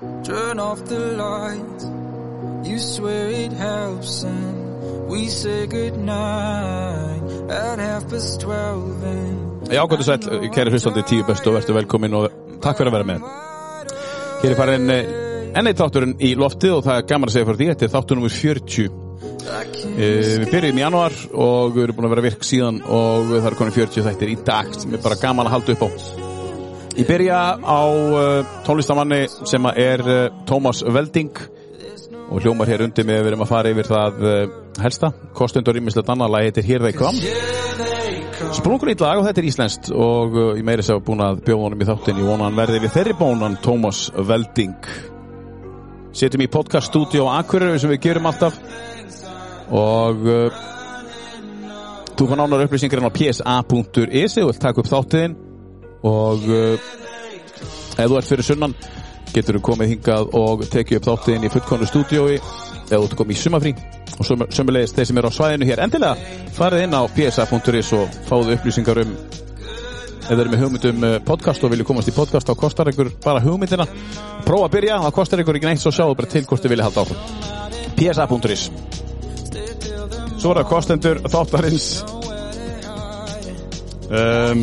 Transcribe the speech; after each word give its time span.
Turn 0.00 0.58
off 0.58 0.82
the 0.86 0.98
lights 1.12 1.84
You 2.64 2.78
swear 2.78 3.28
it 3.28 3.52
helps 3.52 4.22
and 4.22 5.10
We 5.10 5.28
say 5.28 5.66
goodnight 5.66 7.20
At 7.50 7.78
half 7.78 8.08
past 8.08 8.40
twelve 8.40 9.04
and 9.04 9.50
Já, 9.70 9.86
gott 9.86 10.00
og 10.00 10.04
sæl, 10.04 10.48
kæri 10.50 10.70
hlustandi 10.72 11.02
tíu 11.06 11.22
bestu 11.28 11.50
og 11.52 11.60
verður 11.60 11.76
velkomin 11.76 12.14
og 12.18 12.24
takk 12.64 12.80
fyrir 12.80 12.88
að 12.90 12.96
vera 12.96 13.06
með. 13.06 13.26
Hér 14.40 14.54
er 14.54 14.58
farin 14.58 14.90
eh, 14.90 15.12
enn 15.60 15.70
eitt 15.70 15.78
þátturinn 15.78 16.16
í 16.18 16.32
loftið 16.40 16.72
og 16.78 16.82
það 16.88 16.98
er 16.98 17.04
gaman 17.12 17.30
að 17.30 17.36
segja 17.36 17.48
fyrir 17.50 17.60
því, 17.60 17.68
þetta 17.70 17.86
er 17.86 17.92
þáttur 17.92 18.18
numur 18.18 18.34
40. 18.34 18.88
Uh, 18.90 20.00
við 20.00 20.48
byrjum 20.50 20.80
í 20.80 20.82
januar 20.82 21.14
og 21.30 21.76
við 21.76 21.84
erum 21.84 22.00
búin 22.00 22.08
að 22.08 22.16
vera 22.16 22.26
virk 22.26 22.48
síðan 22.50 22.82
og 22.82 23.30
það 23.36 23.48
er 23.52 23.58
konið 23.60 23.78
40 23.78 24.08
þættir 24.08 24.34
í 24.34 24.40
dag 24.50 24.74
sem 24.74 24.98
er 24.98 25.06
bara 25.06 25.20
gaman 25.22 25.46
að 25.46 25.56
halda 25.58 25.78
upp 25.78 25.86
á. 25.86 26.29
Ég 26.98 27.06
byrja 27.06 27.38
á 27.62 27.82
uh, 27.86 28.46
tónlistamanni 28.66 29.22
sem 29.46 29.66
að 29.68 29.76
er 29.78 30.00
uh, 30.02 30.16
Tómas 30.48 30.82
Velding 30.82 31.36
og 32.30 32.42
hljómar 32.42 32.70
hér 32.70 32.82
undir 32.82 33.06
með 33.06 33.20
við 33.20 33.28
erum 33.30 33.44
að 33.44 33.50
fara 33.50 33.70
yfir 33.70 33.86
það 33.86 34.24
uh, 34.24 34.38
helsta. 34.82 35.10
Kostundur 35.36 35.78
ímislegt 35.78 36.10
annað. 36.10 36.32
Lag 36.34 36.46
heitir 36.48 36.66
Here 36.66 36.82
They 36.82 36.96
Come. 36.98 37.20
Sprungur 38.56 38.90
í 38.90 38.96
lag 38.98 39.20
og 39.20 39.28
þetta 39.28 39.42
er 39.42 39.46
íslenskt 39.52 39.90
og 39.94 40.34
uh, 40.34 40.48
ég 40.58 40.66
meiri 40.66 40.82
sér 40.86 40.98
búin 41.06 41.22
að 41.22 41.44
bjóða 41.46 41.68
honum 41.68 41.84
í 41.84 41.88
þáttin 41.88 42.18
í 42.18 42.26
vonan 42.26 42.58
verði 42.58 42.80
við 42.82 42.94
þeirri 42.96 43.14
bónan 43.20 43.58
Tómas 43.62 44.00
Velding. 44.16 44.88
Setjum 46.10 46.42
í 46.42 46.48
podcaststúdíu 46.50 47.28
á 47.30 47.38
Akureyri 47.38 47.78
sem 47.78 47.92
við 47.92 48.02
gerum 48.08 48.26
alltaf. 48.32 48.56
Og 49.70 50.26
uh, 50.26 50.64
þú 52.18 52.26
fann 52.32 52.42
ánar 52.42 52.66
upplýsingar 52.66 53.06
á 53.06 53.14
psa.is 53.14 53.46
eða 53.46 54.50
vilt 54.50 54.60
taka 54.66 54.82
upp 54.82 54.90
þáttiðin 54.90 55.38
og 56.06 56.46
uh, 56.48 56.90
ef 57.96 58.06
þú 58.06 58.18
ert 58.18 58.30
fyrir 58.30 58.46
sunnan 58.46 58.74
getur 59.34 59.58
þú 59.58 59.64
komið 59.70 59.92
hingað 59.94 60.34
og 60.38 60.64
tekið 60.70 61.00
upp 61.00 61.08
þáttiðin 61.08 61.46
í 61.46 61.52
fullkonu 61.54 61.88
stúdíói 61.88 62.38
eða 62.90 63.02
þú 63.06 63.18
komið 63.20 63.36
í 63.36 63.40
sumafrí 63.40 63.74
og 64.20 64.30
sömulegist 64.52 64.96
þeir 64.96 65.10
sem 65.10 65.20
eru 65.20 65.30
á 65.30 65.32
svæðinu 65.32 65.68
hér. 65.68 65.82
Endilega 65.84 66.40
farið 66.56 66.86
inn 66.86 66.96
á 66.96 67.02
psa.is 67.14 67.92
og 67.96 68.18
fáðu 68.28 68.56
upplýsingar 68.56 69.02
um 69.04 69.14
ef 70.30 70.36
þeir 70.36 70.42
eru 70.44 70.52
með 70.52 70.64
hugmyndum 70.64 71.06
uh, 71.06 71.16
podcast 71.26 71.64
og 71.64 71.72
vilju 71.74 71.86
komast 71.88 72.10
í 72.10 72.14
podcast 72.14 72.50
þá 72.50 72.54
kostar 72.58 72.90
ykkur 72.92 73.12
bara 73.24 73.42
hugmyndina. 73.44 73.86
Prófa 74.46 74.68
að 74.68 74.76
byrja, 74.76 75.00
það 75.06 75.16
kostar 75.20 75.44
ykkur 75.44 75.60
ekki 75.60 75.70
neitt 75.70 75.82
svo 75.82 75.94
sjáu 75.94 76.14
bara 76.14 76.30
til 76.30 76.44
hvort 76.46 76.64
þið 76.64 76.74
vilja 76.74 76.88
halda 76.88 77.06
áfram. 77.06 77.22
Psa.is 78.00 78.70
svo 80.40 80.54
er 80.54 80.62
það 80.62 80.68
kostendur 80.70 81.18
þáttarins. 81.28 81.88
Um, 84.10 84.62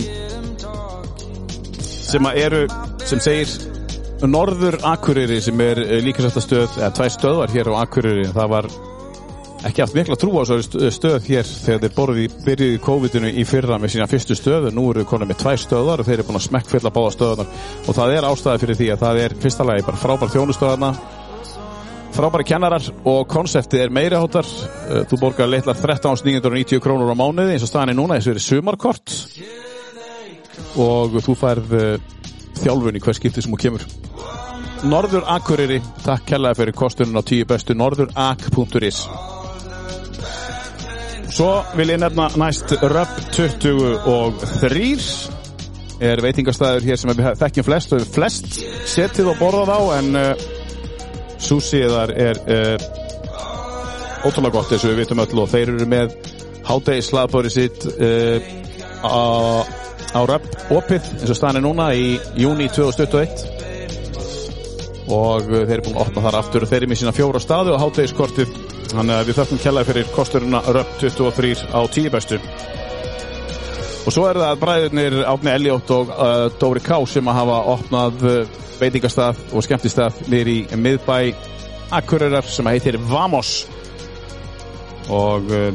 sem 2.08 2.28
að 2.28 2.40
eru 2.46 2.62
sem 3.08 3.22
segir 3.24 3.52
Norður 4.26 4.80
Akureyri 4.88 5.40
sem 5.44 5.60
er 5.62 5.80
líkasættastöð 6.02 6.80
eða 6.80 6.94
tvær 6.98 7.12
stöðvar 7.14 7.52
hér 7.54 7.70
á 7.70 7.74
Akureyri. 7.84 8.30
Það 8.34 8.54
var 8.54 8.70
ekki 9.68 9.84
haft 9.84 9.98
mikla 9.98 10.18
trú 10.18 10.32
á 10.42 10.44
þessu 10.48 10.90
stöð 10.94 11.28
hér 11.28 11.46
þegar 11.52 11.84
þeir 11.84 11.94
borðið 11.98 12.24
í 12.24 12.32
byrjuði 12.48 12.80
COVID-inu 12.88 13.30
í 13.30 13.46
fyrra 13.46 13.78
með 13.82 13.94
sína 13.94 14.10
fyrstu 14.10 14.38
stöðu. 14.40 14.74
Nú 14.74 14.88
eru 14.94 15.06
konið 15.10 15.34
með 15.34 15.42
tvær 15.44 15.62
stöðar 15.62 16.02
og 16.02 16.10
þeir 16.10 16.18
eru 16.18 16.28
búin 16.32 16.40
að 16.40 16.48
smekkfylla 16.48 16.94
báða 16.96 17.14
stöðunar 17.18 17.54
og 17.86 18.00
það 18.00 18.16
er 18.16 18.30
ástæði 18.32 18.64
fyrir 18.64 18.82
því 18.82 18.90
að 18.96 19.06
það 19.06 19.24
er 19.26 19.38
fyrsta 19.46 19.70
lagi 19.70 19.88
bara 19.92 20.02
frábær 20.02 20.34
þjónustöðarna 20.34 20.92
frábæri 22.18 22.48
kennarar 22.50 22.86
og 23.06 23.28
konseptið 23.30 23.84
er 23.84 23.92
meira 23.94 24.24
hóttar 24.24 24.48
þú 25.12 25.20
borgar 25.22 25.52
leitlar 25.52 25.78
13.990 25.78 26.82
krónur 26.82 27.14
á 27.14 27.20
mánuði 27.20 27.54
eins 27.54 27.66
og 27.68 27.70
staðan 27.70 27.94
er 27.94 28.00
núna 28.00 28.18
þessu 28.18 28.34
er 28.34 28.46
sumarkort 28.48 29.18
og 30.78 31.18
þú 31.26 31.38
færð 31.38 31.74
þjálfun 32.58 32.98
í 32.98 33.02
hver 33.04 33.18
skipti 33.18 33.44
sem 33.44 33.54
þú 33.54 33.62
kemur. 33.62 33.88
Norður 34.88 35.26
Akureyri. 35.34 35.80
Takk 36.06 36.28
kærlega 36.30 36.60
fyrir 36.60 36.78
kostunum 36.78 37.18
á 37.18 37.24
tíu 37.26 37.46
bestu 37.50 37.74
norðurak.is 37.78 39.00
Svo 41.38 41.50
vil 41.76 41.90
ég 41.92 42.00
nefna 42.02 42.30
næst 42.40 42.72
Röp 42.82 43.18
23 43.36 44.94
er 46.08 46.22
veitingastæður 46.22 46.86
hér 46.88 47.00
sem 47.02 47.12
við 47.12 47.28
þekkjum 47.42 47.66
flest 47.68 47.94
og 47.98 48.06
flest 48.14 48.48
setið 48.90 49.32
og 49.34 49.40
borðað 49.42 49.70
á 49.74 49.80
en 49.98 50.10
uh, 50.18 50.46
súsiðar 51.42 52.14
er 52.14 52.40
uh, 52.46 52.78
ótrúlega 54.26 54.56
gott 54.56 54.72
eins 54.72 54.86
og 54.86 54.94
við 54.94 55.02
vitum 55.02 55.24
öll 55.26 55.42
og 55.44 55.52
þeir 55.52 55.74
eru 55.74 55.88
með 55.90 56.16
hádegi 56.70 57.06
slagbóri 57.10 57.52
sitt 57.54 57.86
uh, 57.92 58.38
á, 59.04 59.22
á 60.18 60.24
Röp 60.34 60.46
opið 60.74 61.04
eins 61.20 61.32
og 61.32 61.38
staðan 61.38 61.60
er 61.62 61.66
núna 61.68 61.92
í 61.94 62.18
júni 62.40 62.68
2021 62.74 63.58
og 65.08 65.46
þeir 65.48 65.78
eru 65.78 65.86
búin 65.86 65.98
að 65.98 66.04
opna 66.04 66.24
þar 66.26 66.40
aftur 66.42 66.66
þeir 66.68 66.82
eru 66.82 66.90
með 66.92 67.00
sína 67.02 67.16
fjóra 67.16 67.40
staðu 67.40 67.76
og 67.76 67.82
hátegiskortið 67.86 68.50
þannig 68.92 69.16
að 69.16 69.30
við 69.30 69.38
þökkum 69.40 69.62
kjallaði 69.64 69.90
fyrir 69.92 70.12
kosturina 70.16 70.62
RÖP 70.68 70.94
23 71.02 71.54
á 71.72 71.80
10 71.84 72.12
bestu. 72.14 72.40
Og 74.08 74.16
svo 74.16 74.28
er 74.30 74.40
það 74.40 74.62
bræðurnir 74.62 75.18
Átni 75.28 75.52
Elliot 75.52 75.92
og 75.92 76.14
uh, 76.14 76.46
Dóri 76.60 76.84
Ká 76.84 76.96
sem 77.10 77.28
að 77.28 77.40
hafa 77.42 77.58
opnað 77.74 78.24
uh, 78.24 78.38
veitingastað 78.80 79.42
og 79.52 79.66
skemmtistað 79.66 80.22
nýri 80.32 80.62
í 80.64 80.80
miðbæ 80.80 81.18
Akureyrar 81.98 82.48
sem 82.48 82.68
að 82.68 82.78
heitir 82.78 83.00
Vamos. 83.10 83.58
Og 85.12 85.52
uh, 85.52 85.70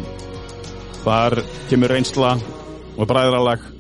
þar 1.05 1.43
kemur 1.69 1.93
reynsla 1.93 2.37
og 2.97 3.09
bræðralag 3.09 3.72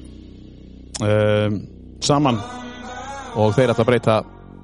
saman 2.02 2.38
og 3.38 3.54
þeir 3.56 3.72
ætla 3.72 3.84
að 3.84 3.90
breyta 3.90 4.16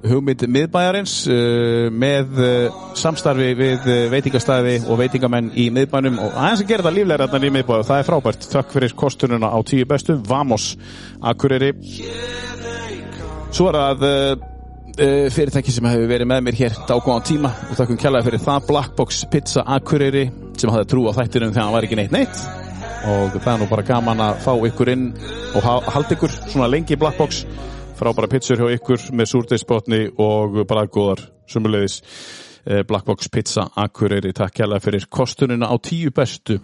hugmynd 0.07 0.45
miðbæjarins 0.51 1.13
uh, 1.27 1.87
með 1.91 2.39
uh, 2.39 2.83
samstarfi 2.97 3.49
við 3.57 3.87
uh, 3.87 4.03
veitingastæði 4.13 4.75
og 4.87 4.99
veitingamenn 5.01 5.51
í 5.59 5.69
miðbænum 5.75 6.19
og 6.23 6.37
aðeins 6.37 6.63
að 6.63 6.69
gera 6.71 6.85
þetta 6.85 6.95
líflega 6.95 7.19
rætnar 7.23 7.47
í 7.47 7.51
miðbæju 7.55 7.81
og 7.81 7.89
það 7.89 8.03
er 8.03 8.07
frábært. 8.09 8.47
Takk 8.53 8.75
fyrir 8.75 8.95
kostununa 8.99 9.51
á 9.51 9.59
tíu 9.67 9.87
bestu. 9.89 10.15
Vamos, 10.29 10.71
Akureyri. 11.19 11.73
Svo 13.49 13.71
er 13.71 13.79
það 13.79 14.47
fyrirtæki 15.31 15.71
sem 15.71 15.85
hefur 15.87 16.09
verið 16.11 16.27
með 16.27 16.41
mér 16.43 16.57
hér 16.59 16.79
dágóðan 16.89 17.23
tíma 17.23 17.53
og 17.69 17.77
takkum 17.79 17.99
kjallaði 17.99 18.27
fyrir 18.27 18.43
það 18.43 18.65
Blackbox 18.67 19.21
Pizza 19.31 19.63
Akureyri 19.63 20.25
sem 20.59 20.71
hafði 20.73 20.89
trú 20.91 21.05
á 21.07 21.15
þættinum 21.15 21.53
þegar 21.53 21.69
hann 21.69 21.77
var 21.77 21.87
ekki 21.87 22.01
neitt 22.01 22.15
neitt 22.17 22.68
og 23.07 23.35
það 23.39 23.51
er 23.53 23.59
nú 23.61 23.67
bara 23.71 23.87
gaman 23.87 24.23
að 24.23 24.41
fá 24.43 24.51
ykkur 24.67 24.91
inn 24.91 25.09
og 25.55 25.65
halda 25.65 26.15
ykkur 26.15 26.33
svona 26.49 26.69
lengi 26.71 26.97
í 26.97 26.99
Blackbox 26.99 27.43
frábæra 27.99 28.29
pizzur 28.31 28.59
hjá 28.59 28.75
ykkur 28.77 29.09
með 29.15 29.31
súrdeisbotni 29.33 30.01
og 30.23 30.61
bara 30.67 30.87
góðar 30.87 31.25
sumulegis 31.49 31.99
eh, 32.65 32.83
Blackbox 32.87 33.29
Pizza 33.31 33.67
Akureyri. 33.75 34.33
Takk 34.35 34.55
kjærlega 34.59 34.85
fyrir 34.85 35.07
kostunina 35.11 35.67
á 35.67 35.75
tíu 35.83 36.11
bestu. 36.15 36.59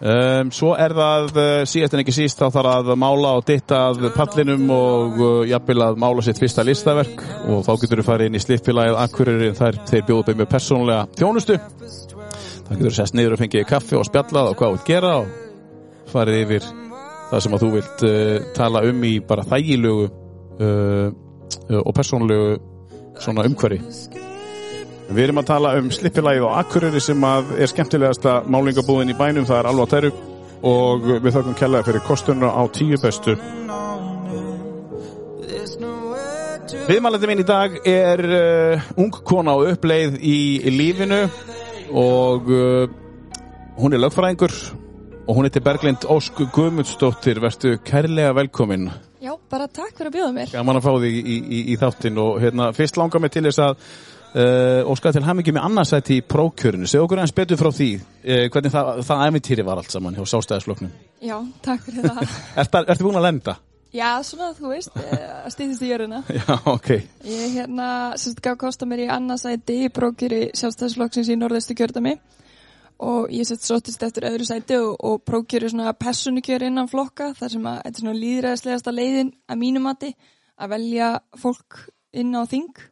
Um, 0.00 0.48
svo 0.48 0.70
er 0.80 0.94
það 0.96 1.26
uh, 1.34 1.48
síðast 1.68 1.92
en 1.92 2.00
ekki 2.00 2.14
síst 2.16 2.38
þá 2.40 2.46
þarf 2.54 2.70
að 2.72 2.94
mála 3.02 3.34
og 3.36 3.42
ditta 3.50 3.82
að 3.90 4.06
pallinum 4.14 4.70
og 4.72 5.18
uh, 5.20 5.26
jafnvel 5.50 5.84
að 5.90 6.00
mála 6.00 6.24
sitt 6.24 6.40
fyrsta 6.40 6.64
listaverk. 6.64 7.20
Og 7.52 7.66
þá 7.66 7.74
getur 7.82 8.00
þú 8.00 8.06
farið 8.06 8.30
inn 8.30 8.38
í 8.38 8.44
slippfélagið 8.46 9.02
Akureyri 9.02 9.52
þar 9.58 9.82
þeir 9.90 10.06
bjóðu 10.08 10.26
beð 10.30 10.40
með 10.40 10.50
persónulega 10.54 11.04
þjónustu 11.20 11.60
það 12.70 12.78
getur 12.78 12.94
sest 12.94 13.16
niður 13.18 13.34
og 13.34 13.42
fengið 13.42 13.66
kaffi 13.66 13.98
og 13.98 14.06
spjallað 14.06 14.52
og 14.52 14.58
hvað 14.60 14.70
þú 14.70 14.76
vilt 14.76 14.86
gera 14.86 15.12
og 15.18 16.10
farið 16.10 16.42
yfir 16.44 16.68
það 17.30 17.42
sem 17.44 17.56
að 17.56 17.64
þú 17.64 17.70
vilt 17.74 18.04
uh, 18.06 18.48
tala 18.54 18.82
um 18.86 19.04
í 19.06 19.12
bara 19.26 19.46
þægilögu 19.50 20.06
uh, 20.06 21.08
og 21.80 21.92
persónulegu 21.94 22.58
svona 23.20 23.44
umhverfi. 23.46 23.80
Við 25.10 25.24
erum 25.24 25.40
að 25.42 25.48
tala 25.50 25.72
um 25.80 25.88
slippilægi 25.90 26.42
og 26.46 26.54
akkuröri 26.60 27.02
sem 27.02 27.24
að 27.26 27.56
er 27.58 27.70
skemmtilegasta 27.70 28.36
málingabúðin 28.46 29.10
í 29.10 29.16
bænum, 29.18 29.46
það 29.48 29.58
er 29.58 29.68
alveg 29.70 29.88
að 29.88 29.94
terru 29.96 30.12
og 30.70 31.08
við 31.10 31.32
þakkum 31.34 31.56
kellaði 31.58 31.88
fyrir 31.88 32.06
kostununa 32.06 32.52
á 32.54 32.62
tíu 32.70 32.98
bestu. 33.02 33.34
Viðmælandi 36.90 37.28
minn 37.30 37.42
í 37.42 37.46
dag 37.46 37.74
er 37.86 38.22
uh, 38.26 38.90
ung 38.98 39.10
kona 39.26 39.58
á 39.58 39.58
uppleið 39.74 40.20
í 40.22 40.38
lífinu 40.70 41.24
og 41.90 42.50
uh, 42.50 42.90
hún 43.80 43.94
er 43.94 44.02
lögfræðingur 44.02 44.54
og 45.26 45.36
hún 45.36 45.46
heitir 45.46 45.64
Berglind 45.64 46.06
Ósk 46.10 46.42
Guðmundsdóttir. 46.54 47.40
Verðstu 47.42 47.76
kærlega 47.86 48.32
velkomin. 48.34 48.88
Já, 49.20 49.34
bara 49.50 49.68
takk 49.68 49.92
fyrir 49.98 50.10
að 50.10 50.16
bjóða 50.16 50.36
mér. 50.36 50.54
Gaman 50.54 50.80
að 50.80 50.86
fá 50.86 50.92
þig 51.04 51.18
í, 51.20 51.36
í, 51.36 51.60
í 51.74 51.76
þáttin 51.80 52.22
og 52.22 52.40
hérna, 52.42 52.70
fyrst 52.76 52.98
langar 52.98 53.22
mig 53.22 53.34
til 53.34 53.44
þess 53.46 53.62
að 53.62 53.74
uh, 53.76 54.90
óska 54.90 55.12
til 55.14 55.24
ham 55.26 55.42
ekki 55.42 55.54
með 55.54 55.66
annarsætti 55.68 56.20
í 56.20 56.26
prókjörinu 56.26 56.88
segð 56.90 57.06
okkur 57.06 57.22
eins 57.22 57.34
betur 57.36 57.60
frá 57.60 57.70
því 57.74 57.90
uh, 58.00 58.46
hvernig 58.48 58.74
það, 58.74 59.02
það 59.10 59.24
æfintýri 59.26 59.66
var 59.66 59.82
allt 59.82 59.94
saman 59.94 60.16
hjá 60.18 60.24
sástæðisfloknum 60.32 60.94
Já, 61.20 61.36
takk 61.64 61.84
fyrir 61.84 62.06
það. 62.06 62.38
Ertu 62.62 62.80
er 62.86 63.04
búin 63.04 63.20
að 63.20 63.28
lenda? 63.28 63.56
Já, 63.90 64.22
svona 64.22 64.52
þú 64.54 64.70
veist, 64.70 64.94
að 64.94 65.48
stýðist 65.54 65.82
í 65.82 65.88
jöruna 65.90 66.20
Já, 66.38 66.52
ok. 66.70 66.90
Ég 67.26 67.56
hérna, 67.56 67.88
sérst, 68.20 68.42
gaf 68.44 68.58
kosta 68.60 68.86
mér 68.86 69.06
í 69.06 69.08
annarsætti 69.10 69.80
í 69.86 69.94
prókjöri 69.94 70.50
sjálfstæðisflokksins 70.58 71.32
í 71.32 71.38
norðustu 71.40 71.74
kjördami 71.78 72.16
og 73.00 73.30
ég 73.32 73.48
sett 73.48 73.64
sóttist 73.64 74.02
eftir 74.04 74.26
öðru 74.28 74.46
sæti 74.46 74.76
og, 74.78 74.92
og 75.00 75.22
prókjöru 75.24 75.70
svona 75.72 75.94
personukjör 75.96 76.66
innan 76.68 76.90
flokka 76.90 77.32
þar 77.38 77.54
sem 77.54 77.66
að 77.70 77.80
þetta 77.80 77.96
er 77.96 78.04
svona 78.04 78.20
líðræðislegasta 78.20 78.94
leiðin 78.94 79.32
að 79.48 79.60
mínum 79.62 79.88
mati 79.88 80.12
að 80.60 80.74
velja 80.74 81.10
fólk 81.40 81.80
inn 82.20 82.36
á 82.36 82.42
þing. 82.50 82.84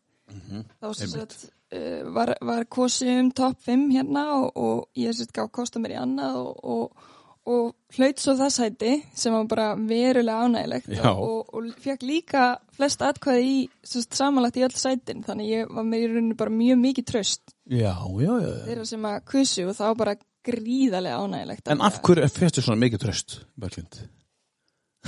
Þá 0.81 0.89
sem 0.97 1.13
sagt, 1.13 1.37
uh, 1.75 2.09
var, 2.15 2.35
var 2.45 2.67
kosið 2.73 3.13
um 3.19 3.31
top 3.37 3.61
5 3.67 3.87
hérna 3.97 4.25
og, 4.39 4.49
og 4.57 4.99
ég 4.99 5.17
sagt 5.17 5.35
gaf 5.37 5.53
kosta 5.53 5.83
mér 5.83 5.99
í 5.99 6.01
annað 6.01 6.41
og, 6.41 6.65
og, 6.65 7.09
og 7.49 7.97
hlaut 7.97 8.21
svo 8.21 8.35
það 8.37 8.51
sæti 8.53 8.91
sem 9.17 9.33
var 9.33 9.47
bara 9.49 9.67
verulega 9.79 10.45
ánægilegt 10.45 10.91
Já. 10.93 11.09
og, 11.15 11.49
og 11.57 11.71
fekk 11.85 12.03
líka 12.05 12.43
flest 12.77 13.01
atkvæði 13.07 13.47
í 13.55 13.59
samanlagt 13.89 14.59
í 14.61 14.67
öll 14.67 14.77
sætin 14.77 15.25
þannig 15.27 15.49
ég 15.55 15.73
var 15.73 15.87
með 15.89 16.05
í 16.05 16.11
rauninu 16.13 16.37
bara 16.41 16.53
mjög 16.53 16.83
mikið 16.85 17.09
tröst 17.13 17.55
Já, 17.69 17.95
já, 17.97 18.35
já. 18.45 18.53
þeirra 18.69 18.85
sem 18.93 19.09
að 19.09 19.19
kusu 19.33 19.65
og 19.71 19.75
það 19.79 19.91
var 19.93 19.99
bara 20.05 20.17
gríðarlega 20.49 21.25
ánægilegt 21.25 21.73
En 21.75 21.83
af 21.89 21.99
hverju 22.05 22.29
fyrstu 22.37 22.65
svona 22.65 22.83
mikið 22.85 23.03
tröst, 23.07 23.39
Berglind? 23.59 23.99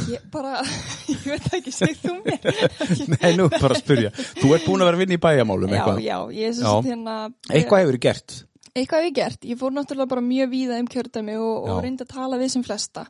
Ég 0.09 0.23
bara, 0.33 0.61
ég 1.13 1.25
veit 1.27 1.49
ekki, 1.59 1.73
segð 1.75 2.05
þú 2.07 2.13
mér 2.25 2.45
Nei, 3.19 3.33
nú 3.37 3.49
bara 3.53 3.75
að 3.75 3.81
spyrja. 3.83 4.13
Þú 4.39 4.53
ert 4.57 4.65
búin 4.69 4.81
að 4.85 4.89
vera 4.89 4.97
að 4.97 5.03
vinna 5.03 5.17
í 5.19 5.21
bæjamálum 5.25 5.73
Já, 5.75 5.77
eitthvað. 5.81 5.99
já, 6.07 6.17
ég 6.39 6.47
er 6.47 6.55
Já. 6.55 6.61
sagt 6.63 6.89
hérna 6.89 7.17
Eitthvað 7.51 7.83
hefur 7.83 7.91
verið 7.91 8.05
gert. 8.07 8.37
Eitthvað 8.75 9.01
hef 9.03 9.09
ég 9.11 9.15
gert, 9.15 9.45
ég 9.45 9.59
fór 9.59 9.73
náttúrulega 9.75 10.09
bara 10.09 10.21
mjög 10.23 10.51
víða 10.53 10.79
um 10.81 10.87
kjördæmi 10.87 11.37
og, 11.41 11.69
og 11.69 11.81
reyndi 11.83 12.05
að 12.05 12.13
tala 12.15 12.39
við 12.39 12.49
sem 12.55 12.63
flesta. 12.63 13.07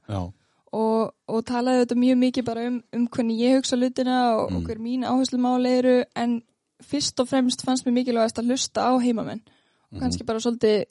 Og, 0.72 1.10
og 1.28 1.40
talaði 1.48 1.82
þetta 1.84 1.96
mjög 1.98 2.18
mikið 2.20 2.44
bara 2.46 2.66
um, 2.68 2.76
um 2.94 3.08
hvernig 3.08 3.40
ég 3.42 3.56
hugsa 3.58 3.76
hlutina 3.76 4.18
og, 4.36 4.50
Mm. 4.50 4.56
og 4.56 4.62
hver 4.68 4.78
mín 4.78 5.02
áherslu 5.04 5.38
máli 5.42 5.72
eru. 5.80 6.04
En 6.16 6.42
fyrst 6.82 7.18
og 7.20 7.28
fremst 7.28 7.62
fannst 7.66 7.84
mér 7.86 7.92
mikilvægast 7.98 8.38
að 8.38 8.46
hlusta 8.52 8.86
á 8.86 8.92
heimamenn. 9.02 9.42
Og 9.90 9.98
Mhm. 9.98 10.00
kannski 10.00 10.24
bara 10.26 10.38
svolítið 10.38 10.84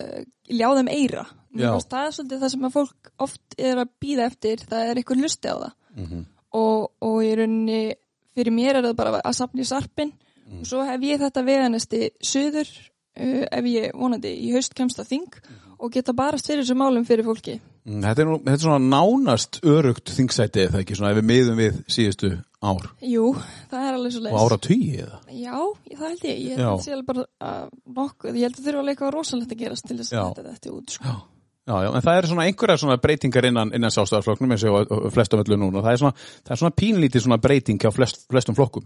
uh, 0.00 0.24
ljá 0.48 0.68
þeim 0.74 0.88
eira 0.88 1.26
það 1.54 2.06
er 2.06 2.12
svolítið 2.16 2.40
það 2.40 2.50
sem 2.50 2.62
að 2.64 2.72
fólk 2.72 3.10
oft 3.18 3.54
er 3.58 3.76
að 3.76 3.88
býða 4.00 4.26
eftir, 4.30 4.56
það 4.70 4.88
er 4.90 4.94
eitthvað 4.96 5.20
hlusti 5.20 5.48
á 5.52 5.56
það. 5.60 5.72
Mhm. 5.96 6.24
og, 6.52 6.90
og 7.02 7.22
í 7.22 7.34
rauninni 7.36 7.94
fyrir 8.34 8.52
mér 8.54 8.76
er 8.76 8.82
það 8.82 8.96
bara 8.96 9.20
að 9.22 9.34
sapna 9.34 9.60
í 9.60 9.66
sarpin 9.66 10.12
Mm. 10.50 10.60
og 10.60 10.66
svo 10.66 10.82
hef 10.84 11.00
ég 11.00 11.20
þetta 11.20 11.44
veganesti 11.46 12.10
söður 12.24 12.66
uh, 13.16 13.42
ef 13.50 13.68
ég 13.70 13.90
vonandi 13.96 14.32
í 14.46 14.52
haust 14.54 14.76
kemst 14.78 15.00
að 15.02 15.10
þing 15.14 15.40
og 15.80 15.92
geta 15.94 16.12
barast 16.16 16.50
fyrir 16.50 16.62
þessu 16.62 16.76
málum 16.76 17.06
fyrir 17.08 17.24
fólki. 17.24 17.56
Mm, 17.88 18.02
Þetta 18.04 18.22
er, 18.22 18.28
nú, 18.28 18.36
þetta 18.44 18.56
er 18.58 18.62
svona 18.66 18.90
nánast 18.92 19.58
örugt 19.64 20.12
þingsæti, 20.12 20.66
eða 20.68 20.82
ekki, 20.82 20.98
svona 20.98 21.14
ef 21.14 21.20
við 21.22 21.28
miðum 21.30 21.60
við 21.62 21.78
síðustu 21.88 22.30
ár. 22.60 22.90
Jú, 23.00 23.30
það 23.70 23.86
er 23.88 23.96
alveg 23.96 24.14
svo 24.16 24.28
og 24.28 24.40
ára 24.42 24.58
tugi 24.60 24.90
eða? 25.06 25.20
Já, 25.32 25.56
það 25.94 26.06
held 26.10 26.26
ég, 26.28 26.42
ég 26.44 26.58
held 26.58 26.66
að 26.66 26.72
það 26.74 26.84
sé 26.84 26.94
alveg 26.96 27.08
bara 27.08 27.24
uh, 27.24 27.66
nokkuð, 27.96 28.36
ég 28.36 28.48
held 28.48 28.58
að 28.58 28.66
þurfa 28.66 28.82
alveg 28.84 28.96
eitthvað 28.96 29.14
rosalegt 29.16 29.54
að 29.56 29.62
gerast 29.64 29.88
til 29.88 29.98
þess 30.02 30.12
að 30.12 30.28
þetta 30.28 30.56
þetta 30.58 30.74
út 30.76 30.96
sko. 30.98 31.08
Já, 31.08 31.39
já, 31.84 31.88
en 31.94 32.02
það 32.04 32.18
eru 32.18 32.28
svona 32.30 32.44
einhverjar 32.48 32.78
svona 32.82 32.96
breytingar 33.00 33.46
innan, 33.48 33.72
innan 33.76 33.90
sástæðarflokknum 33.94 34.52
eins 34.54 34.64
og 34.66 34.76
á- 34.80 34.90
á 34.90 34.96
flestum 35.14 35.40
öllu 35.44 35.56
núna. 35.60 35.82
Það 35.84 35.92
er 35.92 36.00
svona, 36.02 36.14
það 36.44 36.54
er 36.56 36.60
svona 36.62 36.76
pínlítið 36.82 37.24
svona 37.26 37.38
breyting 37.40 37.78
hjá 37.80 37.90
flest, 37.94 38.26
flestum 38.30 38.54
flokkum. 38.58 38.84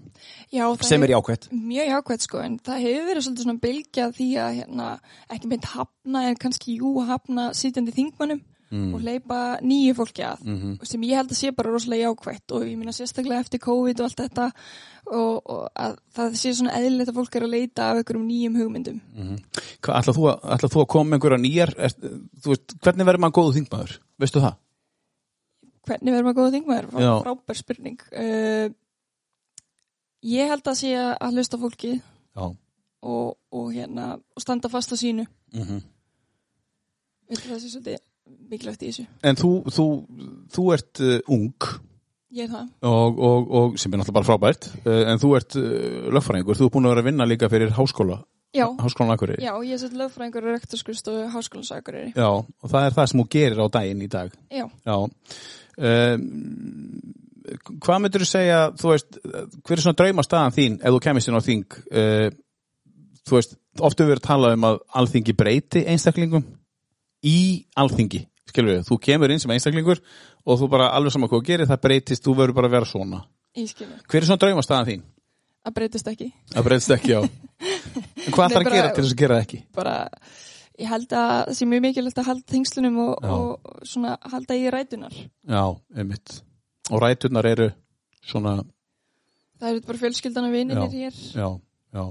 Já, 0.52 0.64
það 0.76 0.82
Sem 0.90 1.02
er 1.02 1.14
jákvætt. 1.14 1.48
Mjög 1.52 1.86
jákvæmt 1.94 2.20
sko, 2.28 2.38
en 2.44 2.58
það 2.58 2.80
hefur 2.84 3.06
verið 3.10 3.22
svolítið 3.28 3.46
svona 3.48 3.60
bylgja 3.66 4.08
því 4.18 4.28
að 4.44 4.50
hérna, 4.60 4.88
ekki 5.30 5.48
meint 5.48 5.64
hafna 5.64 6.24
en 6.28 6.36
kannski 6.36 6.78
jú 6.80 6.94
hafna 7.06 7.50
sitjandi 7.54 7.92
þingmannum 7.94 8.40
og 8.74 9.00
hleypa 9.04 9.38
nýju 9.62 9.94
fólki 9.94 10.22
að 10.26 10.40
Mhm. 10.44 10.72
sem 10.86 11.00
ég 11.02 11.16
held 11.16 11.30
að 11.30 11.38
sé 11.38 11.52
bara 11.54 11.70
rosalega 11.70 12.08
jákvætt 12.10 12.52
og 12.52 12.62
ég 12.66 12.76
minna 12.78 12.92
sérstaklega 12.92 13.40
eftir 13.44 13.60
COVID 13.60 14.00
og 14.00 14.04
allt 14.08 14.16
þetta 14.22 14.46
og, 15.06 15.42
og 15.46 15.68
að 15.76 15.96
það 16.16 16.36
sé 16.40 16.52
svona 16.54 16.74
eðlilegt 16.78 17.10
að 17.12 17.18
fólk 17.20 17.36
er 17.36 17.42
að 17.46 17.50
leita 17.54 17.90
af 17.90 17.96
einhverjum 18.00 18.26
nýjum 18.28 18.56
hugmyndum. 18.56 19.00
Hvað, 19.82 19.98
ætlað 20.00 20.16
þú, 20.16 20.24
þú 20.74 20.80
að 20.82 20.88
koma 20.88 21.16
einhverja 21.16 21.40
nýjar, 21.44 21.74
er, 21.78 21.94
veist, 22.46 22.76
hvernig 22.80 23.06
verður 23.06 23.20
maður 23.24 23.36
góðu 23.38 23.54
þingmaður? 23.58 23.98
Veistu 24.18 24.40
það? 24.40 24.56
Hvernig 25.84 26.14
verður 26.14 26.24
maður 26.24 26.38
góða 26.40 26.54
þingmaður? 26.56 26.88
Frábær 27.24 27.58
spurning. 27.60 28.00
Uh, 28.16 28.68
ég 30.24 30.48
held 30.48 30.64
að 30.72 30.78
sé 30.80 30.94
að 30.96 31.34
hlusta 31.36 31.58
fólki 31.60 31.92
Já. 32.00 32.44
og, 33.04 33.36
og, 33.52 33.66
hérna, 33.74 34.14
og 34.16 34.40
standa 34.42 34.70
fast 34.72 34.92
á 34.92 34.96
sínu. 34.96 35.26
Mm 35.52 35.82
Veitu 37.24 37.48
það 37.48 37.60
sé 37.62 37.68
svolítið 37.72 38.02
mikilvægt 38.50 38.84
í 38.84 38.90
þessu. 38.92 39.06
En 39.24 39.40
þú, 39.40 39.50
þú, 39.74 39.88
þú 40.54 40.68
ert 40.76 41.02
uh, 41.04 41.16
ung 41.34 41.66
Ég 42.34 42.48
er 42.48 42.50
það. 42.50 42.70
og, 42.90 43.18
og, 43.30 43.50
og 43.58 43.74
sem 43.78 43.92
er 43.92 44.00
náttúrulega 44.00 44.18
bara 44.18 44.28
frábært, 44.28 44.70
uh, 44.84 45.02
en 45.12 45.20
þú 45.22 45.34
ert 45.38 45.58
uh, 45.60 45.66
lögfræðingur, 46.14 46.58
þú 46.58 46.68
ert 46.68 46.76
búin 46.76 46.88
að 46.88 46.94
vera 46.94 47.04
að 47.04 47.10
vinna 47.10 47.28
líka 47.30 47.50
fyrir 47.52 47.74
háskóla, 47.76 48.22
Já, 48.54 48.68
já, 49.42 49.50
ég 49.66 49.72
er 49.74 49.80
sett 49.82 49.96
lögfræðingur 49.98 50.44
og 50.46 50.52
rektorskrust 50.54 51.08
og 51.10 51.24
háskólansakuriri. 51.32 52.12
Já, 52.14 52.28
og 52.30 52.70
það 52.70 52.84
er 52.86 52.94
það 52.94 53.08
sem 53.10 53.20
þú 53.20 53.24
gerir 53.34 53.58
á 53.58 53.66
daginn 53.74 54.04
í 54.04 54.10
dag. 54.12 54.36
Já, 54.54 54.68
Já. 54.86 54.94
Um, 55.74 56.28
hvað 57.82 58.02
myndur 58.04 58.22
þú 58.22 58.28
segja, 58.30 58.60
þú 58.78 58.92
veist, 58.92 59.18
hver 59.24 59.74
er 59.74 59.82
svona 59.82 59.98
draumastaðan 59.98 60.54
þín 60.54 60.76
ef 60.78 60.94
þú 60.94 61.00
kemist 61.08 61.30
inn 61.30 61.38
á 61.38 61.42
þing? 61.48 61.78
Uh, 61.90 62.28
þú 63.26 63.38
veist, 63.40 63.58
oftu 63.82 64.06
verið 64.06 64.22
að 64.22 64.28
tala 64.28 64.52
um 64.54 64.68
að 64.70 64.78
alþingi 65.00 65.34
breyti 65.40 65.82
einstaklingum 65.90 66.46
í 67.24 67.38
alþingi, 67.80 68.22
skilur 68.50 68.76
við, 68.76 68.86
þú 68.88 68.98
kemur 69.08 69.34
inn 69.34 69.42
sem 69.42 69.52
einstaklingur 69.54 70.00
og 70.44 70.60
þú 70.60 70.70
bara 70.72 70.90
alveg 70.96 71.14
saman 71.14 71.30
hvað 71.32 71.44
gerir, 71.48 71.70
það 71.70 71.82
breytist, 71.86 72.24
þú 72.24 72.36
verður 72.40 72.58
bara 72.58 72.70
að 72.70 72.76
vera 72.78 72.90
svona. 72.90 73.20
Hver 73.54 74.20
er 74.20 74.28
svona 74.28 74.42
draumastaðan 74.42 74.88
þín? 74.90 75.04
Það 75.64 75.76
breytist 75.78 76.10
ekki. 76.10 76.26
Það 76.52 76.66
breytist 76.66 76.94
ekki, 76.98 77.14
já. 77.14 77.20
Hvað 78.34 78.44
ætlar 78.48 78.66
að 78.66 78.74
gera 78.74 78.90
til 78.92 79.04
þess 79.04 79.14
að 79.14 79.20
gera 79.22 79.38
ekki? 79.40 79.60
Bara, 79.76 79.94
ég 80.80 80.90
held 80.90 81.14
að 81.14 81.30
það 81.30 81.54
sé 81.56 81.68
mjög 81.70 81.84
mikilvægt 81.86 82.20
að 82.20 82.28
halda 82.28 82.52
þingslunum 82.52 82.98
og, 83.04 83.28
og 83.36 83.86
svona 83.88 84.16
halda 84.32 84.58
í 84.58 84.66
rætunar. 84.74 85.16
Já, 85.48 85.64
einmitt. 85.96 86.36
Og 86.90 87.00
ræturnar 87.00 87.48
eru 87.48 87.70
svona 88.24 88.58
Það 89.60 89.70
eru 89.70 89.82
bara 89.86 90.00
fjölskyldan 90.02 90.48
og 90.48 90.52
vininir 90.52 90.92
hér. 90.92 91.18
Já, 91.32 91.48
já. 91.94 92.04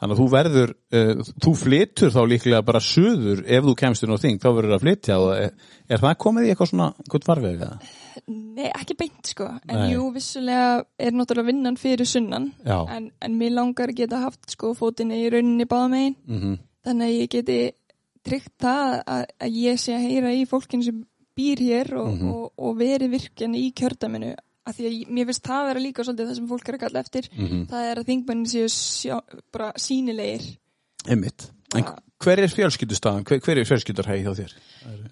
Þannig 0.00 0.14
að 0.16 0.20
þú 0.20 0.26
verður, 0.32 0.70
uh, 0.92 1.20
þú 1.44 1.52
flytur 1.60 2.10
þá 2.14 2.20
líklega 2.28 2.62
bara 2.66 2.80
suður 2.82 3.42
ef 3.46 3.64
þú 3.68 3.74
kemst 3.78 4.02
inn 4.06 4.14
á 4.14 4.22
þing, 4.22 4.40
þá 4.42 4.48
verður 4.56 4.74
að 4.76 4.82
flytja 4.86 5.18
og 5.22 5.30
er, 5.36 5.52
er 5.88 6.02
það 6.02 6.16
komið 6.24 6.46
í 6.48 6.50
eitthvað 6.52 6.70
svona, 6.72 6.88
hvað 7.08 7.28
varfið 7.30 7.62
eða? 7.66 7.76
Nei, 8.32 8.66
ekki 8.68 8.96
beint 8.98 9.30
sko. 9.32 9.46
En 9.68 9.78
Nei. 9.78 9.92
jú, 9.94 10.08
vissulega 10.12 10.66
er 11.00 11.14
náttúrulega 11.16 11.48
vinnan 11.52 11.78
fyrir 11.80 12.06
sunnan. 12.10 12.50
En, 12.66 13.06
en 13.22 13.38
mér 13.38 13.54
langar 13.56 13.94
geta 13.96 14.20
haft 14.26 14.50
sko 14.52 14.74
fótinni 14.78 15.22
í 15.24 15.30
rauninni 15.32 15.68
báða 15.70 15.88
megin. 15.94 16.18
Mm 16.28 16.58
Þannig 16.82 17.06
að 17.06 17.12
ég 17.14 17.28
geti 17.30 17.56
tryggt 18.26 18.54
það 18.58 18.92
að, 19.06 19.20
að 19.46 19.56
ég 19.62 19.76
sé 19.78 19.92
að 19.94 20.06
heyra 20.08 20.32
í 20.34 20.40
fólkinu 20.50 20.82
sem 20.82 20.96
býr 21.38 21.60
hér 21.62 21.92
og, 22.00 22.08
Mhm. 22.16 22.32
og, 22.34 22.48
og 22.58 22.72
verið 22.80 23.12
virkin 23.14 23.54
í 23.54 23.68
kjördaminu. 23.72 24.32
Af 24.66 24.76
því 24.78 24.86
að 24.88 25.08
mér 25.10 25.26
finnst 25.26 25.42
það 25.48 25.64
vera 25.68 25.80
líka 25.82 26.04
svolítið 26.06 26.28
það 26.30 26.36
sem 26.38 26.48
fólk 26.52 26.68
er 26.70 26.76
að 26.76 26.82
kalla 26.84 27.00
eftir. 27.02 27.28
Mhm. 27.34 27.62
Það 27.72 27.86
er 27.90 28.00
að 28.02 28.08
þingmennin 28.12 28.50
séu 28.52 28.68
sjá, 28.70 29.16
bara 29.52 29.72
sínilegir. 29.76 30.44
Einmitt. 31.10 31.48
En 31.74 31.84
hver 32.22 32.38
er 32.44 32.52
fjölskyldustaðan? 32.52 33.24
Hver, 33.26 33.40
hver 33.42 33.58
er 33.58 33.64
fjölskyldarhæði 33.66 34.22
hjá 34.26 34.34
þér? 34.38 34.52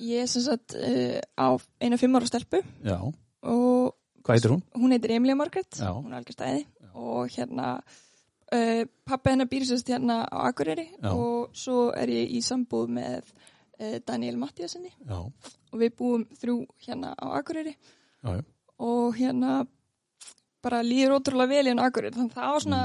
Ég 0.04 0.22
er 0.22 0.28
sem 0.30 0.42
sagt 0.44 0.74
uh, 0.76 1.18
á 1.40 1.48
eina 1.82 1.96
fimm 1.98 2.14
ára 2.18 2.28
stelpu 2.28 2.60
Já. 2.84 2.98
og 3.42 3.96
Hvað 4.22 4.36
heitir 4.36 4.52
hún? 4.52 4.62
hún 4.76 4.92
heitir 4.92 5.14
Emilia 5.16 5.34
Margaret, 5.40 5.72
Já. 5.80 5.88
hún 5.96 6.12
er 6.12 6.20
algjör 6.20 6.36
stæði 6.36 6.66
og 6.94 7.30
hérna 7.32 7.70
uh, 8.52 8.84
pappa 9.08 9.32
hennar 9.32 9.48
býr 9.50 9.64
sérst 9.66 9.88
hérna 9.88 10.20
á 10.28 10.46
Akureyri 10.50 10.84
Já. 11.00 11.10
og 11.16 11.50
svo 11.56 11.88
er 11.96 12.12
ég 12.12 12.30
í 12.36 12.42
sambúð 12.44 12.92
með 12.92 13.24
uh, 13.80 13.98
Daniel 14.06 14.36
Mattiasinni 14.36 14.92
Já. 15.08 15.16
og 15.24 15.80
við 15.80 15.96
búum 15.96 16.26
þrjú 16.38 16.66
hérna 16.86 17.14
á 17.16 17.26
Akureyri 17.40 17.72
Já, 17.74 18.36
já. 18.36 18.42
Og 18.80 19.16
hérna 19.18 19.60
bara 20.64 20.82
líður 20.84 21.18
ótrúlega 21.18 21.54
vel 21.54 21.66
í 21.68 21.72
hann 21.72 21.84
Akureyri 21.84 22.16
þannig 22.16 22.34
að 22.34 22.40
það 22.40 22.54
var 22.54 22.64
svona, 22.64 22.80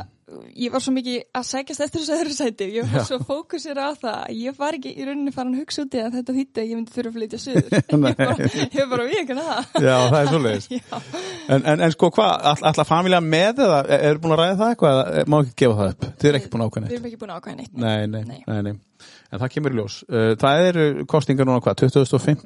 ég 0.57 0.71
var 0.73 0.81
svo 0.81 0.91
mikið 0.95 1.17
að 1.37 1.43
sækjast 1.51 1.83
eftir 1.85 2.01
þessu 2.01 2.15
öðru 2.15 2.33
sæti, 2.33 2.67
ég 2.73 2.87
var 2.89 3.03
Já. 3.03 3.05
svo 3.11 3.19
fókusir 3.27 3.77
á 3.77 3.93
það, 3.93 4.15
að 4.25 4.39
ég 4.41 4.55
var 4.57 4.77
ekki 4.77 4.93
í 4.95 5.05
rauninni 5.05 5.33
farin 5.35 5.53
að 5.53 5.61
hugsa 5.61 5.83
út 5.85 5.97
í 5.97 6.01
að 6.01 6.15
þetta 6.17 6.35
þýtti 6.39 6.63
að 6.63 6.69
ég 6.71 6.79
myndi 6.79 6.95
þurfa 6.95 7.11
að 7.11 7.19
flytja 7.19 7.41
söður, 7.43 7.75
ég 7.91 8.01
bara, 8.01 8.49
ég 8.79 8.89
bara 8.95 9.05
við 9.11 9.19
ekki 9.21 9.37
það 9.37 9.85
Já, 9.85 9.95
það 10.09 10.17
er 10.23 10.31
svoleiðis. 10.33 10.67
Já. 10.79 10.97
En, 11.45 11.61
en, 11.75 11.85
en 11.85 11.93
sko 11.93 12.09
hvað, 12.17 12.33
all, 12.53 12.57
allar 12.71 12.89
familja 12.89 13.21
með 13.21 13.63
eða 13.67 13.83
er, 13.85 14.07
er 14.09 14.21
búin 14.23 14.33
að 14.37 14.41
ræða 14.43 14.57
það 14.63 14.73
eitthvað 14.73 15.03
eða 15.05 15.29
má 15.35 15.39
ekki 15.43 15.55
gefa 15.61 15.77
það 15.83 15.93
upp? 15.93 16.09
Þið 16.23 16.31
er 16.33 16.39
ekki 16.41 16.51
búin 16.55 16.65
að 16.65 16.71
ákveða 16.73 16.85
Við 16.85 16.89
neitt? 16.89 16.97
erum 16.99 17.09
ekki 17.11 17.21
búin 17.21 17.35
að 17.35 17.39
ákvæða 17.43 17.57
neitt. 17.61 17.77
Nei, 17.85 18.07
nei, 18.09 18.23
Nei. 18.25 18.41
nei, 18.49 18.61
nei. 18.71 18.75
En 19.35 19.41
það 19.41 19.49
kemur 19.51 19.73
í 19.73 19.77
ljós. 19.77 19.95
Uh, 20.07 20.29
Það 20.39 20.59
eru 20.69 20.83
kostingar 21.11 21.47
núna 21.49 21.59
hvað, 21.61 21.75
2005. 21.83 22.43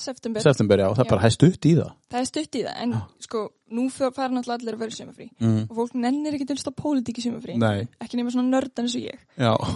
September. 0.00 0.42
september, 0.42 0.80
já, 0.82 0.88
það 0.90 1.02
er 1.04 1.06
Já. 1.06 1.10
bara 1.12 1.22
hæst 1.22 1.44
upp 1.46 1.68
í 1.70 1.74
það. 1.78 1.92
Það 2.10 2.18
er 2.20 2.28
stutt 2.28 2.58
í 2.58 2.62
það, 2.64 2.80
en 2.82 2.94
sko, 3.22 3.42
nú 3.78 3.84
fara 3.94 4.28
náttúrulega 4.34 4.56
allir 4.58 4.74
að 4.76 4.82
vera 4.82 4.94
í 4.94 4.96
sumafrí. 4.98 5.28
Mm. 5.44 5.60
Og 5.70 5.78
fólk 5.78 5.94
nennir 6.02 6.36
ekki 6.36 6.48
til 6.50 6.56
að 6.58 6.62
stá 6.64 6.72
pólitík 6.80 7.13
í 7.20 7.24
sumafrí. 7.24 7.56
Ekki 8.04 8.18
nema 8.20 8.32
svona 8.34 8.50
nördan 8.52 8.86
eins 8.88 8.94
og 8.98 9.04
ég. 9.06 9.24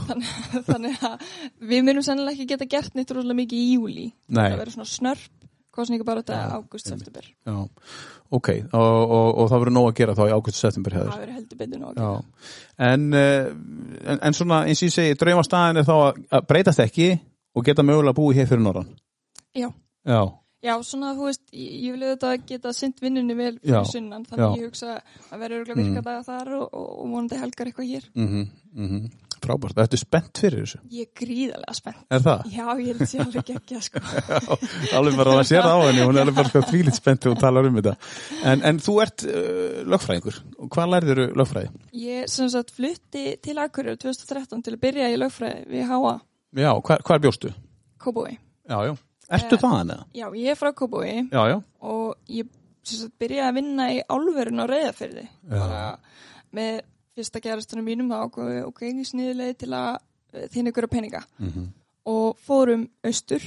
Þannig, 0.09 0.31
þannig 0.69 1.03
að 1.09 1.27
við 1.73 1.83
myndum 1.89 2.07
sennilega 2.07 2.37
ekki 2.37 2.47
geta 2.55 2.69
gert 2.77 2.95
neitt 2.99 3.11
rosalega 3.17 3.41
mikið 3.43 3.59
í 3.65 3.75
júli. 3.77 4.07
Það 4.33 4.57
verður 4.63 4.77
svona 4.79 4.91
snörp, 4.93 5.27
kostninga 5.79 6.07
bara 6.09 6.23
þetta 6.25 6.39
Já, 6.39 6.55
águst, 6.59 6.89
september. 6.91 7.29
já. 7.47 7.59
Ok, 8.29 8.49
og, 8.77 9.03
og, 9.09 9.29
og 9.41 9.47
það 9.49 9.61
verður 9.63 9.73
nóg 9.79 9.87
að 9.89 9.95
gera 10.03 10.15
þá 10.19 10.23
í 10.27 10.33
ágætt 10.37 10.57
september 10.59 10.93
Það 10.93 11.05
hefur. 11.07 11.21
verður 11.23 11.37
heldur 11.39 11.61
betur 11.63 11.81
nóg. 11.81 12.01
Já, 12.03 12.51
en, 12.89 13.07
uh, 13.17 13.47
en, 14.13 14.19
en 14.29 14.37
svona 14.37 14.59
eins 14.69 14.83
og 14.83 14.89
ég 14.91 14.93
segi, 14.99 15.15
draumastæðin 15.23 15.81
er 15.81 15.87
þá 15.89 15.95
að, 15.97 16.19
að 16.37 16.49
breytast 16.51 16.83
ekki 16.85 17.07
og 17.57 17.65
geta 17.65 17.85
mögulega 17.89 18.19
búið 18.19 18.43
hér 18.43 18.51
fyrir 18.51 18.65
norðan. 18.67 18.91
Já. 19.57 19.71
Já, 20.09 20.21
Já, 20.59 20.73
svona, 20.83 21.13
þú 21.15 21.29
veist, 21.29 21.45
ég, 21.55 21.93
vil 21.95 22.03
auðvitað 22.03 22.47
geta 22.49 22.73
synd 22.75 22.99
vinnunni 22.99 23.37
vel 23.39 23.53
Já, 23.63 23.77
fyrir 23.79 23.93
sunnan, 23.93 24.25
þannig 24.27 24.43
já. 24.43 24.59
ég 24.59 24.67
hugsa 24.67 24.97
að 24.99 25.43
verður 25.45 25.61
örgulega 25.63 25.85
virka 25.85 26.03
daga 26.09 26.25
þar 26.27 26.53
og, 26.57 26.65
og, 26.75 27.05
vonandi 27.13 27.39
helgar 27.39 27.71
eitthvað 27.71 27.91
hér. 27.93 28.09
mm 28.19 28.29
-hmm, 28.75 29.09
Frábært, 29.39 29.77
það 29.77 29.85
ertu 29.85 29.99
spennt 30.01 30.39
fyrir 30.43 30.65
þessu 30.65 30.79
Ég 30.91 31.07
er 31.07 31.13
gríðarlega 31.21 31.75
spennt. 31.79 32.01
Er 32.11 32.23
það? 32.25 32.41
Já, 32.51 32.67
ég 32.81 32.87
held 32.89 33.03
að 33.05 33.11
sé 33.13 33.19
alveg 33.23 33.51
ekki 33.55 33.77
að 33.77 33.85
sko. 33.87 34.01
alveg 34.99 35.17
bara 35.21 35.37
að 35.39 35.47
sér 35.47 35.63
á 35.63 35.77
henni, 35.87 36.03
hún 36.03 36.17
er 36.17 36.21
alveg 36.25 36.35
bara 36.41 36.49
sko 36.49 36.63
tvílitt 36.67 36.99
spennt 36.99 37.27
og 37.31 37.39
talar 37.39 37.69
um 37.69 37.79
þetta 37.79 37.95
en, 38.43 38.65
en 38.67 38.81
þú 38.83 38.97
ert 39.03 39.23
uh, 39.23 39.87
lögfræðingur 39.87 40.43
hvað 40.75 40.91
lærður 40.91 41.23
lögfræði? 41.39 41.71
Ég 41.93 42.27
sem 42.27 42.51
sagt 42.51 42.75
flutti 42.75 43.37
til 43.39 43.59
Akureyri 43.63 43.97
2013 43.97 44.63
til 44.63 44.75
að 44.75 44.81
byrja 44.81 45.13
í 45.15 45.23
lögfræði 45.23 45.65
við 45.71 45.87
Háa, 45.87 46.19
Já, 46.57 46.73
hvar, 46.81 47.03
hvar 47.05 47.21
bjóstu? 47.21 47.53
Kóbói. 48.01 48.39
Já, 48.69 48.79
já, 48.89 48.97
ertu 49.29 49.57
Eh, 49.59 49.63
þaðan 49.63 49.93
eða? 49.95 50.07
Já, 50.15 50.27
ég 50.35 50.51
er 50.53 50.59
frá 50.59 50.71
já, 51.53 51.57
og 51.81 52.17
ég 52.33 52.49
sagt 52.89 53.13
byrjaði 53.21 53.49
að 53.49 53.55
vinna 53.59 53.89
í 53.93 53.99
álverun 54.09 54.63
á 54.63 54.67
reyðafyrði. 54.71 55.25
Með 56.57 56.81
fyrsta 57.19 57.41
gerastunum 57.45 57.85
mínum 57.85 58.09
þá 58.13 58.21
og, 58.25 58.39
og 58.69 58.75
gengi 58.79 59.05
sniðileg 59.05 59.59
til 59.61 59.73
að 59.77 59.99
eh, 60.33 60.47
þína 60.53 60.73
ykkur 60.73 60.89
peninga. 60.93 61.25
Mhm. 61.39 61.67
og 62.09 62.39
fórum 62.41 62.87
austur 63.05 63.43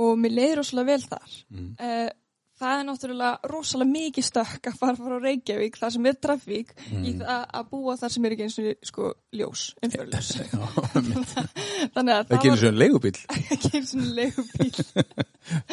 og 0.00 0.14
mér 0.16 0.32
leiði 0.32 0.54
rosalega 0.56 0.86
vel 0.86 1.02
þar. 1.04 1.32
Mhm. 1.52 1.66
Eh, 1.78 2.10
það 2.56 2.78
er 2.80 2.84
náttúrulega 2.88 3.50
rosalega 3.52 3.90
mikið 3.92 4.24
stökk 4.30 4.68
að 4.70 4.78
fara 4.80 4.96
frá 4.96 5.16
Reykjavík, 5.26 5.76
þar 5.80 5.92
sem 5.96 6.06
er 6.10 6.16
trafík, 6.26 6.70
Mhm. 6.86 7.04
í 7.04 7.12
það 7.20 7.42
að 7.60 7.68
búa 7.70 7.96
þar 8.00 8.12
sem 8.14 8.24
er 8.24 8.34
ekki 8.36 8.46
eins 8.46 8.58
og 8.62 8.86
sko 8.90 9.10
ljós, 9.36 9.64
umfjörljós. 9.84 10.30
Þannig 11.94 12.12
að 12.14 12.22
það 12.22 12.30
það 12.30 12.42
kynir 12.42 12.54
var 12.54 12.60
svo 12.62 12.68
en 12.72 12.80
leigubíl 12.80 13.16
ekki 13.56 13.72
eins 13.80 13.94
og 13.96 14.06
leigubíl. 14.16 14.86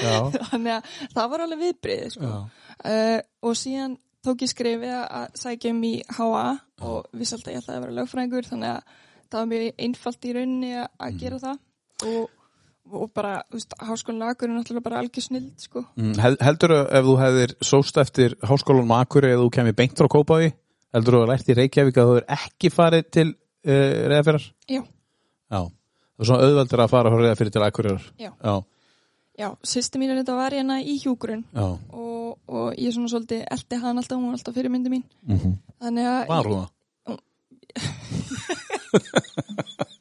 Já, 0.04 0.16
Þannig 0.52 0.74
að 0.76 0.92
það 1.16 1.30
var 1.34 1.46
alveg 1.48 1.62
viðbrið, 1.64 2.04
sko. 2.18 2.34
Uh, 2.84 3.20
og 3.48 3.56
síðan 3.60 3.98
tók 4.24 4.44
ég 4.46 4.52
skrifið 4.54 4.94
að 5.04 5.40
sækja 5.40 5.72
um 5.74 5.82
í 5.88 5.94
HA 6.18 6.44
og 6.84 7.10
að 7.14 7.24
ég 7.24 7.60
ætlaði 7.64 7.78
að 7.78 7.84
vera 7.86 7.98
lögfræðingur 7.98 8.48
þannig 8.48 8.72
að 8.76 8.94
það 9.34 9.40
var 9.40 9.50
mjög 9.52 9.82
einfalt 9.88 10.26
í 10.30 10.34
rauninni 10.38 10.72
að, 10.78 10.88
að 11.08 11.18
gera 11.24 11.40
það 11.44 11.58
og, 12.12 12.30
og 12.92 13.12
bara, 13.16 13.38
þú 13.52 13.56
veist, 13.60 13.74
háskólan 13.80 14.26
Akur 14.30 14.50
er 14.50 14.54
náttúrulega 14.58 14.84
bara 14.84 14.98
algjör 15.00 15.24
snild, 15.24 15.54
sko. 15.62 15.86
Mm, 15.98 16.16
hel- 16.20 16.38
Heldur 16.44 16.70
þú 16.74 16.80
ef 17.00 17.04
þú 17.08 17.14
hefðir 17.22 17.52
sóst 17.64 17.98
eftir 18.02 18.36
háskólanum 18.44 18.92
Akuri 18.98 19.30
eða 19.32 19.44
þú 19.46 19.50
kemur 19.56 19.76
beint 19.80 19.96
frá 19.98 20.08
Kópaví 20.12 20.50
heldur 20.94 21.14
þú 21.16 21.20
að 21.24 21.30
lært 21.32 21.50
í 21.50 21.56
Reykjavík 21.58 21.98
að 21.98 22.08
þú 22.12 22.16
er 22.20 22.26
ekki 22.38 22.68
farið 22.74 23.04
til 23.16 23.28
uh, 23.32 23.94
Reðafjörðar? 24.12 24.46
Já, 24.70 24.82
Já, 25.54 25.62
það 25.64 26.20
er 26.20 26.26
svona 26.30 26.44
auðveldur 26.50 26.84
að 26.84 26.92
fara 26.94 27.10
frá 27.14 27.18
Reðafjörði 27.24 27.54
til 27.56 27.66
Akureyrar 27.70 28.04
Já. 28.20 28.32
Já, 28.44 28.56
já, 29.42 29.48
sýsti 29.74 29.98
mín 30.02 30.12
er 30.14 30.20
þetta 30.22 30.36
var 30.38 30.52
hérna 30.54 30.76
í 30.84 30.86
hjúgrun 31.02 31.42
já, 31.56 31.66
og, 31.98 32.30
og 32.46 32.68
ég 32.78 32.94
svona 32.94 33.10
svolítið 33.10 33.42
eldi 33.56 33.76
hann 33.82 33.98
alltaf, 34.04 34.18
hún 34.20 34.28
var 34.30 34.38
alltaf 34.38 34.54
fyrirmyndi 34.60 34.90
mín. 34.94 35.06
mm 35.26 35.58
Þannig 35.84 36.06
að... 36.12 36.22
Var 36.30 36.46
hún 36.52 36.62
það? 36.62 36.70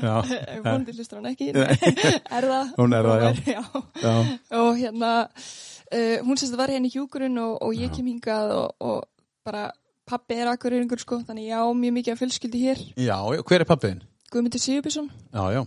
Já, 0.00 0.14
Vondi 0.66 0.96
hlustur 0.96 1.20
hann 1.20 1.30
ekki. 1.32 1.52
er 2.38 2.48
það? 2.50 2.74
Hún 2.78 2.98
er 2.98 3.08
það, 3.10 3.40
já. 3.46 3.62
já, 4.06 4.14
og 4.60 4.70
hérna 4.80 5.14
uh, 5.28 6.18
hún 6.26 6.40
sérst 6.40 6.54
að 6.54 6.60
var 6.62 6.74
hérna 6.74 6.90
í 6.90 6.94
hjúkurinn 6.94 7.40
og, 7.42 7.56
og 7.64 7.74
ég 7.78 7.92
kem 7.94 8.08
hingað 8.12 8.54
og, 8.58 8.76
og 8.80 9.00
bara 9.44 9.68
pappi 10.08 10.36
er 10.40 10.50
akkurýringur 10.52 11.00
sko 11.00 11.20
þannig 11.24 11.50
ég 11.50 11.60
á 11.60 11.64
mjög 11.76 11.96
mikið 11.98 12.14
af 12.14 12.20
fjölskyldi 12.22 12.60
hér 12.60 12.82
já, 12.96 13.16
já, 13.16 13.40
hver 13.40 13.64
er 13.64 13.68
pappiðin? 13.68 14.02
Guðmundur 14.32 14.60
Sigurbjörnsson 14.60 15.10
Já, 15.32 15.44
já, 15.54 15.62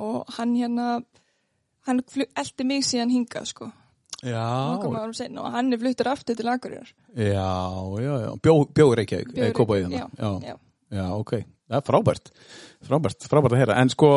og 0.00 0.32
hann 0.36 0.56
hérna 0.58 0.88
hann 1.88 2.02
eldi 2.36 2.66
mig 2.68 2.84
síðan 2.86 3.12
hingað 3.14 3.52
sko 3.52 3.70
já, 4.20 4.44
og 4.76 5.52
hann 5.54 5.72
er 5.72 5.80
fluttur 5.80 6.10
aftur 6.12 6.36
til 6.36 6.50
akkurýrar 6.52 6.90
já, 7.16 7.52
já, 8.04 8.14
já. 8.26 8.32
Bjó, 8.42 8.56
bjó 8.68 8.90
í 8.92 8.98
Reykjavík, 9.00 9.32
Bjó 9.32 9.40
í 9.40 9.46
eða 9.48 9.56
Kópaví 9.56 9.84
Reykjavík, 9.84 10.18
þannig. 10.18 10.44
já, 10.44 10.52
já. 10.52 10.69
Já, 10.90 11.06
ok. 11.14 11.32
Það 11.70 11.78
er 11.80 11.86
frábært. 11.86 12.30
Frábært, 12.88 13.28
frábært 13.30 13.54
að 13.54 13.60
heyra. 13.62 13.76
En 13.78 13.92
sko, 13.92 14.10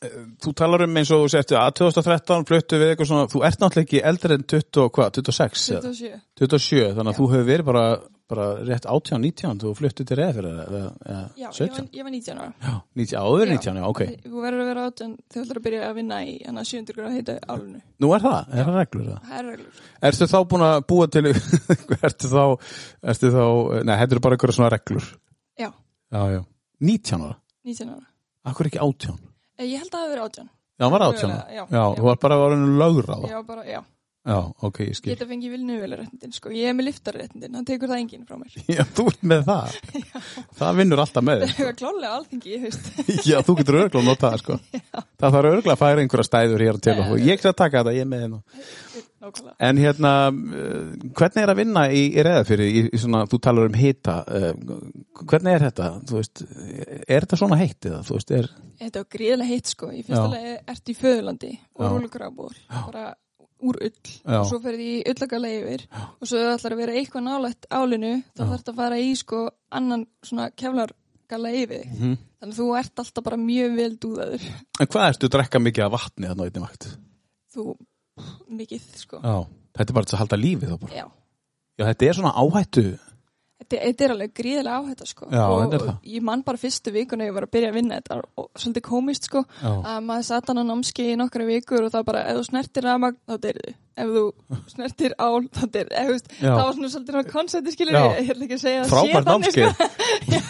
eh, 0.00 0.16
þú 0.40 0.54
talar 0.56 0.86
um 0.86 0.96
eins 0.96 1.10
og 1.12 1.26
þú 1.26 1.30
sérstu 1.34 1.58
að 1.60 1.74
2013 1.82 2.48
fluttu 2.48 2.80
við 2.80 2.94
eitthvað 2.94 3.10
svona, 3.12 3.28
þú 3.34 3.44
ert 3.44 3.60
náttúrulega 3.60 3.84
ekki 3.88 4.02
eldri 4.08 4.38
en 4.38 4.48
20, 4.54 4.80
og 4.86 4.92
hvað, 4.96 5.12
26? 5.20 5.68
eða? 5.76 5.92
27 5.92 6.20
27, 6.40 6.90
þannig 6.96 7.12
að 7.12 7.14
Já. 7.14 7.18
þú 7.20 7.28
hefur 7.34 7.48
verið 7.50 7.68
bara, 7.68 7.84
bara 8.32 8.46
rétt 8.64 8.86
18, 8.88 9.20
19, 9.20 9.58
þú 9.60 9.72
fluttu 9.76 10.06
til 10.08 10.16
reyða 10.16 10.32
fyrir 10.38 10.54
það, 10.56 10.70
eða 11.04 11.20
já, 11.36 11.44
ég 11.44 11.58
17? 11.58 11.76
var, 11.76 11.88
ég 11.98 12.06
var 12.08 12.14
19 12.14 12.40
ára 12.40 12.54
Já, 12.64 12.74
19, 12.96 13.18
áður 13.20 13.44
Já. 13.44 13.52
19, 13.52 13.76
já, 13.76 13.84
ok. 13.90 14.00
þú 14.24 14.44
verður 14.46 14.62
að 14.64 14.70
vera 14.72 14.86
átján 14.88 15.12
þegar 15.28 15.34
þú 15.34 15.44
ætlar 15.44 15.60
að 15.60 15.66
byrja 15.68 15.82
að 15.90 15.94
vinna 16.00 16.20
í 16.24 16.32
hann 16.46 16.58
að 16.62 16.68
700 16.72 16.96
gráð 16.98 17.18
heita 17.18 17.36
álunu 17.52 17.82
Nú 18.00 18.12
er 18.16 18.24
það, 18.24 18.40
er 18.56 18.64
það 18.70 18.78
reglur 18.80 19.10
það? 19.12 19.20
það 19.28 19.38
er 19.42 19.46
reglur 19.52 19.82
Ertu 20.08 20.30
þá 20.32 20.38
búin 20.54 20.64
að 20.70 20.78
búa 20.88 21.06
til, 21.12 21.24
ertu 22.08 22.32
þá, 22.32 22.42
ertu 23.12 23.30
þá, 23.36 23.44
nei, 23.84 23.94
þetta 24.00 24.16
eru 24.16 24.24
bara 24.24 24.36
einhverja 24.38 24.56
svona 24.58 24.72
reglur. 24.74 25.06
Já, 26.12 26.18
Já, 26.18 26.32
já. 26.32 26.42
19 26.80 27.24
ára? 27.24 27.36
19 27.64 27.92
ára 27.94 28.06
Akkur 28.44 28.66
ekki 28.68 28.78
18? 28.78 29.18
Eh, 29.58 29.64
ég 29.70 29.78
held 29.78 29.88
að 29.88 29.94
það 29.94 30.02
hafi 30.04 30.12
verið 30.14 30.24
átján 30.28 30.48
Já, 30.74 30.84
hann 30.84 30.92
var 30.92 31.02
18 31.08 31.30
ára? 31.30 31.46
Já. 31.54 31.64
Já, 31.64 31.66
Já. 31.70 31.84
þú 31.98 32.02
var 32.08 32.16
bara 32.24 32.34
að 32.34 32.42
vera 32.44 32.56
lögráða? 32.82 33.28
ég 33.30 33.34
var 33.40 33.44
bara, 33.44 33.64
já 33.64 33.80
Já, 34.24 34.38
ok, 34.64 34.78
ég 34.86 34.96
skil. 34.96 35.10
geta 35.12 35.26
fengið 35.28 35.52
vilnuveluréttindin 35.52 36.32
sko. 36.32 36.48
ég 36.56 36.70
er 36.70 36.76
með 36.78 36.86
liftarréttindin, 36.88 37.54
hann 37.58 37.66
tekur 37.68 37.90
það 37.90 37.98
enginn 38.00 38.22
frá 38.24 38.38
mér 38.40 38.54
Já, 38.78 38.84
þú 38.96 39.04
ert 39.10 39.26
með 39.34 39.42
það. 39.50 39.74
Það 40.60 40.78
vinnur 40.80 41.02
alltaf 41.04 41.26
með 41.28 41.42
það 41.44 41.52
þér. 41.58 41.68
er 41.68 41.76
klálega 41.82 42.12
alþingi, 42.18 42.54
ég 42.54 42.64
veist 42.64 43.26
Já, 43.28 43.36
þú 43.44 43.56
getur 43.60 43.80
örgulega 43.82 44.00
að 44.00 44.08
nota 44.08 44.30
það, 44.32 44.40
sko. 44.44 44.56
Það 45.20 45.36
þarf 45.36 45.50
örgulega 45.50 45.74
að 45.76 45.82
færa 45.84 46.04
einhverja 46.06 46.28
stæður 46.30 46.64
hér 46.64 46.78
til 46.86 46.94
okkur. 47.04 47.24
Ég 47.28 47.42
skal 47.44 47.52
taka 47.58 47.82
þetta, 47.82 47.94
ég 47.98 48.06
er 48.06 48.08
með 48.14 48.22
hérna. 48.24 48.40
nákvæmlega 49.24 49.54
En 49.68 49.80
hérna, 49.80 50.12
uh, 50.32 51.10
hvernig 51.20 51.42
er 51.44 51.52
að 51.52 51.60
vinna 51.60 51.82
í, 51.92 52.02
í 52.16 52.24
reðafyrir, 52.24 52.64
í, 52.68 52.82
í 52.96 53.00
svona, 53.00 53.22
þú 53.30 53.40
talar 53.44 53.68
um 53.70 53.76
hita, 53.78 54.16
uh, 54.24 54.78
hvernig 55.24 55.56
er 55.58 55.66
þetta, 55.68 55.90
þú 56.08 56.18
veist, 56.22 56.42
er 57.08 57.24
þetta 57.26 57.38
svona 57.40 57.60
heitt 57.60 57.88
eða, 57.90 58.00
þú 58.08 58.16
veist, 58.18 58.32
er, 58.40 58.48
þetta 58.80 59.04
var 59.04 59.10
gríðilega 59.16 59.50
heitt 59.52 59.72
sko, 59.72 59.90
fyrsta 59.94 60.24
Já. 60.24 60.32
lagi 60.34 60.56
ertu 60.74 60.92
í 60.92 60.98
föðurlandi 61.00 61.52
og 61.76 61.84
Já. 61.84 61.90
rúlugrafbúr 61.94 62.58
bara 62.88 63.04
úr 63.64 63.78
ull 63.88 63.94
Já. 64.12 64.38
og 64.40 64.46
svo 64.50 64.58
ferði 64.64 64.88
í 64.92 65.02
ullagala 65.12 65.50
yfir 65.56 65.86
og 66.20 66.28
svo 66.30 66.42
ætlar 66.52 66.74
að 66.76 66.82
vera 66.82 66.96
eitthvað 67.00 67.24
nálægt 67.28 67.66
álinu 67.70 68.12
þá 68.34 68.42
þarf 68.44 68.54
þetta 68.60 68.72
að 68.74 68.80
fara 68.82 68.98
í 69.00 69.10
sko 69.20 69.40
annan 69.80 70.06
svona 70.22 70.50
keflargala 70.54 71.52
yfir 71.62 71.82
þig 71.84 71.96
Mhm. 71.98 72.14
þannig 72.40 72.54
að 72.54 72.60
þú 72.60 72.68
ert 72.78 73.02
alltaf 73.04 73.24
bara 73.24 73.36
mjög 73.40 73.76
vel 73.80 73.90
dúðaður 74.04 74.46
en 74.80 74.86
hvað 74.92 75.08
ertu 75.08 75.26
að 75.30 75.34
drekka 75.38 75.62
mikið 75.64 75.84
af 75.86 75.92
vatni 75.96 76.28
þarna 76.28 76.44
á 76.44 76.46
einni 76.50 76.64
vakt? 76.66 76.88
þú, 77.54 77.64
mikið 78.50 78.82
sko 79.00 79.20
Já, 79.24 79.36
þetta 79.78 79.90
er 79.90 79.94
bara 79.98 80.04
til 80.10 80.16
að 80.16 80.22
halda 80.24 80.36
lífið 80.44 80.70
þá 80.74 80.78
bara. 80.84 80.94
Já. 80.94 81.06
Já, 81.78 81.84
þetta 81.90 82.06
er 82.08 82.14
svona 82.20 82.34
áhættu, 82.38 82.84
Þetta, 83.70 84.04
er 84.06 84.14
alveg 84.14 84.34
gríðilega 84.38 84.80
áhætta 84.80 85.08
sko. 85.08 85.28
Já, 85.32 85.44
og 85.48 85.76
er 85.78 85.86
ég 86.14 86.26
man 86.26 86.44
bara 86.46 86.60
fyrstu 86.60 86.92
vikuna 86.94 87.28
ég 87.28 87.36
var 87.36 87.48
að 87.48 87.54
byrja 87.56 87.72
að 87.72 87.78
vinna 87.80 88.00
þetta 88.00 88.20
og 88.40 88.50
svolítið 88.60 88.86
komist 88.88 89.30
sko 89.30 89.44
að 89.62 90.04
maður 90.04 90.28
satt 90.30 90.50
hann 90.50 90.62
á 90.62 90.64
námski 90.68 91.08
í 91.12 91.16
nokkra 91.20 91.48
vikur 91.48 91.86
og 91.86 91.94
það 91.94 92.06
bara 92.10 92.26
ef 92.30 92.38
þú 92.40 92.46
snertir 92.50 92.88
rafmagn 92.88 93.18
þá 93.24 93.40
deyrðu 93.46 93.74
ef 93.94 94.10
þú 94.10 94.22
snertir 94.72 95.14
ál 95.22 95.46
þá 95.54 95.64
veist 96.10 96.30
Já. 96.40 96.50
það 96.50 96.60
var 96.60 96.76
svona 96.76 96.90
svolítið 96.94 97.30
konsepti 97.30 97.74
skilur 97.74 97.96
Já. 97.96 98.04
ég 98.18 98.30
ætla 98.34 98.46
ekki 98.46 98.56
að 98.56 98.62
segja 98.64 98.84
Frábært 98.90 99.48
sko. 99.54 99.68
Já, 100.34 100.42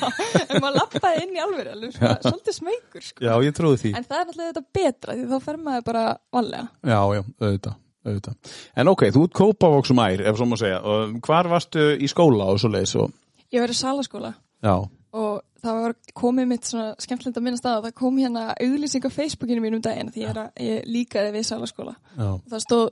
en 0.49 0.62
maður 0.64 0.78
lappaði 0.78 1.25
inn 1.26 1.37
í 1.37 1.42
alveg 1.44 1.97
svolítið 1.99 2.59
smeykur 2.59 3.04
sko. 3.04 3.25
Já, 3.26 3.33
ég 3.44 3.56
trúi 3.56 3.80
því. 3.80 3.94
en 3.99 4.09
það 4.09 4.18
er 4.21 4.28
náttúrulega 4.30 4.52
þetta 4.52 4.80
betra 4.80 5.16
því 5.18 5.26
þá 5.33 5.37
fer 5.49 5.61
maður 5.68 5.87
bara 5.90 6.04
vanlega 6.35 6.94
Já, 6.94 7.00
já, 7.18 7.23
auðvitað, 7.44 7.76
auðvitað. 8.04 8.52
En 8.76 8.90
ok, 8.92 9.06
þú 9.14 9.25
ert 9.26 9.37
kópavóksum 9.40 10.02
ær, 10.04 10.25
ef 10.25 10.38
svo 10.38 10.49
má 10.50 10.58
segja. 10.61 10.82
Og 10.84 11.16
hvar 11.25 11.49
varstu 11.52 11.88
í 11.96 12.11
skóla 12.11 12.50
og 12.52 12.61
svo 12.62 12.70
leiðis 12.73 12.94
og... 13.00 13.16
ég 13.54 13.64
var 13.64 13.73
í 13.73 13.78
salaskóla. 13.78 14.34
Já, 14.64 14.76
og 15.14 15.34
það 15.64 15.80
var 15.80 15.96
komið 16.16 16.49
mitt 16.50 16.68
svona 16.68 16.92
skemmtilegt 17.00 17.38
að 17.38 17.46
minna 17.46 17.61
stað 17.61 17.80
og 17.80 17.88
það 17.88 17.99
kom 18.00 18.20
hérna 18.20 18.46
auglýsing 18.54 19.06
á 19.06 19.11
Facebookinu 19.14 19.62
mín 19.64 19.78
um 19.78 19.84
daginn 19.84 20.12
því 20.14 20.28
að, 20.30 20.40
ég 20.61 20.88
líkaði 20.90 21.34
við 21.37 21.46
salaskóla. 21.50 21.94
Já, 22.18 22.30
og 22.34 22.49
það 22.50 22.64
stóð 22.66 22.87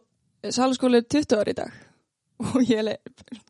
salaskóla 0.51 1.01
er 1.01 1.09
20 1.11 1.41
ári 1.41 1.55
í 1.55 1.59
dag 1.59 1.81
og 2.51 2.65
ég 2.67 2.83
er 2.83 2.97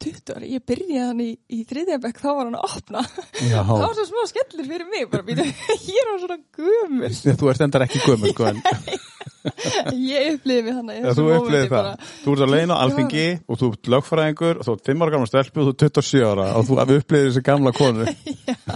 20 0.03 0.35
ári, 0.37 0.51
ég 0.57 0.65
byrjaði 0.69 1.05
hann 1.07 1.23
í, 1.25 1.31
í 1.53 1.63
þriðjabæk, 1.69 2.21
þá 2.23 2.29
var 2.31 2.45
hann 2.49 2.59
að 2.59 2.67
opna 2.69 3.05
já. 3.39 3.61
það 3.61 3.85
var 3.87 3.97
svo 3.99 4.09
smá 4.11 4.23
skellir 4.31 4.69
fyrir 4.69 4.91
mig 4.93 5.09
bara 5.13 5.27
býta, 5.27 5.47
ég 5.93 6.03
er 6.03 6.13
á 6.13 6.17
svona 6.23 6.39
gömur 6.59 7.19
Þú 7.43 7.51
ert 7.53 7.67
endar 7.67 7.87
ekki 7.87 8.05
gömur, 8.05 8.35
sko, 8.35 8.53
en 8.53 8.59
ég 9.97 10.37
upplýði 10.37 10.63
mig 10.67 10.75
þannig 10.77 10.99
Já, 11.03 11.11
þú 11.17 11.25
upplýði 11.37 11.67
það. 11.67 11.73
bara. 11.75 11.93
Þú 12.23 12.29
ert 12.35 12.43
að 12.45 12.53
leina 12.53 12.73
á 12.79 12.83
alþingi 12.85 13.27
og 13.43 13.55
þú 13.61 13.67
ert 13.73 13.91
lögfræðingur 13.95 14.57
og 14.61 14.65
þú 14.67 14.73
ert 14.77 14.91
5 14.91 15.03
ára 15.03 15.15
gamla 15.15 15.31
stelpu 15.31 15.59
og 15.59 15.65
þú 15.67 15.73
ert 15.73 15.83
27 15.99 16.23
ára 16.31 16.47
og 16.59 16.63
þú 16.69 16.73
upplýðir 16.83 17.29
þessi 17.29 17.43
gamla 17.49 17.73
konu. 17.77 18.05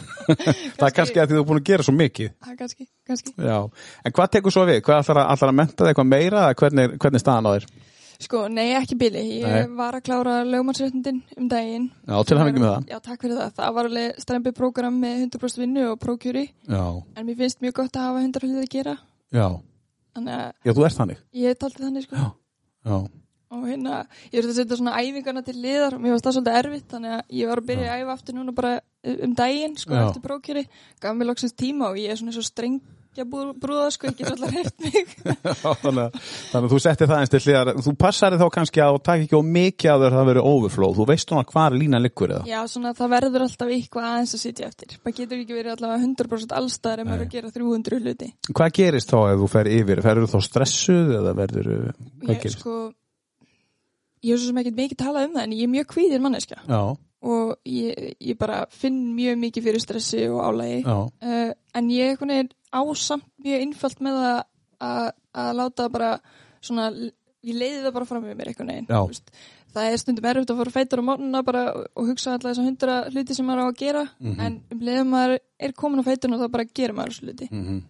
það 0.79 0.87
er 0.89 0.97
kannski 0.99 1.19
að 1.23 1.27
því 1.27 1.35
þú 1.35 1.41
er 1.43 1.49
búin 1.51 1.61
að 1.63 1.69
gera 1.71 1.87
svo 1.87 1.95
mikið. 1.97 2.29
Það 2.47 2.55
kannski, 2.63 2.85
kannski 3.07 3.31
Já. 3.39 3.59
En 4.03 4.17
hvað 4.19 4.33
tekur 4.37 4.53
svo 4.55 4.63
við? 4.69 4.79
Hvað 4.87 5.03
ætlar 5.05 5.19
að, 5.23 5.29
ætlar 5.37 5.51
að 7.51 7.69
Sko, 8.19 8.47
nei, 8.49 8.71
ekki 8.79 8.97
bili. 8.99 9.23
Ég 9.43 9.45
Nei. 9.47 9.67
var 9.77 9.95
að 9.99 10.05
klára 10.09 10.39
lögmannsréttindin 10.49 11.19
um 11.37 11.49
daginn. 11.53 11.91
Já, 12.09 12.17
til 12.25 12.39
hann 12.39 12.49
ekki 12.53 12.63
með 12.63 12.71
það. 12.73 12.87
Já, 12.95 12.99
takk 13.05 13.21
fyrir 13.27 13.37
það. 13.43 13.51
Það 13.59 13.75
var 13.77 13.89
alveg 13.91 14.21
strempið 14.25 14.55
prógram 14.57 14.97
með 15.03 15.19
100% 15.27 15.61
vinnu 15.63 15.85
og 15.91 15.99
prókjúri. 16.01 16.47
Já, 16.69 16.83
En 17.17 17.27
mér 17.27 17.37
finnst 17.37 17.61
mjög 17.61 17.75
gott 17.83 17.93
að 18.01 18.07
hafa 18.09 18.23
100 18.25 18.41
hluti 18.47 18.65
að 18.65 18.73
gera. 18.77 18.97
já. 19.33 19.47
Þannig 20.17 20.33
að 20.33 20.53
Já, 20.65 20.73
þú 20.73 20.85
ert 20.87 20.97
þannig. 20.97 21.19
ég 21.35 21.59
taldi 21.61 21.83
þannig, 21.85 22.03
sko. 22.09 22.17
Já. 22.17 22.33
Já. 22.87 23.07
og 23.57 23.63
hérna, 23.69 24.07
ég 24.33 24.39
er 24.43 24.47
að 24.49 24.57
setja 24.57 24.77
svona 24.77 24.97
æfingarna 24.99 25.43
til 25.45 25.55
liðar 25.63 25.95
og 25.95 26.01
mér 26.03 26.11
varst 26.17 26.25
það 26.27 26.35
svolítið 26.35 26.57
erfitt 26.61 26.89
þannig 26.91 27.13
að 27.15 27.21
ég 27.39 27.47
var 27.49 27.61
að 27.61 27.67
byrja 27.69 27.93
að 27.93 28.01
æfa 28.03 28.13
aftur 28.17 28.35
núna 28.35 28.55
bara 28.57 28.73
um 29.23 29.35
daginn 29.39 29.77
sko, 29.79 29.93
Já. 29.95 30.01
eftir 30.09 30.23
prókjöri 30.25 30.65
gaf 31.01 31.15
mér 31.15 31.29
loksins 31.31 31.55
tíma 31.55 31.91
og 31.93 31.97
ég 31.97 32.11
er 32.11 32.17
svona 32.19 32.33
svo 32.35 32.43
strengja 32.43 32.81
brú- 33.25 33.55
brúða 33.63 33.87
sko, 33.95 34.07
ég 34.11 34.17
get 34.19 34.29
alltaf 34.31 34.51
hreift 34.53 34.77
mig 34.85 35.07
þannig, 35.83 36.19
þannig 36.53 36.67
að 36.67 36.73
þú 36.75 36.81
settir 36.85 37.09
það 37.11 37.23
eins 37.23 37.33
til 37.33 37.41
hliðar. 37.47 37.71
Þú 37.87 37.95
passar 38.03 38.37
þá 38.37 38.45
kannski 38.57 38.83
að 38.85 38.93
þú 38.97 39.01
takk 39.09 39.25
ekki 39.25 39.41
á 39.41 39.43
mikið 39.57 39.93
að 39.95 40.05
það 40.17 40.29
veri 40.31 40.45
overflow, 40.53 40.93
þú 40.99 41.07
veist 41.13 41.29
svona 41.33 41.47
hvar 41.53 41.77
línan 41.79 42.05
liggur 42.05 42.35
eða? 42.37 42.45
Já, 42.51 42.61
svona 42.69 42.93
það 42.99 43.13
verður 43.17 43.47
alltaf 43.47 43.73
eitthvað 43.77 44.09
aðeins 44.11 44.37
að 44.37 44.43
sitja 44.45 44.69
eftir. 44.69 44.99
Maður 45.07 45.17
getur 45.23 45.41
ekki 45.47 45.57
verið 45.57 45.73
allavega 45.77 46.05
100% 46.05 46.55
allstæðar 46.61 47.03
ef 47.05 47.09
maður 47.11 47.25
er 47.25 47.27
að 47.27 47.35
gera 47.39 47.55
300 47.57 48.03
hluti. 48.05 48.31
Hvað 48.53 48.77
gerist 48.81 49.11
þá 49.15 49.19
ef 49.33 49.41
þú 49.43 49.51
fer 49.57 49.73
yfir, 49.79 50.05
ferður 50.05 50.31
þá 50.35 50.39
stressuð 50.51 51.17
eða 51.23 51.35
verður, 51.41 51.73
hvað 52.23 52.37
ég, 52.37 52.43
gerist? 52.45 52.61
sko, 52.63 52.77
ég 54.27 54.35
hef 54.37 54.41
svo 54.43 54.51
sem 54.53 54.63
ekkert 54.63 54.79
mikið 54.83 55.01
talað 55.03 55.29
um 55.31 55.37
það 55.37 55.45
en 55.47 55.57
ég 55.57 55.67
er 55.69 55.75
mjög 55.77 55.91
kvíðir 55.95 56.25
manneskja. 56.25 56.61
Já, 56.67 56.81
og 57.27 57.53
ég, 57.67 58.11
ég 58.23 58.37
bara 58.39 58.61
finn 58.71 58.99
mjög 59.17 59.39
mikið 59.41 59.65
fyrir 59.67 59.83
stressi 59.83 60.27
og 60.31 60.43
álægi 60.47 60.83
uh, 60.87 61.51
en 61.75 61.89
ég 61.91 62.13
er 62.29 62.51
ásamt 62.81 63.27
mjög 63.45 63.65
innfalt 63.67 64.01
með 64.07 64.19
að, 64.23 64.41
að, 64.91 65.11
að 65.45 65.51
láta 65.61 65.89
bara 65.93 66.11
svona, 66.61 66.89
ég 67.47 67.55
leiði 67.61 67.85
það 67.87 67.95
bara 67.99 68.09
fram 68.11 68.25
með 68.27 68.37
mér 68.41 68.51
Já. 68.55 68.99
þú 69.01 69.07
veist. 69.13 69.31
það 69.77 69.91
er 69.93 70.01
stundum 70.01 70.25
erfitt 70.31 70.51
að 70.55 70.61
fara 70.63 70.75
feitur 70.77 71.03
á 71.05 71.09
morgunna 71.09 71.43
bara 71.47 71.63
og 71.77 72.07
hugsa 72.09 72.33
alltaf 72.33 72.51
þess 72.53 72.63
að 72.63 72.69
hundra 72.71 72.95
hluti 73.13 73.35
sem 73.37 73.47
maður 73.47 73.63
á 73.63 73.67
að 73.69 73.79
gera 73.83 74.05
Mhm. 74.21 74.41
en 74.41 74.63
um 74.73 74.81
leiðum 74.81 75.11
maður 75.13 75.39
er 75.61 75.73
komin 75.73 76.01
á 76.01 76.09
feiturna 76.09 76.39
þá 76.41 76.49
bara 76.51 76.65
gerir 76.65 76.95
maður 76.97 77.13
þessu 77.13 77.27
hluti 77.29 77.49
mhm 77.53 77.83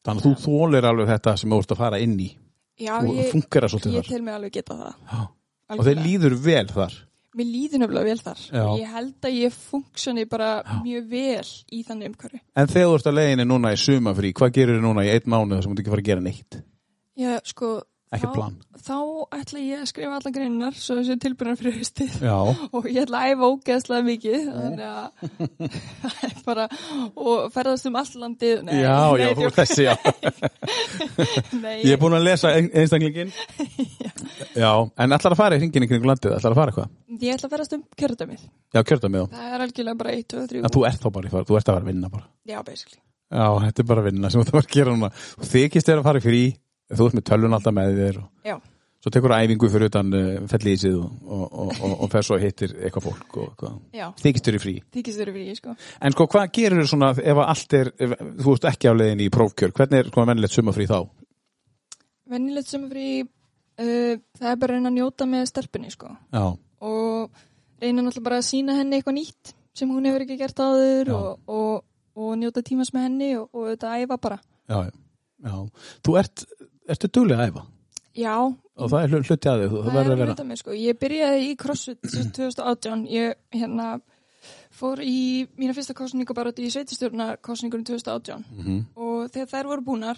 þannig 0.00 0.24
að 0.24 0.26
þú 0.26 0.32
þólir 0.46 0.86
alveg 0.88 1.10
þetta 1.12 1.36
sem 1.38 1.50
þú 1.52 1.58
ert 1.60 1.72
að 1.74 1.76
fara 1.84 1.98
inn 2.00 2.16
í 2.20 2.30
Já, 2.80 2.94
og 3.04 3.10
ég, 3.14 3.26
funkar 3.30 3.62
það 3.66 3.72
svolítið 3.74 3.92
ég 3.92 4.00
þar 4.06 4.08
tel 4.14 4.22
mig 4.24 4.34
alveg 4.34 4.52
geta 4.56 4.74
það 4.80 4.94
Já. 5.12 5.20
og 5.76 5.84
þeir 5.86 5.98
líður 6.06 6.36
vel 6.46 6.66
þar 6.72 6.94
Mér 7.38 7.46
líður 7.46 7.82
nefnilega 7.84 8.08
vel 8.08 8.22
þar. 8.24 8.40
Já. 8.50 8.64
Ég 8.80 8.94
held 8.96 9.26
að 9.28 9.36
ég 9.38 9.54
funksjoni 9.54 10.24
bara 10.30 10.48
mjög 10.82 11.04
vel 11.12 11.52
í 11.70 11.82
þannig 11.86 12.10
umhverfi. 12.10 12.40
En 12.58 12.70
þegar 12.70 12.88
þú 12.88 12.96
ert 12.96 13.10
að 13.10 13.18
leiðinni 13.20 13.46
núna 13.46 13.70
í 13.70 13.78
sumafrí 13.78 14.32
hvað 14.40 14.56
gerir 14.56 14.78
þið 14.78 14.86
núna 14.88 15.04
í 15.06 15.12
einn 15.14 15.30
mánuð 15.30 15.62
sem 15.62 15.76
þú 15.76 15.84
ekki 15.84 15.92
fara 15.94 16.04
að 16.04 16.10
gera 16.10 16.24
neitt? 16.24 16.58
Já, 17.20 17.36
sko 17.46 17.70
Ekki 18.10 18.26
þá- 18.26 18.32
plan. 18.34 18.54
Þá 18.80 18.94
ætla 19.36 19.60
ég 19.62 19.80
að 19.84 19.88
skrifa 19.90 20.16
allar 20.18 20.32
greinar 20.34 20.74
svo 20.74 20.96
þessi 20.98 21.14
tilbyrjar 21.22 21.58
fyrir 21.60 21.76
haustið. 21.78 22.14
Og 22.74 22.88
ég 22.90 23.04
ætla 23.04 23.20
að 23.22 23.34
æfa 23.36 23.50
ógeðslega 23.52 24.06
mikið 24.08 24.46
þannig 24.50 24.86
að 24.88 25.06
er 26.26 26.34
bara 26.48 26.64
og 27.14 27.52
ferðast 27.54 27.86
um 27.86 27.98
all 28.00 28.10
landið. 28.24 28.64
Nei, 28.66 28.72
já, 28.82 28.96
nei, 29.14 29.22
já, 29.22 29.30
þú 29.38 29.46
ert 29.46 29.60
þessi 29.60 29.86
já. 29.86 29.94
Ég 31.86 31.92
er 31.94 32.00
búin 32.02 32.16
að 32.18 32.24
lesa 32.26 32.50
ein- 32.56 32.70
einstaklingin 32.74 33.30
já, 34.56 34.70
en 34.98 35.14
ætlar 35.16 35.34
að 35.34 35.40
fara 35.40 35.56
í 35.56 35.62
hringin 35.62 35.86
í 35.86 35.90
kringum 35.90 36.10
landið, 36.10 36.34
ætlar 36.38 36.54
að 36.54 36.60
fara 36.60 36.72
eitthvað? 36.74 36.90
Ég 37.20 37.36
ætla 37.36 37.46
að 37.50 37.54
ferðast 37.54 37.76
um 37.76 37.84
kjördæmið. 38.00 38.42
Já, 38.74 38.80
þá, 38.90 39.28
það 39.36 39.54
er 39.54 39.64
algjörlega 39.66 40.00
bara 40.02 40.16
1, 40.16 40.26
2, 40.34 40.42
3 40.50 40.64
en 40.66 40.74
þú 40.74 40.84
ert 40.90 41.04
þá 41.04 41.08
bara 41.16 41.30
í 41.30 41.32
fara 41.34 41.48
þú 41.48 41.58
ert 41.60 41.70
að 41.70 41.78
vera 41.78 41.86
að 41.86 41.90
vinna 41.92 42.10
bara. 42.12 42.26
Já, 42.50 42.58
basically. 42.66 43.00
Já, 43.30 43.46
þetta 43.66 43.84
er 43.84 43.88
bara 43.92 44.04
vinna 44.08 44.30
sem 44.34 44.40
þú 44.40 44.44
ert 44.46 44.52
að 44.52 44.58
að 44.66 44.74
gera 44.74 44.94
núna. 44.96 45.10
Þykist 45.52 45.90
þér 45.90 46.00
að 46.02 46.06
fara 46.08 46.22
í 46.22 46.24
frí, 46.26 46.40
þú 46.96 47.06
ert 47.08 47.16
með 47.20 47.26
tölvun 47.30 47.56
alltaf 47.58 47.74
með 47.76 47.96
þér 48.00 48.18
og 48.22 48.48
já, 48.50 48.56
svo 49.00 49.10
tekur 49.14 49.32
þú 49.32 49.38
æfingu 49.46 49.68
fyrir 49.72 49.88
utan 49.90 50.10
uh, 50.12 50.26
fellísið 50.50 50.96
og, 51.00 51.10
og, 51.24 51.44
og, 51.80 51.94
og, 51.94 52.06
fer 52.12 52.26
svo 52.26 52.36
og 52.36 52.42
hittir 52.44 52.74
eitthvað 52.80 53.06
fólk 53.08 53.36
og 53.40 53.46
eitthvað. 53.48 53.78
já, 53.96 54.06
Þykist 54.20 54.48
þér 54.50 54.58
í 54.58 54.62
frí. 54.64 54.74
þykist 54.98 55.22
þurfi 55.22 55.34
fyrir 55.38 55.56
sko 55.60 55.74
En 56.04 56.12
sko, 56.16 56.26
hvað 56.34 56.50
gerir 56.58 56.82
þú 56.82 56.88
svona 56.92 57.10
ef 57.16 57.40
allt 57.46 57.76
er, 57.80 57.92
ef, 57.96 58.14
þú 58.44 58.56
ert 58.58 58.68
ekki 58.74 58.90
á 58.90 58.94
leiðin 58.98 59.24
í 59.24 59.30
prófkjör, 59.32 59.72
hvernig 59.78 60.02
er 60.04 60.10
sko 60.12 60.26
mennilegt 60.28 60.56
sumafrí 60.58 60.88
þá? 60.90 60.98
Venjulegt 62.30 62.70
sumafrí 62.70 63.06
uh, 63.24 64.16
það 64.38 64.50
er 64.52 64.58
bara 64.60 64.74
að 64.74 64.76
reyna 64.76 64.92
að 64.92 64.98
njóta 65.00 65.26
með 65.30 65.46
stelpunni 65.50 65.90
sko 65.94 66.10
Já, 66.34 66.44
og 66.84 67.40
reyna 67.80 68.04
náttúrulega 68.04 68.26
bara 68.28 68.40
að 68.42 68.48
sína 68.50 68.76
henni 68.78 68.98
eitthvað 69.00 69.16
nýtt 69.16 69.54
sem 69.80 69.90
hún 69.90 70.06
hefur 70.10 70.26
ekki 70.26 70.36
gert 70.40 70.60
áður 70.60 71.08
Já. 71.10 71.16
og, 71.16 71.54
og, 71.56 71.84
og 72.20 72.32
njóta 72.38 72.62
tímas 72.66 72.92
með 72.94 73.06
henni 73.08 73.30
og, 73.40 73.48
og 73.56 73.70
þetta 73.72 73.94
æfa 74.04 74.18
bara 74.20 74.38
já, 74.68 74.78
já. 74.90 74.92
já. 75.48 75.56
Þú 76.04 76.16
ert, 76.20 76.44
ertu 76.94 77.08
duglega 77.08 77.44
að 77.46 77.52
æfa? 77.52 77.66
Já, 78.20 78.34
og 78.42 78.90
það 78.90 79.02
er 79.04 79.08
hlu- 79.12 79.22
hluti 79.22 79.48
að 79.50 79.60
þig, 79.62 79.70
þú 79.70 79.80
það 79.84 79.92
verður 79.94 80.00
er 80.00 80.10
að 80.10 80.12
að 80.14 80.18
vera. 80.18 80.32
hluta 80.34 80.44
mig 80.50 80.58
sko. 80.58 80.70
Ég 80.74 80.98
byrjaði 80.98 81.42
í 81.46 81.56
CrossFit 81.56 82.10
sem 82.10 82.30
2018 82.30 83.06
ég 83.06 83.34
hérna 83.54 84.00
fór 84.80 84.98
í 85.04 85.46
mína 85.58 85.74
fyrsta 85.76 85.94
kostningu 85.94 86.34
bara 86.34 86.50
í 86.52 86.70
sveitastjórna 86.72 87.36
kostningunum 87.44 87.84
2018 87.84 88.44
Mhm. 88.50 88.86
og 88.96 89.30
þegar 89.30 89.48
þær 89.52 89.66
voru 89.70 89.82
búnar 89.84 90.16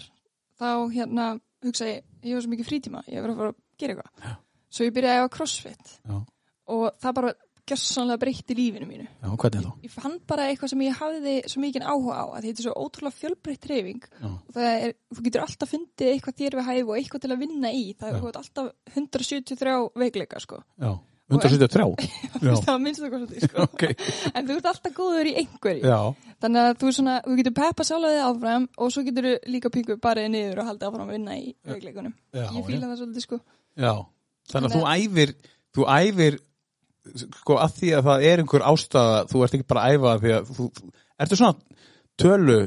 þá 0.59 0.69
hérna 0.93 1.39
hugsa 1.63 1.85
ég, 1.85 2.03
ég 2.23 2.33
var 2.33 2.41
svo 2.41 2.49
mikið 2.51 2.67
frítíma 2.69 3.03
ég 3.07 3.21
var 3.21 3.29
að 3.29 3.37
fara 3.37 3.49
að 3.49 3.55
gera 3.77 3.93
eitthvað. 3.93 4.37
Svo 4.73 4.85
ég 4.85 4.93
byrjaði 4.93 5.21
á 5.21 5.27
CrossFit. 5.29 5.99
Já, 6.07 6.25
og 6.67 6.93
það 6.99 7.13
bara 7.13 7.33
gjössanlega 7.69 8.19
breytti 8.19 8.55
lífinu 8.57 8.87
mínu. 8.87 9.05
Já, 9.07 9.29
hvernig 9.39 9.63
þá? 9.63 9.71
ég 9.85 9.93
fann 9.93 10.17
bara 10.27 10.49
eitthvað 10.49 10.73
sem 10.73 10.83
ég 10.83 10.97
hafði 10.99 11.35
svo 11.51 11.63
mikið 11.63 11.85
áhuga 11.87 12.17
á 12.19 12.25
að 12.25 12.47
þetta 12.47 12.61
er 12.63 12.67
svo 12.67 12.73
ótrúlega 12.83 13.19
fjölbreytt 13.21 13.69
reyfing 13.71 14.03
Já. 14.09 14.27
og 14.27 14.51
það 14.57 14.67
er, 14.73 14.93
þú 15.13 15.25
getur 15.27 15.45
alltaf 15.45 15.71
fundið 15.71 16.11
eitthvað 16.11 16.37
þér 16.41 16.59
við 16.59 16.69
hæfu 16.69 16.91
og 16.91 16.99
eitthvað 16.99 17.23
til 17.23 17.31
að 17.31 17.41
vinna 17.45 17.71
í. 17.71 17.85
Það 17.99 18.19
er 18.19 18.37
alltaf 18.41 18.69
173 18.93 19.75
veikleika 20.03 20.43
sko. 20.43 20.59
Já, 20.83 20.91
173? 21.31 21.87
Já, 22.45 22.53
það 22.67 22.83
minnst 22.83 23.03
það 23.03 23.15
hvað 23.15 23.35
sko. 23.47 23.67
ok. 23.69 23.87
en 24.33 24.49
þú 24.49 24.59
ert 24.59 24.69
alltaf 24.73 24.95
góður 24.99 25.31
í 25.31 25.35
einhverju. 25.39 25.87
Já, 25.87 26.33
þannig 26.43 26.67
að 26.67 26.77
þú, 26.83 26.93
svona, 26.99 27.17
þú 27.23 27.39
getur 27.39 27.57
peppa 27.61 27.87
sjálf 27.87 28.11
þig 28.11 28.23
áfram 28.27 28.69
og 28.75 28.93
svo 28.93 29.05
getur 29.07 29.29
þú 29.29 29.35
líka 29.55 29.71
pingu 29.73 29.99
bara 30.03 30.27
niður 30.27 30.63
og 30.63 30.71
haldið 30.73 30.89
áfram 30.89 31.07
að 31.07 31.15
vinna 31.15 31.39
í 31.39 31.53
veikleikunum. 31.71 32.15
Já, 32.35 32.45
ég 32.59 33.23
sko. 33.23 33.39
Já, 33.79 33.93
þannig 34.51 34.67
að 34.67 34.75
þú 34.75 34.83
æfir 34.91 35.35
þú 35.73 35.87
æfir 35.89 36.37
sko 37.41 37.59
að 37.59 37.77
því 37.79 37.91
að 37.97 38.07
það 38.09 38.25
er 38.29 38.43
einhver 38.43 38.65
ástæða 38.71 39.19
þú 39.31 39.43
ert 39.45 39.57
ekki 39.57 39.69
bara 39.73 39.85
að 39.85 39.95
æfa 39.97 40.15
því 40.23 40.33
að 40.37 40.51
þú, 40.57 40.67
ertu 41.25 41.39
svona 41.39 41.81
tölu 42.23 42.59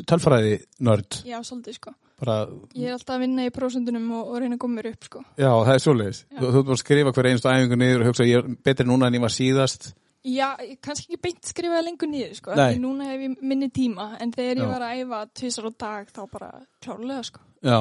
tölfræði 0.00 0.54
nörd 0.84 1.20
já 1.28 1.38
svolítið 1.46 1.78
sko 1.78 1.94
bara, 2.20 2.36
ég 2.76 2.90
er 2.90 2.98
alltaf 2.98 3.16
að 3.16 3.22
vinna 3.24 3.46
í 3.48 3.54
prósundunum 3.54 4.10
og, 4.18 4.34
og 4.34 4.42
reyna 4.42 4.58
að 4.58 4.62
koma 4.66 4.80
mér 4.80 4.90
upp 4.92 5.08
sko 5.08 5.24
já 5.40 5.48
það 5.48 5.72
er 5.72 5.80
Já. 5.80 6.36
þú, 6.36 6.44
þú 6.44 6.50
ert 6.50 6.68
bara 6.68 6.76
að 6.76 6.82
skrifa 6.84 7.14
hver 7.16 7.30
einstu 7.30 7.52
æfingu 7.54 7.80
niður 7.80 8.04
og 8.04 8.10
hugsa 8.10 8.28
ég 8.28 8.42
er 8.42 8.54
betri 8.68 8.88
núna 8.88 9.08
en 9.08 9.16
ég 9.16 9.24
var 9.24 9.34
síðast 9.34 9.92
Já, 10.20 10.52
kannski 10.84 11.14
ekki 11.14 11.22
beint 11.24 11.48
skrifaði 11.48 11.86
lengur 11.86 12.08
niður 12.10 12.34
sko, 12.36 12.52
því 12.52 12.80
núna 12.82 13.06
hef 13.08 13.22
ég 13.24 13.36
minni 13.40 13.70
tíma 13.72 14.10
en 14.20 14.34
þegar 14.34 14.58
Já. 14.58 14.60
ég 14.60 14.68
var 14.68 14.82
að 14.84 14.98
æfa 15.00 15.20
tvisar 15.40 15.68
á 15.68 15.72
dag 15.80 16.10
þá 16.12 16.20
bara 16.28 16.50
klárlega 16.84 17.22
sko. 17.24 17.40
Já, 17.64 17.78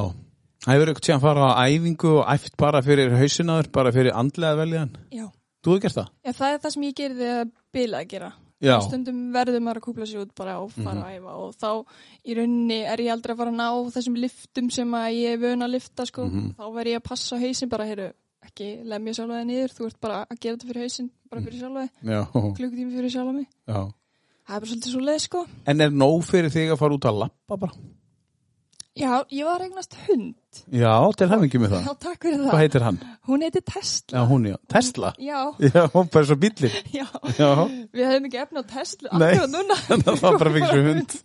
hefur 0.69 0.91
ykkur 0.93 1.03
tíðan 1.03 1.23
fara 1.25 1.49
á 1.51 1.67
æfingu 1.67 2.13
og 2.21 2.31
æft 2.31 2.55
bara 2.55 2.81
fyrir 2.85 3.11
hausinaður, 3.19 3.67
bara 3.75 3.91
fyrir 3.91 4.15
andlega 4.15 4.55
veljan 4.61 4.95
Já. 5.11 5.25
Þú 5.63 5.73
hefur 5.73 5.81
gert 5.85 5.97
það? 5.97 6.11
Já, 6.23 6.31
það 6.37 6.53
er 6.53 6.61
það 6.63 6.73
sem 6.75 6.85
ég 6.87 6.95
gerði 6.99 7.27
að 7.33 7.51
bila 7.75 7.99
að 7.99 8.07
gera. 8.13 8.29
Já. 8.59 8.73
Stundum 8.83 9.19
verður 9.31 9.61
maður 9.63 9.79
að 9.79 9.83
kúpla 9.85 10.05
sér 10.09 10.23
út 10.25 10.31
bara 10.35 10.57
og 10.59 10.71
fara 10.75 11.03
að 11.07 11.19
æfa 11.19 11.33
og 11.39 11.53
þá 11.55 11.69
í 12.27 12.33
rauninni 12.35 12.79
er 12.91 13.03
ég 13.05 13.11
aldrei 13.13 13.33
að 13.33 13.39
fara 13.39 13.53
að 13.53 13.59
ná 13.59 13.91
þessum 13.95 14.17
liftum 14.19 14.71
sem 14.75 14.95
að 14.99 15.07
ég 15.15 15.35
er 15.37 15.39
vön 15.43 15.63
að 15.63 15.71
lifta 15.77 16.05
sko. 16.09 16.25
Mhm. 16.27 16.49
Þá 16.57 16.65
verð 16.75 16.91
ég 16.91 16.99
að 16.99 17.07
passa 17.07 17.39
hausinn 17.39 17.69
bara, 17.71 17.85
heyru, 17.87 18.09
ekki 18.43 18.67
lemja 18.83 19.13
sjálfa 19.15 19.39
þig 19.39 19.47
niður, 19.47 19.75
þú 19.77 19.85
ert 19.87 19.99
bara 20.01 20.17
að 20.25 20.39
gera 20.39 20.57
þetta 20.57 20.67
fyrir 20.71 20.83
hausinn, 20.83 21.09
bara 21.29 21.41
fyrir 21.41 21.59
sjálfa 21.59 21.85
þig, 21.87 22.11
já, 22.11 22.19
klukkutími 22.33 22.91
fyrir 22.97 23.15
sjálfa 23.15 23.33
mig. 23.33 23.47
já 23.67 23.79
Það 24.49 24.55
er 24.55 24.59
bara 24.59 24.69
svolítið 24.71 24.91
svo 24.95 25.01
leið 25.05 25.19
sko. 25.21 25.45
En 25.69 25.81
er 25.81 25.89
nóg 25.93 26.23
fyrir 26.25 26.49
þig 26.49 26.71
að 26.73 26.79
fara 26.81 26.95
út 26.97 27.05
að 27.05 27.19
lappa 27.21 27.57
bara? 27.61 27.73
Já, 28.99 29.11
ég 29.31 29.45
var 29.47 29.61
eignast 29.63 29.93
hund. 30.07 30.33
Já, 30.75 30.91
til 31.15 31.27
hefningi 31.31 31.59
með 31.61 31.71
það 31.75 31.85
Já, 31.87 31.91
takk 32.03 32.25
fyrir 32.25 32.39
það. 32.41 32.49
Hvað 32.51 32.61
heitir 32.63 32.83
hann? 32.83 32.97
Hún 33.29 33.43
heiti 33.45 33.61
Tesla. 33.63 34.15
Já, 34.17 34.23
hún, 34.31 34.47
já. 34.49 34.55
Tesla? 34.73 35.11
Já, 35.23 35.39
Já, 35.63 35.83
hún 35.93 36.09
bara 36.11 36.25
svo 36.27 36.37
bíllinn. 36.41 36.75
já. 36.91 37.05
Já, 37.37 37.49
Við 37.95 38.03
hefum 38.09 38.27
ekki 38.29 38.41
efna 38.43 38.63
á 38.63 38.65
Tesla 38.73 39.21
Nei. 39.21 39.31
það 40.19 40.37
bara 40.41 40.53
fikk 40.57 40.67
svo 40.73 40.81
hund. 40.89 41.15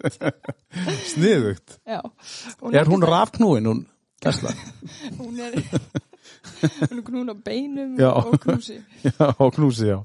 Sniðugt. 1.15 1.79
Já. 1.89 2.01
Er 2.73 2.93
hún 2.93 3.03
rafknúin, 3.11 3.67
hún 3.73 3.83
Tesla? 4.25 4.55
Hún 5.19 5.41
er, 5.43 5.59
hún 5.59 6.99
er 6.99 7.03
knún 7.05 7.33
á 7.33 7.37
beinum 7.45 7.99
Já. 8.01 8.13
og 8.15 8.39
knúsi. 8.41 8.79
Já, 9.05 9.27
og 9.35 9.51
knúsi, 9.57 9.91
já. 9.91 9.99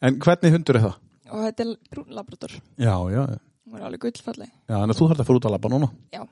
En 0.00 0.16
hvernig 0.22 0.54
hundur 0.54 0.78
er 0.78 0.86
það? 0.86 0.96
Og 1.28 1.42
þetta 1.44 1.64
er 1.66 1.74
brún 1.92 2.14
labrador. 2.16 2.54
Já, 2.80 2.94
já, 3.12 3.22
já. 3.34 3.38
Hún 3.68 3.80
er 3.80 3.86
alveg 3.88 4.00
gullfalleg. 4.06 4.50
Já, 4.68 4.74
þannig 4.78 4.94
að 4.94 5.00
þú 5.00 5.08
þarf 5.10 5.20
að 5.22 5.28
fara 5.28 5.40
út 5.40 5.48
að 5.48 5.54
labba 5.54 5.70
núna. 5.74 5.88
Já, 6.14 6.22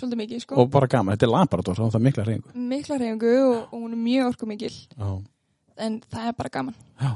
svolítið 0.00 0.20
mikið 0.22 0.44
sko. 0.44 0.56
Og 0.62 0.70
bara 0.72 0.88
gaman, 0.94 1.14
þetta 1.16 1.26
er 1.28 1.32
labrador, 1.34 1.76
þá 1.76 1.82
er 1.86 1.92
það 1.96 2.04
mikla 2.06 2.24
reyningu. 2.28 2.54
Mikla 2.70 2.98
reyfingu 3.02 3.34
og, 3.42 3.58
og 3.66 3.74
hún 3.82 3.96
er 3.96 4.00
mjög 4.04 4.30
orkumikil. 4.32 4.72
Já. 4.96 5.10
En 5.86 5.98
það 6.08 6.30
er 6.30 6.38
bara 6.38 6.52
gaman. 6.56 6.78
Já. 7.00 7.10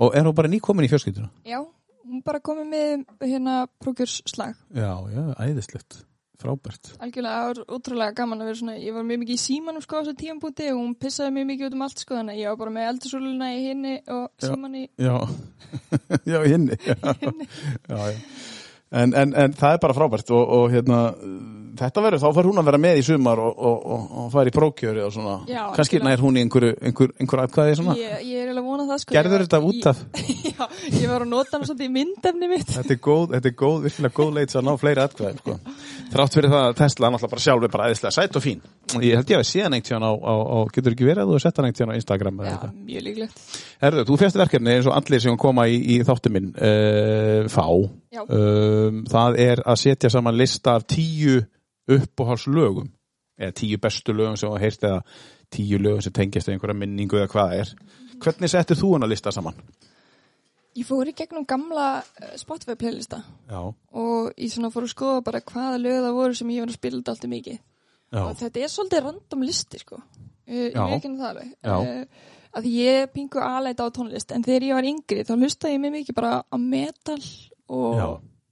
Og 0.00 0.14
er 0.16 0.28
hún 0.30 0.36
bara 0.38 0.52
nýkomin 0.52 0.86
í 0.86 0.92
fjölskylduna? 0.92 1.32
Já, 1.44 1.58
hún 2.06 2.22
bara 2.24 2.40
komið 2.44 2.70
með 2.70 3.26
hérna 3.26 3.56
prókjörslag. 3.82 4.54
Já, 4.78 4.92
já, 5.12 5.24
æðislegt. 5.42 6.04
Frábært. 6.40 6.94
Algjörlega, 7.04 7.36
það 7.36 7.48
var 7.50 7.58
útrúlega 7.76 8.14
gaman 8.16 8.40
að 8.40 8.48
vera 8.48 8.58
svona, 8.62 8.74
ég 8.80 8.94
var 8.96 9.04
mjög 9.04 9.18
mikið 9.20 9.34
í 9.36 9.42
símanum 9.42 9.82
sko 9.84 9.98
á 10.00 10.02
þessu 10.06 10.14
tímanbúti 10.22 10.70
og 10.72 10.78
hún 10.78 10.94
pissaði 10.96 11.34
mjög 11.36 11.48
mikið 11.50 11.66
út 11.66 11.76
um 11.76 11.84
allt 11.84 12.00
sko 12.00 12.16
þannig 12.16 12.32
að 12.32 12.40
ég 12.40 12.48
var 12.48 12.60
bara 12.62 12.72
með 12.76 12.86
eldursúluna 12.94 13.48
í 13.52 13.58
hinni 13.66 13.92
og 14.14 14.46
síman 14.46 14.78
í 14.80 14.84
Já, 14.96 15.16
já, 16.32 16.38
hinni. 16.54 16.78
Já, 16.80 16.96
já, 17.20 18.00
já. 18.00 18.16
En, 18.90 19.12
en, 19.14 19.30
en 19.38 19.52
það 19.54 19.76
er 19.76 19.82
bara 19.84 19.94
frábært 19.94 20.30
og, 20.34 20.40
og 20.56 20.64
hérna, 20.72 21.00
þetta 21.78 22.02
verður, 22.02 22.22
þá 22.24 22.32
fær 22.34 22.48
hún 22.48 22.58
að 22.58 22.68
vera 22.70 22.80
með 22.82 22.98
í 22.98 23.04
sumar 23.06 23.38
og, 23.38 23.60
og, 23.70 23.84
og, 23.94 24.24
fær 24.32 24.50
í 24.50 24.52
prókjöri 24.56 25.04
og 25.04 25.12
svona, 25.14 25.34
Já, 25.46 25.60
kannski 25.76 26.00
nær 26.02 26.22
hún 26.24 26.40
í 26.40 26.42
einhverju 26.42 26.72
einhver, 26.88 27.12
einhver 27.22 27.42
atkvæði 27.44 27.76
svona. 27.78 27.94
Ég, 28.00 28.16
ég 28.26 28.40
er 28.40 28.50
eiginlega 28.50 28.64
að 28.64 28.72
vona 28.72 28.88
það 28.88 29.02
sko. 29.04 29.14
Gerður 29.14 29.44
þetta 29.44 29.60
út 29.68 29.88
af? 29.92 30.02
Já, 30.50 30.66
ég 30.96 31.06
var 31.12 31.22
að 31.22 31.30
nota 31.30 31.54
hann 31.54 31.68
svolítið 31.68 31.86
í 31.86 31.94
myndefni 32.00 32.50
mitt. 32.50 32.74
Þetta 32.74 32.96
er 32.96 33.00
góð, 33.06 33.24
þetta 33.36 33.50
er 33.52 33.56
góð, 33.62 33.78
virkilega 33.86 34.18
góð 34.18 34.34
leit 34.40 34.56
að 34.58 34.66
ná 34.66 34.72
fleiri 34.82 35.04
atkvæði 35.04 35.44
sko. 35.44 35.58
Þrátt 36.10 36.40
fyrir 36.40 36.54
það 36.56 36.66
að 36.66 36.76
Tesla 36.82 37.06
er 37.06 37.14
náttúrulega 37.14 37.34
bara 37.36 37.46
sjálf 37.46 37.68
er 37.68 37.74
bara 37.76 37.90
eðislega 37.92 38.16
sætt 38.18 38.40
og 38.40 38.46
fín 38.48 38.66
Ég 38.98 39.14
held 39.20 39.30
ég 39.30 39.38
að 39.38 39.46
síðan 39.46 39.76
einhvern 39.76 40.04
á, 40.06 40.12
á, 40.12 40.34
á, 40.34 40.58
getur 40.74 40.94
ekki 40.96 41.06
verið 41.06 41.22
að 41.22 41.28
þú 41.30 41.34
hefur 41.36 41.44
sett 41.44 41.58
hann 41.60 41.68
einhvern 41.68 41.92
á 41.92 41.98
Instagram 42.00 42.40
Já, 42.40 42.46
eitthvað. 42.50 42.72
mjög 42.88 43.04
líklegt. 43.06 43.42
Herðu, 43.84 44.04
þú 44.08 44.16
fjast 44.22 44.38
verkefni 44.40 44.72
eins 44.74 44.88
og 44.90 44.96
allir 44.96 45.22
sem 45.24 45.36
koma 45.40 45.66
í, 45.70 45.76
í 45.94 45.98
þáttu 46.08 46.32
minn 46.34 46.48
uh, 46.56 47.50
fá. 47.52 47.66
Um, 48.24 49.02
Það 49.10 49.38
er 49.46 49.62
að 49.64 49.80
setja 49.84 50.10
saman 50.12 50.38
lista 50.38 50.74
af 50.78 50.88
tíu 50.90 51.38
uppáhalslögum 51.90 52.90
eða 53.40 53.56
tíu 53.56 53.78
bestu 53.80 54.14
lögum 54.16 54.36
sem 54.36 54.50
þú 54.50 54.60
heyrst 54.60 54.84
eða 54.84 55.00
tíu 55.54 55.80
lögum 55.80 56.02
sem 56.04 56.14
tengjast 56.16 56.50
eða 56.50 56.58
einhverja 56.58 56.80
minningu 56.82 57.20
eða 57.20 57.30
hvað 57.32 57.54
það 57.54 57.62
er. 57.62 57.72
Hvernig 58.20 58.52
settir 58.52 58.80
þú 58.80 58.92
hann 58.94 59.06
að 59.06 59.14
lista 59.14 59.32
saman? 59.32 59.62
Ég 60.78 60.86
fór 60.86 61.08
í 61.10 61.14
gegnum 61.18 61.46
gamla 61.50 61.86
eh, 62.20 62.36
Spotify 62.38 62.76
playlista. 62.78 63.24
Já, 63.50 63.62
og 63.72 64.28
ég 64.38 64.70
fór 64.70 64.86
að 64.86 64.92
skoða 64.92 65.24
bara 65.26 65.40
hvaða 65.42 65.80
lög 65.82 66.04
það 66.04 66.18
voru 66.20 66.38
sem 66.38 66.52
ég 66.54 66.62
var 66.62 66.70
að 66.70 66.78
spila 66.78 67.00
alltaf 67.00 67.30
mikið 67.32 67.58
og 68.12 68.36
þetta 68.40 68.62
er 68.64 68.72
svolítið 68.72 69.04
random 69.06 69.42
listi 69.46 69.80
sko. 69.82 70.00
Ég 70.50 70.74
veit 70.74 70.96
ekki 70.98 71.12
það 71.14 71.28
alveg. 71.30 71.50
Uh, 71.62 72.30
að 72.58 72.66
ég 72.72 73.12
pingu 73.14 73.42
aðleita 73.44 73.86
á 73.86 73.94
tónlist 73.94 74.32
en 74.34 74.42
þegar 74.46 74.66
ég 74.66 74.74
var 74.80 74.88
yngri 74.90 75.22
þá 75.28 75.34
hlusta 75.36 75.70
ég 75.70 75.78
mig 75.82 75.92
mikið 75.94 76.16
bara 76.18 76.32
á 76.42 76.56
metal 76.58 77.20
og, 77.70 78.00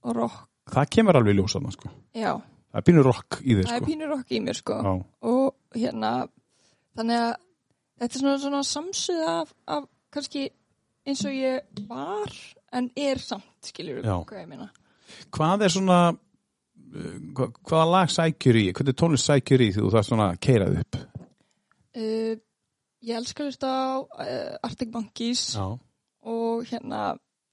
og 0.05 0.15
rock. 0.15 0.45
Það 0.69 0.89
kemur 0.95 1.17
alveg 1.19 1.35
ljósaðna 1.39 1.73
sko. 1.73 1.91
Já, 2.15 2.37
Það 2.69 2.79
er 2.79 2.85
pínur 2.85 3.07
rock 3.09 3.39
í 3.41 3.55
þér 3.57 3.65
það 3.65 3.73
er 3.75 3.79
sko. 3.81 3.89
pínur 3.89 4.11
rock 4.13 4.31
í 4.31 4.39
mér 4.45 4.57
sko. 4.59 4.75
Já, 4.85 4.91
og 5.33 5.79
hérna 5.79 6.11
þannig 6.99 7.21
að 7.23 7.31
þetta 7.99 8.09
er 8.13 8.21
svona, 8.21 8.37
svona 8.43 8.59
samsuð 8.69 9.21
af, 9.25 9.53
af 9.65 9.87
kannski 10.13 10.43
eins 11.09 11.23
og 11.25 11.33
ég 11.33 11.85
var 11.89 12.35
en 12.77 12.91
er 12.93 13.21
samt 13.23 13.71
skilur 13.71 14.03
Já. 14.05 14.19
hvað 14.29 14.43
ég 14.43 14.51
meina. 14.51 14.69
Hvað 15.33 15.65
er 15.65 15.73
svona 15.73 15.99
hvaða 16.89 17.85
lag 17.91 18.11
sækjur 18.13 18.59
í, 18.59 18.65
hvernig 18.75 18.97
tónlist 18.97 19.29
sækjur 19.29 19.63
í 19.65 19.69
þú 19.75 19.91
það 19.93 20.07
svona 20.07 20.29
keirað 20.41 20.79
upp? 20.81 20.99
Uh, 21.99 22.35
ég 23.05 23.19
elskar 23.19 23.45
að 23.45 23.51
hlusta 23.51 23.71
á 23.71 23.89
uh, 23.99 24.55
Arctic 24.67 24.93
Monkeys. 24.93 25.43
Já, 25.57 25.67
og 26.29 26.65
hérna 26.69 27.03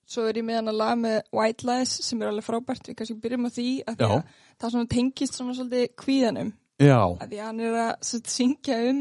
svo 0.07 0.27
er 0.31 0.39
ég 0.39 0.47
með 0.47 0.61
hann 0.61 0.71
að 0.71 0.81
laga 0.81 0.97
með 1.03 1.19
White 1.35 1.67
Lies 1.67 1.93
sem 2.07 2.23
er 2.23 2.31
alveg 2.31 2.47
frábært, 2.47 2.89
við 2.89 2.99
kannski 3.01 3.19
byrjum 3.23 3.49
á 3.49 3.51
því 3.51 3.69
að 3.83 4.01
því 4.01 4.09
að 4.09 4.35
það 4.57 4.75
svona 4.75 4.91
tengist 4.95 5.39
svona 5.39 5.57
svolítið 5.59 5.87
kvíðanum, 6.03 6.51
já, 6.79 6.99
að 7.03 7.31
því 7.33 7.41
að 7.41 7.49
hann 7.49 7.63
er 7.67 7.79
að 7.83 8.11
syngja 8.31 8.81
um 8.91 9.01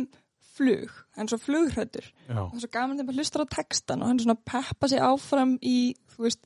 flug. 0.55 0.91
Hann 1.15 1.27
er 1.27 1.31
svo 1.31 1.39
flughrættur 1.43 2.07
og 2.31 2.59
svo 2.59 2.69
gaman 2.71 2.97
þegar 2.97 3.07
maður 3.09 3.21
hlustar 3.21 3.43
á 3.45 3.53
textan 3.55 4.01
og 4.01 4.09
hann 4.09 4.19
er 4.19 4.25
svona 4.25 4.37
að 4.37 4.45
peppa 4.51 4.89
sig 4.91 5.03
áfram 5.03 5.55
í, 5.61 5.77
þú 6.15 6.25
veist 6.25 6.45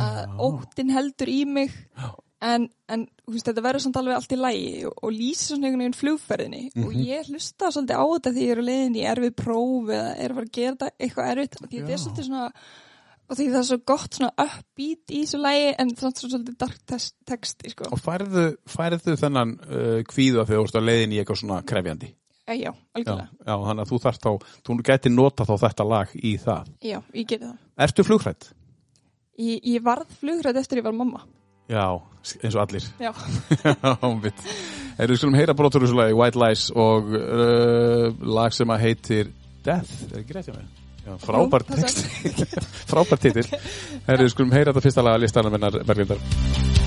að 0.00 0.20
Já. 0.22 0.36
óttin 0.46 0.92
heldur 0.94 1.30
í 1.32 1.40
mig. 1.48 1.74
Já. 1.98 2.10
En, 2.42 2.64
en 2.90 3.02
veist, 3.30 3.46
þetta 3.46 3.62
verður 3.64 3.84
samt 3.86 3.98
alveg 4.00 4.16
allt 4.18 4.32
í 4.34 4.38
lægi 4.40 4.70
og, 4.88 4.94
og 5.06 5.12
lýsir 5.14 5.52
svona 5.52 5.68
einhvern 5.68 5.84
veginn 5.84 5.98
flugferðinni 6.00 6.62
og 6.82 6.88
Mhm. 6.92 7.02
ég 7.06 7.28
hlusta 7.30 7.70
svolítið 7.70 8.00
á 8.02 8.04
þetta 8.12 8.32
þegar 8.34 8.46
ég 8.46 8.52
er 8.56 8.62
á 8.62 8.68
leiðin 8.68 8.96
í 8.98 9.04
erfið 9.12 9.34
próf 9.38 9.92
eða 9.94 10.08
er 10.16 10.30
að 10.32 10.38
fara 10.40 10.48
að 10.48 10.56
gera 10.58 10.72
þetta 10.76 10.90
eitthvað 10.98 11.30
erfitt 11.36 11.60
og 11.62 11.68
því 11.68 11.76
þetta 11.78 11.92
Já. 11.92 11.94
er 11.94 12.02
svolítið 12.02 12.26
svona 12.30 12.46
og 13.32 13.36
því 13.38 13.44
það 13.52 13.60
er 13.62 13.68
svo 13.68 13.78
gott 13.88 14.16
svona 14.18 14.32
uppbeat 14.42 15.12
í 15.14 15.20
þessu 15.22 15.38
lægi 15.40 15.68
en 15.78 15.92
er 15.92 16.16
svolítið 16.18 16.56
dark 16.58 16.80
text, 16.90 17.14
texti 17.24 17.70
sko. 17.72 17.84
og 17.94 18.00
færðu, 18.02 18.42
færðu 18.68 19.14
þennan 19.22 19.54
uh, 19.62 20.00
kvíða 20.10 20.42
þegar 20.44 20.58
þú 20.58 20.66
ert 20.66 20.80
á 20.82 20.88
leiðin 20.88 21.14
í 21.14 21.20
eitthvað 21.22 21.40
svona 21.40 21.60
krefjandi 21.62 22.10
e, 22.10 22.56
já, 22.58 22.66
já, 22.66 22.72
algjörlega, 22.98 23.28
já, 23.46 23.54
þannig 23.62 23.84
að 23.86 23.92
þú 23.92 24.00
þarft 24.02 24.26
þá 24.26 24.32
þú 24.66 24.76
gæti 24.90 25.12
nota 25.14 25.46
þá 25.48 25.54
þetta 25.62 25.86
lag 25.88 26.08
í 26.18 26.32
það 26.42 26.72
já, 26.82 26.98
ég 27.14 27.30
geti 27.30 27.44
það 27.46 27.86
Ertu 27.86 28.04
flugrætt? 28.04 28.50
ég, 29.38 29.62
ég 29.64 29.86
varð 29.86 30.10
flugrætt 30.20 30.58
eftir 30.60 30.82
ég 30.82 30.84
var 30.90 30.98
mamma 30.98 31.22
Já, 31.72 31.86
eins 32.42 32.56
og 32.56 32.62
allir. 32.66 32.86
Já, 33.00 33.12
Erum 35.00 35.14
við 35.14 35.18
skulum 35.22 35.38
heyra 35.38 35.54
brotur 35.56 35.86
þessu 35.86 35.96
lagi 35.96 36.16
White 36.16 36.40
Lies 36.40 36.66
og 36.76 37.08
uh, 37.16 38.12
lag 38.36 38.52
sem 38.54 38.72
að 38.74 38.84
heitir 38.84 39.32
Death, 39.64 39.94
er 40.10 40.20
ekki 40.20 40.36
rétt 40.36 40.50
hjá 40.50 40.56
mig? 40.58 40.68
Já, 41.02 41.16
frábær 41.22 41.64
Jú, 41.66 41.80
text 41.80 42.04
frábær 42.92 43.22
titil 43.24 43.48
Erum 44.06 44.26
við 44.26 44.32
skulum 44.36 44.54
heyra 44.54 44.70
þetta 44.70 44.86
fyrsta 44.86 45.06
laga 45.08 45.24
listanum 45.24 45.56
minnar 45.56 45.82
Berglindar 45.88 46.81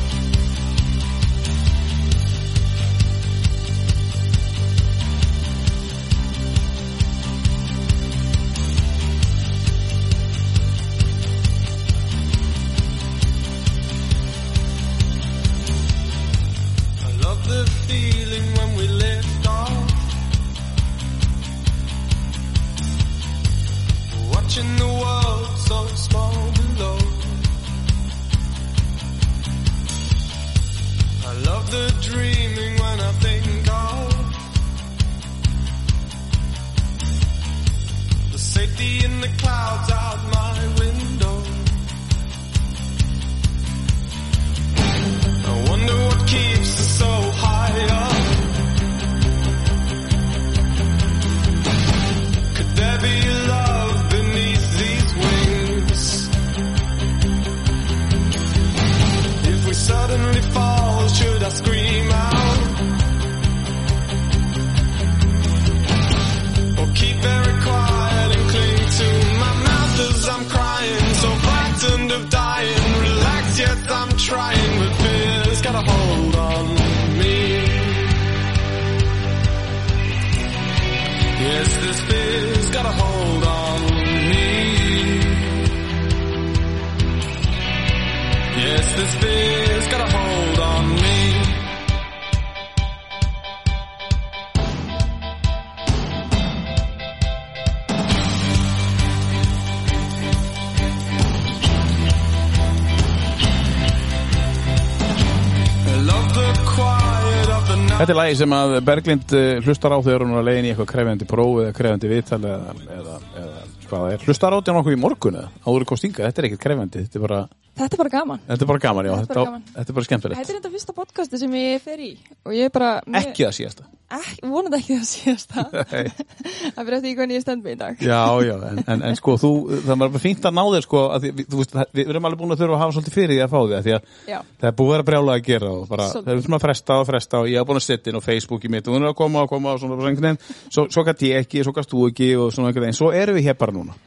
lagi 108.25 108.37
sem 108.41 108.55
að 108.57 108.73
Berglind 108.87 109.33
uh, 109.37 109.43
hlustar 109.65 109.93
á 109.95 109.99
þegar 110.03 110.25
hún 110.25 110.33
er 110.35 110.41
á 110.41 110.47
leiðin 110.49 110.67
í 110.67 110.71
eitthvað 110.73 110.89
krefjandi 110.91 111.27
próf 111.29 111.59
eða 111.63 111.75
krefjandi 111.77 112.11
viðtal 112.11 112.41
eða, 112.41 112.75
eða, 112.97 113.15
eða 113.41 113.63
hvað 113.85 114.05
er. 114.15 114.25
Hlustar 114.25 114.55
á 114.55 114.57
þetta 114.59 114.75
nokkuð 114.79 114.95
í 114.97 115.01
morgun 115.05 115.37
eða? 115.41 115.51
Áður 115.69 115.85
kom 115.91 115.99
stinga, 116.01 116.23
þetta 116.25 116.41
er 116.43 116.47
ekkert 116.49 116.63
krefjandi, 116.65 117.03
þetta 117.05 117.19
er 117.21 117.25
bara, 117.27 117.39
þetta 117.81 117.95
er 117.97 118.01
bara 118.03 118.13
gaman 118.15 118.41
þetta 118.49 118.65
er 118.65 118.71
bara 118.71 118.83
gaman, 118.87 119.09
já, 119.09 119.13
Þetta 119.15 119.25
þetta, 119.25 119.35
bara 119.35 119.51
gaman. 119.51 119.67
þetta 119.75 119.93
er 119.93 119.97
bara 119.99 120.07
skemmtilegt. 120.09 120.39
Þetta 120.41 120.53
er 120.55 120.59
þetta 120.59 120.73
fyrsta 120.75 120.95
podcasti 121.01 121.41
sem 121.43 121.57
ég 121.59 121.83
fer 121.85 122.01
í 122.01 122.11
og 122.45 122.55
ég 122.57 122.69
er 122.71 122.73
bara 122.79 122.89
mér- 123.05 123.29
Ekki 123.29 123.45
það 123.45 123.55
síðasta. 123.59 123.87
Ek, 124.05 124.35
vonandi 124.45 124.77
ekki 124.77 124.95
það 124.99 125.05
síðast 125.09 125.49
það 125.55 125.71
það 125.81 126.81
fyrir 126.85 126.95
eftir 126.97 127.09
í 127.09 127.13
hvernig 127.17 127.37
ég 127.39 127.41
stend 127.41 127.63
mig 127.65 127.73
í 127.73 127.79
dag. 127.79 128.01
Já, 128.05 128.19
já, 128.45 128.53
en, 128.69 128.81
en, 128.93 129.01
en 129.09 129.15
sko, 129.17 129.33
þú, 129.41 129.49
það 129.87 130.01
bara 130.03 130.21
fínt 130.21 130.45
að 130.45 130.53
ná 130.53 130.61
þér, 130.75 130.85
sko, 130.85 131.01
að 131.15 131.23
því, 131.25 131.31
við- 131.39 131.47
þú 131.49 131.61
veist, 131.61 131.73
við 131.97 132.11
erum 132.13 132.27
alveg 132.29 132.41
búin 132.43 132.53
að 132.53 132.61
þurfa 132.61 132.75
að 132.77 132.83
hafa 132.83 132.95
svolítið 132.99 133.15
fyrir 133.17 133.33
því 133.33 133.39
að 133.45 133.53
fá 133.55 133.57
því, 133.65 133.73
að 133.79 133.87
því 133.87 133.95
að 133.95 134.29
Já, 134.29 134.37
það 134.61 134.69
er 134.69 134.75
búið 134.77 134.91
að 134.91 134.95
vera 134.95 135.07
brjálega 135.09 135.39
að 135.41 135.47
gera 135.49 135.71
og 135.73 135.87
bara, 135.89 136.07
það 136.13 136.29
er 136.35 136.43
svona 136.45 136.59
að 136.59 136.65
fresta 136.67 136.99
og 137.01 137.07
fresta 137.09 137.41
og 137.41 137.49
ég 137.49 137.57
hef 137.63 137.69
búin 137.71 137.81
að 137.81 137.85
setja 137.87 138.13
inn 138.13 138.19
á 138.21 138.27
Facebook 138.29 138.67
í 138.69 138.71
mitt 138.75 138.87
og 138.91 138.95
hún 138.95 139.07
er 139.07 139.09
að 139.11 139.17
koma 139.23 139.43
og 139.45 139.49
koma 139.55 139.73
og 139.73 139.81
svona, 139.81 139.97
veginn, 140.05 140.39
svo, 140.69 140.85
svo 140.93 141.05
gæti 141.09 141.31
ég 141.33 141.41
ekki, 141.47 141.63
svo 141.65 141.73
gæst 141.79 141.91
þú 141.95 142.05
ekki 142.11 142.29
og 142.45 142.53
svona 142.53 142.69
einhvern 142.69 142.85
veginn, 142.85 142.99
svo 143.01 143.09
erum 143.15 143.39
við 143.39 143.49
hér 143.49 143.57
bara 143.59 143.75
núna. 143.75 143.97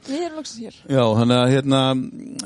Já, 0.95 1.03
þannig 1.19 1.39
að 1.43 1.53
hérna, 1.57 1.83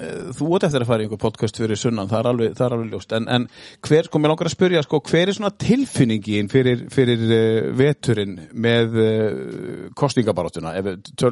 eh, 0.01 0.33
þú 0.41 0.51
ert 0.57 0.67
eftir 0.71 0.87
að 0.87 0.91
fara 0.93 1.05
í 1.05 1.07
einhver 1.07 1.21
podcast 1.23 1.61
fyrir 1.61 1.79
sunnan, 1.81 2.09
það 2.11 2.23
er 2.25 2.31
alveg, 2.33 2.55
það 2.59 2.67
er 2.71 2.77
alveg 2.79 2.95
ljóst. 2.97 3.15
En, 3.19 3.29
en 3.37 3.47
hver, 3.85 4.09
sko, 4.09 4.23
mér 4.23 4.33
langar 4.33 4.49
að 4.51 4.57
spyrja 4.57 4.83
sko, 4.87 5.03
hver 5.11 5.29
er 5.33 5.37
svona 5.37 5.53
tilfinningin 5.63 6.49
fyrir, 6.53 6.87
fyrir 6.95 7.25
uh, 7.29 7.42
veturinn 7.79 8.35
með 8.55 8.97
uh, 9.03 9.91
kostningabaráttuna 9.99 10.75
ef 10.81 10.89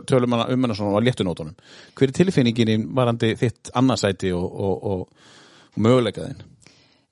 tölum 0.09 0.37
hana 0.37 0.49
um 0.55 0.67
hana 0.67 0.77
svona 0.79 0.99
á 0.99 1.05
léttunótonum 1.07 1.55
hver 1.99 2.09
er 2.11 2.17
tilfinningin 2.21 2.87
varandi 2.97 3.33
þitt 3.41 3.73
annarsæti 3.79 4.33
og, 4.37 4.45
og, 4.45 4.85
og, 4.93 5.33
og 5.77 5.83
möguleikaðinn? 5.87 6.41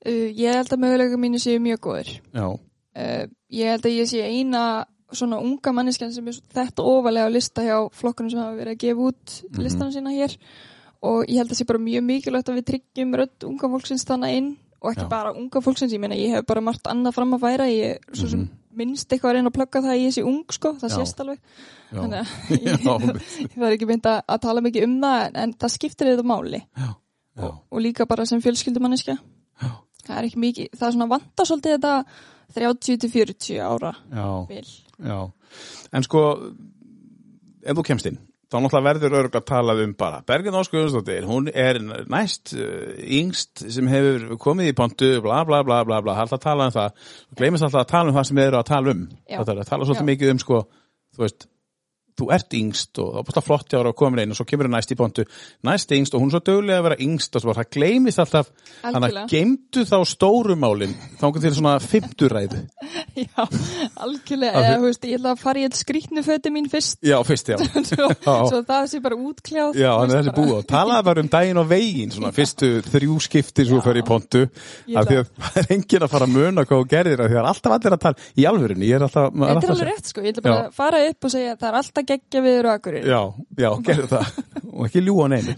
Uh, 0.06 0.28
ég 0.34 0.54
held 0.54 0.72
að 0.76 0.82
mögulega 0.84 1.18
mínu 1.20 1.40
séu 1.42 1.58
mjög 1.62 1.82
góður. 1.88 2.14
Uh, 2.38 3.26
ég 3.54 3.72
held 3.74 3.86
að 3.88 3.96
ég 3.98 4.08
sé 4.10 4.22
eina 4.26 4.62
svona 5.08 5.38
unga 5.40 5.72
manneskjan 5.72 6.10
sem 6.12 6.26
er 6.28 6.36
þetta 6.52 6.84
ofalega 6.84 7.30
á 7.30 7.32
lista 7.32 7.62
hjá 7.64 7.76
flokkunum 7.96 8.28
sem 8.32 8.40
hafa 8.42 8.58
verið 8.58 8.74
að 8.76 8.82
gefa 8.82 9.06
út 9.08 9.36
Mhm. 9.48 9.62
listanum 9.64 9.92
sína 9.94 10.12
hér 10.12 10.34
og 11.08 11.24
ég 11.30 11.38
held 11.40 11.50
að 11.54 11.60
sé 11.62 11.64
bara 11.66 11.78
mjög 11.80 12.04
mikilvægt 12.04 12.48
að 12.50 12.58
við 12.58 12.66
tryggjum 12.72 13.14
rödd 13.16 13.46
unga 13.48 13.70
fólksins 13.72 14.04
þannig 14.04 14.36
inn 14.36 14.50
og 14.82 14.92
ekki 14.92 15.06
Já. 15.06 15.08
bara 15.10 15.32
unga 15.32 15.60
fólksins, 15.64 15.92
ég 15.94 16.00
meina 16.02 16.14
ég 16.14 16.34
hef 16.36 16.44
bara 16.46 16.60
margt 16.60 16.84
annað 16.86 17.14
fram 17.16 17.32
að 17.34 17.40
færa, 17.46 17.66
ég 17.72 17.96
er 17.96 17.98
svo 18.14 18.28
sem 18.28 18.44
minnst 18.78 19.10
eitthvað 19.12 19.32
að 19.32 19.38
reyna 19.38 19.52
að 19.52 19.56
plugga 19.58 19.82
það 19.84 19.94
að 19.94 20.02
ég 20.02 20.14
sé 20.16 20.24
ung 20.26 20.54
sko, 20.54 20.74
það. 20.80 20.94
Já. 20.94 20.98
sést 21.02 21.24
alveg. 21.24 21.40
Já, 21.88 21.98
þannig 21.98 22.18
að 22.20 22.28
ég, 22.68 23.48
ég 23.48 23.58
var 23.62 23.74
ekki 23.74 23.90
meint 23.90 24.08
að, 24.10 24.38
tala 24.44 24.64
mikið 24.64 24.88
um 24.88 24.96
það 25.02 25.26
en, 25.26 25.42
en 25.44 25.56
það 25.58 25.74
skiptir 25.74 26.12
þetta 26.12 26.28
máli. 26.28 26.62
Já, 26.78 26.88
já, 27.38 27.50
og 27.50 27.84
líka 27.84 28.08
bara 28.10 28.26
sem 28.28 28.42
fjölskyldumanniska 28.44 29.18
það 30.08 30.18
er 30.20 30.28
ekki 30.28 30.42
mikið, 30.42 30.70
það 30.74 30.88
er 30.88 30.96
svona 30.96 31.10
vanta 31.12 31.46
svolítið 31.48 31.76
þetta 31.76 31.94
30 32.58 33.00
til 33.02 33.10
40 33.12 33.60
ára 33.60 33.92
já. 34.08 34.28
vil 34.48 34.68
Já, 34.98 35.18
en 35.94 36.06
sko 36.06 36.22
ef 37.62 37.76
þú 37.78 37.84
kemst 37.86 38.08
inn, 38.10 38.18
þá 38.48 38.56
náttúrulega 38.56 38.86
verður 38.86 39.16
örg 39.18 39.36
að 39.36 39.46
tala 39.50 39.76
um 39.82 39.92
bara, 39.98 40.22
Bergen 40.28 40.56
Óskuðunsdóttir 40.56 41.26
hún 41.28 41.50
er 41.52 41.80
næst 42.08 42.54
uh, 42.56 42.94
yngst 43.18 43.66
sem 43.68 43.90
hefur 43.92 44.38
komið 44.40 44.72
í 44.72 44.76
pontu 44.78 45.10
bla 45.24 45.42
bla 45.48 45.60
bla 45.66 45.82
bla 45.84 46.00
bla, 46.04 46.16
alltaf 46.22 46.40
tala 46.42 46.70
um 46.70 46.74
það. 46.74 47.12
Gleymist 47.36 47.66
alltaf 47.66 47.84
að 47.84 47.92
tala 47.92 48.12
um 48.12 48.16
það 48.16 48.28
sem 48.30 48.40
við 48.40 48.48
erum 48.48 48.62
að 48.62 48.70
tala 48.72 48.94
um. 48.96 49.06
Það 49.28 49.52
er 49.54 49.62
að 49.62 49.72
tala 49.72 49.88
svolítið 49.88 50.10
mikið 50.12 50.34
um 50.34 50.42
sko, 50.44 50.62
þú 51.16 51.24
veist 51.26 51.48
þú 52.18 52.28
ert 52.34 52.56
yngst 52.58 53.00
og 53.02 53.12
það 53.14 53.20
er 53.20 53.28
bara 53.30 53.44
flott 53.46 53.76
ára 53.78 53.92
að 53.92 53.98
koma 53.98 54.22
inn 54.22 54.34
og 54.34 54.38
svo 54.38 54.46
kemur 54.48 54.68
það 54.68 54.74
næst 54.74 54.94
í 54.94 54.98
pontu, 54.98 55.24
næst 55.68 55.94
yngst 55.94 56.16
og 56.16 56.22
hún 56.22 56.30
er 56.30 56.36
svo 56.36 56.42
dögulega 56.48 56.80
að 56.82 56.86
vera 56.88 56.98
yngst 57.06 57.38
og 57.38 57.44
svo 57.44 57.54
það 57.56 57.70
gleymist 57.76 58.22
alltaf. 58.22 58.50
Þannig 58.82 59.18
að 59.22 59.32
geymdu 59.32 59.84
þá 59.88 59.96
stórumálin 60.12 60.94
þá 61.20 61.26
til 61.38 61.54
svona 61.56 61.74
fimmturæðu. 61.82 62.62
Já, 63.18 63.44
algjörlega, 63.98 64.62
eða, 64.62 64.80
veist, 64.84 65.06
ég 65.08 65.18
ætla 65.18 65.32
að 65.34 65.40
fara 65.42 65.60
í 65.60 65.64
þetta 65.66 65.80
skrýtnu 65.80 66.22
föti 66.26 66.52
mín 66.54 66.68
fyrst. 66.70 67.00
Já, 67.04 67.16
fyrst, 67.26 67.50
já. 67.50 67.58
Svo, 67.88 68.08
Já. 68.10 68.34
svo 68.50 68.60
það 68.68 68.86
sé 68.90 69.00
bara 69.02 69.16
útkljáð 69.18 69.78
Já, 69.78 69.88
er 69.90 70.02
veist, 70.02 70.14
þessi 70.14 70.32
bara. 70.32 70.38
búið 70.38 70.54
og 70.58 70.66
talaði 70.70 71.06
bara 71.08 71.24
um 71.24 71.30
daginn 71.32 71.60
og 71.62 71.68
veginn 71.70 72.12
svona 72.14 72.30
fyrstu 72.36 72.70
þrjú 72.86 73.18
skipti 73.24 73.66
svo 73.68 73.80
fyrir 73.84 74.02
í 74.02 74.06
pontu 74.06 74.44
af 74.46 75.08
því 75.08 75.18
að 75.22 75.30
það 75.48 75.58
er 75.62 75.70
enginn 75.76 76.06
að 76.06 76.12
fara 76.14 76.28
að 76.28 76.34
muna 76.36 76.64
hvað 76.68 76.82
þú 76.82 76.88
gerðir 76.92 77.22
af 77.24 77.30
því 77.30 77.38
að 77.38 77.38
það 77.38 77.42
er 77.42 77.50
alltaf 77.52 77.76
allir 77.78 77.96
að 77.96 78.02
tala. 78.04 78.28
Í 78.38 78.48
alvörunni, 78.52 78.88
ég 78.88 78.98
er 78.98 79.06
alltaf, 79.08 79.40
alltaf 79.48 80.12
sko, 80.12 80.24
Já. 80.28 80.56
að 80.68 80.98
og 81.18 81.38
að 81.38 81.58
það 81.58 81.68
er 81.68 81.78
alltaf 81.82 82.07
geggja 82.08 82.42
viður 82.44 82.68
og 82.68 82.78
akkurir 82.78 83.06
Já, 83.08 83.20
já, 83.58 83.68
gerðu 83.86 84.08
það 84.12 84.40
og 84.72 84.82
ekki 84.88 85.02
ljúa 85.04 85.28
neinu 85.32 85.54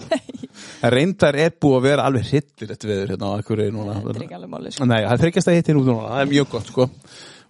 En 0.84 0.92
reyndar 0.92 1.38
er 1.40 1.54
búið 1.56 1.76
að 1.78 1.86
vera 1.86 2.06
alveg 2.08 2.28
hryllir 2.28 2.70
þetta 2.72 2.90
veður 2.90 3.12
hérna 3.14 3.30
á 3.30 3.32
Akureyri 3.38 3.74
núna 3.74 3.96
Þetta 4.00 4.14
er 4.14 4.24
ekki 4.26 4.38
alveg 4.38 4.52
máli 4.52 4.72
sko. 4.74 4.88
Nei, 4.90 5.00
það 5.06 5.24
þryggjast 5.24 5.50
að 5.50 5.58
hitti 5.58 5.76
núna, 5.76 5.96
það 6.06 6.22
er 6.22 6.30
mjög 6.34 6.48
gott 6.54 6.72
sko 6.72 6.86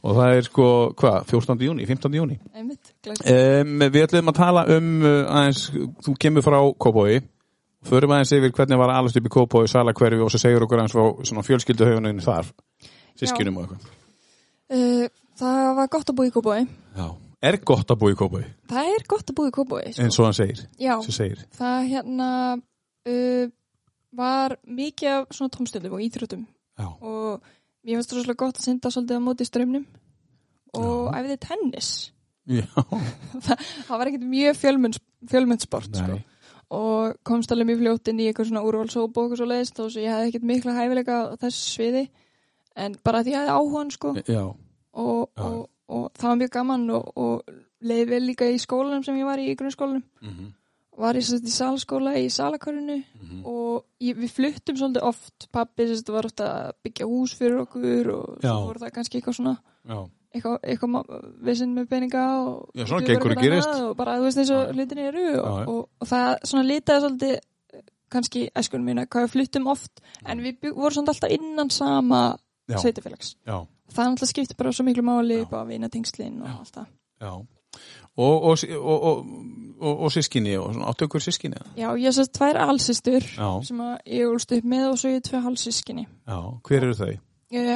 og 0.00 0.16
það 0.16 0.38
er 0.38 0.46
sko, 0.46 0.66
hvað, 0.96 1.18
14. 1.28 1.64
júni, 1.66 1.86
15. 1.88 2.14
júni 2.16 2.38
Einmitt. 2.56 2.94
Um, 3.04 3.74
við 3.84 4.06
ætlum 4.06 4.32
að 4.32 4.38
tala 4.38 4.64
um 4.76 4.90
uh, 5.04 5.18
aðeins, 5.28 5.66
þú 6.06 6.14
kemur 6.24 6.46
frá 6.46 6.58
Kópói 6.80 7.20
förum 7.88 8.14
aðeins 8.16 8.32
yfir 8.36 8.54
hvernig 8.56 8.80
var 8.80 8.94
alveg 8.94 9.20
upp 9.20 9.28
í 9.28 9.34
Kópói, 9.36 9.68
Salakverfi 9.68 10.24
og 10.24 10.32
svo 10.32 10.40
segur 10.40 10.64
okkur 10.64 10.80
aðeins 10.80 10.96
frá 11.36 11.44
fjölskylduhauðuninu 11.50 12.24
þar 12.24 12.48
sískinum 13.20 13.60
og 13.60 13.66
eitthvað 13.68 13.96
Uh, 14.70 15.08
það 15.34 15.72
var 15.80 15.88
gott 15.90 16.10
að 16.12 16.14
búa 16.20 16.28
í 16.28 16.30
Kópói. 16.30 16.60
Já. 16.94 17.06
Er 17.40 17.56
gott 17.64 17.88
að 17.88 18.00
búa 18.02 18.12
í 18.12 18.16
Kópói, 18.20 18.42
Það 18.68 18.90
er 18.92 19.06
gott 19.08 19.30
að 19.30 19.36
búa 19.38 19.48
í 19.48 19.54
Kópói 19.56 19.80
sko. 19.94 20.02
eins 20.04 20.18
og 20.20 20.26
hann 20.28 20.36
segir 20.36 20.58
Já, 20.80 20.94
segir, 21.08 21.40
það 21.56 21.86
hérna 21.88 22.28
uh, 23.08 23.46
var 24.12 24.56
mikið 24.66 25.14
af 25.14 25.32
svona 25.36 25.54
tómstöldum 25.54 25.96
og 25.96 26.02
íþróttum. 26.04 26.42
Já, 26.80 26.86
og 27.00 27.40
mér 27.86 27.96
finnst 28.00 28.12
það 28.12 28.18
svolítið 28.18 28.40
gott 28.42 28.60
að 28.60 28.66
synda 28.66 28.92
svolítið 28.92 29.20
á 29.20 29.26
móti 29.28 29.46
strömmnum 29.48 29.86
og 30.80 31.08
æfiði 31.16 31.38
tennis. 31.46 31.90
já, 32.50 32.66
það, 33.46 33.64
það 33.86 33.96
var 33.96 34.10
ekkert 34.10 34.28
mjög 34.34 34.60
fjölmenn, 34.60 34.98
fjölmenn 35.30 35.62
sport 35.62 35.96
sko. 35.96 36.20
og 36.76 37.18
komst 37.26 37.52
alveg 37.52 37.70
mjög 37.70 37.82
fljótt 37.84 38.10
inn 38.12 38.20
í 38.20 38.28
eitthvað 38.30 38.50
svona 38.50 38.64
úrvalsóp 38.66 39.16
og 39.16 39.22
eitthvað 39.24 39.40
svo 39.40 39.48
leiðist 39.50 39.80
og 39.82 39.92
svo 39.94 40.04
ég 40.04 40.12
hefði 40.12 40.32
ekkert 40.32 40.48
mikla 40.50 40.76
hæfileika 40.76 41.16
á 41.16 41.24
þessu 41.40 41.62
sviði. 41.74 42.04
En 42.76 42.94
bara 43.04 43.24
því 43.24 43.32
ég 43.34 43.40
hefði 43.40 43.56
áhugan 43.56 43.94
sko. 43.94 44.12
Já, 44.26 44.44
og, 44.92 45.22
og, 45.36 45.62
og 45.90 46.06
það 46.18 46.30
var 46.32 46.40
mjög 46.40 46.54
gaman 46.54 46.86
og, 46.96 47.10
og 47.18 47.52
leiði 47.80 48.06
vel 48.12 48.22
líka 48.28 48.48
í 48.50 48.58
skólanum 48.60 49.04
sem 49.06 49.18
ég 49.20 49.28
var 49.28 49.42
í 49.42 49.50
í 49.50 49.58
grunnskólanum. 49.58 50.04
Mhm. 50.22 50.54
var 51.00 51.16
ég 51.16 51.24
sérst 51.24 51.46
í 51.48 51.52
salskóla 51.54 52.10
í 52.20 52.26
salakörinu 52.28 52.98
og 53.48 53.84
ég, 54.04 54.18
við 54.20 54.32
fluttum 54.36 54.76
svolítið 54.76 55.06
oft. 55.08 55.46
Pappi 55.54 55.86
sérst 55.88 56.10
var 56.12 56.26
ofta 56.28 56.48
að 56.68 56.72
byggja 56.84 57.06
hús 57.08 57.32
fyrir 57.38 57.62
okkur 57.62 58.10
og 58.12 58.40
svo 58.42 58.56
voru 58.66 58.82
það 58.82 58.92
kannski 58.98 59.20
eitthvað 59.20 59.38
svona 59.38 59.54
já, 59.88 60.00
eitthvað, 60.34 60.58
eitthvað 60.62 61.14
vissinn 61.48 61.72
með 61.74 61.88
peninga 61.94 62.24
og 62.42 62.74
Já, 62.74 62.84
og 62.84 63.06
gerist. 63.40 63.70
annað 63.70 63.86
og 63.86 63.96
bara 63.96 64.18
þú 64.18 64.26
veist 64.28 64.42
eins 64.42 64.52
og 64.52 64.60
Já. 64.66 64.74
hlutin 64.76 65.02
eru 65.06 65.24
og, 65.30 65.48
Já, 65.48 65.72
og, 65.72 66.10
það 66.12 66.28
svona 66.52 66.68
litaði 66.68 67.04
svolítið 67.06 67.34
eh, 67.38 67.82
kannski 68.10 68.44
æskunum 68.60 68.92
mína 68.92 69.06
hvað 69.06 69.26
við 69.26 69.34
fluttum 69.38 69.72
oft. 69.72 70.04
En 70.26 70.44
við 70.44 70.60
bygg, 70.60 70.76
vorum 70.76 70.98
svona 70.98 71.14
alltaf 71.14 71.32
innan 71.38 71.70
sama 71.72 72.22
sveitafélags 72.70 73.34
já, 73.46 73.66
það 73.94 74.04
er 74.04 74.10
alltaf 74.12 74.30
skipti 74.30 74.58
bara 74.58 74.72
svo 74.74 74.86
miklu 74.86 75.04
máli 75.06 75.40
Já. 75.42 75.48
bara 75.50 75.68
vinatengslin 75.68 76.42
og 76.42 76.52
allt 76.58 76.76
það. 76.76 76.92
Já. 77.20 77.32
Og, 78.20 78.42
og, 78.50 78.58
og, 78.82 79.26
og, 79.80 80.08
sískinni 80.12 80.56
áttu 80.58 81.06
ykkur 81.06 81.22
sískinni 81.22 81.60
já, 81.78 81.88
ég 81.94 82.12
sérst 82.12 82.34
tvær 82.34 82.58
allsistur 82.64 83.22
Já. 83.22 83.50
sem 83.64 83.80
ég 84.04 84.26
úlst 84.26 84.50
upp 84.56 84.66
með 84.66 84.86
og 84.90 84.98
svo 85.00 85.12
ég 85.14 85.22
tvei 85.24 85.40
halvsískinni 85.44 86.04
já, 86.08 86.38
hver 86.66 86.82
eru 86.82 86.96
þau? 86.98 87.12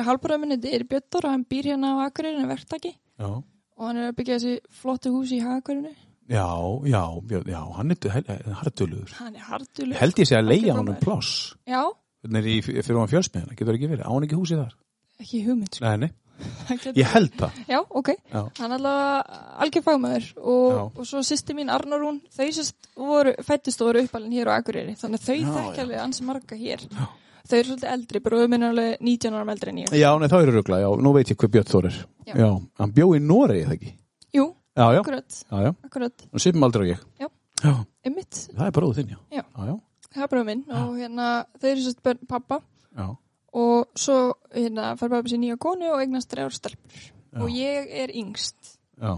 halvbúrða 0.09 0.41
minni 0.43 0.59
er 0.71 0.85
Björn 0.91 1.07
Dór 1.11 1.29
og 1.29 1.37
hann 1.37 1.47
býr 1.47 1.71
hérna 1.71 1.95
á 1.95 2.07
Akureyri 2.09 2.37
hann 2.37 2.45
er 2.49 2.51
verktaki. 2.57 2.93
Já, 3.19 3.31
og 3.31 3.87
hann 3.87 4.03
er 4.03 4.11
að 4.11 4.19
byggja 4.19 4.41
þessi 4.43 4.59
flottu 4.83 5.15
hús 5.15 5.33
í 5.35 5.41
Hagakörinu 5.43 5.95
já, 6.31 6.47
já, 6.89 7.03
já 7.47 7.61
hann 7.79 7.91
er 7.95 8.55
hardulegur 8.61 9.13
hann 9.19 9.35
er 9.37 9.47
hardulur 9.49 9.99
held 10.01 10.19
ég 10.19 10.29
sé 10.29 10.39
að 10.39 10.49
leia 10.51 10.75
honum 10.75 10.95
brómaður. 10.95 11.05
pláss 11.05 11.55
já, 11.69 11.83
Hvernig 12.25 12.41
er 12.41 12.49
í, 12.49 12.61
fyrir 12.65 12.99
hann 13.03 13.11
fjölsmiðina, 13.13 13.57
getur 13.59 13.77
ekki 13.77 13.89
verið, 13.91 14.07
á 14.09 14.11
hann 14.11 14.25
ekki 14.25 14.39
húsið 14.39 14.63
þar? 14.63 14.77
Ekki 15.23 15.43
hugmynd 15.47 15.75
sko. 15.79 15.85
Nei, 15.85 15.97
nei, 16.07 16.11
ég 17.01 17.11
held 17.15 17.35
það. 17.39 17.59
Já, 17.71 17.79
ok. 17.89 18.09
Já. 18.33 18.41
Hann 18.59 18.73
er 18.75 18.79
allavega 18.79 19.41
algjör 19.65 19.85
fagmaður 19.87 20.29
og, 20.43 20.71
Já. 20.75 20.81
og 20.99 21.09
svo 21.11 21.23
sýsti 21.27 21.55
mín 21.59 21.71
Arnur 21.73 22.03
hún, 22.09 22.19
þau 22.35 22.49
sérst 22.57 22.89
voru, 22.99 23.35
fættist 23.47 23.83
og 23.85 23.91
voru 23.93 24.03
uppalinn 24.09 24.35
hér 24.35 24.51
á 24.51 24.59
Akureyri, 24.59 24.97
þannig 24.99 25.23
að 25.23 25.29
þau 25.29 25.37
Já, 25.37 25.53
þekkja 25.59 25.79
já. 25.79 25.85
alveg 25.87 26.03
ansi 26.05 26.27
marga 26.27 26.59
hér. 26.59 26.87
Þau 27.45 27.55
eru 27.59 27.69
svolítið 27.69 27.91
eldri, 27.93 28.21
bróður 28.25 28.49
minn 28.51 28.63
er 28.65 28.73
alveg 28.73 29.03
19 29.05 29.35
árum 29.37 29.51
eldri 29.53 29.73
en 29.75 29.81
ég. 29.85 29.95
Já, 30.01 30.11
nei, 30.19 30.29
þá 30.33 30.37
eru 30.41 30.55
rugla, 30.57 30.79
já, 30.81 30.89
nú 31.05 31.11
veit 31.13 31.29
ég 31.29 31.37
hver 31.43 31.51
Björn 31.53 31.69
Þór 31.71 31.89
er. 31.91 31.99
Já. 32.25 32.35
Já, 32.41 32.47
hann 32.81 32.95
bjó 32.97 33.09
í 33.15 33.21
Noregi, 33.21 33.65
það 33.69 33.75
ekki? 33.79 33.93
Jú, 34.39 34.47
Já, 34.75 34.87
já, 34.91 35.01
akkurat, 35.05 35.37
já, 35.53 35.59
já, 35.69 35.73
akkurat, 35.87 36.25
og 36.35 36.41
sipum 36.43 36.65
aldrei 36.67 36.87
á 36.89 36.91
ég. 36.97 37.03
Já. 37.21 37.29
Já, 37.65 37.75
ymmit, 38.09 38.39
það 38.57 38.65
er 38.67 38.73
bróðu 38.79 38.97
þinn, 38.97 39.13
já. 39.13 39.19
Já. 39.37 39.43
Já, 39.45 39.69
já, 39.69 39.77
það 40.17 40.25
er 40.25 40.33
bróður 40.33 40.49
minn 40.49 40.65
og 40.81 40.89
hérna, 40.99 41.29
þau 41.61 41.69
eru 41.71 41.93
börn 42.09 42.25
pappa 42.33 42.59
já, 42.65 43.07
og 43.55 43.87
svo 43.99 44.17
hérna 44.55 44.93
fær 44.99 45.13
pappa 45.13 45.31
sér 45.31 45.39
nýja 45.43 45.59
konu 45.63 45.93
og 45.95 46.01
eignast 46.03 46.33
þrjár 46.33 46.55
stelpur 46.57 47.05
Já. 47.35 47.43
og 47.43 47.49
ég 47.55 47.93
er 48.05 48.11
yngst, 48.15 48.57
já, 48.99 49.15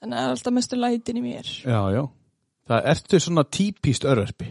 þannig 0.00 0.14
að 0.14 0.22
það 0.22 0.24
er 0.28 0.32
alltaf 0.36 0.52
mestu 0.56 0.76
lætin 0.80 1.20
í 1.20 1.24
mér. 1.24 1.52
já, 1.64 1.80
já. 1.96 2.02
Það 2.68 2.88
ertu 2.92 3.20
svona 3.24 3.44
típist 3.48 4.04
örverpi, 4.04 4.48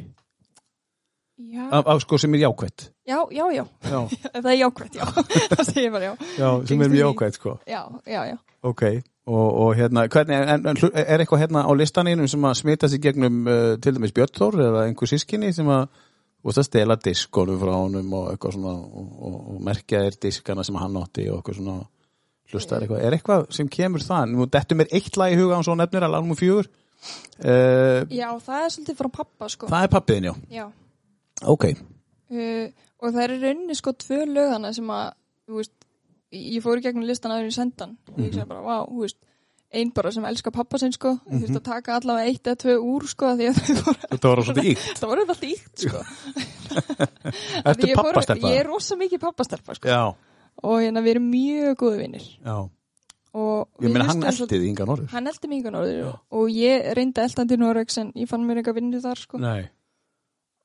Já, 1.38 1.68
af, 1.70 1.86
af 1.86 2.00
sko 2.02 2.18
sem 2.18 2.34
er 2.34 2.40
jákvætt. 2.48 2.88
já, 3.08 3.20
já, 3.32 3.46
já, 3.54 3.66
Já, 3.84 4.00
það 4.44 4.52
er 4.52 4.58
jákvæmt, 4.58 4.96
já, 4.96 5.06
það 5.54 5.64
segir 5.68 5.92
bara 5.94 6.06
já. 6.06 6.16
já, 6.40 6.50
sem 6.68 6.82
er 6.82 6.90
mjög 6.90 7.04
jákvætt, 7.06 7.34
sko. 7.38 7.58
Já, 7.68 7.82
já, 8.08 8.24
já. 8.26 8.38
Ok, 8.64 8.82
og, 9.28 9.54
og 9.54 9.76
hérna, 9.78 10.08
hvernig, 10.08 10.34
en, 10.36 10.66
en, 10.68 10.78
er 10.98 11.20
eitthvað 11.22 11.44
hérna 11.44 11.62
á 11.70 11.72
listaninu 11.78 12.26
sem 12.28 12.42
að 12.50 12.56
smita 12.58 12.90
sig 12.90 13.02
gegnum 13.06 13.46
uh, 13.48 13.78
til 13.78 13.94
dæmis 13.94 14.12
Björn 14.18 14.34
Þór 14.34 14.58
eða 14.66 14.86
einhver 14.88 15.08
sískinni 15.14 15.54
sem 15.54 15.70
að 15.70 15.86
þú 16.48 16.54
veist 16.54 16.62
að 16.64 16.68
stela 16.70 16.96
diskonum 17.04 17.60
frá 17.60 17.74
honum 17.76 18.14
og 18.16 18.28
eitthvað 18.32 18.54
svona 18.56 18.74
og, 18.80 19.08
og, 19.28 19.38
og 19.52 19.62
merkja 19.68 20.00
þér 20.06 20.18
diskana 20.24 20.64
sem 20.64 20.78
hann 20.80 20.96
átti 21.02 21.26
og 21.28 21.42
eitthvað 21.42 21.58
svona 21.60 21.78
hlustar 22.54 22.86
eitthvað, 22.86 23.02
er 23.04 23.18
eitthvað 23.18 23.46
sem 23.58 23.68
kemur 23.68 24.04
það 24.08 24.30
nú 24.32 24.48
dettur 24.48 24.80
mér 24.80 24.94
eitt 24.96 25.18
lag 25.20 25.34
í 25.34 25.40
huga 25.40 25.58
án 25.60 25.66
svo 25.68 25.76
nefnir 25.76 26.06
að 26.08 26.14
lánum 26.16 26.38
fjögur. 26.40 26.70
Uh, 27.44 28.08
Já, 28.10 28.30
það 28.42 28.62
er 28.64 28.72
svolítið 28.74 29.00
frá 29.02 29.10
pappa, 29.20 29.50
sko. 29.52 29.68
það 29.70 29.84
er 29.86 29.92
pappiðin, 29.94 30.30
já, 30.30 30.34
Já. 30.56 30.64
ok. 31.54 31.66
Uh, 32.32 32.72
og 32.98 33.12
það 33.12 33.20
er 33.26 33.34
í 33.36 33.40
rauninni 33.44 33.76
sko 33.78 33.94
tvö 34.02 34.24
lögana 34.32 34.72
sem 34.74 34.88
að, 34.96 35.12
þú 35.46 35.60
veist, 35.60 35.76
ég 36.40 36.64
fór 36.66 36.80
í 36.80 36.86
gegnum 36.88 37.06
listan 37.08 37.36
aður 37.36 37.52
í 37.52 37.56
sendan 37.56 37.94
og 38.14 38.24
ég 38.24 38.32
sagði 38.34 38.48
bara, 38.50 38.64
vá, 38.66 38.88
þú 38.90 39.04
veist, 39.04 39.20
ein 39.74 39.90
bara 39.92 40.12
sem 40.12 40.24
elskar 40.26 40.52
pappa 40.56 40.78
sinn 40.80 40.94
sko 40.96 41.10
ég 41.28 41.34
Mhm. 41.34 41.42
þurfti 41.44 41.60
að 41.60 41.64
taka 41.64 41.96
allavega 42.00 42.30
eitt 42.32 42.44
eða 42.48 42.56
tvö 42.64 42.76
úr 42.80 43.08
sko 43.08 43.26
því 43.36 43.50
að 43.50 43.58
þau 43.58 43.76
voru 43.84 44.00
Þetta 44.12 44.30
var 44.30 44.44
svolítið 44.44 44.70
íkt. 44.72 45.00
það 45.02 45.08
voru 45.12 45.22
alltaf 45.26 45.44
íkt 45.44 45.76
sko 45.84 46.00
ég 47.78 47.96
fór- 47.96 48.04
pappastelpa? 48.04 48.48
ég 48.48 48.60
er 48.62 48.66
rosa 48.70 48.96
mikið 48.96 49.20
pappastelpa 49.20 49.76
sko 49.76 49.88
Já, 49.90 50.16
og 50.64 50.80
hérna 50.82 51.04
við 51.04 51.16
erum 51.16 51.30
mjög 51.32 51.76
góði 51.84 51.98
vinnir 52.04 52.26
já. 52.46 52.70
Ég 53.38 53.92
meina 53.94 54.06
hann 54.08 54.22
hlustuðum 54.24 54.48
eldiði 54.48 54.68
Inga 54.72 54.86
Norður. 54.86 55.06
svo- 55.06 55.12
hann 55.14 55.28
eldi 55.28 55.48
mig 55.48 55.60
yngan 55.62 55.76
orður 55.78 56.20
og 56.32 56.48
ég 56.50 56.94
reyndi 56.98 57.20
að 57.22 57.28
elda 57.28 57.38
hann 57.44 57.48
til 57.52 57.58
Noregs 57.62 57.98
en 58.02 58.12
ég 58.16 58.28
fann 58.28 58.48
mér 58.48 58.58
eitthvað 58.64 58.80
vinnu 58.80 59.02
þar 59.04 59.16
sko 59.20 59.38
Nei. 59.38 59.70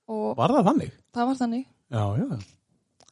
og 0.09 0.37
Var 0.37 0.49
það 0.49 0.65
þannig? 0.71 0.93
það 1.12 1.27
var 1.27 1.37
þannig 1.43 1.67
Já, 1.93 2.05
já. 2.17 2.38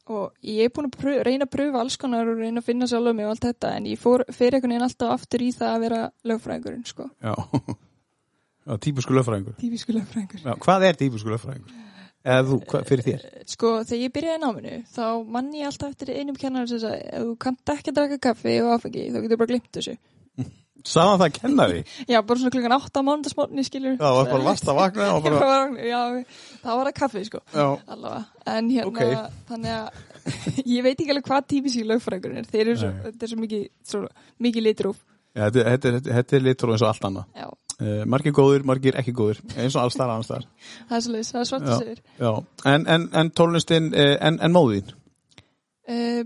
Og 0.09 0.33
ég 0.43 0.65
er 0.65 0.71
búin 0.73 0.87
að 0.89 0.97
pröf, 0.97 1.19
reyna 1.27 1.45
að 1.45 1.53
pröfa 1.53 1.81
alls 1.83 1.97
konar 2.01 2.27
og 2.31 2.39
reyna 2.41 2.61
að 2.63 2.67
finna 2.71 2.87
sjálf 2.89 3.13
mig 3.15 3.25
og 3.27 3.35
allt 3.35 3.45
þetta 3.49 3.73
en 3.77 3.85
ég 3.91 3.99
fór 4.01 4.23
fyrir 4.33 4.57
einhvern 4.57 4.73
veginn 4.73 4.87
alltaf 4.87 5.13
aftur 5.19 5.43
í 5.45 5.51
það 5.53 5.75
að 5.75 5.83
vera 5.85 6.01
lögfræðingurinn 6.31 6.85
sko, 6.89 7.09
Já. 7.21 7.33
Já, 8.61 8.75
típusku 8.77 9.13
löffræðingur. 9.17 9.55
típisku 9.61 9.93
lögfræðingur 9.95 10.43
Já, 10.45 10.53
hvað 10.65 10.83
er 10.89 10.99
típusku 10.99 11.31
löffræðingur? 11.33 11.77
Eða 12.21 12.41
þú, 12.45 12.57
hvað, 12.69 12.83
fyrir 12.85 13.05
þér? 13.07 13.21
sko 13.49 13.69
þegar 13.81 14.01
ég 14.03 14.11
byrjaði 14.13 14.41
náminu 14.43 14.73
þá 14.93 15.05
mann 15.33 15.47
ég 15.57 15.65
alltaf 15.71 15.89
eftir 15.95 16.11
einum 16.13 16.35
kennar 16.37 16.67
sem 16.69 16.77
sagði 16.83 17.07
ef 17.09 17.23
þú 17.25 17.31
kannt 17.41 17.71
ekki 17.73 17.89
að 17.89 17.97
draka 17.97 18.17
kaffi 18.27 18.53
og 18.61 18.75
áfengi 18.75 19.07
þá 19.09 19.17
getur 19.23 19.39
bara 19.41 19.49
glimt 19.49 19.71
þessu 19.73 19.95
Saman 20.87 21.19
það 21.21 21.33
kennari? 21.37 21.81
já 22.11 22.17
bara 22.25 22.39
svona 22.41 22.53
klukkan 22.55 22.75
8 22.77 22.97
á 22.97 23.01
mánudagsmórni 23.07 23.65
skilur 23.67 23.95
Já, 23.97 24.01
það 24.01 24.17
var 24.19 24.31
bara 24.31 24.47
vast 24.49 24.69
að 24.71 24.79
vakna 24.81 25.09
og 25.15 25.27
bara... 25.27 25.59
já, 25.93 26.01
það 26.63 26.79
var 26.81 26.89
að 26.91 26.97
kaffi 27.01 27.23
sko 27.27 27.41
Já. 27.53 27.67
allavega, 27.85 28.23
en 28.55 28.69
hérna 28.73 28.89
Ok. 28.91 29.37
þannig 29.51 29.77
að 29.77 29.87
ég 30.75 30.83
veit 30.85 30.95
ekki 30.99 31.11
alveg 31.15 31.27
hvað 31.31 31.47
típisk 31.53 31.87
lögfræðingurinn 31.89 32.43
er, 32.43 32.49
þeir 32.51 32.65
eru 32.67 32.77
svo, 32.81 32.91
þetta 33.07 33.25
er 33.27 33.33
svo 33.33 33.39
mikið, 33.41 33.65
svo 33.93 34.03
mikið 34.47 34.67
litrúf 34.69 34.99
Já, 35.31 35.45
þetta, 35.47 35.63
þetta, 35.71 35.91
þetta, 35.97 36.15
þetta 36.19 36.35
er 36.37 36.41
litur 36.49 36.71
eins 36.73 36.81
og 36.85 36.89
allt 36.93 37.05
annað. 37.11 37.27
já, 37.39 37.49
Uh, 37.81 38.03
margir 38.05 38.29
góðir, 38.37 38.61
margir 38.61 38.93
ekki 38.99 39.09
góðir. 39.17 39.39
Eins 39.57 39.73
og 39.73 39.81
alls 39.81 39.95
þar 39.97 40.11
annars 40.13 40.27
þar. 40.29 40.43
það 40.85 40.91
er 40.97 41.01
svolítið, 41.01 41.29
það 41.31 41.39
er 41.39 41.47
svart 41.49 41.63
að 41.65 41.79
segja 41.79 41.95
Já. 42.21 42.31
En, 42.69 42.83
en, 42.93 43.05
en 43.17 43.31
tónlistin, 43.33 43.87
uh, 43.89 44.11
en, 44.27 44.37
en 44.45 44.53
móðin? 44.53 44.91
Uh, 45.89 46.21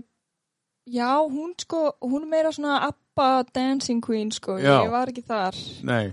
já, 0.84 1.08
hún 1.24 1.54
sko, 1.56 1.80
hún 2.04 2.28
meira 2.28 2.52
svona 2.52 2.76
ABBA 3.16 3.48
dancing 3.54 4.02
queen 4.04 4.30
sko, 4.30 4.58
Já. 4.60 4.82
ég 4.84 4.90
var 4.92 5.08
ekki 5.08 5.24
þar. 5.24 5.56
Nei. 5.88 6.12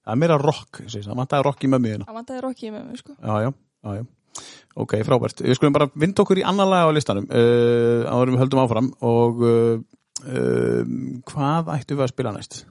Það 0.00 0.14
er 0.14 0.18
meira 0.18 0.38
rock, 0.40 0.80
segi, 0.88 1.04
það 1.06 1.20
vantaði 1.20 1.46
rock 1.46 1.62
í 1.62 1.70
mömmuðina. 1.70 2.06
Það 2.08 2.18
vantaði 2.18 2.42
rockið 2.46 2.72
með 2.74 2.84
mig 2.88 2.98
sko. 2.98 3.14
Já, 3.14 3.34
já, 3.44 3.52
já, 3.84 4.00
já. 4.00 4.04
Ok, 4.80 4.96
frábært. 5.06 5.42
Við 5.44 5.58
skulum 5.58 5.76
bara 5.76 5.90
vinda 5.94 6.24
okkur 6.24 6.40
í 6.40 6.44
annan 6.46 6.70
lag 6.70 6.90
á 6.90 6.94
listanum 6.94 7.26
uh, 7.28 8.06
áður 8.08 8.30
en 8.30 8.34
við 8.34 8.42
höldum 8.42 8.62
áfram 8.62 8.90
og 9.06 9.42
uh, 9.46 9.80
uh, 10.24 10.92
hvað 11.30 11.72
ættum 11.76 12.00
við 12.00 12.06
að 12.06 12.12
spila 12.14 12.34
næst? 12.34 12.62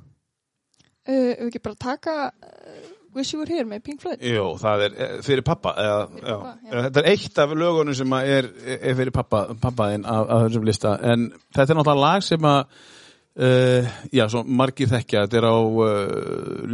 Uh, 1.07 1.31
ef 1.35 1.43
við 1.43 1.49
ekki 1.51 1.63
bara 1.69 1.79
taka 1.85 2.15
uh, 2.31 2.91
Wish 3.15 3.33
You 3.33 3.41
Were 3.41 3.51
Here 3.51 3.67
með 3.67 3.83
Pink 3.87 4.03
Floyd. 4.03 4.21
Jó, 4.23 4.45
það 4.59 4.85
er 4.87 4.95
eh, 4.95 5.17
fyrir 5.25 5.45
pappa 5.45 5.75
eða, 5.79 6.05
já. 6.19 6.35
pappa, 6.35 6.53
já. 6.67 6.77
Þetta 6.87 7.01
er 7.01 7.11
eitt 7.13 7.43
af 7.43 7.57
lögunum 7.63 7.97
sem 7.97 8.15
að 8.19 8.31
er, 8.35 8.53
er 8.79 8.99
fyrir 8.99 9.15
pappa, 9.15 9.43
pappaðinn 9.59 10.07
af, 10.07 10.23
af 10.27 10.47
þessum 10.47 10.67
lista 10.67 10.95
en 10.99 11.29
þetta 11.55 11.67
er 11.69 11.79
náttúrulega 11.79 12.03
lag 12.03 12.25
sem 12.27 12.49
að 12.51 12.79
uh, 13.39 13.87
já, 14.13 14.25
svo 14.29 14.43
margir 14.45 14.89
þekkja 14.91 15.23
þetta 15.25 15.39
er 15.39 15.47
á 15.47 15.55
uh, 15.55 15.87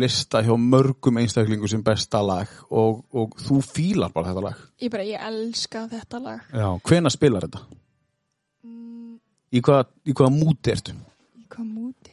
lista 0.02 0.42
hjá 0.46 0.54
mörgum 0.60 1.20
einstaklingu 1.22 1.70
sem 1.72 1.84
besta 1.86 2.22
lag 2.26 2.50
og, 2.70 3.04
og 3.14 3.38
þú 3.42 3.60
fílar 3.66 4.14
bara 4.16 4.32
þetta 4.34 4.46
lag 4.50 4.64
Ég 4.84 4.92
bara, 4.92 5.06
ég 5.08 5.22
elska 5.30 5.86
þetta 5.92 6.20
lag. 6.20 6.42
Já, 6.52 6.68
hvena 6.90 7.12
spilar 7.14 7.46
þetta? 7.48 7.62
Mm, 8.66 9.14
Í 9.56 9.62
hvaða, 9.64 9.86
í 10.04 10.16
hvaða 10.18 10.34
múti 10.36 10.74
ertu? 10.74 10.96
í 11.40 11.46
hvað 11.48 11.70
múti? 11.70 12.12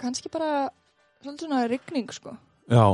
Kanski 0.00 0.30
bara 0.32 0.70
svona 1.22 1.66
rigning 1.68 2.08
sko. 2.16 2.32
Já, 2.70 2.84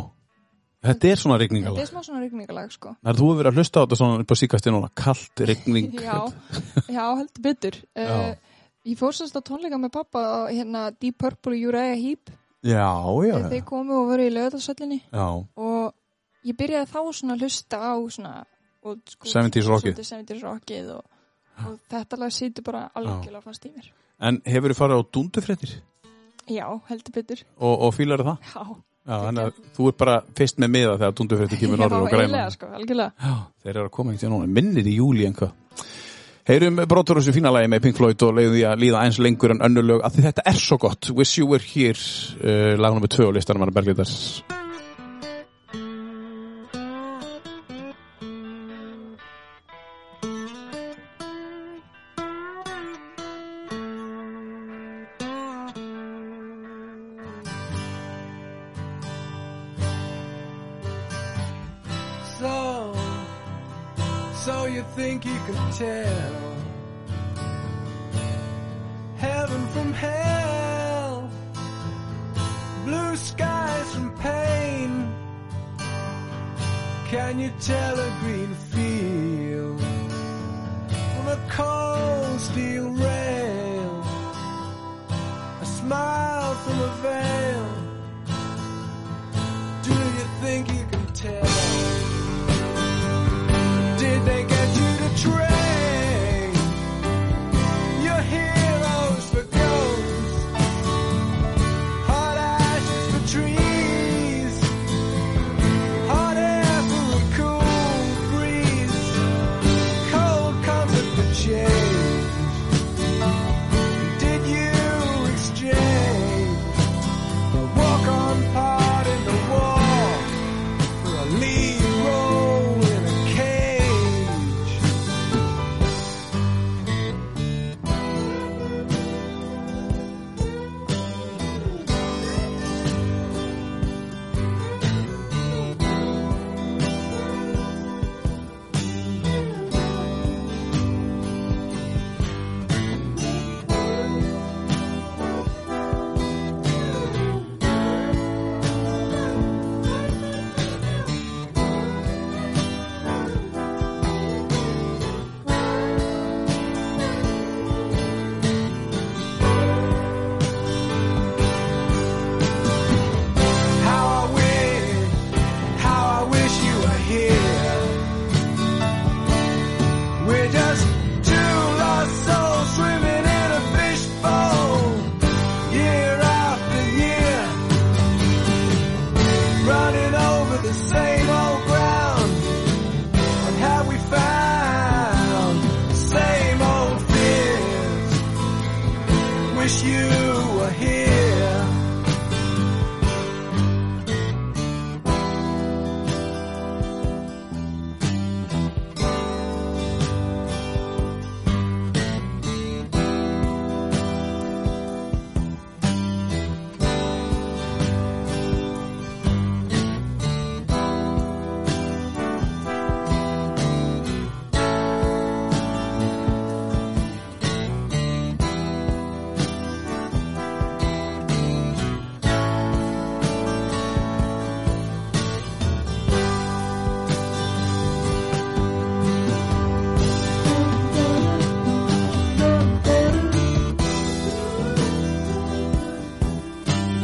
þetta 0.86 1.08
er 1.12 1.20
svona 1.20 1.36
Þetta 1.36 1.44
rigningalag 1.46 1.84
er 1.84 1.88
smá 1.92 2.02
svona 2.02 2.22
rigningalag 2.24 2.72
sko. 2.74 2.96
Það 2.98 3.12
er 3.12 3.20
þú 3.20 3.28
hefur 3.30 3.38
verið 3.40 3.50
að 3.52 3.60
hlusta 3.60 3.78
á 3.78 3.82
þetta 3.84 3.98
svona 4.00 4.24
upp 4.24 4.34
á 4.34 4.36
síkast 4.42 4.68
núna, 4.74 4.90
kalt 4.98 5.42
rigning 5.46 5.94
Já, 6.08 6.18
já, 6.90 7.04
heldur 7.20 7.44
betur. 7.46 7.78
Já. 7.94 8.10
Uh, 8.10 8.55
ég 8.86 8.98
fór 9.00 9.14
sérst 9.16 9.36
á 9.36 9.42
tónleika 9.42 9.78
með 9.82 9.92
pappa 9.96 10.20
á 10.22 10.38
hérna 10.50 10.88
Deep 10.94 11.18
Purple 11.18 11.56
og 11.58 11.68
Uriah 11.70 11.96
Heep. 11.98 12.30
Já, 12.66 12.86
já, 13.26 13.36
Þeir 13.50 13.64
komu 13.68 13.94
og 14.00 14.08
voru 14.10 14.24
í 14.26 14.32
lögðarsöllinni. 14.32 15.00
já 15.12 15.26
og 15.56 15.92
ég 16.46 16.56
byrjaði 16.58 16.88
þá 16.90 17.00
svona 17.14 17.34
að 17.36 17.44
hlusta 17.44 17.76
á 17.82 17.94
svona 18.10 18.32
og, 18.86 18.98
sko, 19.10 19.28
70s 19.28 19.68
rockið. 19.70 19.94
svolítið 19.94 20.10
70s 20.14 20.42
rockið 20.46 20.90
og, 20.96 21.04
og 21.66 21.78
þetta 21.90 22.18
lag 22.22 22.32
situr 22.34 22.62
bara 22.66 22.84
algjörlega 22.94 23.42
fast 23.44 23.66
í 23.66 23.72
mér 23.74 23.90
En 24.18 24.38
hefur 24.48 24.72
þið 24.72 24.78
farið 24.80 24.96
á 24.98 25.02
dúndufréttir 25.12 25.72
já, 26.48 26.66
heldur 26.88 27.12
betur 27.18 27.42
og, 27.58 27.74
og 27.86 27.94
fílar 27.94 28.22
það? 28.24 28.38
já, 28.54 28.64
Já, 29.06 29.14
þannig 29.22 29.42
að 29.46 29.58
þú 29.76 29.84
er 29.86 29.94
bara 30.02 30.14
fyrst 30.34 30.56
með 30.58 30.70
miða 30.74 30.94
þegar 30.98 31.12
dundufrétti 31.20 31.58
kemur 31.60 31.78
norður 31.78 32.00
og 32.00 32.06
já, 32.08 32.10
græma. 32.10 32.24
eiginlega, 32.26 32.50
sko, 32.56 32.70
algjörlega 32.74 33.12
Já, 33.22 33.34
þeir 33.62 33.70
eru 33.76 33.84
að 33.86 33.92
koma 33.94 34.10
ekki 34.14 34.22
til 34.24 34.30
núna. 34.32 34.48
Minnir 34.50 34.88
í 34.90 34.94
júli 34.96 35.26
en 35.28 35.36
hvað. 35.38 35.52
Heyrum 36.46 36.76
brotur 36.86 37.18
þessu 37.18 37.32
fína 37.34 37.50
lagi 37.50 37.66
með 37.66 37.80
Pink 37.88 37.96
Floyd 37.98 38.22
og 38.22 38.36
leiðum 38.36 38.52
því 38.54 38.60
að 38.70 38.82
líða 38.84 39.00
eins 39.02 39.16
lengur 39.18 39.56
en 39.56 39.64
önnur 39.66 39.88
lög. 39.88 40.04
Af 40.06 40.14
því 40.14 40.28
þetta 40.28 40.44
er 40.46 40.60
svo 40.62 40.78
gott. 40.78 41.10
Wish 41.10 41.40
You 41.40 41.48
Were 41.50 41.72
Here, 41.72 41.98
uh, 42.38 42.76
lag 42.78 42.94
nummer 42.94 43.10
2 43.10 43.26
á 43.26 43.34
listanum 43.34 43.66
hann 43.66 43.74
Berglítars. 43.74 44.14
So, 44.46 44.65
you 65.48 65.54
tell. 65.72 66.56
Heaven 69.16 69.66
from 69.68 69.92
hell, 69.92 71.30
blue 72.84 73.16
skies 73.16 73.94
from 73.94 74.12
pain? 74.18 75.14
Can 77.08 77.38
you 77.38 77.50
tell 77.60 77.98
a 77.98 78.10
green 78.20 78.54
field 78.54 79.35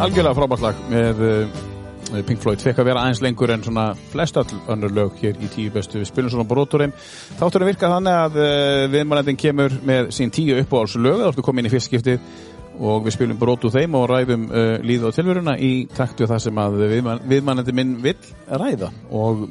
algjörlega 0.03 0.35
frábært 0.35 0.63
lag 0.65 0.79
með 0.91 1.21
uh, 1.23 2.23
Pink 2.27 2.41
Floyd. 2.43 2.63
Fekk 2.63 2.81
að 2.83 2.89
vera 2.91 3.03
aðeins 3.05 3.21
lengur 3.23 3.53
en 3.55 3.63
svona 3.65 3.85
flest 4.13 4.39
öll 4.41 4.57
önnur 4.73 4.95
lög 4.95 5.21
hér 5.23 5.39
í 5.39 5.51
tíu 5.53 5.73
bestu. 5.75 6.01
Við 6.01 6.09
spilum 6.11 6.33
svona 6.33 6.49
broturum 6.49 6.95
þáttur 7.39 7.65
að 7.65 7.71
virka 7.71 7.91
þannig 7.93 8.19
að 8.23 8.41
uh, 8.43 8.87
viðmælendin 8.93 9.39
kemur 9.39 9.77
með 9.87 10.11
sín 10.17 10.33
tíu 10.35 10.59
uppáhaldslög 10.63 11.23
þá 11.23 11.29
ertu 11.29 11.47
komið 11.47 11.63
inn 11.63 11.71
í 11.71 11.75
fyrstskiptið 11.77 12.27
og 12.83 13.07
við 13.07 13.15
spilum 13.15 13.39
brotu 13.39 13.71
þeim 13.71 13.95
og 13.99 14.09
ræðum 14.11 14.49
uh, 14.51 14.75
líð 14.83 15.07
og 15.11 15.17
tilveruna 15.17 15.55
í 15.61 15.73
taktu 15.93 16.27
það 16.31 16.45
sem 16.49 16.61
að 16.65 16.81
viðmæl, 16.83 17.17
viðmælendin 17.31 17.79
minn 17.79 17.95
vill 18.03 18.19
ræða. 18.49 18.91
Og 19.15 19.47